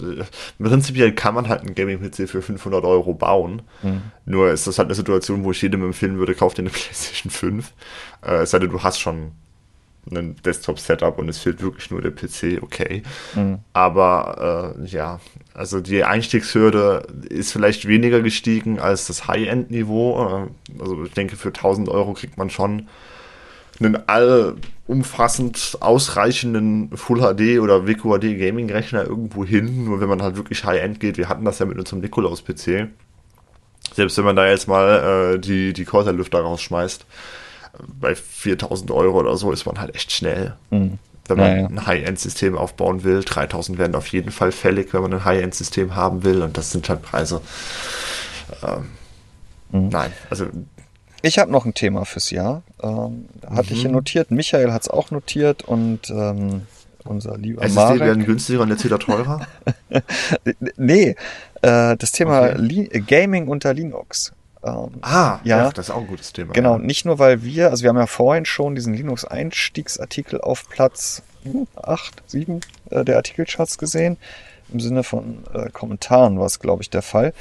prinzipiell 0.60 1.14
kann 1.14 1.34
man 1.34 1.48
halt 1.48 1.62
einen 1.62 1.74
Gaming-PC 1.74 2.30
für 2.30 2.42
500 2.42 2.84
Euro 2.84 3.14
bauen. 3.14 3.62
Mhm. 3.82 4.02
Nur 4.26 4.52
ist 4.52 4.68
das 4.68 4.78
halt 4.78 4.88
eine 4.88 4.96
Situation, 4.96 5.44
wo 5.44 5.52
ich 5.52 5.62
jedem 5.62 5.84
empfehlen 5.84 6.18
würde, 6.18 6.36
kauf 6.36 6.54
dir 6.54 6.64
eine 6.64 6.70
PlayStation 6.72 7.32
5. 7.32 7.74
Äh, 8.26 8.36
es 8.42 8.52
sei 8.52 8.60
denn, 8.60 8.70
du 8.70 8.84
hast 8.84 9.00
schon 9.00 9.32
ein 10.12 10.36
Desktop-Setup 10.44 11.18
und 11.18 11.30
es 11.30 11.40
fehlt 11.40 11.62
wirklich 11.62 11.90
nur 11.92 12.02
der 12.02 12.12
PC, 12.12 12.62
okay. 12.62 13.04
Mhm. 13.36 13.60
Aber 13.72 14.76
äh, 14.80 14.86
ja, 14.86 15.20
also 15.54 15.80
die 15.80 16.04
Einstiegshürde 16.04 17.08
ist 17.30 17.52
vielleicht 17.52 17.88
weniger 17.88 18.22
gestiegen 18.22 18.80
als 18.80 19.08
das 19.08 19.28
High-End-Niveau. 19.28 20.48
Äh, 20.48 20.82
also 20.82 21.04
ich 21.06 21.14
denke, 21.14 21.36
für 21.36 21.50
1000 21.50 21.90
Euro 21.90 22.14
kriegt 22.14 22.38
man 22.38 22.50
schon 22.50 22.88
einen 23.80 24.08
allumfassend 24.08 25.78
ausreichenden 25.80 26.96
Full 26.96 27.20
HD 27.20 27.60
oder 27.60 27.88
WQHD 27.88 28.38
Gaming 28.38 28.70
Rechner 28.70 29.06
irgendwo 29.06 29.46
hin. 29.46 29.86
Nur 29.86 30.02
wenn 30.02 30.10
man 30.10 30.22
halt 30.22 30.36
wirklich 30.36 30.64
High-End 30.64 31.00
geht, 31.00 31.18
wir 31.18 31.30
hatten 31.30 31.46
das 31.46 31.60
ja 31.60 31.66
mit 31.66 31.78
unserem 31.78 32.02
Nikolaus 32.02 32.44
PC. 32.44 32.90
Selbst 33.94 34.18
wenn 34.18 34.26
man 34.26 34.36
da 34.36 34.48
jetzt 34.48 34.68
mal 34.68 35.36
äh, 35.36 35.40
die, 35.40 35.74
die 35.74 35.86
Corsair-Lüfter 35.86 36.42
rausschmeißt, 36.42 37.06
bei 38.00 38.16
4000 38.16 38.92
Euro 38.92 39.20
oder 39.20 39.36
so 39.38 39.52
ist 39.52 39.66
man 39.66 39.80
halt 39.80 39.96
echt 39.96 40.12
schnell. 40.12 40.56
Mhm. 40.70 41.00
Wenn 41.28 41.38
man 41.38 41.48
ja, 41.48 41.62
ja. 41.62 41.68
ein 41.68 41.86
High-End-System 41.88 42.58
aufbauen 42.58 43.04
will, 43.04 43.24
3000 43.24 43.78
werden 43.78 43.96
auf 43.96 44.08
jeden 44.08 44.32
Fall 44.32 44.52
fällig, 44.52 44.94
wenn 44.94 45.02
man 45.02 45.14
ein 45.14 45.26
High-End-System 45.26 45.96
haben 45.96 46.24
will. 46.24 46.42
Und 46.42 46.58
das 46.58 46.72
sind 46.72 46.90
halt 46.90 47.02
Preise. 47.02 47.42
Ähm, 48.62 48.90
mhm. 49.72 49.90
Nein, 49.90 50.12
also 50.30 50.48
ich 51.26 51.40
habe 51.40 51.50
noch 51.50 51.66
ein 51.66 51.74
Thema 51.74 52.04
fürs 52.04 52.32
Jahr. 52.32 52.64
Ähm, 52.82 53.30
hatte 53.50 53.70
mhm. 53.70 53.76
ich 53.76 53.82
hier 53.82 53.92
notiert. 53.92 54.30
Michael 54.30 54.74
hat 54.74 54.82
es 54.82 54.90
auch 54.90 55.10
notiert 55.10 55.64
und 55.64 56.10
ähm, 56.10 56.64
unser 57.06 57.38
lieber 57.38 57.64
SSD 57.64 57.80
Marek. 57.80 58.00
werden 58.02 58.26
günstiger 58.26 58.62
und 58.62 58.70
jetzt 58.70 58.84
wieder 58.84 59.00
teurer? 59.00 59.48
nee, 60.78 61.16
äh, 61.62 61.96
das 61.96 62.12
Thema 62.12 62.52
okay. 62.52 63.04
Gaming 63.08 63.48
unter 63.48 63.74
Linux. 63.74 64.34
Ähm, 64.64 64.92
ah, 65.02 65.40
ja, 65.44 65.58
ja, 65.58 65.72
das 65.72 65.90
ist 65.90 65.96
auch 65.96 66.02
ein 66.02 66.08
gutes 66.08 66.34
Thema. 66.34 66.54
Genau, 66.54 66.74
ja. 66.74 66.80
nicht 66.80 67.06
nur 67.06 67.20
weil 67.20 67.44
wir, 67.44 67.70
also 67.70 67.84
wir 67.84 67.90
haben 67.90 67.98
ja 67.98 68.08
vorhin 68.08 68.46
schon 68.46 68.76
diesen 68.76 68.94
Linux-Einstiegsartikel 68.94 70.42
auf 70.42 70.70
Platz 70.70 71.24
8, 71.76 72.24
7 72.28 72.62
äh, 72.90 73.04
der 73.04 73.18
Artikelcharts 73.18 73.78
gesehen. 73.78 74.18
Im 74.72 74.80
Sinne 74.80 75.04
von 75.04 75.44
äh, 75.54 75.70
Kommentaren 75.70 76.40
war 76.40 76.46
es, 76.46 76.60
glaube 76.60 76.82
ich, 76.82 76.90
der 76.90 77.02
Fall. 77.02 77.34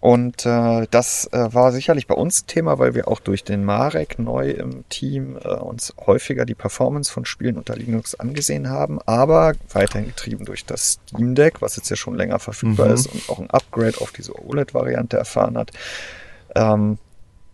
Und 0.00 0.44
äh, 0.44 0.86
das 0.90 1.28
äh, 1.32 1.52
war 1.54 1.72
sicherlich 1.72 2.06
bei 2.06 2.14
uns 2.14 2.44
Thema, 2.44 2.78
weil 2.78 2.94
wir 2.94 3.08
auch 3.08 3.18
durch 3.18 3.44
den 3.44 3.64
Marek 3.64 4.18
neu 4.18 4.50
im 4.50 4.86
Team 4.88 5.38
äh, 5.42 5.48
uns 5.48 5.94
häufiger 6.06 6.44
die 6.44 6.54
Performance 6.54 7.10
von 7.10 7.24
Spielen 7.24 7.56
unter 7.56 7.74
Linux 7.74 8.14
angesehen 8.14 8.68
haben, 8.68 9.00
aber 9.06 9.54
weiterhin 9.72 10.06
getrieben 10.08 10.44
durch 10.44 10.66
das 10.66 10.98
Steam 11.08 11.34
Deck, 11.34 11.62
was 11.62 11.76
jetzt 11.76 11.88
ja 11.88 11.96
schon 11.96 12.14
länger 12.14 12.38
verfügbar 12.38 12.88
mhm. 12.88 12.94
ist 12.94 13.06
und 13.06 13.30
auch 13.30 13.38
ein 13.38 13.50
Upgrade 13.50 14.00
auf 14.00 14.12
diese 14.12 14.38
OLED-Variante 14.38 15.16
erfahren 15.16 15.56
hat. 15.56 15.72
Ähm, 16.56 16.98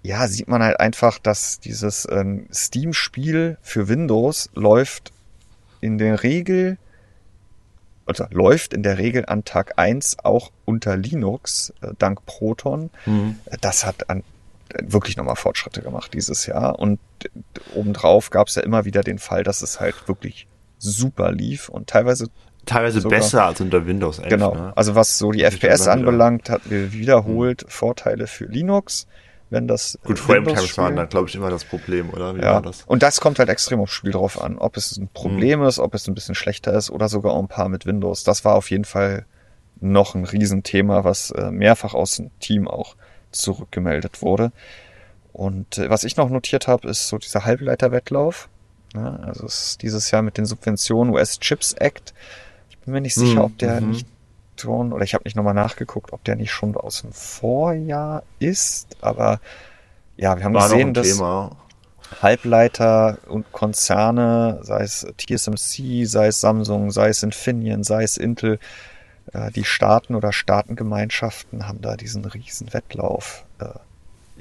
ja, 0.02 0.26
sieht 0.26 0.48
man 0.48 0.62
halt 0.62 0.80
einfach, 0.80 1.18
dass 1.18 1.60
dieses 1.60 2.08
ähm, 2.10 2.46
Steam-Spiel 2.52 3.58
für 3.62 3.88
Windows 3.88 4.50
läuft 4.54 5.12
in 5.80 5.98
der 5.98 6.22
Regel 6.22 6.78
also 8.06 8.26
läuft 8.30 8.74
in 8.74 8.82
der 8.82 8.98
Regel 8.98 9.24
an 9.26 9.44
Tag 9.44 9.78
1 9.78 10.18
auch 10.24 10.50
unter 10.64 10.96
Linux, 10.96 11.72
äh, 11.82 11.92
dank 11.98 12.26
Proton. 12.26 12.90
Mhm. 13.06 13.38
Das 13.60 13.86
hat 13.86 14.10
an, 14.10 14.24
wirklich 14.82 15.16
nochmal 15.16 15.36
Fortschritte 15.36 15.82
gemacht 15.82 16.12
dieses 16.14 16.46
Jahr. 16.46 16.78
Und 16.78 16.98
obendrauf 17.74 18.30
gab 18.30 18.48
es 18.48 18.56
ja 18.56 18.62
immer 18.62 18.84
wieder 18.84 19.02
den 19.02 19.18
Fall, 19.18 19.44
dass 19.44 19.62
es 19.62 19.80
halt 19.80 20.08
wirklich 20.08 20.46
super 20.78 21.30
lief 21.30 21.68
und 21.68 21.88
teilweise 21.88 22.28
teilweise 22.66 23.00
sogar, 23.00 23.18
besser 23.18 23.44
als 23.46 23.60
unter 23.60 23.86
Windows 23.86 24.18
11. 24.18 24.28
Genau. 24.28 24.54
Ne? 24.54 24.72
Also 24.76 24.94
was 24.94 25.18
so 25.18 25.32
die 25.32 25.42
FPS 25.42 25.88
anbelangt, 25.88 26.50
hatten 26.50 26.70
wir 26.70 26.92
wiederholt 26.92 27.64
mhm. 27.64 27.68
Vorteile 27.70 28.26
für 28.26 28.44
Linux 28.44 29.06
wenn 29.52 29.68
das. 29.68 29.98
Gut, 30.02 30.18
Frame-Times 30.18 30.78
waren 30.78 30.96
da, 30.96 31.04
glaube 31.04 31.28
ich, 31.28 31.34
immer 31.34 31.50
das 31.50 31.64
Problem, 31.64 32.10
oder? 32.10 32.34
Wie 32.34 32.40
ja. 32.40 32.60
das? 32.60 32.84
Und 32.86 33.02
das 33.02 33.20
kommt 33.20 33.38
halt 33.38 33.50
extrem 33.50 33.80
aufs 33.80 33.92
Spiel 33.92 34.12
drauf 34.12 34.42
an. 34.42 34.58
Ob 34.58 34.76
es 34.76 34.96
ein 34.96 35.08
Problem 35.12 35.60
mhm. 35.60 35.66
ist, 35.66 35.78
ob 35.78 35.94
es 35.94 36.08
ein 36.08 36.14
bisschen 36.14 36.34
schlechter 36.34 36.72
ist 36.72 36.90
oder 36.90 37.08
sogar 37.08 37.36
ein 37.38 37.48
paar 37.48 37.68
mit 37.68 37.84
Windows. 37.84 38.24
Das 38.24 38.44
war 38.44 38.54
auf 38.54 38.70
jeden 38.70 38.86
Fall 38.86 39.26
noch 39.80 40.14
ein 40.14 40.24
Riesenthema, 40.24 41.04
was 41.04 41.30
äh, 41.32 41.50
mehrfach 41.50 41.92
aus 41.92 42.16
dem 42.16 42.30
Team 42.40 42.66
auch 42.66 42.96
zurückgemeldet 43.30 44.22
wurde. 44.22 44.52
Und 45.32 45.78
äh, 45.78 45.90
was 45.90 46.04
ich 46.04 46.16
noch 46.16 46.30
notiert 46.30 46.66
habe, 46.66 46.88
ist 46.88 47.08
so 47.08 47.18
dieser 47.18 47.44
Halbleiterwettlauf. 47.44 48.48
Ja, 48.94 49.16
also 49.16 49.44
es 49.44 49.66
ist 49.66 49.82
dieses 49.82 50.10
Jahr 50.10 50.22
mit 50.22 50.38
den 50.38 50.46
Subventionen 50.46 51.12
US 51.12 51.38
Chips 51.38 51.74
Act. 51.74 52.14
Bin 52.84 52.94
mir 52.94 53.00
nicht 53.00 53.14
sicher, 53.14 53.40
mhm. 53.40 53.44
ob 53.44 53.58
der 53.58 53.80
mhm. 53.80 53.90
nicht 53.90 54.06
schon, 54.58 54.92
oder 54.92 55.04
ich 55.04 55.14
habe 55.14 55.24
nicht 55.24 55.36
nochmal 55.36 55.54
nachgeguckt, 55.54 56.12
ob 56.12 56.22
der 56.24 56.36
nicht 56.36 56.52
schon 56.52 56.76
aus 56.76 57.02
dem 57.02 57.12
Vorjahr 57.12 58.22
ist, 58.38 58.96
aber 59.00 59.40
ja, 60.16 60.36
wir 60.36 60.44
haben 60.44 60.54
War 60.54 60.68
gesehen, 60.68 60.94
dass 60.94 61.16
Thema. 61.16 61.56
Halbleiter 62.20 63.18
und 63.26 63.50
Konzerne, 63.52 64.60
sei 64.62 64.82
es 64.82 65.06
TSMC, 65.16 66.04
sei 66.06 66.26
es 66.26 66.40
Samsung, 66.40 66.90
sei 66.90 67.08
es 67.08 67.22
Infineon, 67.22 67.84
sei 67.84 68.02
es 68.02 68.18
Intel, 68.18 68.58
äh, 69.32 69.50
die 69.50 69.64
Staaten 69.64 70.14
oder 70.14 70.32
Staatengemeinschaften 70.32 71.66
haben 71.66 71.80
da 71.80 71.96
diesen 71.96 72.24
riesen 72.24 72.72
Wettlauf 72.74 73.44
äh, 73.58 73.66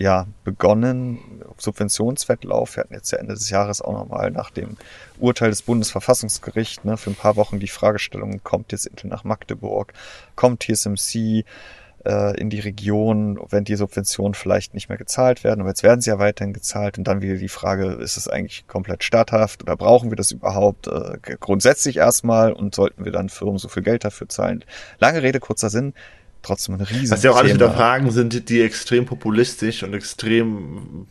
ja, 0.01 0.25
begonnen, 0.43 1.19
Subventionswettlauf. 1.57 2.75
Wir 2.75 2.83
hatten 2.83 2.95
jetzt 2.95 3.11
ja 3.11 3.19
Ende 3.19 3.35
des 3.35 3.51
Jahres 3.51 3.81
auch 3.81 3.93
nochmal 3.93 4.31
nach 4.31 4.49
dem 4.49 4.77
Urteil 5.19 5.51
des 5.51 5.61
Bundesverfassungsgerichts 5.61 6.83
ne, 6.83 6.97
für 6.97 7.11
ein 7.11 7.15
paar 7.15 7.35
Wochen 7.35 7.59
die 7.59 7.67
Fragestellung, 7.67 8.41
kommt 8.43 8.71
jetzt 8.71 8.87
Intel 8.87 9.09
nach 9.11 9.23
Magdeburg, 9.23 9.93
kommt 10.35 10.63
TSMC 10.63 11.45
äh, 12.03 12.35
in 12.39 12.49
die 12.49 12.59
Region, 12.59 13.39
wenn 13.49 13.63
die 13.63 13.75
Subventionen 13.75 14.33
vielleicht 14.33 14.73
nicht 14.73 14.89
mehr 14.89 14.97
gezahlt 14.97 15.43
werden, 15.43 15.61
aber 15.61 15.69
jetzt 15.69 15.83
werden 15.83 16.01
sie 16.01 16.09
ja 16.09 16.17
weiterhin 16.17 16.53
gezahlt. 16.53 16.97
Und 16.97 17.03
dann 17.03 17.21
wieder 17.21 17.35
die 17.35 17.47
Frage, 17.47 17.91
ist 17.91 18.17
es 18.17 18.27
eigentlich 18.27 18.65
komplett 18.67 19.03
statthaft 19.03 19.61
oder 19.61 19.77
brauchen 19.77 20.09
wir 20.09 20.17
das 20.17 20.31
überhaupt 20.31 20.87
äh, 20.87 21.19
grundsätzlich 21.39 21.97
erstmal? 21.97 22.53
Und 22.53 22.73
sollten 22.73 23.05
wir 23.05 23.11
dann 23.11 23.29
Firmen 23.29 23.59
so 23.59 23.67
viel 23.67 23.83
Geld 23.83 24.03
dafür 24.03 24.27
zahlen? 24.29 24.65
Lange 24.97 25.21
Rede, 25.21 25.39
kurzer 25.39 25.69
Sinn 25.69 25.93
trotzdem 26.41 26.75
ein 26.75 26.81
riesen 26.81 27.11
Was 27.11 27.23
ja 27.23 27.31
auch 27.31 27.37
alles 27.37 27.53
wieder 27.53 27.71
Fragen 27.71 28.11
sind, 28.11 28.49
die 28.49 28.61
extrem 28.61 29.05
populistisch 29.05 29.83
und 29.83 29.93
extrem 29.93 31.07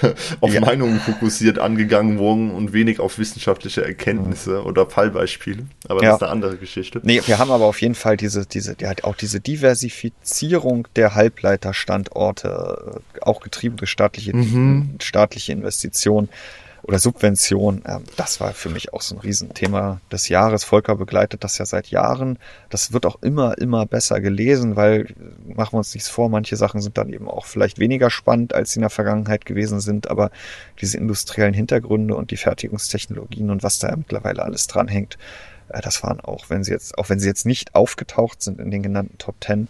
auf 0.40 0.52
ja. 0.52 0.60
Meinungen 0.60 1.00
fokussiert 1.00 1.58
angegangen 1.58 2.18
wurden 2.18 2.50
und 2.50 2.72
wenig 2.72 3.00
auf 3.00 3.18
wissenschaftliche 3.18 3.84
Erkenntnisse 3.84 4.60
mhm. 4.60 4.66
oder 4.66 4.86
Fallbeispiele. 4.88 5.64
Aber 5.88 6.02
ja. 6.02 6.10
das 6.10 6.18
ist 6.18 6.22
eine 6.22 6.32
andere 6.32 6.56
Geschichte. 6.56 7.00
Nee, 7.02 7.20
wir 7.26 7.38
haben 7.38 7.50
aber 7.50 7.66
auf 7.66 7.80
jeden 7.80 7.94
Fall 7.94 8.16
diese, 8.16 8.46
diese, 8.46 8.76
ja, 8.80 8.92
auch 9.02 9.16
diese 9.16 9.40
Diversifizierung 9.40 10.88
der 10.96 11.14
Halbleiterstandorte, 11.14 13.02
äh, 13.16 13.20
auch 13.20 13.40
getrieben 13.40 13.76
durch 13.76 13.90
staatliche, 13.90 14.34
mhm. 14.34 14.96
staatliche 15.00 15.52
Investitionen 15.52 16.28
oder 16.82 16.98
Subvention, 16.98 17.82
ähm, 17.86 18.04
das 18.16 18.40
war 18.40 18.52
für 18.52 18.68
mich 18.68 18.92
auch 18.92 19.02
so 19.02 19.14
ein 19.14 19.20
Riesenthema 19.20 20.00
des 20.10 20.28
Jahres. 20.28 20.64
Volker 20.64 20.96
begleitet 20.96 21.44
das 21.44 21.58
ja 21.58 21.66
seit 21.66 21.88
Jahren. 21.88 22.38
Das 22.68 22.92
wird 22.92 23.06
auch 23.06 23.22
immer, 23.22 23.58
immer 23.58 23.86
besser 23.86 24.20
gelesen, 24.20 24.76
weil, 24.76 25.08
machen 25.46 25.74
wir 25.74 25.78
uns 25.78 25.94
nichts 25.94 26.08
vor, 26.08 26.28
manche 26.28 26.56
Sachen 26.56 26.80
sind 26.80 26.98
dann 26.98 27.12
eben 27.12 27.28
auch 27.28 27.46
vielleicht 27.46 27.78
weniger 27.78 28.10
spannend, 28.10 28.54
als 28.54 28.72
sie 28.72 28.78
in 28.78 28.82
der 28.82 28.90
Vergangenheit 28.90 29.44
gewesen 29.44 29.80
sind, 29.80 30.10
aber 30.10 30.30
diese 30.80 30.98
industriellen 30.98 31.54
Hintergründe 31.54 32.14
und 32.14 32.30
die 32.30 32.36
Fertigungstechnologien 32.36 33.50
und 33.50 33.62
was 33.62 33.78
da 33.78 33.94
mittlerweile 33.94 34.42
alles 34.42 34.66
dranhängt, 34.66 35.18
äh, 35.68 35.80
das 35.80 36.02
waren 36.02 36.20
auch, 36.20 36.50
wenn 36.50 36.64
sie 36.64 36.72
jetzt, 36.72 36.98
auch 36.98 37.08
wenn 37.08 37.20
sie 37.20 37.28
jetzt 37.28 37.46
nicht 37.46 37.74
aufgetaucht 37.74 38.42
sind 38.42 38.60
in 38.60 38.70
den 38.70 38.82
genannten 38.82 39.18
Top 39.18 39.40
Ten, 39.40 39.68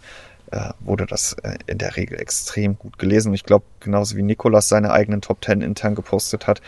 äh, 0.51 0.71
wurde 0.79 1.05
das 1.05 1.33
äh, 1.43 1.57
in 1.67 1.77
der 1.77 1.95
Regel 1.95 2.19
extrem 2.19 2.77
gut 2.77 2.99
gelesen. 2.99 3.29
Und 3.29 3.35
ich 3.35 3.43
glaube, 3.43 3.65
genauso 3.79 4.15
wie 4.15 4.21
Nikolas 4.21 4.69
seine 4.69 4.91
eigenen 4.91 5.21
Top 5.21 5.41
Ten 5.41 5.61
intern 5.61 5.95
gepostet 5.95 6.47
hat, 6.47 6.61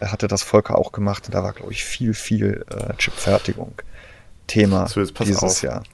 äh, 0.00 0.06
hatte 0.06 0.28
das 0.28 0.42
Volker 0.42 0.78
auch 0.78 0.92
gemacht. 0.92 1.26
Und 1.26 1.34
da 1.34 1.42
war, 1.42 1.52
glaube 1.52 1.72
ich, 1.72 1.84
viel, 1.84 2.14
viel 2.14 2.64
äh, 2.70 2.94
Chipfertigung 2.96 3.72
Thema 4.46 4.88
so, 4.88 5.04
dieses 5.04 5.42
auf. 5.42 5.62
Jahr. 5.62 5.84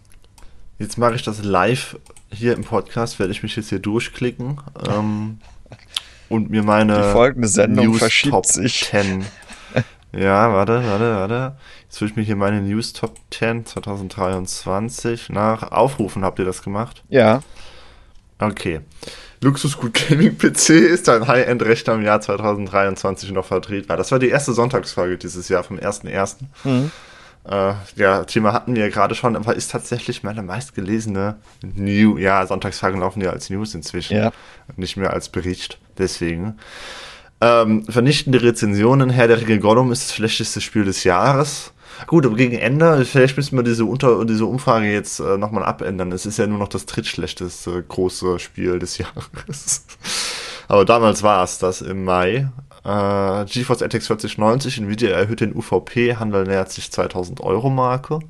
Jetzt 0.79 0.99
mache 0.99 1.15
ich 1.15 1.23
das 1.23 1.43
live 1.43 1.99
hier 2.31 2.55
im 2.55 2.65
Podcast, 2.65 3.19
werde 3.19 3.33
ich 3.33 3.43
mich 3.43 3.57
jetzt 3.57 3.69
hier 3.69 3.79
durchklicken 3.79 4.61
ähm, 4.89 5.39
und 6.29 6.51
mir 6.51 6.63
meine 6.63 6.97
Die 6.97 7.13
folgende 7.13 7.49
Sendung 7.49 7.87
News 7.87 7.99
verschiebt 7.99 8.33
Top 8.33 8.47
sich. 8.47 8.85
10 8.85 9.25
ja, 10.17 10.53
warte, 10.53 10.85
warte, 10.85 11.15
warte. 11.17 11.57
Jetzt 11.85 12.01
will 12.01 12.09
ich 12.09 12.17
mir 12.17 12.23
hier 12.23 12.37
meine 12.37 12.61
News 12.61 12.93
Top 12.93 13.17
10 13.31 13.67
2023 13.67 15.31
nach 15.31 15.71
aufrufen. 15.71 16.25
Habt 16.25 16.39
ihr 16.39 16.45
das 16.45 16.63
gemacht? 16.63 17.05
Ja. 17.09 17.41
Okay. 18.39 18.81
Luxusgut 19.43 19.95
Gaming 20.09 20.37
PC 20.37 20.71
ist 20.71 21.09
ein 21.09 21.27
High-End-Rechner 21.27 21.95
im 21.95 22.03
Jahr 22.03 22.21
2023 22.21 23.33
noch 23.33 23.45
vertretbar. 23.45 23.97
Das 23.97 24.11
war 24.13 24.19
die 24.19 24.29
erste 24.29 24.53
Sonntagsfolge 24.53 25.19
dieses 25.19 25.49
Jahr 25.49 25.63
vom 25.63 25.79
1.1. 25.79 26.37
Mhm. 26.65 26.91
Äh, 27.49 27.75
ja, 27.95 28.25
Thema 28.25 28.53
hatten 28.53 28.75
wir 28.75 28.85
ja 28.87 28.91
gerade 28.91 29.15
schon, 29.15 29.37
aber 29.37 29.55
ist 29.55 29.71
tatsächlich 29.71 30.23
meine 30.25 30.43
meistgelesene 30.43 31.37
New. 31.63 32.19
Ja, 32.19 32.45
Sonntagsfragen 32.47 33.01
laufen 33.01 33.21
ja 33.21 33.31
als 33.31 33.51
News 33.51 33.75
inzwischen. 33.75 34.17
Ja. 34.17 34.33
Nicht 34.77 34.97
mehr 34.97 35.13
als 35.13 35.29
Bericht. 35.29 35.79
Deswegen. 35.99 36.59
Ähm, 37.41 37.85
vernichtende 37.85 38.43
Rezensionen. 38.43 39.11
Herr 39.11 39.29
der 39.29 39.41
Ringe 39.41 39.59
Gollum 39.59 39.93
ist 39.93 40.09
das 40.09 40.15
schlechteste 40.15 40.61
Spiel 40.61 40.85
des 40.85 41.05
Jahres. 41.05 41.73
Gut, 42.07 42.27
aber 42.27 42.37
gegen 42.37 42.57
Ende, 42.57 43.05
vielleicht 43.05 43.37
müssen 43.37 43.57
wir 43.57 43.63
diese, 43.63 43.85
Unter 43.85 44.25
diese 44.25 44.45
Umfrage 44.45 44.93
jetzt 44.93 45.19
äh, 45.21 45.39
nochmal 45.39 45.65
abändern. 45.65 46.13
Es 46.13 46.27
ist 46.27 46.39
ja 46.39 46.47
nur 46.47 46.59
noch 46.59 46.69
das 46.69 46.87
drittschlechteste 46.87 47.83
große 47.83 48.39
Spiel 48.39 48.79
des 48.79 48.99
Jahres. 48.99 49.87
aber 50.69 50.85
damals 50.85 51.23
war 51.23 51.43
es 51.43 51.59
das 51.59 51.81
im 51.83 52.05
Mai. 52.05 52.49
Äh, 52.85 53.45
GeForce 53.47 53.83
RTX 53.83 54.07
4090, 54.07 54.79
Nvidia 54.79 55.11
erhöht 55.11 55.41
den 55.41 55.57
UVP, 55.57 56.17
Handel 56.17 56.45
nähert 56.45 56.71
sich 56.71 56.93
2000 56.93 57.41
Euro 57.41 57.71
Marke. 57.71 58.21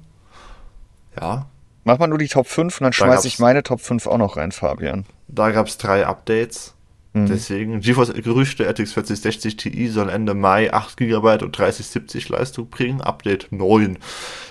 Ja. 1.20 1.46
Mach 1.84 1.98
mal 1.98 2.06
nur 2.06 2.18
die 2.18 2.28
Top 2.28 2.46
5 2.46 2.80
und 2.80 2.84
dann 2.84 2.92
schmeiße 2.92 3.28
ich 3.28 3.38
meine 3.38 3.62
Top 3.62 3.80
5 3.80 4.06
auch 4.06 4.18
noch 4.18 4.36
rein, 4.36 4.52
Fabian. 4.52 5.04
Da 5.28 5.50
gab 5.50 5.66
es 5.66 5.76
drei 5.76 6.06
Updates. 6.06 6.75
Mhm. 7.16 7.26
Deswegen, 7.28 7.80
GeForce 7.80 8.12
Gerüchte, 8.12 8.64
RTX 8.68 8.92
4060 8.92 9.56
Ti 9.56 9.88
soll 9.88 10.10
Ende 10.10 10.34
Mai 10.34 10.70
8 10.72 10.98
GB 10.98 11.42
und 11.42 11.56
3070 11.56 12.28
Leistung 12.28 12.68
bringen. 12.68 13.00
Update 13.00 13.48
9. 13.50 13.98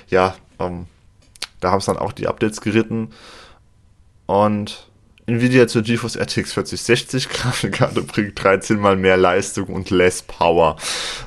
Ja, 0.10 0.36
ähm, 0.58 0.88
da 1.60 1.70
haben 1.70 1.78
es 1.78 1.86
dann 1.86 1.98
auch 1.98 2.12
die 2.12 2.28
Updates 2.28 2.62
geritten. 2.62 3.10
Und 4.26 4.90
Nvidia 5.28 5.68
zur 5.68 5.82
GeForce 5.82 6.18
RTX 6.18 6.54
4060 6.54 7.30
Grafikkarte 7.30 8.04
bringt 8.04 8.42
13 8.44 8.80
mal 8.80 8.96
mehr 8.96 9.18
Leistung 9.18 9.68
und 9.68 9.90
less 9.90 10.22
Power. 10.22 10.76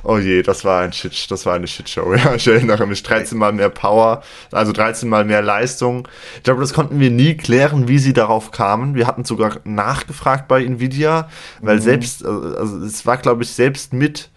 Oh 0.03 0.17
je, 0.17 0.41
das 0.41 0.63
war 0.63 0.83
ein 0.83 0.93
Shit, 0.93 1.29
das 1.29 1.45
war 1.45 1.55
eine 1.55 1.67
Shitshow. 1.67 2.13
Ja, 2.19 2.35
ich 2.35 2.47
erinnere 2.47 2.87
mich. 2.87 3.03
13 3.03 3.37
mal 3.37 3.51
mehr 3.51 3.69
Power, 3.69 4.23
also 4.51 4.71
13 4.71 5.09
mal 5.09 5.25
mehr 5.25 5.41
Leistung. 5.41 6.07
Ich 6.37 6.43
glaube, 6.43 6.61
das 6.61 6.73
konnten 6.73 6.99
wir 6.99 7.11
nie 7.11 7.35
klären, 7.35 7.89
wie 7.89 7.99
sie 7.99 8.13
darauf 8.13 8.51
kamen. 8.51 8.95
Wir 8.95 9.05
hatten 9.05 9.25
sogar 9.25 9.57
nachgefragt 9.65 10.47
bei 10.47 10.63
Nvidia, 10.63 11.29
weil 11.61 11.77
mhm. 11.77 11.81
selbst, 11.81 12.25
also 12.25 12.77
es 12.85 13.05
war, 13.05 13.17
glaube 13.17 13.43
ich, 13.43 13.49
selbst 13.49 13.91
mit 13.91 14.29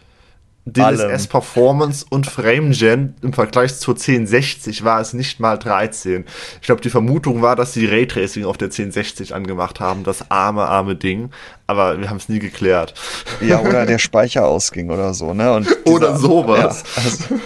DLSS 0.65 1.27
Performance 1.27 2.07
und 2.09 2.27
FrameGen 2.27 3.17
im 3.21 3.33
Vergleich 3.33 3.75
zur 3.79 3.95
1060 3.95 4.85
war 4.85 5.01
es 5.01 5.13
nicht 5.13 5.41
mal 5.41 5.59
13. 5.59 6.25
Ich 6.61 6.67
glaube, 6.67 6.81
die 6.81 6.91
Vermutung 6.91 7.43
war, 7.43 7.57
dass 7.57 7.73
sie 7.73 7.87
Raytracing 7.87 8.45
auf 8.45 8.59
der 8.59 8.67
1060 8.67 9.35
angemacht 9.35 9.81
haben, 9.81 10.05
das 10.05 10.31
arme, 10.31 10.63
arme 10.63 10.95
Ding. 10.95 11.31
Aber 11.67 12.01
wir 12.01 12.11
haben 12.11 12.19
es 12.19 12.29
nie 12.29 12.39
geklärt. 12.39 12.95
Ja, 13.41 13.61
oder 13.69 13.87
der 13.87 13.99
Speicher 13.99 14.47
ausging 14.47 14.91
oder 14.91 15.15
so, 15.15 15.35
ne? 15.35 15.53
Und 15.53 15.67
dieser, 15.67 15.87
oder 15.87 16.17
sowas. 16.17 16.85
Ja, 16.97 17.03
also, 17.03 17.41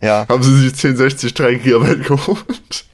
ja. 0.00 0.26
Haben 0.28 0.42
sie 0.42 0.56
sich 0.56 0.72
1060 0.72 1.34
3 1.34 1.54
GB 1.56 1.96
geholt? 2.06 2.86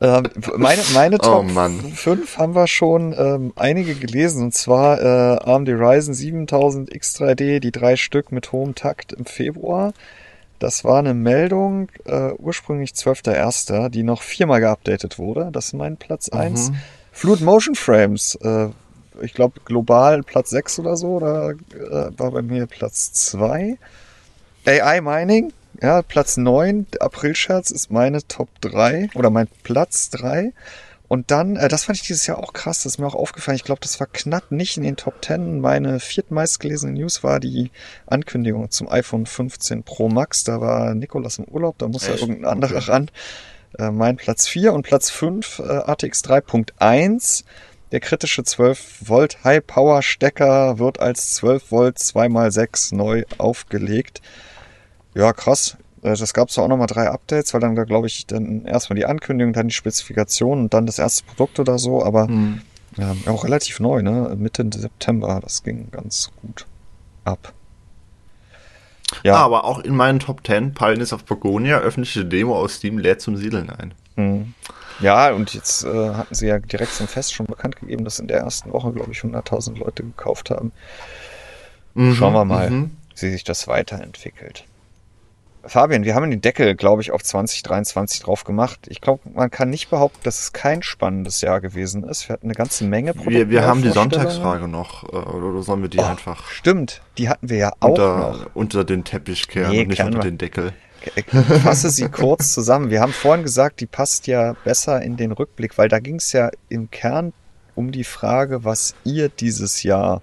Ähm, 0.00 0.28
meine, 0.56 0.82
meine 0.94 1.16
oh, 1.16 1.18
Top 1.18 1.46
oh 1.54 1.88
5 1.94 2.38
haben 2.38 2.54
wir 2.54 2.66
schon 2.66 3.14
ähm, 3.18 3.52
einige 3.56 3.94
gelesen. 3.94 4.44
Und 4.44 4.54
zwar 4.54 5.00
äh, 5.00 5.50
AMD 5.50 5.68
Ryzen 5.70 6.14
7000 6.14 6.92
X3D, 6.92 7.58
die 7.58 7.72
drei 7.72 7.96
Stück 7.96 8.30
mit 8.30 8.52
hohem 8.52 8.74
Takt 8.74 9.12
im 9.12 9.24
Februar. 9.24 9.92
Das 10.58 10.84
war 10.84 10.98
eine 10.98 11.14
Meldung, 11.14 11.88
äh, 12.04 12.32
ursprünglich 12.32 12.90
12.01., 12.90 13.90
die 13.90 14.02
noch 14.02 14.22
viermal 14.22 14.60
geupdatet 14.60 15.18
wurde. 15.18 15.50
Das 15.52 15.66
ist 15.66 15.72
mein 15.74 15.96
Platz 15.96 16.28
1. 16.28 16.70
Mhm. 16.70 16.76
Fluid 17.12 17.40
Motion 17.40 17.74
Frames, 17.74 18.36
äh, 18.42 18.68
ich 19.20 19.34
glaube 19.34 19.60
global 19.64 20.22
Platz 20.22 20.50
6 20.50 20.80
oder 20.80 20.96
so, 20.96 21.08
oder 21.16 21.50
äh, 21.50 22.10
war 22.16 22.30
bei 22.32 22.42
mir 22.42 22.66
Platz 22.66 23.12
2. 23.12 23.78
AI 24.66 25.00
Mining, 25.00 25.52
ja, 25.80 26.02
Platz 26.02 26.36
9, 26.36 26.86
April-Scherz 27.00 27.70
ist 27.70 27.90
meine 27.90 28.26
Top 28.26 28.48
3 28.60 29.10
oder 29.14 29.30
mein 29.30 29.48
Platz 29.62 30.10
3. 30.10 30.52
Und 31.08 31.30
dann, 31.30 31.56
äh, 31.56 31.68
das 31.68 31.84
fand 31.84 31.98
ich 31.98 32.06
dieses 32.06 32.26
Jahr 32.26 32.38
auch 32.38 32.52
krass, 32.52 32.82
das 32.82 32.92
ist 32.92 32.98
mir 32.98 33.06
auch 33.06 33.14
aufgefallen. 33.14 33.56
Ich 33.56 33.64
glaube, 33.64 33.80
das 33.80 33.98
war 33.98 34.06
knapp 34.06 34.52
nicht 34.52 34.76
in 34.76 34.82
den 34.82 34.96
Top 34.96 35.24
10. 35.24 35.60
Meine 35.60 36.00
viertmeistgelesene 36.00 36.92
News 36.92 37.24
war 37.24 37.40
die 37.40 37.70
Ankündigung 38.06 38.70
zum 38.70 38.90
iPhone 38.90 39.24
15 39.24 39.84
Pro 39.84 40.08
Max. 40.08 40.44
Da 40.44 40.60
war 40.60 40.94
Nikolas 40.94 41.38
im 41.38 41.44
Urlaub, 41.44 41.78
da 41.78 41.88
muss 41.88 42.06
ja 42.06 42.14
irgendein 42.14 42.44
anderer 42.44 42.76
okay. 42.76 42.90
ran. 42.90 43.10
Äh, 43.78 43.90
mein 43.90 44.16
Platz 44.16 44.46
4 44.48 44.74
und 44.74 44.82
Platz 44.82 45.10
5, 45.10 45.60
äh, 45.60 45.62
ATX 45.62 46.24
3.1. 46.24 47.44
Der 47.90 48.00
kritische 48.00 48.44
12 48.44 49.08
Volt 49.08 49.44
High 49.44 49.66
Power 49.66 50.02
Stecker 50.02 50.78
wird 50.78 51.00
als 51.00 51.34
12 51.36 51.70
Volt 51.70 51.96
2x6 51.96 52.94
neu 52.94 53.24
aufgelegt. 53.38 54.20
Ja, 55.14 55.32
krass. 55.32 55.76
Äh, 56.02 56.16
das 56.16 56.34
gab 56.34 56.48
es 56.48 56.58
auch 56.58 56.68
nochmal 56.68 56.86
drei 56.86 57.08
Updates, 57.08 57.54
weil 57.54 57.60
dann 57.60 57.74
da 57.74 57.84
glaube 57.84 58.06
ich 58.06 58.26
dann 58.26 58.64
erstmal 58.64 58.96
die 58.96 59.06
Ankündigung, 59.06 59.52
dann 59.52 59.68
die 59.68 59.74
Spezifikation 59.74 60.60
und 60.60 60.74
dann 60.74 60.86
das 60.86 60.98
erste 60.98 61.24
Produkt 61.24 61.58
oder 61.58 61.78
so, 61.78 62.04
aber 62.04 62.28
hm. 62.28 62.60
ja, 62.96 63.14
auch 63.26 63.44
relativ 63.44 63.80
neu, 63.80 64.02
ne? 64.02 64.34
Mitte 64.38 64.68
September, 64.72 65.40
das 65.42 65.62
ging 65.62 65.90
ganz 65.90 66.30
gut 66.40 66.66
ab. 67.24 67.52
Ja. 69.22 69.36
Ah, 69.36 69.44
aber 69.44 69.64
auch 69.64 69.78
in 69.78 69.96
meinen 69.96 70.20
Top 70.20 70.46
10, 70.46 70.74
Pioneers 70.74 71.12
of 71.12 71.24
Pagonia, 71.24 71.78
öffentliche 71.78 72.26
Demo 72.26 72.56
aus 72.56 72.74
Steam 72.74 72.98
lädt 72.98 73.22
zum 73.22 73.36
Siedeln 73.36 73.70
ein. 73.70 73.94
Hm. 74.16 74.54
Ja, 75.00 75.30
und 75.30 75.54
jetzt 75.54 75.84
äh, 75.84 76.10
hatten 76.14 76.34
sie 76.34 76.48
ja 76.48 76.58
direkt 76.58 76.92
zum 76.92 77.06
Fest 77.06 77.32
schon 77.32 77.46
bekannt 77.46 77.76
gegeben, 77.76 78.04
dass 78.04 78.18
in 78.18 78.26
der 78.26 78.38
ersten 78.38 78.72
Woche, 78.72 78.92
glaube 78.92 79.12
ich, 79.12 79.18
100.000 79.20 79.78
Leute 79.78 80.02
gekauft 80.02 80.50
haben. 80.50 80.72
Mhm, 81.94 82.14
Schauen 82.14 82.34
wir 82.34 82.44
mal, 82.44 82.70
mhm. 82.70 82.90
wie 83.16 83.30
sich 83.30 83.44
das 83.44 83.68
weiterentwickelt. 83.68 84.64
Fabian, 85.64 86.04
wir 86.04 86.14
haben 86.14 86.30
den 86.30 86.40
Deckel, 86.40 86.74
glaube 86.74 87.02
ich, 87.02 87.10
auf 87.10 87.22
2023 87.22 88.22
drauf 88.22 88.44
gemacht. 88.44 88.86
Ich 88.88 89.00
glaube, 89.00 89.22
man 89.34 89.50
kann 89.50 89.70
nicht 89.70 89.90
behaupten, 89.90 90.20
dass 90.22 90.40
es 90.40 90.52
kein 90.52 90.82
spannendes 90.82 91.40
Jahr 91.40 91.60
gewesen 91.60 92.04
ist. 92.04 92.28
Wir 92.28 92.34
hatten 92.34 92.46
eine 92.46 92.54
ganze 92.54 92.84
Menge 92.84 93.12
Produkte. 93.12 93.34
Wir, 93.34 93.50
wir 93.50 93.66
haben 93.66 93.82
die 93.82 93.90
Sonntagsfrage 93.90 94.68
noch, 94.68 95.04
äh, 95.04 95.16
oder 95.16 95.62
sollen 95.62 95.82
wir 95.82 95.88
die 95.88 95.98
oh, 95.98 96.04
einfach? 96.04 96.48
Stimmt, 96.50 97.02
die 97.18 97.28
hatten 97.28 97.48
wir 97.48 97.56
ja 97.56 97.72
auch 97.80 97.90
unter, 97.90 98.18
noch. 98.18 98.50
Unter 98.54 98.84
den 98.84 99.04
Teppich 99.04 99.48
kehren 99.48 99.70
nee, 99.70 99.82
und 99.82 99.88
nicht 99.88 100.02
unter 100.02 100.20
den 100.20 100.38
Deckel. 100.38 100.72
Ich 101.14 101.24
fasse 101.26 101.90
sie 101.90 102.08
kurz 102.08 102.52
zusammen. 102.52 102.90
Wir 102.90 103.00
haben 103.00 103.12
vorhin 103.12 103.44
gesagt, 103.44 103.80
die 103.80 103.86
passt 103.86 104.26
ja 104.26 104.54
besser 104.64 105.00
in 105.02 105.16
den 105.16 105.32
Rückblick, 105.32 105.78
weil 105.78 105.88
da 105.88 106.00
ging 106.00 106.16
es 106.16 106.32
ja 106.32 106.50
im 106.68 106.90
Kern 106.90 107.32
um 107.74 107.92
die 107.92 108.04
Frage, 108.04 108.64
was 108.64 108.94
ihr 109.04 109.28
dieses 109.28 109.82
Jahr 109.84 110.22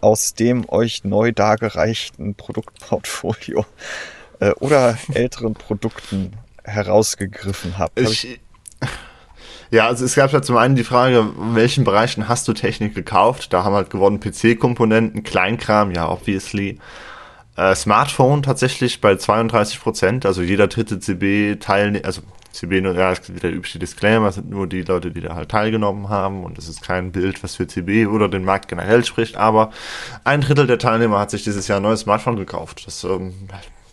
aus 0.00 0.34
dem 0.34 0.68
euch 0.68 1.04
neu 1.04 1.32
dargereichten 1.32 2.34
Produktportfolio 2.34 3.64
äh, 4.40 4.50
oder 4.52 4.98
älteren 5.14 5.54
Produkten 5.54 6.32
herausgegriffen 6.64 7.78
habt. 7.78 7.98
Hab 8.00 8.10
ich, 8.10 8.40
ja, 9.70 9.86
also 9.86 10.04
es 10.04 10.16
gab 10.16 10.32
ja 10.32 10.42
zum 10.42 10.56
einen 10.56 10.74
die 10.74 10.84
Frage, 10.84 11.18
in 11.18 11.54
welchen 11.54 11.84
Bereichen 11.84 12.28
hast 12.28 12.48
du 12.48 12.52
Technik 12.52 12.94
gekauft? 12.94 13.52
Da 13.52 13.62
haben 13.62 13.74
halt 13.74 13.90
gewonnen 13.90 14.18
PC-Komponenten, 14.18 15.22
Kleinkram, 15.22 15.92
ja, 15.92 16.08
obviously. 16.08 16.78
Äh, 17.56 17.74
Smartphone 17.76 18.42
tatsächlich 18.42 19.00
bei 19.00 19.16
32 19.16 19.80
Prozent, 19.80 20.26
also 20.26 20.42
jeder 20.42 20.66
dritte 20.66 20.98
CB 20.98 21.56
teilnehmer, 21.56 22.04
also 22.04 22.22
CB, 22.52 22.80
ja, 22.80 23.12
ist 23.12 23.28
wieder 23.28 23.40
der 23.40 23.52
übliche 23.52 23.78
Disclaimer, 23.78 24.32
sind 24.32 24.50
nur 24.50 24.66
die 24.66 24.82
Leute, 24.82 25.12
die 25.12 25.20
da 25.20 25.36
halt 25.36 25.50
teilgenommen 25.50 26.08
haben 26.08 26.42
und 26.42 26.58
es 26.58 26.68
ist 26.68 26.82
kein 26.82 27.12
Bild, 27.12 27.44
was 27.44 27.54
für 27.54 27.68
CB 27.68 28.06
oder 28.06 28.28
den 28.28 28.44
Markt 28.44 28.68
generell 28.68 29.04
spricht, 29.04 29.36
aber 29.36 29.70
ein 30.24 30.40
Drittel 30.40 30.66
der 30.66 30.78
Teilnehmer 30.78 31.20
hat 31.20 31.30
sich 31.30 31.44
dieses 31.44 31.68
Jahr 31.68 31.78
ein 31.78 31.84
neues 31.84 32.00
Smartphone 32.00 32.36
gekauft. 32.36 32.86
Das 32.86 33.04
ähm, 33.04 33.34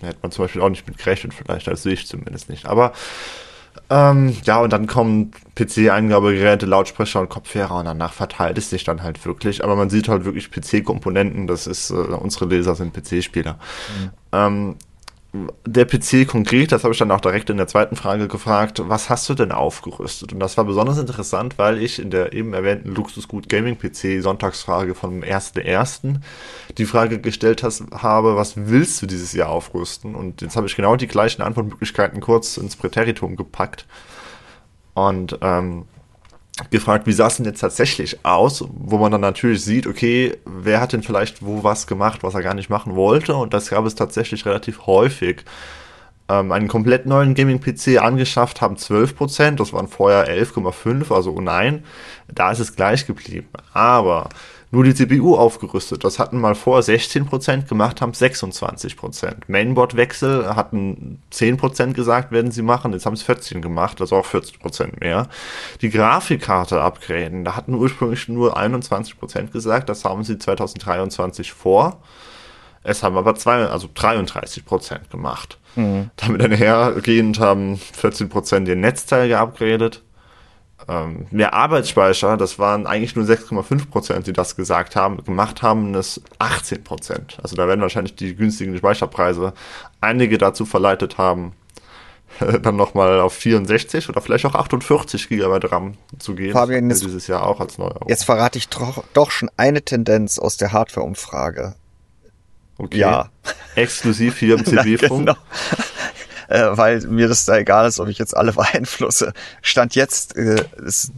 hätte 0.02 0.20
man 0.22 0.32
zum 0.32 0.46
Beispiel 0.46 0.62
auch 0.62 0.70
nicht 0.70 0.88
mit 0.88 0.98
gerechnet, 0.98 1.34
vielleicht, 1.34 1.68
also 1.68 1.84
sehe 1.84 1.94
ich 1.94 2.08
zumindest 2.08 2.50
nicht. 2.50 2.66
Aber 2.66 2.94
ähm, 3.90 4.36
ja, 4.44 4.60
und 4.60 4.74
dann 4.74 4.88
kommen 4.88 5.32
PC-Eingabegeräte, 5.56 6.66
Lautsprecher 6.66 7.22
und 7.22 7.30
Kopfhörer 7.30 7.80
und 7.80 7.86
danach 7.86 8.14
verteilt 8.14 8.58
es 8.58 8.70
sich 8.70 8.84
dann 8.84 9.04
halt 9.04 9.24
wirklich. 9.26 9.64
Aber 9.64 9.76
man 9.76 9.90
sieht 9.90 10.10
halt 10.10 10.26
wirklich 10.26 10.52
PC-Komponenten, 10.52 11.48
das 11.48 11.68
ist, 11.68 11.92
äh, 11.92 11.94
unsere 11.94 12.46
Leser 12.46 12.76
sind 12.76 12.94
PC-Spieler. 12.94 13.54
Mhm. 13.54 14.10
Ähm, 14.34 14.76
der 15.66 15.86
PC 15.86 16.28
konkret, 16.28 16.72
das 16.72 16.84
habe 16.84 16.94
ich 16.94 17.00
dann 17.00 17.12
auch 17.12 17.20
direkt 17.20 17.50
in 17.50 17.58
der 17.58 17.68
zweiten 17.68 17.96
Frage 17.96 18.28
gefragt, 18.28 18.82
was 18.86 19.10
hast 19.10 19.28
du 19.28 19.34
denn 19.34 19.52
aufgerüstet? 19.52 20.34
Und 20.34 20.40
das 20.40 20.58
war 20.58 20.64
besonders 20.64 20.98
interessant, 20.98 21.58
weil 21.58 21.82
ich 21.82 22.00
in 22.00 22.10
der 22.10 22.34
eben 22.34 22.54
erwähnten 22.54 22.96
Luxusgut 22.96 23.50
Gaming 23.50 23.78
PC 23.78 24.22
Sonntagsfrage 24.22 24.96
vom 24.96 25.22
1.1. 25.22 26.16
die 26.78 26.86
Frage 26.86 27.20
gestellt 27.20 27.62
hast, 27.62 27.84
habe, 27.92 28.36
was 28.36 28.54
willst 28.56 29.02
du 29.02 29.06
dieses 29.06 29.34
Jahr 29.34 29.50
aufrüsten? 29.50 30.16
Und 30.16 30.42
jetzt 30.42 30.56
habe 30.56 30.68
ich 30.68 30.76
genau 30.76 30.96
die 30.96 31.08
gleichen 31.08 31.42
Antwortmöglichkeiten 31.42 32.22
kurz 32.22 32.58
ins 32.58 32.76
Präteritum 32.76 33.36
gepackt. 33.36 33.86
Und 34.94 35.38
ähm, 35.42 35.86
gefragt, 36.72 37.08
wie 37.08 37.14
sah 37.14 37.28
es 37.28 37.38
denn 37.38 37.46
jetzt 37.46 37.60
tatsächlich 37.60 38.26
aus, 38.26 38.66
wo 38.70 38.98
man 38.98 39.12
dann 39.12 39.22
natürlich 39.22 39.64
sieht, 39.64 39.88
okay, 39.88 40.38
wer 40.46 40.82
hat 40.82 40.94
denn 40.94 41.04
vielleicht 41.04 41.46
wo 41.46 41.64
was 41.64 41.88
gemacht, 41.88 42.24
was 42.24 42.34
er 42.34 42.42
gar 42.42 42.56
nicht 42.56 42.70
machen 42.70 42.96
wollte 42.96 43.36
und 43.36 43.54
das 43.54 43.70
gab 43.70 43.86
es 43.86 43.96
tatsächlich 43.96 44.46
relativ 44.46 44.86
häufig. 44.88 45.44
Ähm, 46.30 46.52
einen 46.52 46.68
komplett 46.68 47.06
neuen 47.06 47.36
Gaming-PC 47.36 48.02
angeschafft 48.02 48.60
haben 48.60 48.76
12%, 48.76 49.56
das 49.56 49.72
waren 49.72 49.88
vorher 49.88 50.28
11,5, 50.28 51.14
also 51.14 51.34
oh 51.34 51.42
nein, 51.42 51.84
da 52.28 52.52
ist 52.52 52.60
es 52.60 52.76
gleich 52.76 53.06
geblieben. 53.06 53.48
Aber 53.74 54.30
nur 54.72 54.84
die 54.84 54.94
CPU 54.94 55.36
aufgerüstet. 55.36 56.04
Das 56.04 56.20
hatten 56.20 56.40
mal 56.40 56.56
vor 56.56 56.80
16% 56.80 57.68
gemacht, 57.68 58.02
haben 58.02 58.12
26%. 58.12 59.34
Mainboard-Wechsel 59.48 60.56
hatten 60.56 61.22
10% 61.32 61.94
gesagt, 61.94 62.32
werden 62.32 62.52
sie 62.52 62.62
machen, 62.62 62.92
jetzt 62.94 63.06
haben 63.06 63.14
es 63.14 63.24
14 63.24 63.62
gemacht, 63.62 64.02
also 64.02 64.18
auch 64.18 64.26
40% 64.26 65.00
mehr. 65.00 65.28
Die 65.82 65.90
Grafikkarte 65.90 66.82
upgraden, 66.82 67.46
da 67.46 67.56
hatten 67.56 67.76
ursprünglich 67.76 68.28
nur 68.28 68.58
21% 68.58 69.52
gesagt, 69.52 69.90
das 69.90 70.04
haben 70.04 70.24
sie 70.24 70.38
2023 70.38 71.54
vor. 71.54 72.02
Es 72.84 73.04
haben 73.04 73.18
aber 73.18 73.36
zwei, 73.36 73.66
also 73.66 73.90
33 73.94 74.64
gemacht. 75.10 75.60
Mhm. 75.76 76.10
Damit 76.16 76.42
einhergehend 76.42 77.40
haben 77.40 77.76
14% 77.76 78.64
den 78.66 78.82
Netzteil 78.82 79.28
geupgradet 79.28 80.04
ähm, 80.88 81.26
mehr 81.32 81.54
Arbeitsspeicher, 81.54 82.38
das 82.38 82.60
waren 82.60 82.86
eigentlich 82.86 83.16
nur 83.16 83.26
6,5 83.26 83.90
Prozent, 83.90 84.28
die 84.28 84.34
das 84.34 84.56
gesagt 84.56 84.96
haben. 84.96 85.24
Gemacht 85.24 85.62
haben 85.62 85.96
es 85.96 86.22
18 86.40 86.84
Prozent. 86.84 87.38
Also 87.42 87.56
da 87.56 87.68
werden 87.68 87.82
wahrscheinlich 87.82 88.16
die 88.16 88.36
günstigen 88.36 88.78
Speicherpreise 88.78 89.54
einige 90.02 90.38
dazu 90.38 90.66
verleitet 90.66 91.18
haben, 91.18 91.54
dann 92.62 92.76
nochmal 92.76 93.20
auf 93.20 93.34
64 93.34 94.08
oder 94.10 94.22
vielleicht 94.22 94.46
auch 94.46 94.56
48 94.56 95.28
Gigabyte 95.28 95.72
RAM 95.72 95.98
zu 96.20 96.36
gehen. 96.36 96.54
Fabian, 96.54 96.90
jetzt, 96.90 97.04
dieses 97.04 97.28
Jahr 97.28 97.46
auch 97.46 97.60
als 97.60 97.78
neu. 97.78 97.90
Jetzt 98.08 98.26
verrate 98.26 98.58
ich 98.58 98.70
doch, 98.70 99.04
doch 99.14 99.32
schon 99.32 99.50
eine 99.58 99.82
Tendenz 99.82 100.38
aus 100.38 100.58
der 100.58 100.72
Hardware-Umfrage. 100.74 101.76
Okay. 102.78 103.00
Ja. 103.00 103.30
Exklusiv 103.76 104.38
hier 104.38 104.56
im 104.56 104.66
CB-Funk. 104.66 105.26
genau. 105.26 105.38
Äh, 106.48 106.70
weil 106.72 107.02
mir 107.02 107.28
das 107.28 107.46
da 107.46 107.58
egal 107.58 107.88
ist, 107.88 108.00
ob 108.00 108.08
ich 108.08 108.18
jetzt 108.18 108.36
alle 108.36 108.54
beeinflusse. 108.54 109.34
Stand 109.62 109.96
jetzt 109.96 110.36
äh, 110.36 110.64
ist 110.86 111.12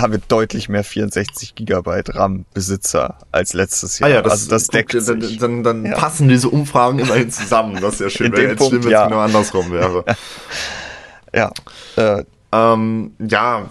haben 0.00 0.12
wir 0.12 0.20
deutlich 0.26 0.68
mehr 0.68 0.82
64 0.82 1.54
Gigabyte 1.54 2.16
RAM-Besitzer 2.16 3.18
als 3.30 3.52
letztes 3.52 3.98
Jahr. 3.98 4.10
Ah 4.10 4.12
ja, 4.12 4.22
das, 4.22 4.32
also 4.32 4.50
das 4.50 4.66
deckt 4.66 4.92
guckt, 4.92 5.04
sich. 5.04 5.38
Dann, 5.38 5.62
dann, 5.62 5.82
dann 5.84 5.92
ja. 5.92 5.96
passen 5.96 6.28
diese 6.28 6.48
Umfragen 6.48 6.98
immerhin 6.98 7.30
zusammen. 7.30 7.80
Das 7.80 7.94
ist 7.94 8.00
ja 8.00 8.10
schön, 8.10 8.32
wenn 8.32 8.50
jetzt 8.50 8.66
schlimm, 8.66 8.84
wenn 8.84 8.92
es 8.92 9.04
genau 9.04 9.20
andersrum 9.20 9.70
wäre. 9.70 10.04
ja. 11.34 11.52
Äh, 11.96 12.24
ähm, 12.52 13.12
ja, 13.18 13.66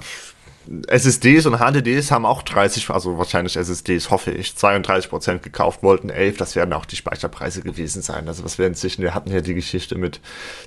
SSDs 0.88 1.46
und 1.46 1.58
HDDs 1.58 2.12
haben 2.12 2.26
auch 2.26 2.42
30, 2.42 2.90
also 2.90 3.18
wahrscheinlich 3.18 3.58
SSDs, 3.58 4.10
hoffe 4.10 4.32
ich, 4.32 4.56
32 4.56 5.10
Prozent 5.10 5.44
gekauft, 5.44 5.84
wollten 5.84 6.10
11, 6.10 6.38
das 6.38 6.56
werden 6.56 6.74
auch 6.74 6.86
die 6.86 6.96
Speicherpreise 6.96 7.62
gewesen 7.62 8.02
sein. 8.02 8.28
Also 8.28 8.44
was 8.44 8.58
werden 8.58 8.74
sich, 8.74 8.98
wir 9.00 9.14
hatten 9.14 9.32
ja 9.32 9.42
die 9.42 9.54
Geschichte 9.54 9.98
mit 9.98 10.20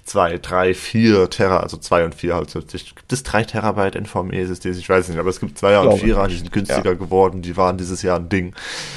2, 0.05 0.39
3, 0.39 0.75
4 0.75 1.31
Terra, 1.31 1.59
also 1.59 1.77
2 1.77 2.05
und 2.05 2.15
4, 2.15 2.35
also 2.35 2.61
gibt 2.61 3.13
es 3.13 3.23
3 3.23 3.45
Terabyte 3.45 3.97
NVMe 3.97 4.39
SSDs, 4.39 4.79
ich 4.79 4.89
weiß 4.89 5.09
nicht, 5.09 5.19
aber 5.19 5.31
es 5.31 5.41
gibt 5.41 5.59
2 5.59 5.79
und 5.81 5.99
4, 5.99 6.27
die 6.29 6.37
sind 6.37 6.53
günstiger 6.53 6.91
ja. 6.91 6.95
geworden, 6.95 7.43
die 7.43 7.57
waren 7.57 7.77
dieses 7.77 8.03
Jahr 8.03 8.19
ein 8.19 8.29
Ding. 8.29 8.55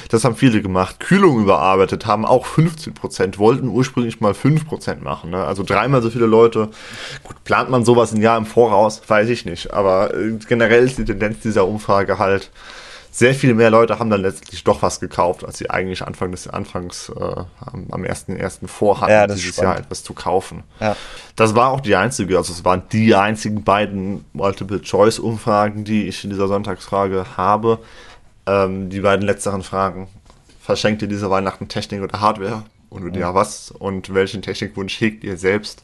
Das 0.10 0.24
haben 0.24 0.36
viele 0.36 0.62
gemacht. 0.62 1.00
Kühlung 1.00 1.42
überarbeitet 1.42 2.06
haben 2.06 2.26
auch 2.26 2.46
15 2.46 2.94
Prozent, 2.94 3.40
wollten 3.40 3.68
ursprünglich 3.68 4.22
mal 4.22 4.34
5 4.34 4.68
Prozent 4.68 5.04
machen, 5.04 5.32
ne? 5.32 5.44
also 5.44 5.64
dreimal 5.64 6.02
so 6.02 6.10
viele 6.10 6.26
Leute. 6.26 6.70
Gut, 7.24 7.44
plant 7.44 7.70
man 7.70 7.84
sowas 7.84 8.14
ein 8.14 8.22
Jahr 8.22 8.38
im 8.38 8.46
Voraus, 8.46 9.02
weiß 9.08 9.30
ich 9.30 9.46
nicht, 9.46 9.74
aber 9.74 10.14
äh, 10.14 10.38
generell 10.48 10.84
ist 10.84 10.99
die 11.00 11.06
Tendenz 11.06 11.40
dieser 11.42 11.68
Umfrage 11.68 12.20
halt, 12.20 12.52
sehr 13.12 13.34
viele 13.34 13.56
mehr 13.56 13.72
Leute 13.72 13.98
haben 13.98 14.10
dann 14.10 14.22
letztlich 14.22 14.64
doch 14.64 14.82
was 14.82 15.00
gekauft, 15.00 15.44
als 15.44 15.58
sie 15.58 15.70
eigentlich 15.70 16.04
Anfang 16.04 16.32
des 16.32 16.48
Anfangs 16.48 17.10
äh, 17.10 17.44
am 17.90 18.04
ersten 18.04 18.36
ersten 18.36 18.68
vorhatten, 18.68 19.12
ja, 19.12 19.28
dieses 19.28 19.58
Jahr 19.58 19.80
etwas 19.80 20.04
zu 20.04 20.14
kaufen. 20.14 20.64
Ja. 20.80 20.96
Das 21.36 21.56
war 21.56 21.70
auch 21.70 21.82
die 21.82 21.96
einzige, 21.96 22.38
also 22.38 22.54
es 22.54 22.64
waren 22.64 22.84
die 22.92 23.16
einzigen 23.16 23.64
beiden 23.64 24.26
Multiple-Choice-Umfragen, 24.34 25.84
die 25.84 26.08
ich 26.08 26.24
in 26.24 26.30
dieser 26.30 26.48
Sonntagsfrage 26.48 27.26
habe. 27.36 27.80
Ähm, 28.46 28.90
die 28.90 29.02
beiden 29.02 29.26
letzteren 29.26 29.64
Fragen: 29.64 30.08
Verschenkt 30.62 31.02
ihr 31.02 31.08
diese 31.08 31.32
Weihnachten 31.32 31.68
Technik 31.68 32.02
oder 32.02 32.22
Hardware? 32.22 32.64
Und 32.90 33.06
wenn 33.06 33.14
ja, 33.16 33.34
was? 33.34 33.72
Und 33.72 34.14
welchen 34.14 34.42
Technikwunsch 34.42 35.00
hegt 35.02 35.24
ihr 35.24 35.38
selbst? 35.38 35.84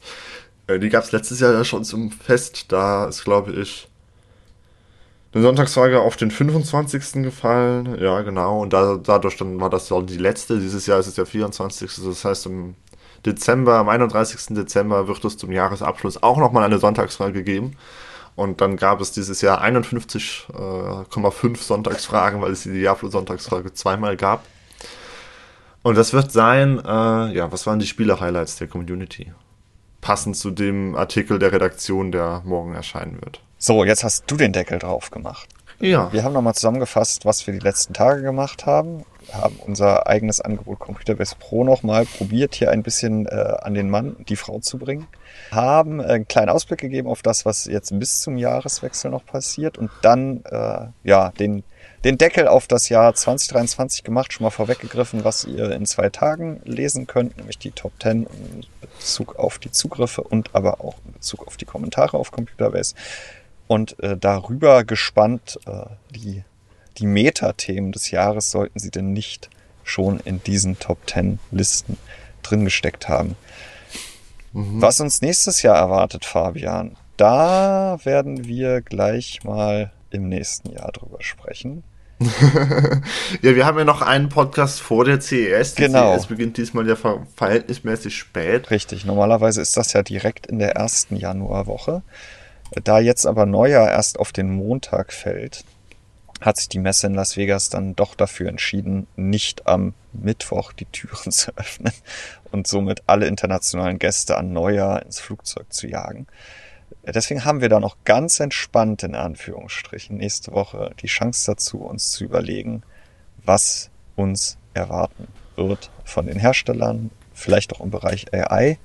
Äh, 0.67 0.79
die 0.79 0.89
gab 0.89 1.03
es 1.03 1.11
letztes 1.11 1.39
Jahr 1.39 1.53
ja 1.53 1.63
schon 1.63 1.83
zum 1.83 2.11
Fest. 2.11 2.71
Da 2.71 3.05
ist, 3.07 3.23
glaube 3.23 3.51
ich, 3.53 3.87
eine 5.35 5.43
Sonntagsfrage 5.43 5.99
auf 5.99 6.15
den 6.15 6.31
25. 6.31 7.21
gefallen. 7.23 7.97
Ja, 7.99 8.21
genau. 8.21 8.61
Und 8.61 8.71
da, 8.71 8.95
dadurch 8.95 9.35
dann 9.35 9.59
war 9.59 9.69
das 9.69 9.89
die 9.89 10.17
letzte. 10.17 10.59
Dieses 10.59 10.85
Jahr 10.85 10.99
ist 10.99 11.07
es 11.07 11.15
der 11.15 11.25
24. 11.25 11.91
Das 12.05 12.23
heißt, 12.23 12.45
im 12.45 12.75
Dezember, 13.25 13.73
am 13.75 13.89
31. 13.89 14.55
Dezember 14.55 15.09
wird 15.09 15.25
es 15.25 15.35
zum 15.35 15.51
Jahresabschluss 15.51 16.23
auch 16.23 16.37
nochmal 16.37 16.63
eine 16.63 16.79
Sonntagsfrage 16.79 17.43
geben. 17.43 17.75
Und 18.37 18.61
dann 18.61 18.77
gab 18.77 19.01
es 19.01 19.11
dieses 19.11 19.41
Jahr 19.41 19.61
51,5 19.61 21.51
äh, 21.51 21.57
Sonntagsfragen, 21.57 22.41
weil 22.41 22.51
es 22.51 22.63
die 22.63 22.71
Diablo-Sonntagsfrage 22.71 23.73
zweimal 23.73 24.15
gab. 24.15 24.45
Und 25.83 25.97
das 25.97 26.13
wird 26.13 26.31
sein, 26.31 26.79
äh, 26.79 27.33
ja, 27.33 27.51
was 27.51 27.67
waren 27.67 27.79
die 27.79 27.87
Spiele-Highlights 27.87 28.55
der 28.55 28.67
Community? 28.67 29.33
Passend 30.05 30.37
zu 30.37 30.51
dem 30.51 30.95
Artikel 30.95 31.39
der 31.39 31.51
Redaktion, 31.51 32.11
der 32.11 32.43
morgen 32.45 32.75
erscheinen 32.75 33.19
wird. 33.23 33.41
So, 33.57 33.83
jetzt 33.83 34.03
hast 34.03 34.25
du 34.27 34.35
den 34.37 34.53
Deckel 34.53 34.77
drauf 34.77 35.09
gemacht. 35.09 35.49
Ja. 35.79 36.13
Wir 36.13 36.23
haben 36.23 36.33
nochmal 36.33 36.53
zusammengefasst, 36.53 37.25
was 37.25 37.47
wir 37.47 37.55
die 37.55 37.59
letzten 37.59 37.95
Tage 37.95 38.21
gemacht 38.21 38.67
haben. 38.67 39.03
Wir 39.25 39.33
haben 39.33 39.55
unser 39.65 40.05
eigenes 40.05 40.41
Angebot 40.41 40.77
Computerbase 40.77 41.35
Pro 41.39 41.63
nochmal 41.63 42.05
probiert, 42.05 42.53
hier 42.53 42.69
ein 42.69 42.83
bisschen 42.83 43.25
äh, 43.25 43.55
an 43.63 43.73
den 43.73 43.89
Mann, 43.89 44.15
die 44.29 44.35
Frau 44.35 44.59
zu 44.59 44.77
bringen. 44.77 45.07
Haben 45.49 45.99
einen 46.01 46.27
kleinen 46.27 46.49
Ausblick 46.49 46.81
gegeben 46.81 47.07
auf 47.07 47.23
das, 47.23 47.43
was 47.43 47.65
jetzt 47.65 47.97
bis 47.97 48.21
zum 48.21 48.37
Jahreswechsel 48.37 49.09
noch 49.09 49.25
passiert 49.25 49.79
und 49.79 49.89
dann 50.03 50.43
äh, 50.45 50.85
ja 51.03 51.31
den, 51.31 51.63
den 52.05 52.19
Deckel 52.19 52.47
auf 52.47 52.67
das 52.67 52.87
Jahr 52.89 53.15
2023 53.15 54.03
gemacht, 54.03 54.31
schon 54.31 54.43
mal 54.43 54.51
vorweggegriffen, 54.51 55.23
was 55.23 55.43
ihr 55.43 55.71
in 55.71 55.87
zwei 55.87 56.09
Tagen 56.09 56.61
lesen 56.63 57.07
könnt, 57.07 57.35
nämlich 57.37 57.57
die 57.57 57.71
Top 57.71 57.93
10 57.99 58.27
in 58.27 58.65
Bezug 58.79 59.37
auf 59.37 59.57
die 59.57 59.71
Zugriffe 59.71 60.21
und 60.21 60.53
aber 60.53 60.81
auch 60.81 60.97
in 61.03 61.13
Bezug 61.13 61.47
auf 61.47 61.57
die 61.57 61.65
Kommentare 61.65 62.17
auf 62.17 62.31
Computerbase 62.31 62.93
und 63.65 63.99
äh, 64.03 64.15
darüber 64.15 64.83
gespannt, 64.83 65.59
äh, 65.65 65.87
die, 66.11 66.43
die 66.99 67.07
Metathemen 67.07 67.91
des 67.91 68.11
Jahres 68.11 68.51
sollten 68.51 68.77
sie 68.77 68.91
denn 68.91 69.11
nicht 69.11 69.49
schon 69.83 70.19
in 70.19 70.43
diesen 70.43 70.77
Top 70.77 70.99
10 71.09 71.39
Listen 71.49 71.97
drin 72.43 72.65
gesteckt 72.65 73.09
haben. 73.09 73.35
Mhm. 74.53 74.79
Was 74.79 74.99
uns 74.99 75.23
nächstes 75.23 75.63
Jahr 75.63 75.77
erwartet, 75.77 76.23
Fabian, 76.23 76.97
da 77.17 77.97
werden 78.03 78.45
wir 78.45 78.81
gleich 78.81 79.43
mal 79.43 79.91
im 80.11 80.29
nächsten 80.29 80.71
Jahr 80.71 80.91
drüber 80.91 81.23
sprechen. 81.23 81.83
ja, 83.41 83.55
wir 83.55 83.65
haben 83.65 83.77
ja 83.77 83.83
noch 83.83 84.01
einen 84.01 84.29
Podcast 84.29 84.79
vor 84.79 85.03
der 85.03 85.19
CES. 85.19 85.75
Die 85.75 85.83
genau. 85.83 86.17
CES 86.17 86.27
beginnt 86.27 86.57
diesmal 86.57 86.87
ja 86.87 86.95
verhältnismäßig 86.95 88.17
spät. 88.17 88.71
Richtig, 88.71 89.05
normalerweise 89.05 89.61
ist 89.61 89.75
das 89.75 89.93
ja 89.93 90.01
direkt 90.01 90.47
in 90.47 90.59
der 90.59 90.75
ersten 90.75 91.17
Januarwoche. 91.17 92.03
Da 92.83 92.99
jetzt 92.99 93.25
aber 93.25 93.45
Neujahr 93.45 93.91
erst 93.91 94.19
auf 94.19 94.31
den 94.31 94.49
Montag 94.49 95.11
fällt, 95.11 95.65
hat 96.41 96.57
sich 96.57 96.69
die 96.69 96.79
Messe 96.79 97.07
in 97.07 97.13
Las 97.13 97.37
Vegas 97.37 97.69
dann 97.69 97.95
doch 97.95 98.15
dafür 98.15 98.49
entschieden, 98.49 99.07
nicht 99.15 99.67
am 99.67 99.93
Mittwoch 100.13 100.73
die 100.73 100.85
Türen 100.85 101.31
zu 101.31 101.51
öffnen 101.57 101.93
und 102.51 102.67
somit 102.67 103.03
alle 103.07 103.27
internationalen 103.27 103.99
Gäste 103.99 104.37
an 104.37 104.53
Neujahr 104.53 105.03
ins 105.03 105.19
Flugzeug 105.19 105.71
zu 105.71 105.87
jagen. 105.87 106.27
Deswegen 107.07 107.45
haben 107.45 107.61
wir 107.61 107.69
da 107.69 107.79
noch 107.79 107.97
ganz 108.03 108.39
entspannt 108.39 109.03
in 109.03 109.15
Anführungsstrichen 109.15 110.17
nächste 110.17 110.51
Woche 110.51 110.91
die 111.01 111.07
Chance 111.07 111.51
dazu, 111.51 111.79
uns 111.79 112.11
zu 112.11 112.23
überlegen, 112.23 112.83
was 113.43 113.89
uns 114.15 114.57
erwarten 114.73 115.27
wird 115.55 115.91
von 116.03 116.25
den 116.25 116.37
Herstellern, 116.37 117.11
vielleicht 117.33 117.73
auch 117.73 117.81
im 117.81 117.91
Bereich 117.91 118.33
AI 118.33 118.77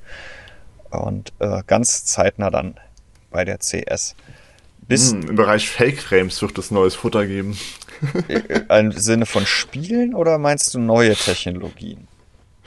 und 0.90 1.32
äh, 1.38 1.62
ganz 1.66 2.04
zeitnah 2.04 2.50
dann 2.50 2.74
bei 3.30 3.44
der 3.44 3.58
CS. 3.58 4.14
Bis 4.80 5.12
hm, 5.12 5.30
Im 5.30 5.36
Bereich 5.36 5.70
Fake 5.70 6.00
Frames 6.00 6.42
wird 6.42 6.58
es 6.58 6.70
neues 6.70 6.94
Futter 6.94 7.26
geben. 7.26 7.56
Im 8.68 8.92
Sinne 8.92 9.26
von 9.26 9.46
Spielen 9.46 10.14
oder 10.14 10.38
meinst 10.38 10.74
du 10.74 10.78
neue 10.78 11.14
Technologien? 11.14 12.08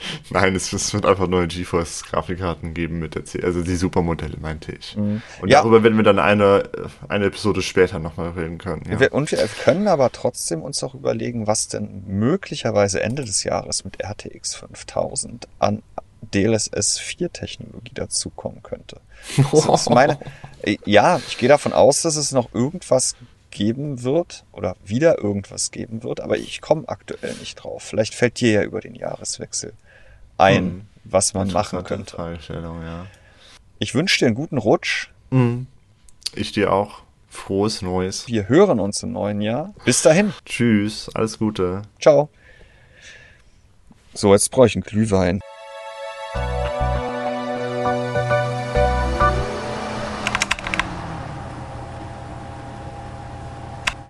Nein, 0.30 0.54
es, 0.54 0.72
es, 0.72 0.92
wird 0.94 1.06
einfach 1.06 1.28
neue 1.28 1.46
GeForce-Grafikkarten 1.46 2.74
geben 2.74 2.98
mit 2.98 3.14
der 3.14 3.24
C, 3.24 3.42
also 3.42 3.62
die 3.62 3.76
Supermodelle, 3.76 4.36
meinte 4.38 4.72
ich. 4.72 4.96
Mhm. 4.96 5.22
Und 5.40 5.48
ja. 5.48 5.60
darüber 5.60 5.82
werden 5.82 5.96
wir 5.96 6.04
dann 6.04 6.18
eine, 6.18 6.68
eine 7.08 7.26
Episode 7.26 7.62
später 7.62 7.98
nochmal 7.98 8.30
reden 8.30 8.58
können. 8.58 8.82
Ja. 8.90 9.00
Wir, 9.00 9.12
und 9.12 9.30
wir 9.30 9.38
können 9.62 9.88
aber 9.88 10.10
trotzdem 10.12 10.62
uns 10.62 10.82
auch 10.82 10.94
überlegen, 10.94 11.46
was 11.46 11.68
denn 11.68 12.04
möglicherweise 12.06 13.02
Ende 13.02 13.24
des 13.24 13.44
Jahres 13.44 13.84
mit 13.84 14.02
RTX 14.02 14.54
5000 14.54 15.48
an 15.58 15.82
DLSS 16.32 16.98
4 16.98 17.32
Technologie 17.32 17.94
dazukommen 17.94 18.62
könnte. 18.62 19.00
Das 19.52 19.88
meine, 19.88 20.18
ja, 20.84 21.20
ich 21.28 21.38
gehe 21.38 21.48
davon 21.48 21.72
aus, 21.72 22.02
dass 22.02 22.16
es 22.16 22.32
noch 22.32 22.54
irgendwas 22.54 23.14
geben 23.50 24.02
wird 24.02 24.44
oder 24.52 24.76
wieder 24.84 25.18
irgendwas 25.18 25.70
geben 25.70 26.02
wird, 26.02 26.20
aber 26.20 26.36
ich 26.36 26.60
komme 26.60 26.88
aktuell 26.88 27.34
nicht 27.34 27.54
drauf. 27.54 27.82
Vielleicht 27.84 28.14
fällt 28.14 28.40
dir 28.40 28.52
ja 28.52 28.62
über 28.62 28.80
den 28.80 28.94
Jahreswechsel 28.94 29.72
ein, 30.38 30.64
hm. 30.64 30.82
was 31.04 31.34
man 31.34 31.50
machen 31.52 31.84
könnte. 31.84 32.38
Ja. 32.48 33.06
Ich 33.78 33.94
wünsche 33.94 34.18
dir 34.18 34.26
einen 34.26 34.34
guten 34.34 34.58
Rutsch. 34.58 35.08
Hm. 35.30 35.66
Ich 36.34 36.52
dir 36.52 36.72
auch. 36.72 37.02
Frohes 37.28 37.82
Neues. 37.82 38.28
Wir 38.28 38.48
hören 38.48 38.78
uns 38.78 39.02
im 39.02 39.12
neuen 39.12 39.40
Jahr. 39.40 39.74
Bis 39.84 40.02
dahin. 40.02 40.32
Tschüss. 40.44 41.10
Alles 41.14 41.38
Gute. 41.38 41.82
Ciao. 42.00 42.28
So, 44.12 44.32
jetzt 44.32 44.50
brauche 44.52 44.68
ich 44.68 44.76
einen 44.76 44.84
Glühwein. 44.84 45.40